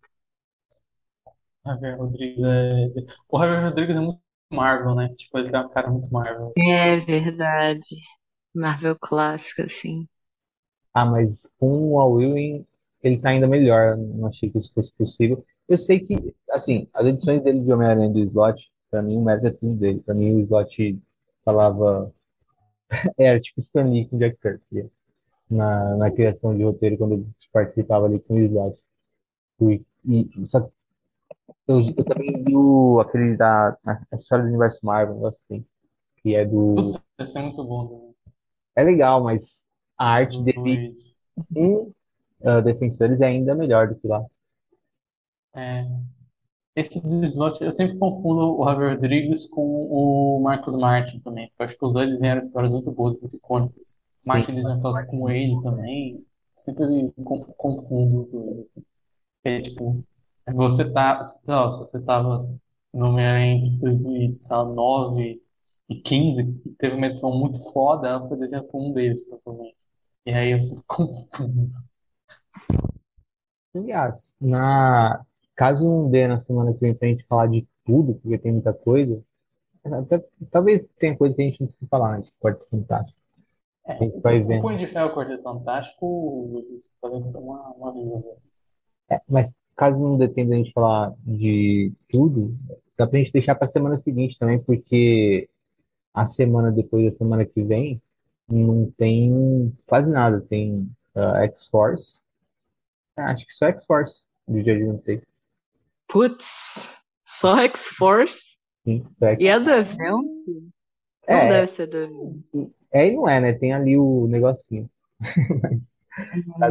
Javier 1.66 1.98
Rodrigues 1.98 2.42
é. 2.44 2.88
O 3.28 3.38
Javier 3.38 3.62
Rodrigues 3.64 3.96
é 3.96 4.00
muito 4.00 4.20
Marvel, 4.50 4.94
né? 4.94 5.08
Tipo, 5.16 5.38
ele 5.38 5.50
tem 5.50 5.60
uma 5.60 5.68
cara 5.68 5.90
muito 5.90 6.10
Marvel. 6.12 6.56
É 6.56 6.96
verdade. 6.98 7.96
Marvel 8.54 8.98
clássica, 8.98 9.64
assim. 9.66 10.06
ah, 10.94 11.04
mas 11.04 11.48
com 11.58 11.92
o 11.94 12.20
Ewing, 12.20 12.66
ele 13.02 13.18
tá 13.18 13.30
ainda 13.30 13.46
melhor. 13.46 13.96
Não 13.96 14.26
achei 14.28 14.50
que 14.50 14.58
isso 14.58 14.72
fosse 14.74 14.92
possível. 14.94 15.44
Eu 15.68 15.78
sei 15.78 16.00
que, 16.00 16.14
assim, 16.50 16.88
as 16.94 17.06
edições 17.06 17.42
dele 17.42 17.60
de 17.60 17.72
Homem-Aranha 17.72 18.10
do 18.10 18.18
Slot, 18.20 18.70
pra 18.90 19.02
mim, 19.02 19.16
o 19.16 19.24
mérito 19.24 19.46
é 19.48 19.50
tudo 19.50 19.74
dele. 19.76 20.00
Pra 20.00 20.14
mim, 20.14 20.32
o 20.34 20.40
Slot 20.40 20.98
falava. 21.44 22.12
Era 23.18 23.40
tipo 23.40 23.60
Stan 23.60 23.84
Lee 23.84 24.08
com 24.08 24.18
Jack 24.18 24.38
Kirby. 24.40 24.90
Na, 25.48 25.96
na 25.96 26.10
criação 26.10 26.56
de 26.56 26.64
roteiro, 26.64 26.98
quando 26.98 27.14
ele 27.14 27.28
participava 27.52 28.06
ali 28.06 28.18
com 28.18 28.34
o 28.34 28.38
Slot. 28.40 28.80
E, 29.60 29.84
e, 30.04 30.46
só 30.46 30.60
que 30.60 30.72
eu, 31.68 31.80
eu 31.80 32.04
também 32.04 32.30
li 32.42 32.54
o, 32.54 33.00
aquele 33.00 33.36
da 33.36 33.76
a 33.84 34.16
história 34.16 34.44
do 34.44 34.48
universo 34.48 34.84
Marvel, 34.84 35.14
um 35.14 35.18
negócio 35.18 35.40
assim, 35.44 35.64
que 36.16 36.34
é 36.34 36.44
do. 36.44 36.92
Isso 37.18 37.38
é 37.38 37.42
muito 37.42 37.64
bom 37.64 38.12
É 38.74 38.82
legal, 38.82 39.22
mas 39.22 39.66
a 39.96 40.08
arte 40.08 40.42
dele 40.42 40.94
em 41.54 41.92
ah, 42.44 42.60
Defensores 42.60 43.20
é 43.20 43.26
ainda 43.26 43.54
melhor 43.54 43.88
do 43.88 43.96
que 43.96 44.06
lá. 44.06 44.24
É, 45.54 45.86
esse 46.76 47.00
Slot, 47.26 47.62
eu 47.64 47.72
sempre 47.72 47.98
confundo 47.98 48.60
o 48.60 48.64
Javier 48.66 48.94
Rodrigues 48.94 49.46
com 49.48 49.62
o 49.62 50.40
Marcos 50.42 50.76
Martin 50.78 51.20
também. 51.20 51.50
Eu 51.58 51.64
acho 51.64 51.76
que 51.78 51.84
os 51.84 51.92
dois 51.92 52.10
desenharam 52.10 52.40
histórias 52.40 52.70
muito 52.72 52.92
boas, 52.92 53.18
muito 53.20 53.36
icônicas. 53.36 53.98
Martin 54.24 54.54
desenhou 54.54 54.78
aquelas 54.78 55.06
com 55.06 55.30
ele 55.30 55.60
também. 55.62 56.24
Sempre 56.56 57.12
com- 57.24 57.42
confundo 57.56 58.20
os 58.22 58.28
dois. 58.30 58.66
É 59.44 59.60
tipo, 59.62 60.04
você 60.54 60.90
tá, 60.92 61.22
sei 61.24 61.54
lá, 61.54 61.72
se 61.72 61.78
você 61.78 62.00
tava 62.02 62.38
no 62.92 63.06
Homem-Aranha 63.08 63.54
entre 63.56 63.78
2009 63.78 65.42
e 65.88 65.96
15, 66.02 66.44
teve 66.78 66.96
uma 66.96 67.06
edição 67.06 67.32
muito 67.38 67.60
foda, 67.72 68.08
ela 68.08 68.28
foi 68.28 68.36
desenhada 68.38 68.66
por 68.68 68.80
um 68.80 68.92
deles, 68.92 69.22
provavelmente. 69.28 69.86
E 70.26 70.32
aí 70.32 70.50
eu 70.52 70.62
sempre 70.62 70.84
confundo. 70.88 71.72
Aliás, 73.74 74.34
na... 74.40 75.24
caso 75.56 75.84
não 75.84 76.10
dê 76.10 76.28
na 76.28 76.40
semana 76.40 76.72
que 76.72 76.80
vem 76.80 76.94
pra 76.94 77.08
gente 77.08 77.24
falar 77.26 77.48
de 77.48 77.66
tudo, 77.84 78.14
porque 78.16 78.38
tem 78.38 78.52
muita 78.52 78.72
coisa, 78.72 79.20
até- 79.84 80.24
talvez 80.50 80.88
tenha 80.98 81.16
coisa 81.16 81.34
que 81.34 81.42
a 81.42 81.44
gente 81.44 81.60
não 81.60 81.68
precisa 81.68 81.88
falar, 81.88 82.18
né? 82.18 82.24
Tipo, 82.24 82.36
Quarteto 82.40 82.66
Fantástico. 82.70 83.18
A 83.86 83.94
gente 83.94 84.20
vai 84.20 84.40
O 84.40 84.46
vendo. 84.46 84.62
Punho 84.62 84.78
de 84.78 84.86
Ferro 84.86 85.10
o 85.10 85.14
Quarteto 85.14 85.42
Fantástico, 85.42 86.64
fazem 87.00 87.22
isso 87.22 87.38
uma, 87.38 87.70
uma 87.70 87.92
viúva. 87.92 88.36
É, 89.08 89.20
mas 89.28 89.54
caso 89.76 89.98
não 89.98 90.18
dê 90.18 90.28
tempo 90.28 90.50
da 90.50 90.56
gente 90.56 90.72
falar 90.72 91.14
de 91.24 91.92
tudo, 92.08 92.56
dá 92.98 93.06
pra 93.06 93.18
gente 93.18 93.32
deixar 93.32 93.54
pra 93.54 93.68
semana 93.68 93.98
seguinte 93.98 94.38
também, 94.38 94.58
porque 94.58 95.48
a 96.12 96.26
semana 96.26 96.72
depois 96.72 97.04
da 97.04 97.12
semana 97.16 97.44
que 97.44 97.62
vem 97.62 98.00
não 98.48 98.90
tem 98.96 99.72
quase 99.86 100.10
nada. 100.10 100.40
Tem 100.40 100.88
ah, 101.14 101.42
X-Force. 101.44 102.22
Ah, 103.16 103.30
acho 103.32 103.46
que 103.46 103.52
só 103.54 103.66
X-Force 103.66 104.24
do 104.48 104.62
dia 104.62 104.76
de 104.76 104.84
ontem. 104.84 105.22
Putz, 106.20 106.46
só 107.26 107.58
X-Force? 107.58 108.40
E 108.86 109.46
é 109.48 109.60
do 109.60 109.68
evento? 109.70 110.24
Não 111.28 111.36
É. 111.36 111.46
deve 111.48 111.66
ser 111.66 111.86
do 111.88 111.96
evento. 111.98 112.72
É 112.90 113.06
e 113.08 113.14
não 113.14 113.28
é, 113.28 113.38
né? 113.38 113.52
Tem 113.52 113.74
ali 113.74 113.98
o 113.98 114.26
negocinho. 114.26 114.88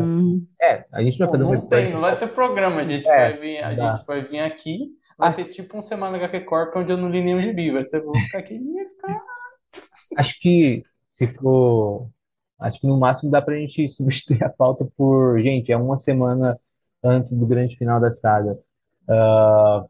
Hum. 0.01 0.47
É, 0.59 0.83
a 0.91 1.03
gente 1.03 1.19
vai 1.19 1.29
fazer 1.29 1.43
um 1.43 1.53
não 1.53 1.61
tem, 1.67 1.93
não 1.93 2.01
vai 2.01 2.17
ter 2.17 2.27
programa, 2.29 2.81
a 2.81 2.85
gente 2.85 3.07
É, 3.07 3.29
vai 3.29 3.37
vir, 3.39 3.63
a 3.63 3.73
dá. 3.75 3.95
gente 3.95 4.07
vai 4.07 4.21
vir 4.25 4.39
aqui, 4.39 4.79
vai 5.15 5.29
Ah. 5.29 5.33
ser 5.33 5.45
tipo 5.45 5.77
um 5.77 5.83
Semana 5.83 6.17
HQ 6.17 6.39
Corp 6.45 6.75
onde 6.75 6.91
eu 6.91 6.97
não 6.97 7.09
li 7.09 7.23
nenhum 7.23 7.39
gibi, 7.39 7.69
vai 7.69 7.85
ser, 7.85 8.01
vou 8.01 8.17
ficar 8.17 8.39
aqui 8.39 8.55
e 8.55 8.89
ficar... 8.89 9.21
Acho 10.17 10.39
que 10.39 10.83
se 11.07 11.27
for. 11.27 12.09
Acho 12.59 12.79
que 12.81 12.87
no 12.87 12.97
máximo 12.99 13.29
dá 13.29 13.43
pra 13.43 13.53
gente 13.59 13.87
substituir 13.93 14.43
a 14.43 14.49
pauta 14.49 14.87
por. 14.97 15.39
Gente, 15.39 15.71
é 15.71 15.77
uma 15.77 15.99
semana 15.99 16.59
antes 17.03 17.37
do 17.37 17.45
grande 17.45 17.77
final 17.77 17.99
da 18.01 18.11
saga. 18.11 18.57
Ah, 19.09 19.85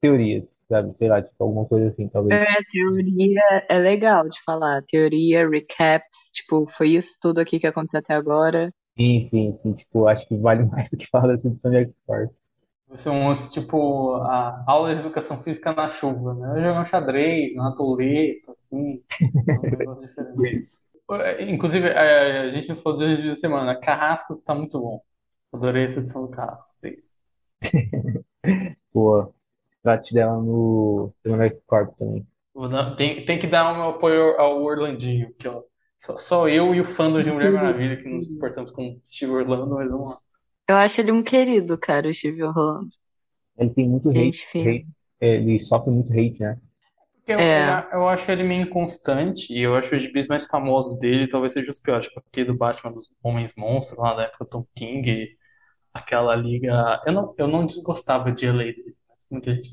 teorias, 0.00 0.64
sabe? 0.68 0.94
Sei 0.96 1.08
lá, 1.08 1.22
tipo, 1.22 1.42
alguma 1.42 1.66
coisa 1.66 1.88
assim, 1.88 2.08
talvez. 2.08 2.40
É, 2.40 2.46
teoria 2.72 3.66
é 3.68 3.78
legal 3.78 4.28
de 4.28 4.42
falar. 4.44 4.82
Teoria, 4.88 5.48
recaps, 5.48 6.30
tipo, 6.32 6.66
foi 6.76 6.90
isso 6.90 7.16
tudo 7.20 7.40
aqui 7.40 7.60
que 7.60 7.66
aconteceu 7.66 8.00
até 8.00 8.14
agora. 8.14 8.72
Sim, 8.98 9.26
sim, 9.28 9.56
sim. 9.56 9.72
Tipo, 9.74 10.06
acho 10.06 10.26
que 10.26 10.36
vale 10.36 10.64
mais 10.70 10.90
do 10.90 10.96
que 10.96 11.06
falar 11.08 11.28
dessa 11.28 11.48
edição 11.48 11.70
de 11.70 11.78
X-Force. 11.78 12.34
Ser 12.96 13.10
um 13.10 13.32
tipo 13.52 14.14
a 14.16 14.64
aula 14.66 14.92
de 14.92 15.00
educação 15.00 15.40
física 15.44 15.72
na 15.72 15.92
chuva, 15.92 16.34
né? 16.34 16.58
Eu 16.58 16.62
jogar 16.64 16.82
um 16.82 16.86
xadrez, 16.86 17.52
uma 17.54 17.74
toleta, 17.76 18.50
assim, 18.50 19.00
um 19.48 19.62
negócio 19.62 20.08
diferente. 20.08 20.70
Inclusive, 21.48 21.86
é, 21.88 22.40
a 22.40 22.50
gente 22.52 22.68
não 22.68 22.76
falou 22.76 22.98
dos 22.98 23.06
reviews 23.06 23.36
da 23.36 23.40
semana, 23.40 23.78
Carrascos 23.80 24.42
tá 24.42 24.54
muito 24.56 24.80
bom. 24.80 25.00
Adorei 25.52 25.84
essa 25.84 26.00
edição 26.00 26.22
do 26.22 26.30
Carrascos, 26.30 26.82
é 26.82 26.90
isso. 26.90 27.14
Trate 29.82 30.14
dela 30.14 30.40
no 30.40 31.12
Semana 31.22 31.46
X-Corp 31.46 31.96
também. 31.98 32.26
Dar- 32.70 32.96
tem, 32.96 33.24
tem 33.24 33.38
que 33.38 33.46
dar 33.46 33.72
o 33.72 33.76
meu 33.76 33.84
apoio 33.90 34.38
ao 34.38 34.62
Orlandinho, 34.62 35.32
que 35.34 35.48
ó, 35.48 35.62
só, 35.96 36.18
só 36.18 36.48
eu 36.48 36.74
e 36.74 36.80
o 36.80 36.84
fandom 36.84 37.22
de 37.22 37.30
Mulher 37.30 37.52
Maravilha 37.52 37.96
que 37.96 38.08
nos 38.08 38.30
importamos 38.30 38.70
com 38.72 38.88
o 38.90 39.00
Steve 39.04 39.32
Orlando, 39.32 39.74
mas 39.74 39.90
vamos 39.90 40.10
lá. 40.10 40.18
Eu 40.68 40.76
acho 40.76 41.00
ele 41.00 41.12
um 41.12 41.22
querido, 41.22 41.78
cara, 41.78 42.08
o 42.08 42.14
Steve 42.14 42.42
Orlando. 42.42 42.88
Ele 43.58 43.70
tem 43.70 43.88
muito 43.88 44.08
hate, 44.08 44.18
Gente 44.18 44.46
fina. 44.46 44.70
hate- 44.70 44.86
ele 45.20 45.60
sofre 45.60 45.90
muito 45.90 46.10
hate, 46.12 46.40
né? 46.40 46.58
Porque 47.14 47.32
eu, 47.32 47.38
É. 47.38 47.86
eu, 47.92 48.00
eu 48.00 48.08
acho 48.08 48.30
ele 48.30 48.42
meio 48.42 48.62
inconstante 48.62 49.52
e 49.52 49.60
eu 49.62 49.74
acho 49.76 49.94
os 49.94 50.02
gibis 50.02 50.26
mais 50.26 50.46
famosos 50.46 50.98
dele 50.98 51.28
talvez 51.28 51.52
sejam 51.52 51.70
os 51.70 51.78
piores, 51.78 52.06
tipo 52.06 52.20
aquele 52.20 52.46
do 52.48 52.56
Batman 52.56 52.92
dos 52.92 53.12
Homens 53.22 53.52
Monstros, 53.56 53.98
lá 53.98 54.14
da 54.14 54.22
época 54.24 54.44
do 54.44 54.50
Tom 54.50 54.66
King, 54.74 55.28
aquela 55.92 56.34
liga. 56.36 57.00
Eu 57.06 57.12
não, 57.12 57.34
eu 57.38 57.46
não 57.46 57.66
desgostava 57.66 58.32
de 58.32 58.46
LA 58.46 58.64
dele, 58.64 58.96
mas 59.08 59.26
muita 59.30 59.54
gente? 59.54 59.70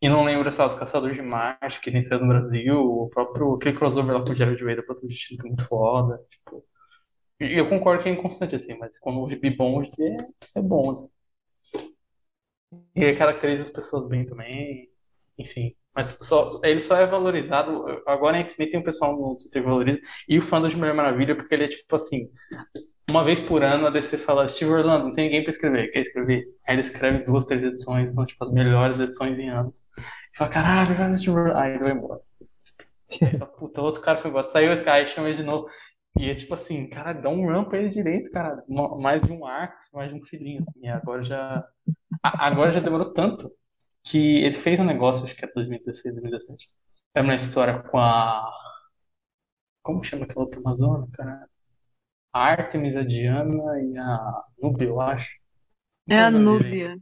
E 0.00 0.08
não 0.08 0.24
lembro 0.24 0.48
essa 0.48 0.66
do 0.66 0.76
Caçador 0.76 1.12
de 1.12 1.22
Marte, 1.22 1.80
que 1.80 1.90
nem 1.90 2.02
saiu 2.02 2.20
no 2.20 2.28
Brasil, 2.28 2.76
o 2.76 3.08
próprio 3.08 3.54
aquele 3.54 3.76
crossover 3.76 4.16
lá 4.16 4.24
com 4.24 4.30
o 4.30 4.34
Jared 4.34 4.62
outro 4.88 5.06
destino 5.06 5.40
que 5.40 5.46
é 5.46 5.50
muito 5.50 5.64
foda. 5.66 6.18
Tipo, 6.28 6.64
e 7.40 7.58
eu 7.58 7.68
concordo 7.68 8.02
que 8.02 8.08
é 8.08 8.12
inconstante 8.12 8.54
assim, 8.56 8.76
mas 8.78 8.98
quando 8.98 9.20
o 9.20 9.28
gibi 9.28 9.50
bom, 9.50 9.78
o 9.78 9.84
gibi 9.84 10.04
é, 10.04 10.58
é 10.58 10.62
bom. 10.62 10.90
Assim. 10.90 11.08
E 12.94 13.04
ele 13.04 13.16
caracteriza 13.16 13.62
as 13.62 13.70
pessoas 13.70 14.08
bem 14.08 14.26
também, 14.26 14.90
enfim. 15.38 15.76
Mas 15.94 16.06
só, 16.22 16.60
ele 16.64 16.80
só 16.80 16.96
é 16.96 17.06
valorizado. 17.06 17.84
Agora 18.06 18.38
em 18.38 18.42
X-Men 18.42 18.70
tem 18.70 18.80
um 18.80 18.84
pessoal 18.84 19.12
no 19.12 19.36
Twitter 19.36 19.62
que 19.62 19.68
valoriza. 19.68 20.00
E 20.28 20.38
o 20.38 20.42
fã 20.42 20.60
de 20.66 20.76
Mulher 20.76 20.94
Maravilha, 20.94 21.36
porque 21.36 21.54
ele 21.54 21.64
é 21.64 21.68
tipo 21.68 21.94
assim. 21.96 22.30
Uma 23.10 23.24
vez 23.24 23.40
por 23.40 23.62
ano 23.62 23.86
a 23.86 23.90
DC 23.90 24.18
fala: 24.18 24.48
Steve 24.48 24.70
Orlando, 24.72 25.06
não 25.06 25.12
tem 25.12 25.24
ninguém 25.26 25.42
pra 25.42 25.50
escrever. 25.50 25.90
Quer 25.90 26.00
escrever? 26.02 26.44
Aí 26.66 26.74
ele 26.74 26.80
escreve 26.80 27.24
duas, 27.24 27.44
três 27.44 27.62
edições, 27.64 28.14
são 28.14 28.24
tipo 28.26 28.42
as 28.44 28.50
melhores 28.52 28.98
edições 29.00 29.38
em 29.38 29.50
anos. 29.50 29.80
E 30.34 30.38
fala: 30.38 30.50
caralho, 30.50 30.96
cara, 30.96 31.16
Steve 31.16 31.32
Orlando. 31.36 31.58
Aí 31.58 31.70
ele 31.74 31.84
vai 31.84 31.92
embora. 31.92 32.20
Fala, 33.38 33.50
Puta, 33.52 33.82
outro 33.82 34.02
cara 34.02 34.18
foi 34.18 34.30
embora. 34.30 34.44
Saiu 34.44 34.72
esse 34.72 34.84
cara, 34.84 34.98
aí 34.98 35.06
chama 35.06 35.28
ele 35.28 35.36
de 35.36 35.42
novo. 35.42 35.66
E 36.18 36.28
é 36.30 36.34
tipo 36.34 36.54
assim, 36.54 36.88
cara, 36.88 37.12
dá 37.12 37.28
um 37.28 37.46
run 37.46 37.64
pra 37.64 37.78
ele 37.78 37.88
direito, 37.88 38.30
cara. 38.30 38.62
Ma- 38.68 38.96
Mais 38.98 39.22
de 39.22 39.32
um 39.32 39.46
arco, 39.46 39.76
mais 39.94 40.12
de 40.12 40.18
um 40.18 40.22
filhinho, 40.22 40.60
assim. 40.60 40.80
E 40.82 40.88
agora 40.88 41.22
já. 41.22 41.64
Agora 42.22 42.72
já 42.72 42.80
demorou 42.80 43.12
tanto 43.12 43.50
que 44.04 44.42
ele 44.44 44.54
fez 44.54 44.80
um 44.80 44.84
negócio, 44.84 45.24
acho 45.24 45.36
que 45.36 45.44
era 45.44 45.54
2016, 45.54 46.14
2017. 46.14 46.68
Era 47.14 47.24
uma 47.24 47.34
história 47.36 47.82
com 47.84 47.98
a. 47.98 48.44
Como 49.80 50.02
chama 50.02 50.24
aquela 50.24 50.44
outra 50.44 50.58
Amazona, 50.60 51.06
cara? 51.12 51.48
A 52.32 52.40
Artemis, 52.40 52.96
a 52.96 53.02
Diana 53.02 53.80
e 53.80 53.96
a 53.98 54.42
Núbia, 54.60 54.88
eu 54.88 55.00
acho. 55.00 55.36
Não 56.06 56.16
É 56.16 56.20
a. 56.20 56.30
Núbia. 56.30 56.96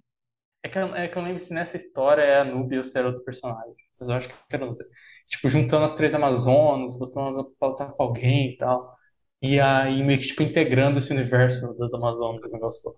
É 0.63 0.69
que, 0.69 0.79
eu, 0.79 0.95
é 0.95 1.09
que 1.09 1.17
eu 1.17 1.23
lembro 1.23 1.41
se 1.41 1.55
nessa 1.55 1.77
história 1.77 2.23
é 2.23 2.41
a 2.41 2.45
Núbia 2.45 2.79
ou 2.79 2.85
se 2.85 2.99
era 2.99 3.09
outro 3.09 3.25
personagem. 3.25 3.75
Mas 3.99 4.09
eu 4.09 4.15
acho 4.17 4.29
que 4.29 4.35
era 4.57 4.67
Núbia. 4.67 4.87
Tipo, 5.29 5.49
juntando 5.49 5.85
as 5.85 5.95
três 5.95 6.15
Amazonas, 6.15 6.99
botando 6.99 7.35
elas 7.35 7.47
pra 7.59 7.69
lutar 7.69 7.93
com 7.93 8.03
alguém 8.03 8.51
e 8.51 8.57
tal. 8.57 8.95
E 9.43 9.59
aí 9.61 10.03
meio 10.03 10.19
que 10.21 10.27
tipo, 10.27 10.43
integrando 10.43 10.99
esse 10.99 11.13
universo 11.13 11.75
das 11.79 11.95
Amazonas, 11.95 12.45
o 12.45 12.51
negócio. 12.51 12.95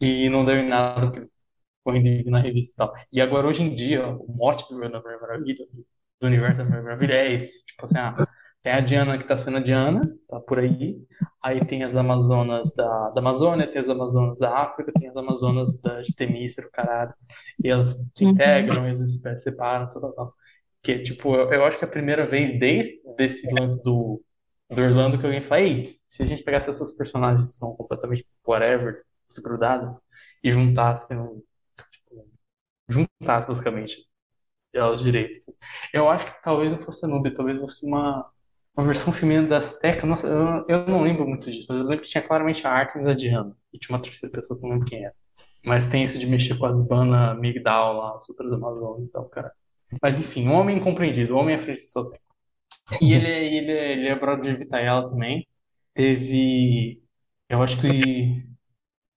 E 0.00 0.28
não 0.28 0.44
deu 0.44 0.56
em 0.56 0.68
nada 0.68 1.10
porque 1.10 1.20
ficou 1.78 1.96
indo 1.96 2.30
na 2.30 2.40
revista 2.40 2.72
e 2.74 2.76
tal. 2.76 2.94
E 3.12 3.20
agora, 3.20 3.46
hoje 3.46 3.62
em 3.62 3.74
dia, 3.74 4.06
o 4.08 4.26
mote 4.36 4.68
do 4.68 4.76
Mulher 4.76 4.90
Maravilha, 5.20 5.66
do 6.20 6.26
universo 6.26 6.58
da 6.58 6.64
Mulher 6.64 6.82
Maravilha 6.82 7.14
é 7.14 7.32
esse. 7.32 7.64
Tipo 7.66 7.84
assim, 7.86 7.98
ah, 7.98 8.26
tem 8.62 8.72
a 8.72 8.80
Diana 8.80 9.18
que 9.18 9.26
tá 9.26 9.36
sendo 9.36 9.58
a 9.58 9.60
Diana, 9.60 10.02
tá 10.28 10.40
por 10.40 10.58
aí. 10.58 10.98
Aí 11.42 11.64
tem 11.66 11.82
as 11.84 11.96
Amazonas 11.96 12.74
da, 12.74 13.10
da 13.10 13.20
Amazônia, 13.20 13.68
tem 13.68 13.80
as 13.80 13.88
Amazonas 13.88 14.38
da 14.38 14.56
África, 14.56 14.92
tem 14.92 15.08
as 15.08 15.16
Amazonas 15.16 15.80
da, 15.80 16.00
de 16.00 16.14
Temícero, 16.14 16.70
caralho. 16.72 17.12
E 17.62 17.68
elas 17.68 17.96
se 18.14 18.24
Uhum. 18.24 18.32
integram, 18.32 18.86
e 18.88 18.90
as 18.90 19.00
espécies 19.00 19.42
separam, 19.42 19.90
tal, 19.90 20.00
tal, 20.02 20.12
tal. 20.14 20.34
Que, 20.82 21.00
tipo, 21.02 21.34
eu, 21.34 21.52
eu 21.52 21.64
acho 21.64 21.78
que 21.78 21.84
é 21.84 21.88
a 21.88 21.90
primeira 21.90 22.26
vez 22.26 22.58
desde 22.58 23.00
esse 23.18 23.52
lance 23.54 23.82
do, 23.82 24.22
do 24.70 24.82
Orlando 24.82 25.18
que 25.18 25.26
alguém 25.26 25.42
fala, 25.42 25.62
ei, 25.62 25.96
se 26.06 26.22
a 26.22 26.26
gente 26.26 26.42
pegasse 26.44 26.70
essas 26.70 26.96
personagens 26.96 27.46
que 27.52 27.58
são 27.58 27.74
completamente 27.76 28.26
whatever, 28.46 29.02
se 29.28 29.42
grudadas, 29.42 30.00
e 30.42 30.50
juntasse, 30.50 31.08
tipo, 31.08 32.34
juntasse 32.88 33.46
basicamente 33.48 34.06
elas 34.72 35.02
direito. 35.02 35.38
assim. 35.38 35.52
Eu 35.92 36.08
acho 36.08 36.26
que 36.34 36.42
talvez 36.42 36.72
não 36.72 36.80
fosse 36.80 37.06
Nubia, 37.06 37.32
talvez 37.34 37.58
fosse 37.58 37.86
uma, 37.86 38.30
uma 38.76 38.86
versão 38.86 39.12
feminina 39.12 39.48
da 39.48 39.58
Azteca. 39.58 40.06
Nossa, 40.06 40.26
eu, 40.28 40.64
eu 40.68 40.86
não 40.86 41.02
lembro 41.02 41.26
muito 41.26 41.50
disso, 41.50 41.66
mas 41.68 41.78
eu 41.78 41.84
lembro 41.84 42.04
que 42.04 42.10
tinha 42.10 42.22
claramente 42.26 42.66
a 42.66 42.70
Artemis 42.72 43.08
a 43.08 43.14
Diana. 43.14 43.56
E 43.72 43.78
tinha 43.78 43.96
uma 43.96 44.02
terceira 44.02 44.32
pessoa 44.34 44.58
que 44.58 44.64
eu 44.64 44.68
não 44.68 44.76
lembro 44.76 44.88
quem 44.90 45.04
era. 45.04 45.14
Mas 45.64 45.86
tem 45.86 46.04
isso 46.04 46.18
de 46.18 46.26
mexer 46.26 46.58
com 46.58 46.66
as 46.66 46.86
Bana 46.86 47.34
Migdal 47.34 47.94
lá, 47.96 48.16
as 48.16 48.28
outras 48.28 48.52
Amazonas 48.52 49.06
e 49.08 49.12
tal, 49.12 49.28
cara. 49.28 49.52
Mas 50.02 50.18
enfim, 50.20 50.48
um 50.48 50.54
homem 50.54 50.78
incompreendido, 50.78 51.34
um 51.34 51.38
homem 51.38 51.56
à 51.56 51.60
frente 51.60 51.82
do 51.82 51.88
seu 51.88 52.04
tempo. 52.10 52.22
E 53.02 53.12
ele, 53.14 53.28
ele, 53.28 53.72
ele 53.72 54.08
é 54.08 54.16
brother 54.16 54.52
de 54.52 54.58
Vitaella 54.58 55.06
também. 55.08 55.46
Teve. 55.94 57.02
Eu 57.48 57.62
acho 57.62 57.80
que 57.80 58.46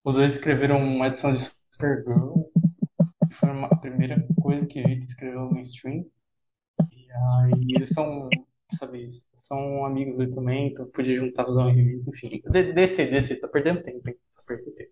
os 0.03 0.15
dois 0.15 0.33
escreveram 0.35 0.77
uma 0.79 1.07
edição 1.07 1.33
de 1.33 1.39
Supergirl. 1.71 2.45
Foi 3.33 3.49
uma- 3.49 3.67
a 3.67 3.75
primeira 3.77 4.25
coisa 4.41 4.65
que 4.67 4.81
Vita 4.81 5.05
escreveu 5.05 5.41
no 5.41 5.51
mainstream. 5.53 6.05
E 6.91 7.07
aí 7.11 7.75
eles 7.75 7.91
são, 7.91 8.29
sabe, 8.77 9.07
são 9.35 9.85
amigos 9.85 10.17
dele 10.17 10.33
também, 10.33 10.67
então 10.67 10.89
podia 10.91 11.15
juntar 11.17 11.45
fazer 11.45 11.59
uma 11.59 11.71
revista, 11.71 12.09
enfim. 12.09 12.41
De- 12.49 12.73
Descer, 12.73 13.09
descer, 13.09 13.39
tá 13.39 13.47
perdendo 13.47 13.83
tempo, 13.83 14.07
hein? 14.09 14.15
Tá 14.35 14.41
perdendo 14.47 14.75
tempo. 14.75 14.91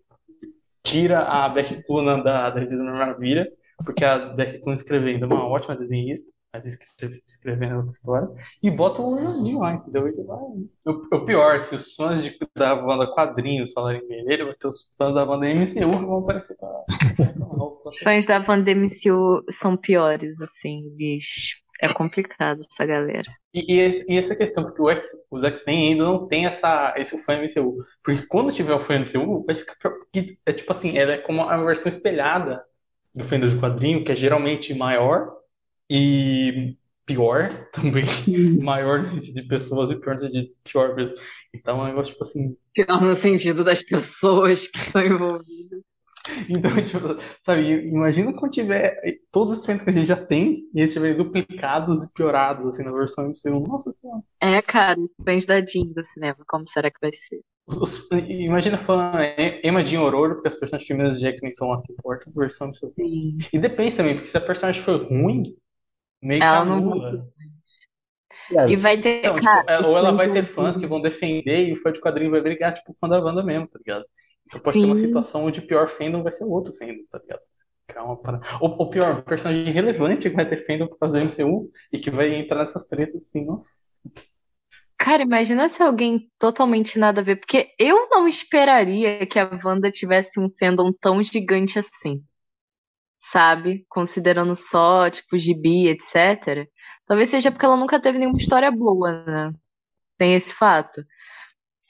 tira 0.82 1.20
a 1.22 1.48
Beck 1.48 1.82
Cluna 1.84 2.22
da, 2.22 2.50
da 2.50 2.60
Revista 2.60 2.84
Maravilha, 2.84 3.50
porque 3.84 4.04
a 4.04 4.18
Beck 4.34 4.58
Cluna 4.60 4.74
escrevendo 4.74 5.24
é 5.24 5.28
uma 5.28 5.46
ótima 5.48 5.76
desenhista, 5.76 6.32
mas 6.52 6.66
escreve- 6.66 7.20
escrevendo 7.26 7.76
outra 7.76 7.90
história, 7.90 8.28
e 8.62 8.70
bota 8.70 9.02
o 9.02 9.12
Orlandinho 9.12 9.58
lá, 9.60 9.74
entendeu? 9.74 10.06
Ele 10.06 10.22
vai... 10.22 10.38
O, 10.86 11.16
o 11.16 11.24
pior, 11.24 11.58
se 11.60 11.74
os 11.74 11.94
fãs 11.96 12.22
de, 12.22 12.38
da 12.56 12.76
banda 12.76 13.06
quadrinhos 13.12 13.72
falarem 13.72 14.06
bem 14.06 14.24
dele, 14.24 14.44
vai 14.44 14.54
ter 14.54 14.68
os 14.68 14.94
fãs 14.96 15.14
da 15.14 15.26
banda 15.26 15.46
MCU 15.48 15.90
que 15.98 16.06
vão 16.06 16.18
aparecer 16.18 16.56
pra... 16.56 16.68
Fãs 18.04 18.26
da 18.26 18.44
Wanda 18.46 18.70
MCU 18.74 19.44
são 19.50 19.76
piores, 19.76 20.40
assim, 20.40 20.90
bicho. 20.96 21.63
É 21.84 21.92
complicado 21.92 22.60
essa 22.60 22.86
galera. 22.86 23.30
E, 23.52 23.74
e, 23.74 24.04
e 24.08 24.16
essa 24.16 24.34
questão, 24.34 24.64
porque 24.64 24.80
o 24.80 24.88
X, 24.88 25.06
os 25.30 25.44
X-Men 25.44 25.92
ainda 25.92 26.04
não 26.04 26.26
tem 26.26 26.46
essa, 26.46 26.94
esse 26.96 27.22
fã 27.24 27.34
MCU. 27.36 27.76
Porque 28.02 28.26
quando 28.26 28.52
tiver 28.52 28.72
o 28.72 28.80
fã 28.80 28.98
MCU, 28.98 29.44
vai 29.44 29.54
ficar. 29.54 29.76
É 30.46 30.52
tipo 30.52 30.72
assim, 30.72 30.96
ela 30.96 31.12
é 31.12 31.18
como 31.18 31.42
a 31.42 31.56
versão 31.62 31.90
espelhada 31.90 32.64
do 33.14 33.22
fandom 33.22 33.46
de 33.46 33.56
quadrinho, 33.56 34.02
que 34.02 34.12
é 34.12 34.16
geralmente 34.16 34.72
maior 34.72 35.30
e 35.90 36.74
pior 37.04 37.50
também. 37.70 38.06
Maior 38.62 39.00
no 39.00 39.04
sentido 39.04 39.42
de 39.42 39.48
pessoas 39.48 39.90
e 39.90 40.00
pior 40.00 40.14
no 40.14 40.20
sentido 40.20 40.46
de 40.46 40.54
pior. 40.64 40.96
Então 41.52 41.80
é 41.80 41.82
um 41.82 41.86
negócio 41.88 42.14
tipo 42.14 42.24
assim. 42.24 42.56
Pior 42.72 43.02
no 43.02 43.14
sentido 43.14 43.62
das 43.62 43.82
pessoas 43.82 44.68
que 44.68 44.78
estão 44.78 45.04
envolvidas. 45.04 45.82
Então, 46.48 46.70
tipo, 46.84 47.16
sabe, 47.42 47.86
imagina 47.88 48.32
quando 48.32 48.52
tiver 48.52 48.96
todos 49.30 49.50
os 49.52 49.64
eventos 49.64 49.84
que 49.84 49.90
a 49.90 49.92
gente 49.92 50.06
já 50.06 50.16
tem 50.16 50.68
e 50.74 50.80
eles 50.80 50.90
estiverem 50.90 51.16
duplicados 51.16 52.02
e 52.02 52.12
piorados 52.12 52.66
assim 52.66 52.82
na 52.84 52.92
versão 52.92 53.26
MCU. 53.26 53.60
Nossa 53.60 53.92
senhora. 53.92 54.22
É, 54.40 54.60
cara, 54.62 55.00
os 55.00 55.10
fãs 55.24 55.44
da 55.44 55.60
Jean 55.64 55.86
do 55.86 56.04
cinema, 56.04 56.36
como 56.46 56.68
será 56.68 56.90
que 56.90 57.00
vai 57.00 57.12
ser? 57.12 57.40
Os- 57.66 58.10
imagina 58.28 58.76
falando 58.76 59.16
Emma 59.62 59.84
Jean 59.84 60.00
Aurora, 60.00 60.34
porque 60.34 60.48
as 60.48 60.58
personagens 60.58 60.86
femininas 60.86 61.18
de 61.18 61.26
X-Men 61.26 61.50
são 61.52 61.72
as 61.72 61.82
que 61.82 61.92
importam, 61.94 62.32
versão 62.34 62.68
MCU. 62.68 62.94
Sim. 62.96 63.38
E 63.52 63.58
depende 63.58 63.96
também, 63.96 64.14
porque 64.14 64.28
se 64.28 64.36
a 64.36 64.40
personagem 64.40 64.82
for 64.82 65.02
ruim, 65.08 65.56
meio 66.22 66.42
que 66.42 66.46
Ela 66.46 66.64
não. 66.64 66.90
E 68.68 68.76
vai 68.76 69.00
ter, 69.00 69.20
Então, 69.20 69.40
tipo, 69.40 69.44
cara, 69.44 69.64
ela- 69.66 69.88
ou 69.88 69.96
ela 69.96 70.12
vai 70.12 70.30
ter 70.30 70.42
fãs 70.44 70.74
fãs 70.74 70.76
que 70.76 70.86
vão 70.86 71.00
defender 71.00 71.68
e 71.68 71.72
o 71.72 71.76
fã 71.76 71.90
de 71.92 72.00
quadrinho 72.00 72.30
vai 72.30 72.40
brigar, 72.42 72.74
tipo, 72.74 72.90
o 72.92 72.94
fã 72.94 73.08
da 73.08 73.18
Wanda 73.22 73.42
mesmo, 73.42 73.66
tá 73.68 73.78
ligado? 73.78 74.04
Então 74.46 74.60
pode 74.60 74.78
ter 74.78 74.86
uma 74.86 74.96
Sim. 74.96 75.06
situação 75.06 75.44
onde 75.44 75.60
o 75.60 75.66
pior 75.66 75.88
fandom 75.88 76.22
vai 76.22 76.32
ser 76.32 76.44
o 76.44 76.50
outro 76.50 76.72
fandom, 76.76 77.04
tá 77.10 77.18
ligado? 77.18 77.40
Calma, 77.86 78.16
para. 78.16 78.40
Ou, 78.60 78.76
ou 78.78 78.90
pior, 78.90 79.18
um 79.18 79.22
personagem 79.22 79.72
relevante 79.72 80.28
que 80.30 80.36
vai 80.36 80.48
ter 80.48 80.64
fandom 80.66 80.86
por 80.86 80.98
causa 80.98 81.18
do 81.18 81.24
MCU 81.24 81.70
e 81.92 81.98
que 81.98 82.10
vai 82.10 82.34
entrar 82.34 82.60
nessas 82.60 82.86
tretas 82.86 83.22
assim, 83.22 83.44
nossa. 83.44 83.68
Cara, 84.98 85.22
imagina 85.22 85.68
se 85.68 85.82
alguém 85.82 86.30
totalmente 86.38 86.98
nada 86.98 87.20
a 87.20 87.24
ver, 87.24 87.36
porque 87.36 87.68
eu 87.78 88.08
não 88.08 88.26
esperaria 88.26 89.26
que 89.26 89.38
a 89.38 89.50
Wanda 89.62 89.90
tivesse 89.90 90.40
um 90.40 90.48
fandom 90.58 90.92
tão 90.92 91.22
gigante 91.22 91.78
assim. 91.78 92.24
Sabe? 93.32 93.84
Considerando 93.88 94.54
só, 94.54 95.10
tipo, 95.10 95.38
gibi, 95.38 95.88
etc. 95.88 96.68
Talvez 97.06 97.28
seja 97.30 97.50
porque 97.50 97.64
ela 97.66 97.76
nunca 97.76 98.00
teve 98.00 98.18
nenhuma 98.18 98.38
história 98.38 98.70
boa, 98.70 99.24
né? 99.24 99.52
Tem 100.18 100.34
esse 100.34 100.52
fato. 100.54 101.02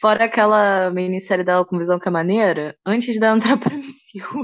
Fora 0.04 0.26
aquela 0.26 0.90
minissérie 0.90 1.42
dela 1.42 1.64
com 1.64 1.78
visão 1.78 1.98
que 1.98 2.06
é 2.06 2.10
maneira, 2.10 2.76
antes 2.84 3.18
dela 3.18 3.38
entrar 3.38 3.56
pra 3.56 3.72
MCU, 3.74 4.42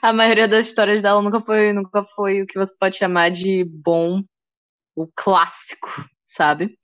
a 0.00 0.12
maioria 0.12 0.46
das 0.46 0.68
histórias 0.68 1.02
dela 1.02 1.20
nunca 1.20 1.40
foi, 1.40 1.72
nunca 1.72 2.04
foi 2.14 2.42
o 2.42 2.46
que 2.46 2.56
você 2.56 2.72
pode 2.78 2.96
chamar 2.96 3.32
de 3.32 3.64
bom, 3.64 4.22
o 4.94 5.08
clássico, 5.12 5.88
sabe? 6.22 6.78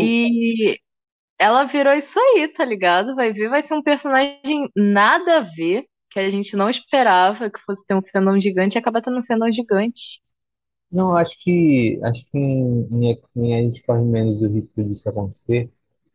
E 0.00 0.78
ela 1.36 1.64
virou 1.64 1.94
isso 1.94 2.16
aí, 2.16 2.46
tá 2.46 2.64
ligado? 2.64 3.16
Vai 3.16 3.32
ver, 3.32 3.48
vai 3.48 3.60
ser 3.60 3.74
um 3.74 3.82
personagem 3.82 4.70
nada 4.76 5.38
a 5.38 5.40
ver, 5.40 5.86
que 6.12 6.20
a 6.20 6.30
gente 6.30 6.54
não 6.54 6.70
esperava 6.70 7.50
que 7.50 7.58
fosse 7.58 7.84
ter 7.84 7.96
um 7.96 8.02
fandom 8.02 8.38
gigante 8.38 8.76
e 8.76 8.78
acabar 8.78 9.02
tendo 9.02 9.18
um 9.18 9.24
fandom 9.24 9.50
gigante. 9.50 10.20
Não, 10.92 11.16
acho 11.16 11.36
que 11.40 11.98
acho 12.04 12.24
que 12.30 12.38
em, 12.38 12.86
em 12.88 13.10
X-Men 13.14 13.54
a 13.56 13.62
gente 13.62 13.82
corre 13.82 14.04
menos 14.04 14.40
o 14.40 14.46
risco 14.46 14.84
disso 14.84 15.08
acontecer. 15.08 15.68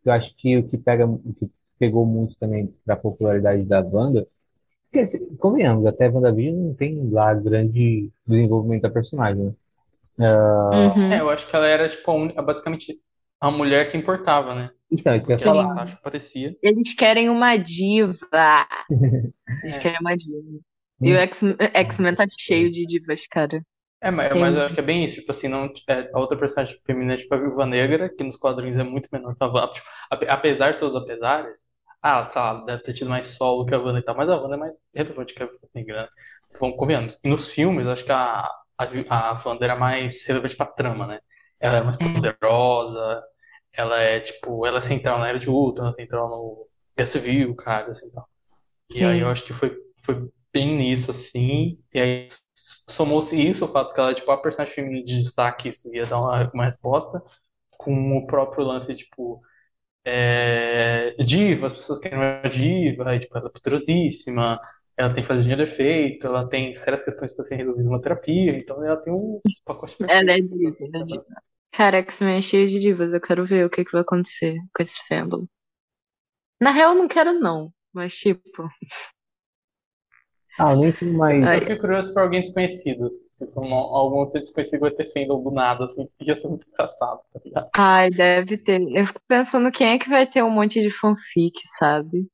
Eu 0.06 0.14
acho 0.14 0.36
que 0.38 0.58
o 0.58 0.68
que 0.68 0.78
pega, 0.78 1.08
o 1.08 1.34
que 1.34 1.50
pegou 1.80 2.06
muito 2.06 2.38
também 2.38 2.74
da 2.86 2.96
popularidade 2.96 3.64
da 3.66 3.82
banda, 3.82 4.28
porque 4.86 5.00
assim, 5.02 5.36
convenhamos, 5.38 5.86
até 5.86 6.08
a 6.08 6.12
WandaVision 6.12 6.56
não 6.70 6.74
tem 6.76 7.10
lá 7.12 7.34
grande 7.34 8.12
desenvolvimento 8.28 8.84
da 8.84 8.90
personagem, 8.92 9.46
né? 9.46 9.54
Uhum. 10.74 11.14
É, 11.14 11.20
eu 11.20 11.30
acho 11.30 11.48
que 11.48 11.56
ela 11.56 11.68
era, 11.68 11.88
tipo, 11.88 12.12
a 12.38 12.42
basicamente 12.42 12.94
a 13.40 13.52
mulher 13.52 13.92
que 13.92 13.98
importava, 13.98 14.56
né? 14.56 14.72
Então, 14.92 15.16
isso 15.16 15.26
que 15.26 15.34
eu 15.34 15.38
ia 15.38 15.40
Que 15.40 15.44
falar. 15.44 15.68
Natasha 15.68 16.00
parecia. 16.02 16.56
Eles 16.62 16.94
querem 16.94 17.30
uma 17.30 17.58
diva. 17.58 18.16
Eles 19.64 19.78
É. 19.78 19.82
querem 19.82 20.00
uma 20.00 20.16
diva. 20.16 20.60
E 21.04 21.14
o 21.14 21.18
X-Men 21.18 22.16
tá 22.16 22.26
cheio 22.40 22.72
de 22.72 22.86
divas, 22.86 23.28
cara. 23.28 23.62
É, 24.02 24.12
mas, 24.12 24.30
Tem- 24.32 24.38
mas 24.38 24.56
eu 24.56 24.64
acho 24.64 24.74
que 24.74 24.80
é 24.80 24.84
bem 24.84 25.04
isso, 25.04 25.16
tipo 25.16 25.32
assim, 25.32 25.48
não, 25.48 25.66
é, 25.90 26.12
a 26.14 26.20
outra 26.20 26.38
personagem 26.38 26.78
feminina 26.86 27.14
é 27.16 27.18
tipo 27.18 27.34
a 27.34 27.38
Viúva 27.38 27.66
Negra, 27.66 28.10
que 28.16 28.24
nos 28.24 28.36
quadrinhos 28.38 28.78
é 28.78 28.84
muito 28.84 29.10
menor 29.12 29.36
que 29.36 29.44
a 29.44 29.48
Wanda. 29.48 29.74
Tipo, 29.74 29.88
ape- 30.12 30.28
apesar 30.30 30.72
de 30.74 30.80
todos 30.80 30.96
os 30.96 31.02
apesares, 31.02 31.74
ah, 32.02 32.26
tá, 32.26 32.64
deve 32.66 32.84
ter 32.84 32.94
tido 32.94 33.10
mais 33.10 33.26
solo 33.28 33.66
que 33.66 33.74
a 33.74 33.80
Wanda 33.80 34.00
e 34.00 34.04
tal, 34.04 34.16
mas 34.16 34.30
a 34.30 34.38
Wanda 34.40 34.56
é 34.56 34.60
mais 34.60 34.76
relevante 34.94 35.34
que 35.34 35.42
a 35.44 35.48
Viúva 35.48 35.68
Negra. 35.74 36.04
né? 36.04 36.08
Vamos 36.60 36.78
convenhamos. 36.78 37.20
Nos 37.24 37.50
filmes, 37.52 37.86
eu 37.86 37.92
acho 37.94 38.06
que 38.06 38.12
a, 38.12 38.42
a, 38.78 38.86
a 39.10 39.42
Wanda 39.46 39.66
era 39.66 39.76
mais 39.76 40.26
relevante 40.26 40.56
pra 40.56 40.66
trama, 40.68 41.08
né? 41.08 41.20
Ela 41.60 41.78
é 41.78 41.82
mais 41.84 41.98
poderosa, 41.98 43.24
ela 43.74 44.00
é, 44.00 44.20
tipo, 44.20 44.66
ela 44.68 44.78
é 44.78 44.82
central 44.82 45.20
na 45.20 45.28
Era 45.30 45.40
de 45.40 45.50
Ultron, 45.50 45.86
ela 45.86 45.94
é 45.98 46.02
central 46.02 46.30
no 46.30 46.68
Guerra 46.98 47.08
Civil, 47.08 47.56
cara, 47.56 47.92
assim, 47.92 48.12
tal. 48.12 48.28
E 48.90 49.04
Sim. 49.04 49.06
aí 49.06 49.20
eu 49.22 49.30
acho 49.30 49.44
que 49.44 49.54
foi, 49.54 49.76
foi 50.06 50.30
bem 50.56 50.78
nisso, 50.78 51.12
assim. 51.12 51.78
E 51.94 52.00
aí 52.00 52.28
somou-se 52.54 53.36
isso, 53.36 53.66
o 53.66 53.68
fato 53.68 53.94
que 53.94 54.00
ela 54.00 54.12
é 54.12 54.14
tipo 54.14 54.32
a 54.32 54.38
personagem 54.38 54.74
feminina 54.74 55.04
de 55.04 55.22
destaque, 55.22 55.70
isso 55.70 55.94
ia 55.94 56.06
dar 56.06 56.18
uma, 56.18 56.50
uma 56.54 56.66
resposta, 56.66 57.22
com 57.78 58.18
o 58.18 58.26
próprio 58.26 58.64
lance, 58.64 58.96
tipo, 58.96 59.42
é, 60.06 61.14
diva, 61.24 61.68
as 61.68 61.74
pessoas 61.74 62.00
querem 62.00 62.18
uma 62.18 62.48
diva, 62.48 63.10
aí, 63.10 63.20
tipo, 63.20 63.38
ela 63.38 63.48
é 63.48 63.52
poderosíssima, 63.52 64.60
ela 64.96 65.14
tem 65.14 65.22
que 65.24 65.28
fazer 65.28 65.42
dinheiro 65.42 65.64
efeito, 65.64 66.26
ela 66.26 66.48
tem 66.48 66.74
sérias 66.74 67.04
questões 67.04 67.34
para 67.34 67.44
ser 67.44 67.56
resolvidas 67.56 67.88
numa 67.88 68.02
terapia, 68.02 68.58
então 68.58 68.82
ela 68.86 68.98
tem 68.98 69.12
um 69.12 69.42
pacote 69.66 69.98
perfeito. 69.98 70.22
Ela 70.22 70.32
é 70.32 70.42
diva, 70.42 70.72
pra 70.72 70.88
ela 70.88 71.04
é 71.04 71.06
diva. 71.06 71.26
Cara, 71.74 71.98
X-Men 71.98 72.38
é 72.38 72.42
cheio 72.42 72.68
de 72.70 72.80
divas. 72.80 73.12
Eu 73.12 73.20
quero 73.20 73.46
ver 73.46 73.66
o 73.66 73.70
que, 73.70 73.84
que 73.84 73.92
vai 73.92 74.02
acontecer 74.02 74.56
com 74.74 74.82
esse 74.82 74.98
fandom. 75.10 75.46
Na 76.62 76.72
real, 76.72 76.94
eu 76.94 76.98
não 76.98 77.08
quero, 77.10 77.38
não. 77.38 77.74
Mas, 77.94 78.16
tipo, 78.16 78.70
Ah, 80.58 80.72
eu 80.72 80.78
nem 80.78 80.92
tenho 80.92 81.14
mais. 81.14 81.44
Ai. 81.44 81.58
Eu 81.58 81.62
fiquei 81.62 81.76
curioso 81.78 82.14
por 82.14 82.24
alguém 82.24 82.42
desconhecido, 82.42 83.06
assim, 83.08 83.26
se 83.34 83.52
for 83.52 83.64
uma- 83.64 83.76
algum 83.76 84.18
outro 84.18 84.40
desconhecido 84.40 84.80
vai 84.82 84.92
ter 84.92 85.12
fandom 85.12 85.42
do 85.44 85.52
nada, 85.52 85.86
assim, 85.86 86.08
ia 86.22 86.40
ser 86.40 86.48
muito 86.48 86.68
engraçado, 86.68 87.22
tá 87.34 87.40
ligado? 87.44 87.70
ai, 87.76 88.10
deve 88.10 88.58
ter. 88.58 88.82
Eu 88.82 89.08
fico 89.08 89.22
pensando 89.28 89.72
quem 89.72 89.88
é 89.88 90.00
que 90.00 90.10
vai 90.10 90.26
ter 90.26 90.44
um 90.44 90.50
monte 90.50 90.82
de 90.82 90.90
fanfic, 90.90 91.60
sabe? 91.78 92.28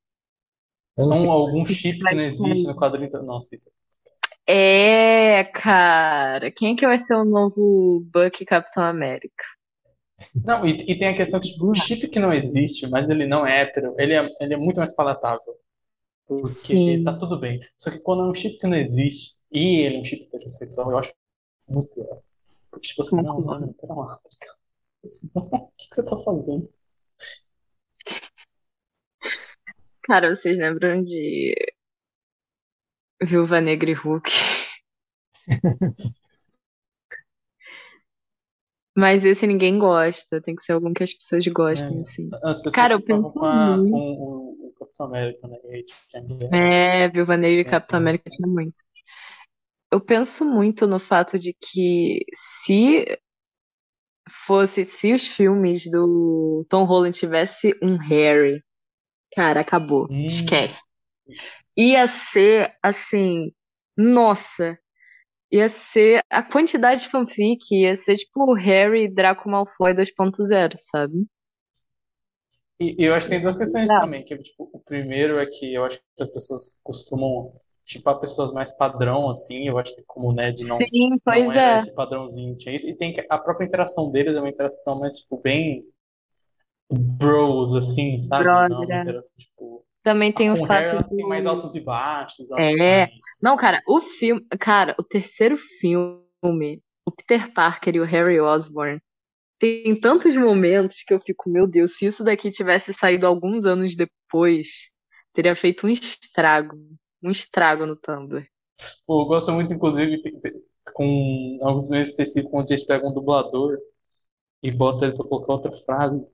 Um, 0.97 1.29
algum 1.31 1.65
chip 1.65 1.99
que 1.99 2.15
não 2.15 2.21
existe 2.23 2.67
no 2.67 2.75
quadrinho. 2.75 3.09
Nossa, 3.23 3.55
isso 3.55 3.69
É, 4.47 5.43
cara. 5.45 6.51
Quem 6.51 6.73
é 6.73 6.75
que 6.77 6.85
vai 6.87 6.99
ser 6.99 7.15
o 7.15 7.25
novo 7.25 8.01
Bucky 8.13 8.45
Capitão 8.45 8.83
América? 8.83 9.43
Não, 10.35 10.65
e, 10.65 10.71
e 10.91 10.97
tem 10.99 11.07
a 11.09 11.15
questão 11.15 11.39
que 11.39 11.51
tipo, 11.51 11.67
o 11.69 11.73
chip 11.73 12.07
que 12.07 12.19
não 12.19 12.33
existe, 12.33 12.87
mas 12.89 13.09
ele 13.09 13.25
não 13.25 13.45
é 13.45 13.61
hétero, 13.61 13.95
ele 13.97 14.13
é, 14.13 14.27
ele 14.39 14.53
é 14.53 14.57
muito 14.57 14.77
mais 14.77 14.93
palatável. 14.95 15.53
Porque 16.39 16.73
Sim. 16.73 17.03
tá 17.03 17.17
tudo 17.17 17.37
bem. 17.39 17.59
Só 17.77 17.91
que 17.91 17.99
quando 17.99 18.23
é 18.23 18.27
um 18.29 18.33
chip 18.33 18.57
que 18.57 18.67
não 18.67 18.77
existe 18.77 19.35
e 19.51 19.81
ele 19.81 19.97
é 19.97 19.99
um 19.99 20.03
chip 20.03 20.23
heterossexual, 20.23 20.91
eu 20.91 20.97
acho 20.97 21.13
muito 21.67 21.89
pior. 21.93 22.21
Porque, 22.69 22.87
tipo 22.87 23.01
assim, 23.01 23.17
não, 23.17 23.41
mano, 23.41 23.73
pera 23.73 23.93
lá. 23.93 24.17
O 25.03 25.09
que, 25.77 25.89
que 25.89 25.95
você 25.95 26.03
tá 26.03 26.17
fazendo? 26.23 26.69
Cara, 30.03 30.33
vocês 30.35 30.57
lembram 30.57 31.03
de 31.03 31.53
Viúva 33.21 33.59
Negra 33.59 33.89
e 33.91 33.93
Hulk? 33.93 34.29
Mas 38.97 39.23
esse 39.25 39.47
ninguém 39.47 39.77
gosta. 39.79 40.41
Tem 40.41 40.55
que 40.55 40.63
ser 40.63 40.73
algum 40.73 40.93
que 40.93 41.03
as 41.03 41.13
pessoas 41.13 41.45
gostem, 41.47 41.97
É. 41.97 42.01
assim. 42.01 42.29
As 42.43 42.57
pessoas 42.59 42.75
Cara, 42.75 42.93
eu 42.93 43.01
penso 43.01 43.31
com, 43.31 43.45
a- 43.45 43.77
muito. 43.77 43.91
com 43.91 43.97
o 43.97 44.40
Capitão 45.01 45.05
América, 45.07 45.47
né? 45.47 45.57
Tinha- 46.09 46.49
É, 46.53 47.07
Viúva 47.09 47.37
Negra 47.37 47.57
e 47.57 47.61
É, 47.61 47.63
Capitão. 47.63 47.99
América 47.99 48.29
tinha 48.29 48.47
muito. 48.47 48.75
Eu 49.91 49.99
penso 49.99 50.45
muito 50.45 50.87
no 50.87 50.99
fato 50.99 51.37
de 51.37 51.53
que 51.53 52.25
se 52.33 53.05
fosse, 54.45 54.83
se 54.85 55.13
os 55.13 55.27
filmes 55.27 55.89
do 55.89 56.65
Tom 56.69 56.85
Holland 56.85 57.17
tivesse 57.17 57.75
um 57.81 57.97
Harry, 57.97 58.63
cara, 59.35 59.61
acabou. 59.61 60.07
Hum. 60.09 60.25
Esquece. 60.25 60.81
Ia 61.77 62.07
ser 62.07 62.73
assim, 62.83 63.51
nossa, 63.97 64.77
ia 65.51 65.69
ser 65.69 66.23
a 66.29 66.43
quantidade 66.43 67.01
de 67.01 67.09
fanfic, 67.09 67.59
ia 67.71 67.97
ser 67.97 68.15
tipo 68.15 68.51
o 68.51 68.55
Harry 68.55 69.05
e 69.05 69.13
Draco 69.13 69.49
Malfoy 69.49 69.93
2.0, 69.93 70.73
sabe? 70.77 71.25
E 72.81 72.95
e 72.97 73.05
eu 73.05 73.13
acho 73.13 73.27
que 73.27 73.33
tem 73.33 73.41
duas 73.41 73.57
questões 73.57 73.87
Não. 73.89 74.01
também, 74.01 74.25
que 74.25 74.35
tipo, 74.37 74.69
o 74.73 74.79
primeiro 74.79 75.37
é 75.39 75.45
que 75.45 75.71
eu 75.73 75.85
acho 75.85 75.99
que 75.99 76.23
as 76.23 76.29
pessoas 76.29 76.79
costumam 76.83 77.53
tipar 77.85 78.15
pessoas 78.15 78.51
mais 78.51 78.71
padrão, 78.71 79.29
assim, 79.29 79.67
eu 79.67 79.77
acho 79.77 79.95
que 79.95 80.03
como 80.07 80.29
o 80.29 80.33
Ned 80.33 80.63
não, 80.65 80.77
Sim, 80.77 81.09
não 81.25 81.51
era 81.51 81.73
é. 81.73 81.77
esse 81.77 81.93
padrãozinho, 81.93 82.55
tinha 82.55 82.75
isso, 82.75 82.87
e 82.87 82.95
tem 82.95 83.13
que 83.13 83.25
a 83.29 83.37
própria 83.37 83.65
interação 83.65 84.09
deles 84.11 84.35
é 84.35 84.39
uma 84.39 84.49
interação 84.49 84.99
mais, 84.99 85.17
tipo, 85.17 85.37
bem 85.37 85.83
bros, 86.91 87.73
assim, 87.75 88.21
sabe? 88.21 88.45
Não 88.45 88.67
Brother, 88.67 88.77
uma 88.77 88.95
é. 88.95 89.01
interação, 89.01 89.35
tipo, 89.37 89.85
Também 90.03 90.31
tem 90.31 90.49
a 90.49 90.53
o 90.53 90.57
com 90.57 90.63
o 90.63 90.67
Harry 90.67 90.91
fato 90.91 91.03
ela 91.03 91.17
tem 91.17 91.27
mais 91.27 91.45
altos 91.45 91.75
e 91.75 91.81
baixos, 91.81 92.51
É. 92.51 93.05
tem 93.05 93.19
Não, 93.43 93.55
mais... 93.55 93.61
cara, 93.61 93.81
o 93.87 93.99
filme. 94.01 94.45
Cara, 94.59 94.95
o 94.99 95.03
terceiro 95.03 95.57
filme, 95.57 96.81
o 97.05 97.11
Peter 97.11 97.51
Parker 97.53 97.95
e 97.95 97.99
o 97.99 98.05
Harry 98.05 98.39
Osborn, 98.39 99.01
tem 99.61 99.95
tantos 99.99 100.35
momentos 100.35 101.03
que 101.03 101.13
eu 101.13 101.19
fico, 101.19 101.47
meu 101.47 101.67
Deus, 101.67 101.95
se 101.95 102.07
isso 102.07 102.23
daqui 102.23 102.49
tivesse 102.49 102.91
saído 102.91 103.27
alguns 103.27 103.67
anos 103.67 103.95
depois, 103.95 104.89
teria 105.35 105.55
feito 105.55 105.85
um 105.85 105.89
estrago. 105.89 106.75
Um 107.23 107.29
estrago 107.29 107.85
no 107.85 107.95
Tumblr. 107.95 108.43
Pô, 109.05 109.21
eu 109.21 109.25
gosto 109.27 109.51
muito, 109.51 109.71
inclusive, 109.71 110.19
com 110.95 111.59
alguns 111.61 111.91
memes 111.91 112.09
específicos, 112.09 112.59
onde 112.59 112.73
eles 112.73 112.83
pegam 112.83 113.11
um 113.11 113.13
dublador 113.13 113.77
e 114.63 114.71
botam 114.71 115.07
ele 115.07 115.15
pra 115.15 115.27
colocar 115.27 115.53
outra 115.53 115.71
frase. 115.71 116.25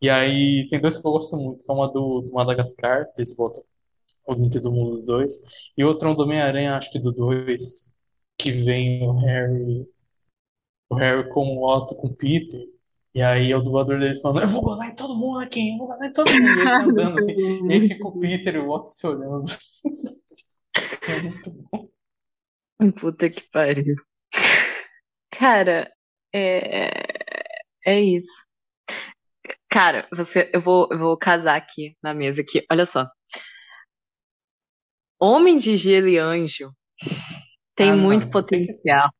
E 0.00 0.08
aí 0.08 0.68
tem 0.70 0.80
dois 0.80 0.96
que 0.96 1.04
eu 1.04 1.10
gosto 1.10 1.36
muito, 1.36 1.64
que 1.64 1.70
é 1.70 1.74
uma 1.74 1.88
do, 1.88 2.20
do 2.20 2.32
Madagascar, 2.32 3.08
eles 3.18 3.34
botam 3.34 3.64
o 4.24 4.34
link 4.34 4.56
do 4.60 4.70
mundo 4.70 4.98
dos 4.98 5.04
dois, 5.04 5.34
e 5.76 5.82
outro 5.82 6.08
é 6.08 6.12
um 6.12 6.14
do 6.14 6.22
Homem-Aranha, 6.22 6.76
acho 6.76 6.92
que 6.92 7.00
do 7.00 7.10
2, 7.10 7.92
que 8.38 8.52
vem 8.52 9.02
o 9.02 9.14
Harry, 9.18 9.84
o 10.92 10.96
Harry 10.96 11.28
com 11.28 11.56
o 11.56 11.64
Otto 11.64 11.96
com 11.96 12.08
o 12.08 12.14
Peter, 12.14 12.60
e 13.14 13.20
aí 13.20 13.54
o 13.54 13.60
dublador 13.60 13.98
dele 13.98 14.18
falando, 14.20 14.42
eu 14.42 14.48
vou 14.48 14.62
gozar 14.62 14.88
em 14.88 14.94
todo 14.94 15.14
mundo 15.14 15.40
aqui, 15.40 15.72
eu 15.72 15.78
vou 15.78 15.88
gozar 15.88 16.08
em 16.08 16.12
todo 16.12 16.30
mundo, 16.30 16.48
e 16.48 16.50
ele 16.50 16.64
tá 16.64 16.82
andando 16.82 17.18
assim, 17.18 17.32
e 17.68 17.72
aí 17.72 17.88
fica 17.88 18.08
o 18.08 18.18
Peter 18.18 18.54
e 18.54 18.58
o 18.58 18.70
Otto 18.70 18.88
se 18.88 19.06
olhando. 19.06 19.44
É 21.06 21.20
muito 21.20 21.50
bom. 21.50 21.88
Puta 22.92 23.28
que 23.28 23.42
pariu. 23.50 23.96
Cara, 25.30 25.92
é, 26.32 26.88
é 27.84 28.00
isso. 28.00 28.44
Cara, 29.68 30.08
você, 30.12 30.50
eu 30.52 30.60
vou, 30.60 30.88
eu 30.90 30.98
vou 30.98 31.16
casar 31.16 31.56
aqui 31.56 31.96
na 32.02 32.14
mesa 32.14 32.42
aqui. 32.42 32.64
Olha 32.70 32.86
só. 32.86 33.06
Homem 35.20 35.56
de 35.56 35.76
Gelo 35.76 36.08
e 36.08 36.18
Anjo 36.18 36.72
tem 37.74 37.90
Ah, 37.90 37.96
não, 37.96 38.02
muito 38.02 38.22
tem 38.22 38.28
que 38.28 38.32
potencial. 38.32 39.10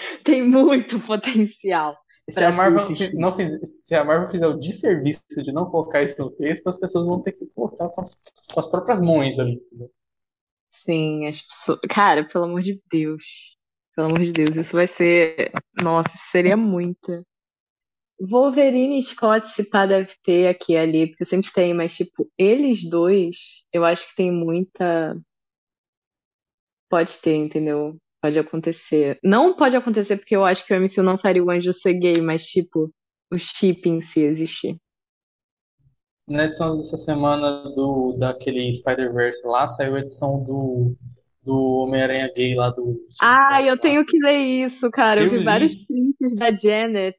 Tem 0.24 0.42
muito 0.42 1.00
potencial 1.00 1.96
Se 2.28 2.42
a 2.42 2.52
Marvel 2.52 2.88
não 3.14 3.34
fiz, 3.36 3.86
se 3.86 3.94
a 3.94 4.04
Marvel 4.04 4.30
fizer 4.30 4.46
o 4.46 4.58
desserviço 4.58 5.42
de 5.42 5.52
não 5.52 5.70
colocar 5.70 6.02
isso 6.02 6.22
no 6.22 6.30
texto, 6.30 6.68
as 6.68 6.78
pessoas 6.78 7.06
vão 7.06 7.22
ter 7.22 7.32
que 7.32 7.46
colocar 7.46 7.88
com 7.88 8.00
as, 8.00 8.18
com 8.52 8.60
as 8.60 8.66
próprias 8.66 9.00
mãos 9.00 9.38
ali. 9.38 9.54
entendeu? 9.54 9.90
Sim, 10.68 11.26
as 11.26 11.40
pessoas. 11.40 11.78
Cara, 11.88 12.24
pelo 12.26 12.44
amor 12.44 12.60
de 12.60 12.80
Deus. 12.90 13.56
Pelo 13.94 14.08
amor 14.08 14.20
de 14.20 14.32
Deus, 14.32 14.56
isso 14.56 14.76
vai 14.76 14.86
ser. 14.86 15.50
Nossa, 15.82 16.14
isso 16.14 16.30
seria 16.30 16.56
muita. 16.56 17.24
Wolverine 18.20 18.98
e 18.98 19.02
Scott, 19.02 19.48
se 19.48 19.64
pá, 19.64 19.86
deve 19.86 20.12
ter 20.24 20.48
aqui 20.48 20.72
e 20.72 20.76
ali, 20.76 21.06
porque 21.08 21.24
sempre 21.24 21.52
tem, 21.52 21.72
mas, 21.72 21.96
tipo, 21.96 22.28
eles 22.36 22.88
dois, 22.88 23.64
eu 23.72 23.84
acho 23.84 24.08
que 24.08 24.16
tem 24.16 24.32
muita. 24.32 25.16
Pode 26.88 27.16
ter, 27.18 27.36
entendeu? 27.36 27.96
Pode 28.20 28.38
acontecer. 28.38 29.18
Não 29.22 29.54
pode 29.56 29.76
acontecer 29.76 30.16
porque 30.16 30.34
eu 30.36 30.44
acho 30.44 30.64
que 30.66 30.74
o 30.74 30.80
MCU 30.80 31.02
não 31.02 31.18
faria 31.18 31.42
o 31.44 31.50
anjo 31.50 31.72
ser 31.72 31.94
gay, 31.94 32.20
mas, 32.20 32.44
tipo, 32.46 32.92
o 33.32 33.38
chip 33.38 33.88
em 33.88 34.00
si 34.00 34.20
existir. 34.20 34.76
Na 36.28 36.44
edição 36.44 36.76
dessa 36.76 36.96
semana 36.98 37.70
do, 37.74 38.12
daquele 38.18 38.72
Spider-Verse 38.74 39.46
lá, 39.46 39.66
saiu 39.68 39.96
a 39.96 40.00
edição 40.00 40.42
do, 40.44 40.94
do 41.42 41.54
Homem-Aranha 41.84 42.30
gay 42.34 42.54
lá 42.54 42.70
do 42.70 43.00
Ah, 43.20 43.62
eu 43.62 43.76
lá. 43.76 43.76
tenho 43.76 44.04
que 44.04 44.18
ler 44.18 44.36
isso, 44.38 44.90
cara. 44.90 45.22
Eu 45.22 45.24
Eu 45.24 45.30
vi 45.30 45.38
li. 45.38 45.44
vários 45.44 45.76
prints 45.76 46.34
da 46.36 46.54
Janet, 46.54 47.18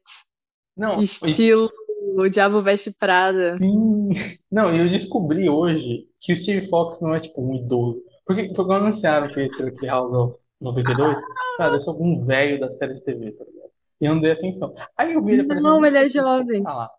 Não, 0.76 1.00
estilo 1.02 1.70
O 2.16 2.28
Diabo 2.28 2.62
Veste 2.62 2.92
Prada. 2.92 3.56
Sim. 3.58 4.10
Não, 4.50 4.74
e 4.74 4.78
eu 4.80 4.88
descobri 4.88 5.48
hoje 5.48 6.08
que 6.20 6.32
o 6.32 6.36
Steve 6.36 6.68
Fox 6.68 7.00
não 7.00 7.14
é 7.14 7.20
tipo 7.20 7.40
um 7.42 7.54
idoso. 7.54 8.02
Porque, 8.26 8.52
porque 8.54 8.72
anunciaram 8.72 9.28
que 9.28 9.38
ele 9.40 9.46
escreveu 9.46 9.74
aquele 9.74 9.90
House 9.90 10.12
of 10.12 10.39
92, 10.60 11.20
cara, 11.56 11.74
eu 11.76 11.80
sou 11.80 11.94
algum 11.94 12.24
velho 12.24 12.60
da 12.60 12.70
série 12.70 12.94
de 12.94 13.02
TV, 13.02 13.32
tá 13.32 13.44
ligado? 13.44 13.70
E 14.00 14.04
eu 14.06 14.14
não 14.14 14.20
dei 14.22 14.32
atenção. 14.32 14.74
Aí 14.96 15.12
eu 15.14 15.22
vi 15.22 15.32
ele 15.32 15.42
aparecendo. 15.42 15.70
Não, 15.70 15.84
ele 15.84 15.98
é 15.98 16.08
jovem. 16.08 16.62
"Ah 16.66 16.74
lá." 16.74 16.90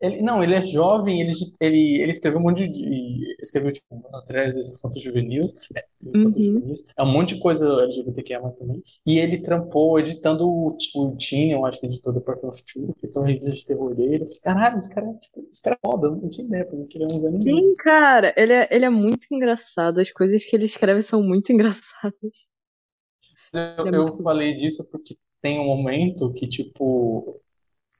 Ele, 0.00 0.22
não, 0.22 0.42
ele 0.42 0.54
é 0.54 0.62
jovem, 0.62 1.20
ele, 1.20 1.32
ele, 1.60 2.00
ele 2.02 2.12
escreveu 2.12 2.38
um 2.38 2.42
monte 2.42 2.66
de. 2.68 3.36
Escreveu, 3.40 3.72
tipo, 3.72 4.04
atrás 4.14 4.54
desses 4.54 4.76
infantos 4.78 5.00
juvenis. 5.02 5.52
É, 5.76 5.84
Uhum. 6.04 6.32
juvenis. 6.32 6.84
É 6.96 7.02
um 7.02 7.10
monte 7.10 7.34
de 7.34 7.40
coisa 7.40 7.66
LGBTQIA 7.82 8.40
também. 8.58 8.82
E 9.06 9.18
ele 9.18 9.42
trampou 9.42 9.98
editando 9.98 10.46
o, 10.48 10.76
tipo, 10.76 11.06
o 11.06 11.16
Teen, 11.16 11.52
eu 11.52 11.64
acho 11.66 11.80
que 11.80 11.86
editou 11.86 12.12
Department 12.12 12.50
of 12.50 12.62
Truth, 12.64 12.96
então 13.02 13.24
a 13.24 13.26
revista 13.26 13.52
de 13.52 13.66
terror 13.66 13.94
dele. 13.94 14.24
Caralho, 14.42 14.78
esse 14.78 14.90
cara, 14.90 15.06
é, 15.08 15.14
tipo, 15.14 15.46
esse 15.50 15.62
cara 15.62 15.76
é 15.82 15.86
foda, 15.88 16.06
eu 16.08 16.16
não 16.16 16.28
tinha 16.28 16.46
ideia, 16.46 16.68
ele 16.72 17.02
é 17.04 17.06
uns 17.06 17.24
anos. 17.24 17.42
Sim, 17.44 17.74
cara, 17.76 18.34
ele 18.36 18.52
é, 18.52 18.68
ele 18.70 18.84
é 18.84 18.90
muito 18.90 19.26
engraçado. 19.32 19.98
As 20.00 20.10
coisas 20.12 20.44
que 20.44 20.54
ele 20.54 20.66
escreve 20.66 21.02
são 21.02 21.22
muito 21.22 21.50
engraçadas. 21.52 22.53
Eu, 23.54 23.86
é 23.86 23.96
eu 23.96 24.04
bom. 24.06 24.22
falei 24.22 24.54
disso 24.54 24.88
porque 24.90 25.16
tem 25.40 25.58
um 25.60 25.64
momento 25.66 26.32
que, 26.32 26.48
tipo, 26.48 27.40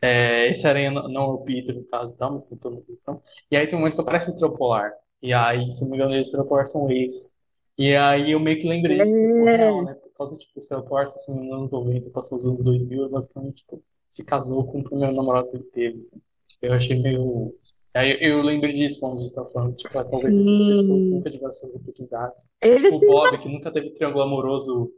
é, 0.03 0.51
esse 0.51 0.67
aranha 0.67 0.91
não, 0.91 1.09
não 1.09 1.23
é 1.23 1.27
o 1.27 1.39
Peter, 1.45 1.75
no 1.75 1.85
caso, 1.85 2.17
tá? 2.19 2.31
Mas 2.31 2.51
atenção. 2.53 3.23
E 3.51 3.57
aí 3.57 3.67
tem 3.67 3.77
um 3.77 3.81
momento 3.81 3.95
que 3.97 4.01
aparece 4.01 4.31
o 4.31 4.33
Estrela 4.35 4.55
Polar. 4.57 4.93
E 5.23 5.33
aí, 5.33 5.71
se 5.73 5.83
não 5.83 5.91
me 5.91 5.97
engano, 5.97 6.13
o 6.13 6.17
Estrela 6.17 6.47
Polar 6.47 6.67
são 6.67 6.91
ex. 6.91 7.35
E 7.79 7.95
aí 7.97 8.33
eu 8.33 8.41
meio 8.41 8.61
que 8.61 8.69
lembrei 8.69 8.99
disso, 8.99 9.13
tipo, 9.13 9.49
É. 9.49 9.57
real, 9.57 9.85
né? 9.85 9.95
Por 9.95 10.13
causa, 10.17 10.37
tipo, 10.37 10.53
o 10.57 10.61
Estrela 10.61 10.83
Polar 10.85 11.09
se 11.09 11.17
assumiu 11.17 11.45
nos 11.45 11.53
anos 11.55 11.71
90, 11.73 12.11
passou 12.11 12.39
os 12.39 12.47
anos 12.47 12.63
2000, 12.63 13.07
e 13.07 13.09
basicamente, 13.09 13.57
tipo, 13.57 13.83
se 14.09 14.25
casou 14.25 14.65
com 14.67 14.81
o 14.81 14.85
primeiro 14.85 15.15
namorado 15.15 15.51
que 15.51 15.57
ele 15.57 15.65
teve, 15.65 16.01
assim. 16.01 16.21
Eu 16.63 16.73
achei 16.75 16.99
meio... 17.01 17.55
Aí 17.95 18.13
eu, 18.21 18.39
eu 18.39 18.43
lembrei 18.43 18.73
disso 18.75 18.99
quando 19.01 19.19
a 19.19 19.23
gente 19.23 19.35
tava 19.35 19.51
falando, 19.51 19.77
tipo, 19.77 19.93
talvez 19.93 20.37
essas 20.37 20.61
pessoas 20.67 21.03
Sim. 21.05 21.11
nunca 21.11 21.31
tiveram 21.31 21.49
essas 21.49 21.77
oportunidades. 21.77 22.51
Ele 22.61 22.79
Tipo, 22.79 22.97
o 22.97 23.01
Bob, 23.01 23.39
que 23.39 23.49
nunca 23.49 23.73
teve 23.73 23.91
triângulo 23.91 24.23
amoroso 24.25 24.93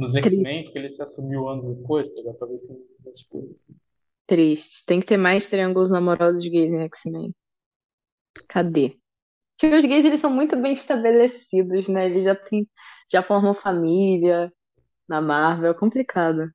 nos 0.00 0.14
X-Men, 0.16 0.64
porque 0.64 0.78
ele 0.78 0.90
se 0.90 1.02
assumiu 1.02 1.48
anos 1.48 1.68
depois, 1.68 2.08
tá? 2.10 2.34
Talvez 2.38 2.62
tenha 2.62 2.78
umas 3.04 3.22
coisas 3.24 3.52
assim. 3.52 3.74
triste. 4.26 4.84
Tem 4.86 5.00
que 5.00 5.06
ter 5.06 5.16
mais 5.18 5.46
triângulos 5.48 5.92
amorosos 5.92 6.46
gays 6.48 6.72
em 6.72 6.82
X-Men. 6.84 7.34
Cadê? 8.48 8.98
Porque 9.58 9.76
os 9.76 9.84
gays, 9.84 10.04
eles 10.04 10.20
são 10.20 10.30
muito 10.32 10.56
bem 10.56 10.74
estabelecidos, 10.74 11.88
né? 11.88 12.06
Eles 12.06 12.24
já 12.24 12.34
têm, 12.36 12.68
já 13.12 13.22
formam 13.22 13.54
família 13.54 14.52
na 15.08 15.20
Marvel. 15.22 15.72
É 15.72 15.74
complicado. 15.74 16.50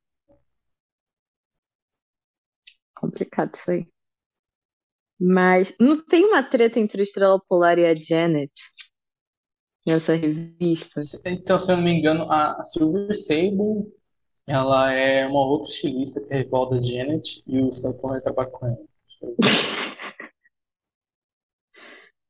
Complicado 2.96 3.54
isso 3.56 3.70
aí. 3.72 3.88
Mas 5.20 5.74
não 5.80 6.04
tem 6.06 6.26
uma 6.26 6.44
treta 6.44 6.80
entre 6.80 7.02
o 7.02 7.04
Estrela 7.04 7.40
Polar 7.48 7.78
e 7.80 7.86
a 7.86 7.96
Janet 7.96 8.52
nessa 9.86 10.16
revista? 10.16 11.00
Então, 11.26 11.60
se 11.60 11.72
eu 11.72 11.78
não 11.78 11.84
me 11.84 11.92
engano, 11.92 12.32
a 12.32 12.64
Silver 12.66 13.16
Sable, 13.16 13.92
ela 14.48 14.92
é 14.92 15.28
uma 15.28 15.46
outra 15.46 15.70
estilista 15.70 16.22
que 16.22 16.34
é 16.34 16.38
rival 16.40 16.70
da 16.70 16.82
Janet, 16.82 17.44
e 17.48 17.62
o 17.62 17.72
Sam 17.72 17.94
Power 17.94 18.22
trabalha 18.22 18.50
com 18.50 18.68
ela. 18.68 18.78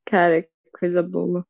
Cara, 0.06 0.44
que 0.44 0.50
coisa 0.80 1.02
boa. 1.02 1.46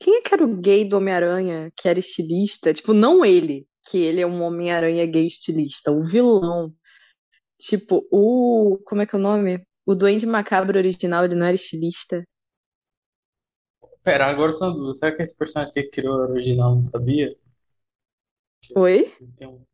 Quem 0.00 0.16
é 0.16 0.22
que 0.22 0.34
era 0.34 0.44
o 0.44 0.56
gay 0.56 0.84
do 0.84 0.96
Homem-Aranha 0.96 1.72
que 1.76 1.88
era 1.88 1.98
estilista? 1.98 2.72
Tipo, 2.72 2.92
não 2.92 3.24
ele, 3.24 3.66
que 3.88 3.98
ele 3.98 4.20
é 4.20 4.26
um 4.26 4.42
Homem-Aranha 4.42 5.06
gay 5.06 5.26
estilista, 5.26 5.90
o 5.90 6.04
vilão. 6.04 6.74
Tipo, 7.58 8.06
o. 8.10 8.78
Como 8.84 9.02
é 9.02 9.06
que 9.06 9.14
é 9.14 9.18
o 9.18 9.22
nome? 9.22 9.64
O 9.86 9.94
Duende 9.94 10.26
Macabro 10.26 10.78
original, 10.78 11.24
ele 11.24 11.34
não 11.34 11.46
era 11.46 11.54
estilista. 11.54 12.26
Pera, 14.06 14.24
agora 14.26 14.52
eu 14.52 14.58
tô 14.58 14.64
na 14.68 14.72
dúvida. 14.72 14.94
Será 14.94 15.14
que 15.14 15.22
esse 15.22 15.36
personagem 15.36 15.74
que 15.74 15.82
criou 15.90 16.22
era 16.22 16.32
original 16.32 16.76
não 16.76 16.84
sabia? 16.86 17.36
Oi? 18.76 19.12
Um- 19.42 19.64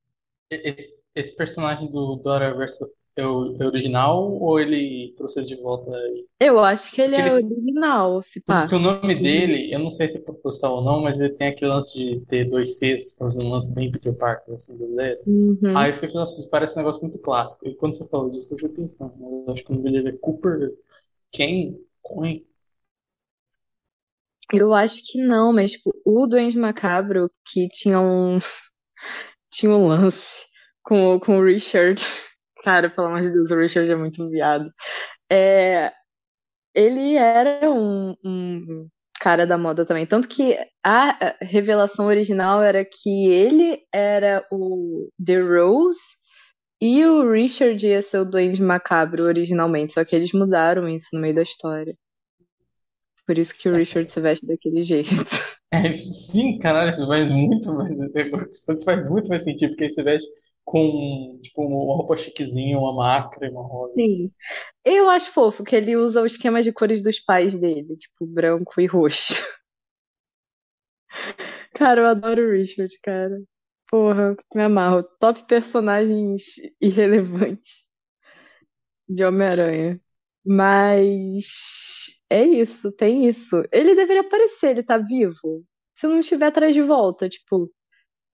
Esse, 0.50 0.88
esse 1.14 1.36
personagem 1.36 1.90
do, 1.90 2.16
do 2.16 2.30
Aranhaverso 2.30 2.90
é 3.16 3.26
o 3.26 3.56
é 3.62 3.66
original 3.66 4.32
ou 4.32 4.60
ele 4.60 5.14
trouxe 5.16 5.40
ele 5.40 5.46
de 5.48 5.56
volta 5.56 5.90
aí? 5.96 6.26
Eu 6.40 6.58
acho 6.62 6.90
que 6.92 7.00
ele 7.00 7.14
Porque 7.14 7.20
é 7.20 7.32
ele- 7.32 7.32
original, 7.32 8.20
se 8.22 8.40
pá. 8.40 8.68
Porque 8.68 8.74
o 8.74 8.78
nome 8.78 9.14
dele, 9.22 9.72
eu 9.72 9.78
não 9.78 9.90
sei 9.90 10.08
se 10.08 10.18
é 10.18 10.22
proposital 10.22 10.76
ou 10.76 10.84
não, 10.84 11.00
mas 11.02 11.18
ele 11.20 11.34
tem 11.34 11.48
aquele 11.48 11.70
lance 11.70 11.96
de 11.98 12.20
ter 12.26 12.48
dois 12.48 12.78
Cs, 12.78 13.14
fazer 13.16 13.42
um 13.44 13.50
lance 13.50 13.74
bem 13.74 13.90
Peter 13.90 14.14
Parker, 14.14 14.54
assim, 14.54 14.74
ideias. 14.74 15.24
Uhum. 15.26 15.66
Aí 15.74 15.90
eu 15.90 15.94
fiquei 15.94 16.08
pensando, 16.08 16.20
nossa, 16.22 16.40
isso 16.40 16.50
parece 16.50 16.74
um 16.74 16.78
negócio 16.78 17.02
muito 17.02 17.18
clássico. 17.20 17.66
E 17.68 17.74
quando 17.76 17.96
você 17.96 18.08
falou 18.08 18.30
disso, 18.30 18.52
eu 18.54 18.58
fiquei 18.58 18.74
pensando, 18.76 19.12
mas 19.18 19.30
eu 19.46 19.52
acho 19.52 19.64
que 19.64 19.72
o 19.72 19.76
nome 19.76 19.90
dele 19.92 20.08
é 20.10 20.12
Cooper 20.18 20.72
Ken 21.32 21.76
Coin. 22.02 22.44
Eu 24.52 24.72
acho 24.74 25.02
que 25.04 25.18
não, 25.20 25.52
mas 25.52 25.72
tipo, 25.72 25.92
o 26.06 26.26
Duende 26.26 26.58
Macabro 26.58 27.30
que 27.46 27.68
tinha 27.68 28.00
um 28.00 28.38
tinha 29.52 29.70
um 29.72 29.88
lance 29.88 30.46
com, 30.82 31.20
com 31.20 31.38
o 31.38 31.44
Richard, 31.44 32.02
Cara, 32.64 32.88
pelo 32.90 33.08
amor 33.08 33.20
de 33.22 33.30
Deus, 33.30 33.50
o 33.50 33.58
Richard 33.58 33.90
é 33.90 33.96
muito 33.96 34.28
viado. 34.30 34.70
É, 35.30 35.92
ele 36.74 37.16
era 37.16 37.70
um, 37.70 38.14
um 38.24 38.88
cara 39.20 39.46
da 39.46 39.58
moda 39.58 39.84
também. 39.84 40.06
Tanto 40.06 40.28
que 40.28 40.56
a 40.84 41.36
revelação 41.42 42.06
original 42.06 42.62
era 42.62 42.84
que 42.84 43.28
ele 43.30 43.80
era 43.92 44.46
o 44.52 45.08
The 45.24 45.40
Rose 45.40 46.00
e 46.80 47.04
o 47.04 47.30
Richard 47.30 47.84
ia 47.86 48.02
ser 48.02 48.18
o 48.20 48.24
Duende 48.24 48.62
Macabro 48.62 49.24
originalmente. 49.24 49.94
Só 49.94 50.04
que 50.04 50.14
eles 50.16 50.32
mudaram 50.32 50.88
isso 50.88 51.08
no 51.12 51.20
meio 51.20 51.34
da 51.34 51.42
história. 51.42 51.94
Por 53.26 53.38
isso 53.38 53.54
que 53.54 53.68
o 53.68 53.74
Richard 53.74 54.10
se 54.10 54.20
veste 54.20 54.46
daquele 54.46 54.82
jeito. 54.82 55.10
É, 55.74 55.96
sim, 55.96 56.58
caralho, 56.58 56.90
isso 56.90 57.06
faz 57.06 57.30
muito 57.30 57.72
mais. 57.72 57.90
Isso 58.70 58.84
faz 58.84 59.08
muito 59.08 59.28
mais 59.30 59.42
sentido, 59.42 59.70
porque 59.70 59.90
você 59.90 60.02
veste 60.02 60.28
com 60.64 61.38
tipo, 61.42 61.62
uma 61.62 61.96
roupa 61.96 62.14
chiquezinha, 62.16 62.78
uma 62.78 62.94
máscara 62.94 63.46
e 63.46 63.50
uma 63.50 63.62
rosa. 63.62 63.94
Sim. 63.94 64.30
Eu 64.84 65.08
acho 65.08 65.32
fofo 65.32 65.64
que 65.64 65.74
ele 65.74 65.96
usa 65.96 66.22
o 66.22 66.26
esquema 66.26 66.62
de 66.62 66.72
cores 66.72 67.02
dos 67.02 67.18
pais 67.20 67.58
dele, 67.58 67.96
tipo 67.96 68.26
branco 68.26 68.80
e 68.80 68.86
roxo. 68.86 69.34
Cara, 71.74 72.00
eu 72.00 72.06
adoro 72.06 72.42
o 72.42 72.50
Richard, 72.52 72.92
cara. 73.02 73.42
Porra, 73.90 74.36
me 74.54 74.62
amarro. 74.62 75.02
Top 75.20 75.44
personagens 75.46 76.42
irrelevantes 76.80 77.86
de 79.08 79.24
Homem-Aranha. 79.24 80.00
Mas 80.44 82.21
é 82.32 82.44
isso, 82.44 82.90
tem 82.92 83.26
isso. 83.26 83.62
Ele 83.72 83.94
deveria 83.94 84.22
aparecer, 84.22 84.70
ele 84.70 84.82
tá 84.82 84.98
vivo. 84.98 85.64
Se 85.96 86.06
não 86.06 86.20
estiver 86.20 86.46
atrás 86.46 86.74
de 86.74 86.82
volta, 86.82 87.28
tipo. 87.28 87.70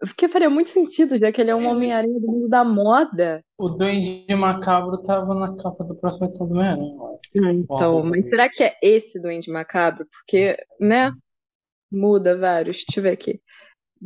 Porque 0.01 0.29
faria 0.29 0.49
muito 0.49 0.70
sentido, 0.70 1.16
já 1.19 1.33
que 1.33 1.41
ele 1.41 1.51
é 1.51 1.55
um 1.57 1.66
Homem-Aranha 1.66 2.20
do 2.20 2.27
mundo 2.27 2.49
da 2.49 2.65
moda. 2.65 3.43
O 3.59 3.69
Duende 3.69 4.25
Macabro 4.33 5.03
tava 5.03 5.35
na 5.35 5.57
capa 5.57 5.83
da 5.83 5.95
próxima 5.97 6.29
edição 6.29 6.47
do 6.47 6.55
Homem-Aranha, 6.55 6.95
acho. 6.95 7.49
Então, 7.51 8.05
mas 8.05 8.29
será 8.29 8.49
que 8.49 8.62
é 8.62 8.77
esse 8.81 9.20
Duende 9.20 9.51
Macabro? 9.51 10.07
Porque, 10.07 10.57
né? 10.81 11.11
Muda 11.91 12.39
vários. 12.39 12.85
Deixa 12.87 13.01
eu 13.01 13.03
ver 13.03 13.11
aqui. 13.11 13.41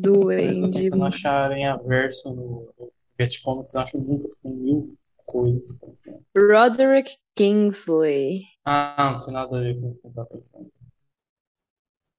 Tô 0.03 0.13
Duende. 0.13 0.85
tentando 0.85 1.05
achar 1.05 1.45
Aranha 1.45 1.77
Verso 1.77 2.35
no 2.35 2.73
Get 3.21 3.43
Comics, 3.43 3.75
acho 3.77 3.99
nunca 3.99 4.31
tem 4.43 4.53
mil 4.53 4.95
coisas. 5.27 5.83
assim. 5.83 6.21
Roderick 6.37 7.17
Kingsley. 7.37 8.43
Ah, 8.65 9.13
não 9.13 9.25
tem 9.25 9.35
nada 9.35 9.59
a 9.59 9.61
ver 9.61 9.81
com 9.81 9.91
o 9.91 9.95
que 9.97 10.07
eu 10.07 10.13
tava 10.13 10.29
pensando. 10.29 10.71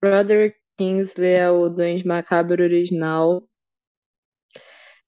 Roderick 0.03 0.57
Kingsley 0.77 1.33
é 1.33 1.49
o 1.49 1.69
Duende 1.69 2.05
Macabro 2.05 2.63
original. 2.63 3.47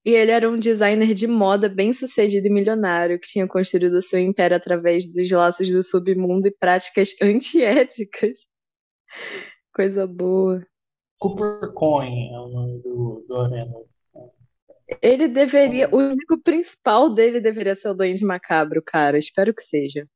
E 0.06 0.12
ele 0.12 0.30
era 0.30 0.48
um 0.48 0.58
designer 0.58 1.16
de 1.16 1.26
moda 1.26 1.68
bem-sucedido 1.68 2.46
e 2.46 2.50
milionário 2.52 3.20
que 3.20 3.28
tinha 3.28 3.48
construído 3.48 4.02
seu 4.04 4.20
império 4.20 4.56
através 4.56 5.12
dos 5.12 5.30
laços 5.32 5.70
do 5.72 5.82
submundo 5.82 6.48
e 6.48 6.52
práticas 6.52 7.10
antiéticas. 7.22 8.48
Coisa 9.74 10.06
boa. 10.06 10.66
Cooper 11.20 11.74
Coin 11.74 12.32
é 12.32 12.40
o 12.40 12.48
nome 12.48 12.82
do, 12.84 13.26
do 13.28 13.36
Arena. 13.36 13.74
Ele 15.02 15.28
deveria. 15.28 15.90
O 15.91 15.98
único 15.98 16.40
principal 16.41 17.10
dele 17.10 17.40
deveria 17.41 17.76
ser 17.76 17.90
o 17.90 17.94
Duende 17.94 18.24
Macabro, 18.24 18.82
cara. 18.84 19.18
Espero 19.18 19.53
que 19.53 19.62
seja. 19.64 20.07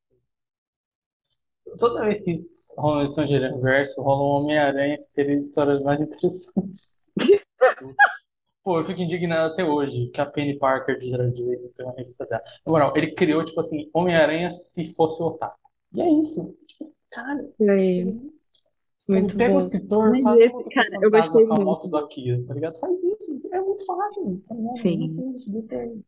Toda 1.78 2.04
vez 2.04 2.22
que 2.22 2.44
rola 2.76 2.96
uma 2.98 3.04
edição 3.04 3.26
de 3.26 3.60
Verso, 3.60 4.02
rola 4.02 4.22
um 4.22 4.42
Homem-Aranha 4.44 4.98
que 4.98 5.12
teria 5.14 5.38
histórias 5.38 5.82
mais 5.82 6.00
interessantes. 6.00 6.96
Pô, 8.62 8.78
eu 8.78 8.84
fico 8.84 9.00
indignado 9.00 9.52
até 9.52 9.64
hoje 9.64 10.10
que 10.10 10.20
a 10.20 10.26
Penny 10.26 10.58
Parker 10.58 10.98
de 10.98 11.08
Gerard 11.08 11.42
Way 11.42 11.56
tem 11.74 11.86
uma 11.86 11.94
revista 11.94 12.26
dela. 12.26 12.42
Na 12.64 12.72
moral, 12.72 12.92
ele 12.96 13.14
criou, 13.14 13.44
tipo 13.44 13.58
assim, 13.60 13.88
Homem-Aranha 13.92 14.50
se 14.52 14.94
fosse 14.94 15.22
o 15.22 15.26
Otaku. 15.28 15.58
E 15.94 16.00
é 16.02 16.08
isso. 16.20 16.56
Tipo 16.66 16.84
assim, 16.84 16.94
cara, 17.10 17.50
E 17.58 17.70
aí, 17.70 18.30
muito 19.10 19.36
pega 19.36 19.54
o 19.54 19.58
escritor, 19.58 20.20
faz 20.22 20.40
esse, 20.40 20.70
cara, 20.70 20.88
eu 21.02 21.10
gostei 21.10 21.46
com 21.46 21.52
a 21.52 21.56
muito. 21.56 21.66
moto 21.66 21.88
do 21.88 21.96
Akira, 21.96 22.42
tá 22.46 22.54
ligado? 22.54 22.78
Faz 22.78 23.02
isso, 23.02 23.40
é 23.52 23.60
muito 23.60 23.84
fácil, 23.84 24.42
tá 24.48 24.54
ligado? 24.54 24.78
Sim. 24.78 26.04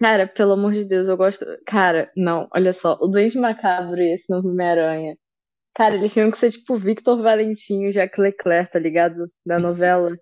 Cara, 0.00 0.26
pelo 0.26 0.52
amor 0.52 0.72
de 0.72 0.84
Deus, 0.84 1.06
eu 1.08 1.16
gosto. 1.16 1.46
Cara, 1.64 2.10
não, 2.16 2.48
olha 2.52 2.72
só, 2.72 2.98
o 3.00 3.06
Duende 3.06 3.38
Macabro 3.38 4.00
e 4.00 4.14
esse 4.14 4.28
novo 4.28 4.48
Homem-Aranha. 4.48 5.16
Cara, 5.74 5.96
eles 5.96 6.12
tinham 6.12 6.30
que 6.30 6.38
ser 6.38 6.50
tipo 6.50 6.76
Victor 6.76 7.20
Valentim 7.20 7.84
e 7.84 7.92
Jacques 7.92 8.18
Leclerc, 8.18 8.72
tá 8.72 8.78
ligado? 8.78 9.30
Da 9.44 9.58
novela 9.58 10.16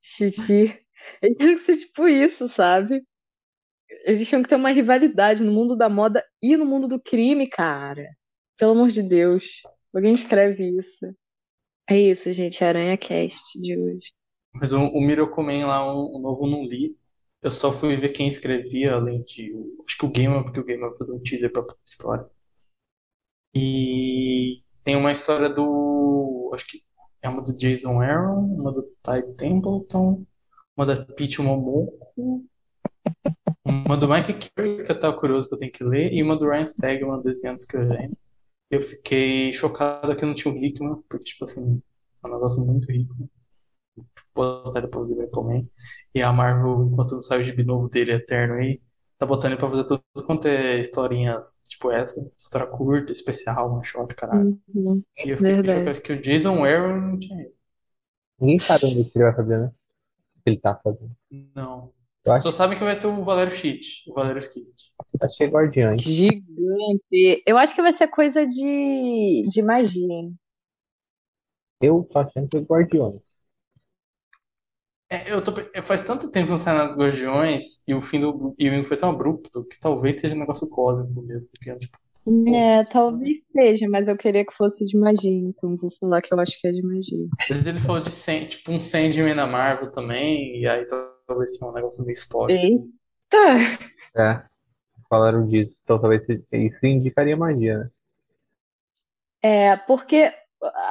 Titi. 0.00 0.78
Eles 1.22 1.36
tinham 1.38 1.56
que 1.56 1.64
ser 1.64 1.76
tipo 1.76 2.08
isso, 2.08 2.48
sabe? 2.48 3.02
Eles 4.04 4.28
tinham 4.28 4.42
que 4.42 4.48
ter 4.48 4.56
uma 4.56 4.70
rivalidade 4.70 5.42
no 5.42 5.52
mundo 5.52 5.76
da 5.76 5.88
moda 5.88 6.24
e 6.42 6.56
no 6.56 6.64
mundo 6.64 6.88
do 6.88 7.00
crime, 7.00 7.46
cara. 7.48 8.06
Pelo 8.58 8.72
amor 8.72 8.88
de 8.88 9.02
Deus. 9.02 9.62
Alguém 9.94 10.14
escreve 10.14 10.76
isso. 10.78 11.14
É 11.88 11.98
isso, 11.98 12.32
gente. 12.32 12.64
Aranha 12.64 12.96
Cast 12.96 13.60
de 13.60 13.76
hoje. 13.76 14.12
Mas 14.52 14.72
o, 14.72 14.80
o 14.86 15.00
Miracle 15.00 15.44
Man 15.44 15.66
lá, 15.66 15.92
o, 15.92 16.16
o 16.16 16.20
novo 16.20 16.46
eu 16.46 16.50
não 16.50 16.64
li. 16.64 16.96
Eu 17.42 17.50
só 17.50 17.72
fui 17.72 17.96
ver 17.96 18.10
quem 18.10 18.28
escrevia, 18.28 18.94
além 18.94 19.22
de. 19.22 19.52
Acho 19.86 19.98
que 19.98 20.06
o 20.06 20.10
Gamer, 20.10 20.42
porque 20.44 20.60
o 20.60 20.64
Gamer 20.64 20.88
vai 20.88 20.98
fazer 20.98 21.14
um 21.14 21.22
teaser 21.22 21.52
pra 21.52 21.64
história. 21.84 22.28
E 23.54 24.62
tem 24.84 24.96
uma 24.96 25.12
história 25.12 25.48
do. 25.48 26.50
Acho 26.54 26.66
que 26.66 26.82
é 27.22 27.28
uma 27.28 27.42
do 27.42 27.56
Jason 27.56 28.00
Aaron, 28.00 28.44
uma 28.54 28.72
do 28.72 28.82
Ty 29.02 29.22
Templeton, 29.36 30.24
uma 30.76 30.86
da 30.86 31.04
Pete 31.04 31.40
Momoko, 31.42 32.44
uma 33.64 33.96
do 33.96 34.08
Mike 34.08 34.50
Carey, 34.54 34.84
que 34.84 34.92
eu 34.92 35.00
tava 35.00 35.18
curioso 35.18 35.48
que 35.48 35.54
eu 35.54 35.58
tenho 35.58 35.72
que 35.72 35.84
ler, 35.84 36.12
e 36.12 36.22
uma 36.22 36.36
do 36.36 36.48
Ryan 36.48 36.66
Stegman 36.66 37.22
desenhando 37.22 37.58
e 37.58 37.62
escrevendo. 37.62 38.16
Eu 38.70 38.82
fiquei 38.82 39.52
chocado 39.52 40.14
que 40.14 40.24
não 40.24 40.34
tinha 40.34 40.54
o 40.54 40.56
Hickman, 40.56 41.02
porque, 41.08 41.24
tipo 41.24 41.44
assim, 41.44 41.82
é 42.22 42.26
um 42.26 42.32
negócio 42.32 42.64
muito 42.64 42.90
rico. 42.90 43.14
Botar 44.34 44.80
depois 44.80 45.08
do 45.08 45.16
Miracle 45.16 45.42
Man. 45.42 45.66
E 46.14 46.22
a 46.22 46.32
Marvel, 46.32 46.88
enquanto 46.90 47.12
não 47.12 47.20
sai 47.20 47.40
o 47.40 47.42
gibi 47.42 47.64
novo 47.64 47.88
dele, 47.88 48.12
Eterno 48.12 48.54
aí, 48.54 48.80
tá 49.18 49.26
botando 49.26 49.52
ele 49.52 49.60
pra 49.60 49.68
fazer 49.68 49.84
tudo 49.84 50.02
quanto 50.24 50.46
é 50.46 50.78
historinhas, 50.78 51.60
tipo 51.68 51.90
essa, 51.90 52.24
história 52.38 52.66
curta, 52.66 53.12
especial, 53.12 53.74
one 53.74 53.84
shot, 53.84 54.14
caralho. 54.14 54.56
Uhum. 54.74 55.02
E 55.18 55.30
eu 55.30 55.36
fiquei 55.36 55.54
Verdade. 55.54 55.80
chocado 55.80 56.00
que 56.00 56.12
o 56.12 56.22
Jason 56.22 56.64
Aaron 56.64 57.00
não 57.00 57.18
tinha 57.18 57.42
isso. 57.42 57.54
Ninguém 58.40 58.58
sabe 58.58 58.86
onde 58.86 59.00
ele 59.00 59.10
vai 59.24 59.34
fazer, 59.34 59.58
né? 59.58 59.66
O 59.66 60.42
que 60.42 60.50
ele 60.50 60.56
tá 60.58 60.74
fazendo. 60.74 61.10
Não. 61.54 61.92
Acho 62.26 62.44
Só 62.44 62.50
sabem 62.52 62.76
que 62.78 62.84
vai 62.84 62.96
ser 62.96 63.06
o 63.08 63.24
Valério 63.24 63.52
Cheat, 63.54 64.04
o 64.10 64.14
Valério 64.14 64.38
Skit. 64.40 64.92
que 65.10 65.24
achei 65.24 65.46
Guardiões. 65.48 66.04
Gigante. 66.04 67.42
Eu 67.46 67.58
acho 67.58 67.74
que 67.74 67.82
vai 67.82 67.92
ser 67.92 68.08
coisa 68.08 68.46
de, 68.46 69.42
de 69.50 69.62
magia, 69.62 70.02
hein? 70.12 70.36
Eu 71.78 72.04
tô 72.10 72.18
achando 72.18 72.48
que 72.48 72.56
é 72.56 72.60
Guardiões. 72.60 73.20
É, 75.08 75.32
eu 75.32 75.42
tô, 75.42 75.52
é, 75.74 75.82
faz 75.82 76.02
tanto 76.02 76.30
tempo 76.30 76.46
que 76.46 76.50
não 76.52 76.58
sai 76.58 76.74
nada 76.74 76.88
dos 76.90 76.96
Guardiões 76.98 77.82
e 77.86 77.94
o 77.94 78.00
fim 78.00 78.20
do 78.20 78.54
e 78.58 78.84
foi 78.84 78.96
tão 78.96 79.10
abrupto 79.10 79.64
que 79.66 79.78
talvez 79.80 80.20
seja 80.20 80.36
um 80.36 80.38
negócio 80.38 80.68
cósmico 80.68 81.20
mesmo. 81.22 81.50
Porque, 81.50 81.76
tipo, 81.78 81.98
É, 82.54 82.84
talvez 82.84 83.42
seja, 83.52 83.88
mas 83.88 84.06
eu 84.08 84.16
queria 84.16 84.44
que 84.44 84.52
fosse 84.54 84.84
de 84.84 84.96
magia, 84.96 85.30
então 85.30 85.76
vou 85.76 85.90
falar 85.98 86.20
que 86.22 86.32
eu 86.32 86.38
acho 86.40 86.58
que 86.60 86.68
é 86.68 86.70
de 86.70 86.82
magia. 86.82 87.28
às 87.38 87.48
vezes 87.48 87.66
ele 87.66 87.80
falou 87.80 88.00
de 88.02 88.10
tipo 88.46 88.70
um 88.72 88.80
Sandman 88.80 89.34
na 89.34 89.46
Marvel 89.46 89.90
também, 89.90 90.60
e 90.60 90.66
aí 90.68 90.86
talvez 91.30 91.56
tenha 91.56 91.70
um 91.70 91.74
negócio 91.74 92.04
meio 92.04 92.14
histórico. 92.14 92.60
Eita! 93.30 93.44
É, 94.16 94.42
falaram 95.08 95.46
disso. 95.48 95.74
Então 95.84 96.00
talvez 96.00 96.24
se- 96.26 96.44
isso 96.52 96.86
indicaria 96.86 97.36
magia, 97.36 97.78
né? 97.78 97.90
É, 99.42 99.76
porque 99.76 100.32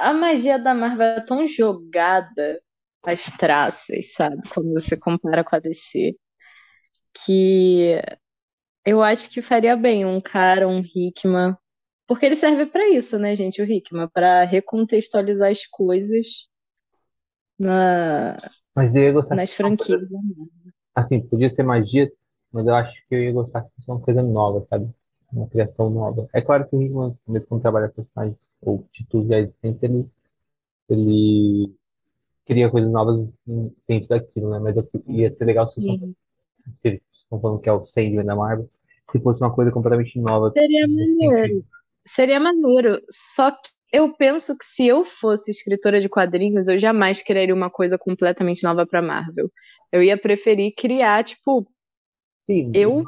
a 0.02 0.12
magia 0.12 0.58
da 0.58 0.74
Marvel 0.74 1.06
é 1.06 1.20
tão 1.20 1.46
jogada 1.46 2.60
às 3.04 3.24
traças, 3.26 4.12
sabe? 4.14 4.42
Quando 4.52 4.72
você 4.72 4.96
compara 4.96 5.44
com 5.44 5.54
a 5.56 5.58
DC, 5.58 6.16
que 7.26 7.96
eu 8.86 9.02
acho 9.02 9.30
que 9.30 9.42
faria 9.42 9.76
bem 9.76 10.06
um 10.06 10.20
cara, 10.22 10.68
um 10.68 10.82
Hickman, 10.82 11.56
porque 12.08 12.26
ele 12.26 12.36
serve 12.36 12.66
pra 12.66 12.88
isso, 12.90 13.18
né, 13.18 13.36
gente? 13.36 13.62
O 13.62 13.66
Hickman, 13.66 14.08
pra 14.14 14.44
recontextualizar 14.44 15.52
as 15.52 15.66
coisas 15.66 16.48
na, 17.60 18.36
Mas 18.74 18.96
eu 18.96 19.02
ia 19.02 19.12
gostar 19.12 19.36
nas 19.36 19.52
franquias. 19.52 20.00
Marvel. 20.10 20.48
Assim, 20.94 21.20
podia 21.20 21.52
ser 21.52 21.62
magia, 21.62 22.10
mas 22.50 22.66
eu 22.66 22.74
acho 22.74 23.06
que 23.06 23.14
eu 23.14 23.22
ia 23.22 23.32
gostar 23.32 23.62
se 23.64 23.74
fosse 23.74 23.90
uma 23.90 24.00
coisa 24.00 24.22
nova, 24.22 24.66
sabe? 24.68 24.88
Uma 25.30 25.46
criação 25.46 25.90
nova. 25.90 26.28
É 26.32 26.40
claro 26.40 26.66
que 26.66 26.74
o 26.74 26.82
Hickman, 26.82 27.16
mesmo 27.28 27.48
quando 27.48 27.62
trabalha 27.62 27.88
com 27.88 28.02
personagens 28.02 28.50
ou 28.62 28.88
títulos 28.92 29.28
já 29.28 29.38
existentes, 29.38 29.82
ele, 29.82 30.08
ele 30.88 31.74
cria 32.46 32.70
coisas 32.70 32.90
novas 32.90 33.28
dentro 33.86 34.08
daquilo, 34.08 34.50
né? 34.50 34.58
Mas 34.58 34.76
eu, 34.76 34.88
ia 35.06 35.30
ser 35.30 35.44
legal 35.44 35.68
se 35.68 35.80
eles 36.82 37.00
estão 37.12 37.40
falando 37.40 37.60
que 37.60 37.68
é 37.68 37.72
o 37.72 37.84
Sandman 37.84 38.24
da 38.24 38.34
Marvel, 38.34 38.68
se 39.12 39.20
fosse 39.20 39.42
uma 39.42 39.54
coisa 39.54 39.70
completamente 39.70 40.18
nova. 40.18 40.50
Seria 40.50 40.88
maneiro. 40.88 41.48
sentido. 41.48 41.66
Seria 42.06 42.40
maneiro. 42.40 43.00
Só 43.10 43.50
que 43.50 43.68
eu 43.92 44.14
penso 44.16 44.56
que 44.56 44.64
se 44.64 44.86
eu 44.86 45.04
fosse 45.04 45.50
escritora 45.50 46.00
de 46.00 46.08
quadrinhos, 46.08 46.68
eu 46.68 46.78
jamais 46.78 47.22
criaria 47.22 47.54
uma 47.54 47.70
coisa 47.70 47.98
completamente 47.98 48.62
nova 48.64 48.86
pra 48.86 49.02
Marvel. 49.02 49.50
Eu 49.92 50.02
ia 50.02 50.18
preferir 50.18 50.74
criar, 50.76 51.24
tipo, 51.24 51.68
Sim, 52.48 52.72
eu 52.72 53.04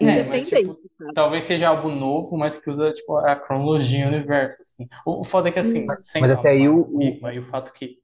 É, 0.00 0.24
mas, 0.24 0.46
Independente, 0.46 0.48
tipo, 0.48 0.78
sabe? 0.98 1.14
talvez 1.14 1.44
seja 1.44 1.68
algo 1.68 1.90
novo, 1.90 2.36
mas 2.38 2.58
que 2.58 2.70
usa, 2.70 2.92
tipo, 2.92 3.16
a 3.18 3.36
cronologia 3.36 4.06
do 4.10 4.16
universo, 4.16 4.62
assim. 4.62 4.88
O, 5.06 5.20
o 5.20 5.24
foda 5.24 5.48
é 5.48 5.52
que, 5.52 5.58
assim, 5.60 5.86
sem 6.02 6.22
Mas 6.22 6.30
até 6.32 6.50
aí 6.50 6.68
o- 6.68 6.98
e 7.32 7.38
o 7.38 7.42
fato 7.42 7.72
que 7.72 7.98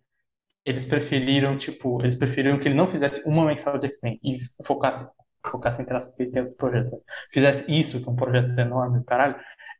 eles 0.64 0.84
preferiram, 0.86 1.56
tipo, 1.58 2.00
eles 2.02 2.16
preferiram 2.16 2.58
que 2.60 2.68
ele 2.68 2.74
não 2.76 2.86
fizesse 2.88 3.28
uma 3.28 3.46
mensal 3.46 3.78
de 3.78 3.88
X-Men 3.88 4.20
e 4.24 4.38
focasse, 4.66 5.10
focasse 5.46 5.82
ele 5.82 6.30
tem 6.30 6.42
outro 6.42 6.56
projeto, 6.56 7.02
fizesse 7.30 7.64
isso, 7.68 8.00
que 8.00 8.08
é 8.08 8.12
um 8.12 8.16
projeto 8.16 8.58
enorme, 8.58 9.04
caralho, 9.04 9.36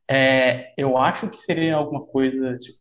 é, 0.09 0.73
eu 0.77 0.97
acho 0.97 1.29
que 1.29 1.37
seria 1.37 1.77
alguma 1.77 2.05
coisa, 2.07 2.57
tipo, 2.59 2.79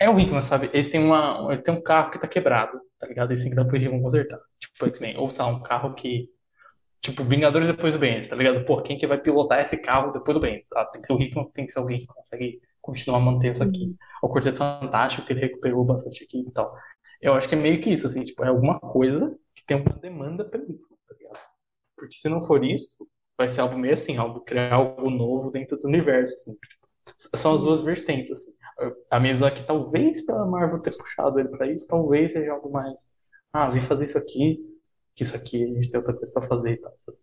é 0.00 0.08
o 0.08 0.18
Hickman, 0.18 0.42
sabe? 0.42 0.70
Eles 0.72 0.88
têm 0.88 1.04
uma, 1.04 1.46
ele 1.52 1.62
tem 1.62 1.74
um 1.74 1.82
carro 1.82 2.10
que 2.10 2.18
tá 2.18 2.26
quebrado, 2.26 2.80
tá 2.98 3.06
ligado? 3.06 3.30
Eles 3.30 3.42
têm 3.42 3.50
que 3.50 3.56
dar 3.56 3.66
pro 3.66 3.76
Hickman 3.76 4.00
consertar. 4.00 4.38
Tipo, 4.58 4.86
X-Men. 4.86 5.18
Ou, 5.18 5.30
sei 5.30 5.44
lá, 5.44 5.50
um 5.50 5.62
carro 5.62 5.94
que 5.94 6.28
Tipo, 7.02 7.24
Vingadores 7.24 7.66
depois 7.66 7.94
do 7.94 7.98
Bendis, 7.98 8.28
tá 8.28 8.36
ligado? 8.36 8.64
Pô, 8.66 8.82
quem 8.82 8.98
que 8.98 9.06
vai 9.06 9.18
pilotar 9.18 9.60
esse 9.60 9.78
carro 9.78 10.12
depois 10.12 10.36
do 10.36 10.40
Bendis? 10.40 10.70
Ah, 10.74 10.84
tem 10.84 11.00
que 11.00 11.06
ser 11.06 11.14
o 11.14 11.20
Hickman, 11.20 11.50
tem 11.52 11.64
que 11.64 11.72
ser 11.72 11.78
alguém 11.78 11.98
que 11.98 12.06
consegue 12.06 12.60
continuar 12.80 13.20
mantendo 13.20 13.52
isso 13.52 13.62
aqui. 13.62 13.96
O 14.22 14.28
Quarteto 14.28 14.58
Fantástico, 14.58 15.26
que 15.26 15.32
ele 15.32 15.40
recuperou 15.40 15.82
bastante 15.84 16.24
aqui 16.24 16.40
e 16.46 16.50
tal. 16.52 16.74
Eu 17.20 17.32
acho 17.34 17.48
que 17.48 17.54
é 17.54 17.58
meio 17.58 17.80
que 17.80 17.90
isso, 17.90 18.06
assim, 18.06 18.22
tipo, 18.22 18.44
é 18.44 18.48
alguma 18.48 18.78
coisa 18.78 19.34
que 19.54 19.64
tem 19.64 19.78
uma 19.78 19.98
demanda 19.98 20.44
tá 20.44 20.58
ligado? 20.58 20.78
Porque 22.00 22.16
se 22.16 22.28
não 22.30 22.42
for 22.42 22.64
isso, 22.64 23.08
vai 23.38 23.48
ser 23.48 23.62
algo 23.62 23.78
meio 23.78 23.94
assim, 23.94 24.18
algo, 24.18 24.42
criar 24.42 24.74
algo 24.74 25.10
novo 25.10 25.52
dentro 25.52 25.78
do 25.78 25.88
universo, 25.88 26.34
assim. 26.34 26.58
São 27.36 27.56
as 27.56 27.62
duas 27.62 27.82
vertentes, 27.82 28.30
assim. 28.32 28.52
A 29.10 29.20
minha 29.20 29.34
visão 29.34 29.48
é 29.48 29.50
que 29.52 29.62
talvez 29.66 30.24
pela 30.24 30.46
Marvel 30.46 30.80
ter 30.80 30.96
puxado 30.96 31.38
ele 31.38 31.48
pra 31.50 31.70
isso, 31.70 31.86
talvez 31.88 32.32
seja 32.32 32.52
algo 32.52 32.70
mais. 32.72 33.00
Ah, 33.52 33.68
vem 33.70 33.82
fazer 33.82 34.06
isso 34.06 34.18
aqui, 34.18 34.58
que 35.14 35.22
isso 35.24 35.36
aqui 35.36 35.64
a 35.64 35.66
gente 35.68 35.90
tem 35.90 35.98
outra 35.98 36.14
coisa 36.14 36.32
pra 36.32 36.48
fazer 36.48 36.72
e 36.74 36.76
tal. 36.78 36.94
sabe? 36.98 37.18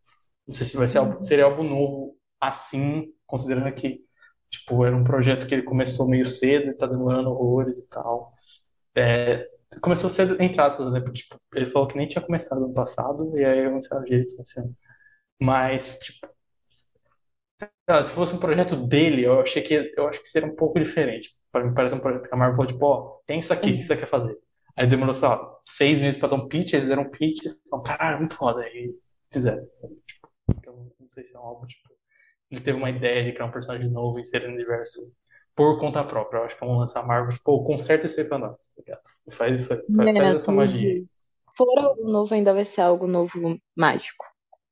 Não 0.48 0.54
sei 0.54 0.66
se 0.66 0.78
vai 0.78 0.88
ser 0.88 1.00
algo, 1.00 1.22
seria 1.22 1.46
algo 1.46 1.64
novo 1.64 2.18
assim, 2.40 3.14
considerando 3.28 3.74
que 3.76 4.06
tipo, 4.50 4.86
era 4.86 4.96
um 4.96 5.04
projeto 5.04 5.48
que 5.48 5.56
ele 5.56 5.64
começou 5.64 6.08
meio 6.10 6.26
cedo 6.26 6.72
e 6.72 6.76
tá 6.78 6.88
demorando 6.88 7.30
horrores 7.32 7.80
e 7.80 7.90
tal. 7.90 8.34
É, 8.96 9.48
começou 9.82 10.10
cedo, 10.10 10.42
entre 10.42 10.62
aspas, 10.62 10.92
né? 10.92 11.02
Tipo, 11.12 11.40
ele 11.54 11.66
falou 11.66 11.88
que 11.88 11.98
nem 11.98 12.08
tinha 12.08 12.24
começado 12.24 12.64
ano 12.64 12.74
passado, 12.74 13.38
e 13.38 13.46
aí 13.46 13.66
anunciaram 13.66 14.04
direito 14.04 14.34
esse. 14.42 14.62
Mas, 15.40 16.00
tipo, 16.00 16.28
sei 17.60 18.04
se 18.04 18.14
fosse 18.14 18.36
um 18.36 18.40
projeto 18.40 18.76
dele, 18.76 19.24
eu 19.26 19.40
achei 19.42 19.62
que 19.62 19.94
eu 19.96 20.08
acho 20.08 20.22
que 20.22 20.28
seria 20.28 20.50
um 20.50 20.56
pouco 20.56 20.80
diferente. 20.80 21.30
Para 21.52 21.64
mim 21.66 21.74
parece 21.74 21.96
um 21.96 22.00
projeto 22.00 22.28
que 22.28 22.34
a 22.34 22.38
Marvel 22.38 22.56
falou, 22.56 22.68
tipo, 22.68 22.86
ó, 22.86 23.20
tem 23.26 23.40
isso 23.40 23.54
aqui, 23.54 23.72
o 23.72 23.78
que 23.78 23.84
você 23.84 23.98
quer 23.98 24.06
fazer? 24.08 24.38
Aí 24.76 24.88
demorou, 24.88 25.14
sei 25.14 25.28
lá, 25.28 25.60
seis 25.68 26.02
meses 26.02 26.20
pra 26.20 26.30
dar 26.30 26.36
um 26.36 26.48
pitch, 26.48 26.74
eles 26.74 26.88
deram 26.88 27.04
um 27.04 27.10
pitch, 27.10 27.44
falaram, 27.70 27.84
caralho, 27.84 28.20
muito 28.20 28.36
foda, 28.36 28.62
aí 28.62 28.94
fizeram, 29.32 29.68
sabe? 29.72 29.96
Tipo, 30.06 30.28
então, 30.50 30.92
não 31.00 31.10
sei 31.10 31.24
se 31.24 31.34
é 31.36 31.38
algo, 31.38 31.66
tipo, 31.66 31.90
ele 32.52 32.62
teve 32.62 32.78
uma 32.78 32.90
ideia 32.90 33.24
de 33.24 33.32
criar 33.34 33.46
um 33.48 33.52
personagem 33.52 33.90
novo 33.90 34.18
e 34.18 34.22
inserir 34.22 34.48
no 34.48 34.54
universo 34.54 35.00
por 35.58 35.80
conta 35.80 36.04
própria. 36.04 36.38
Eu 36.38 36.44
acho 36.44 36.56
que 36.56 36.62
vamos 36.62 36.78
lançar 36.78 37.02
a 37.02 37.08
Marvel, 37.08 37.34
tipo, 37.34 37.64
conserta 37.64 38.06
isso 38.06 38.20
aí 38.20 38.28
pra 38.28 38.38
nós, 38.38 38.74
tá 38.76 38.84
ligado? 38.86 39.02
Faz 39.32 39.60
isso 39.60 39.74
aí, 39.74 39.80
faz, 39.80 40.18
faz 40.18 40.36
essa 40.36 40.52
magia 40.52 40.90
aí. 40.90 41.06
Se 41.10 41.58
for 41.58 41.80
algo 41.80 42.08
novo, 42.08 42.34
ainda 42.36 42.54
vai 42.54 42.64
ser 42.64 42.82
algo 42.82 43.08
novo 43.08 43.60
mágico. 43.76 44.24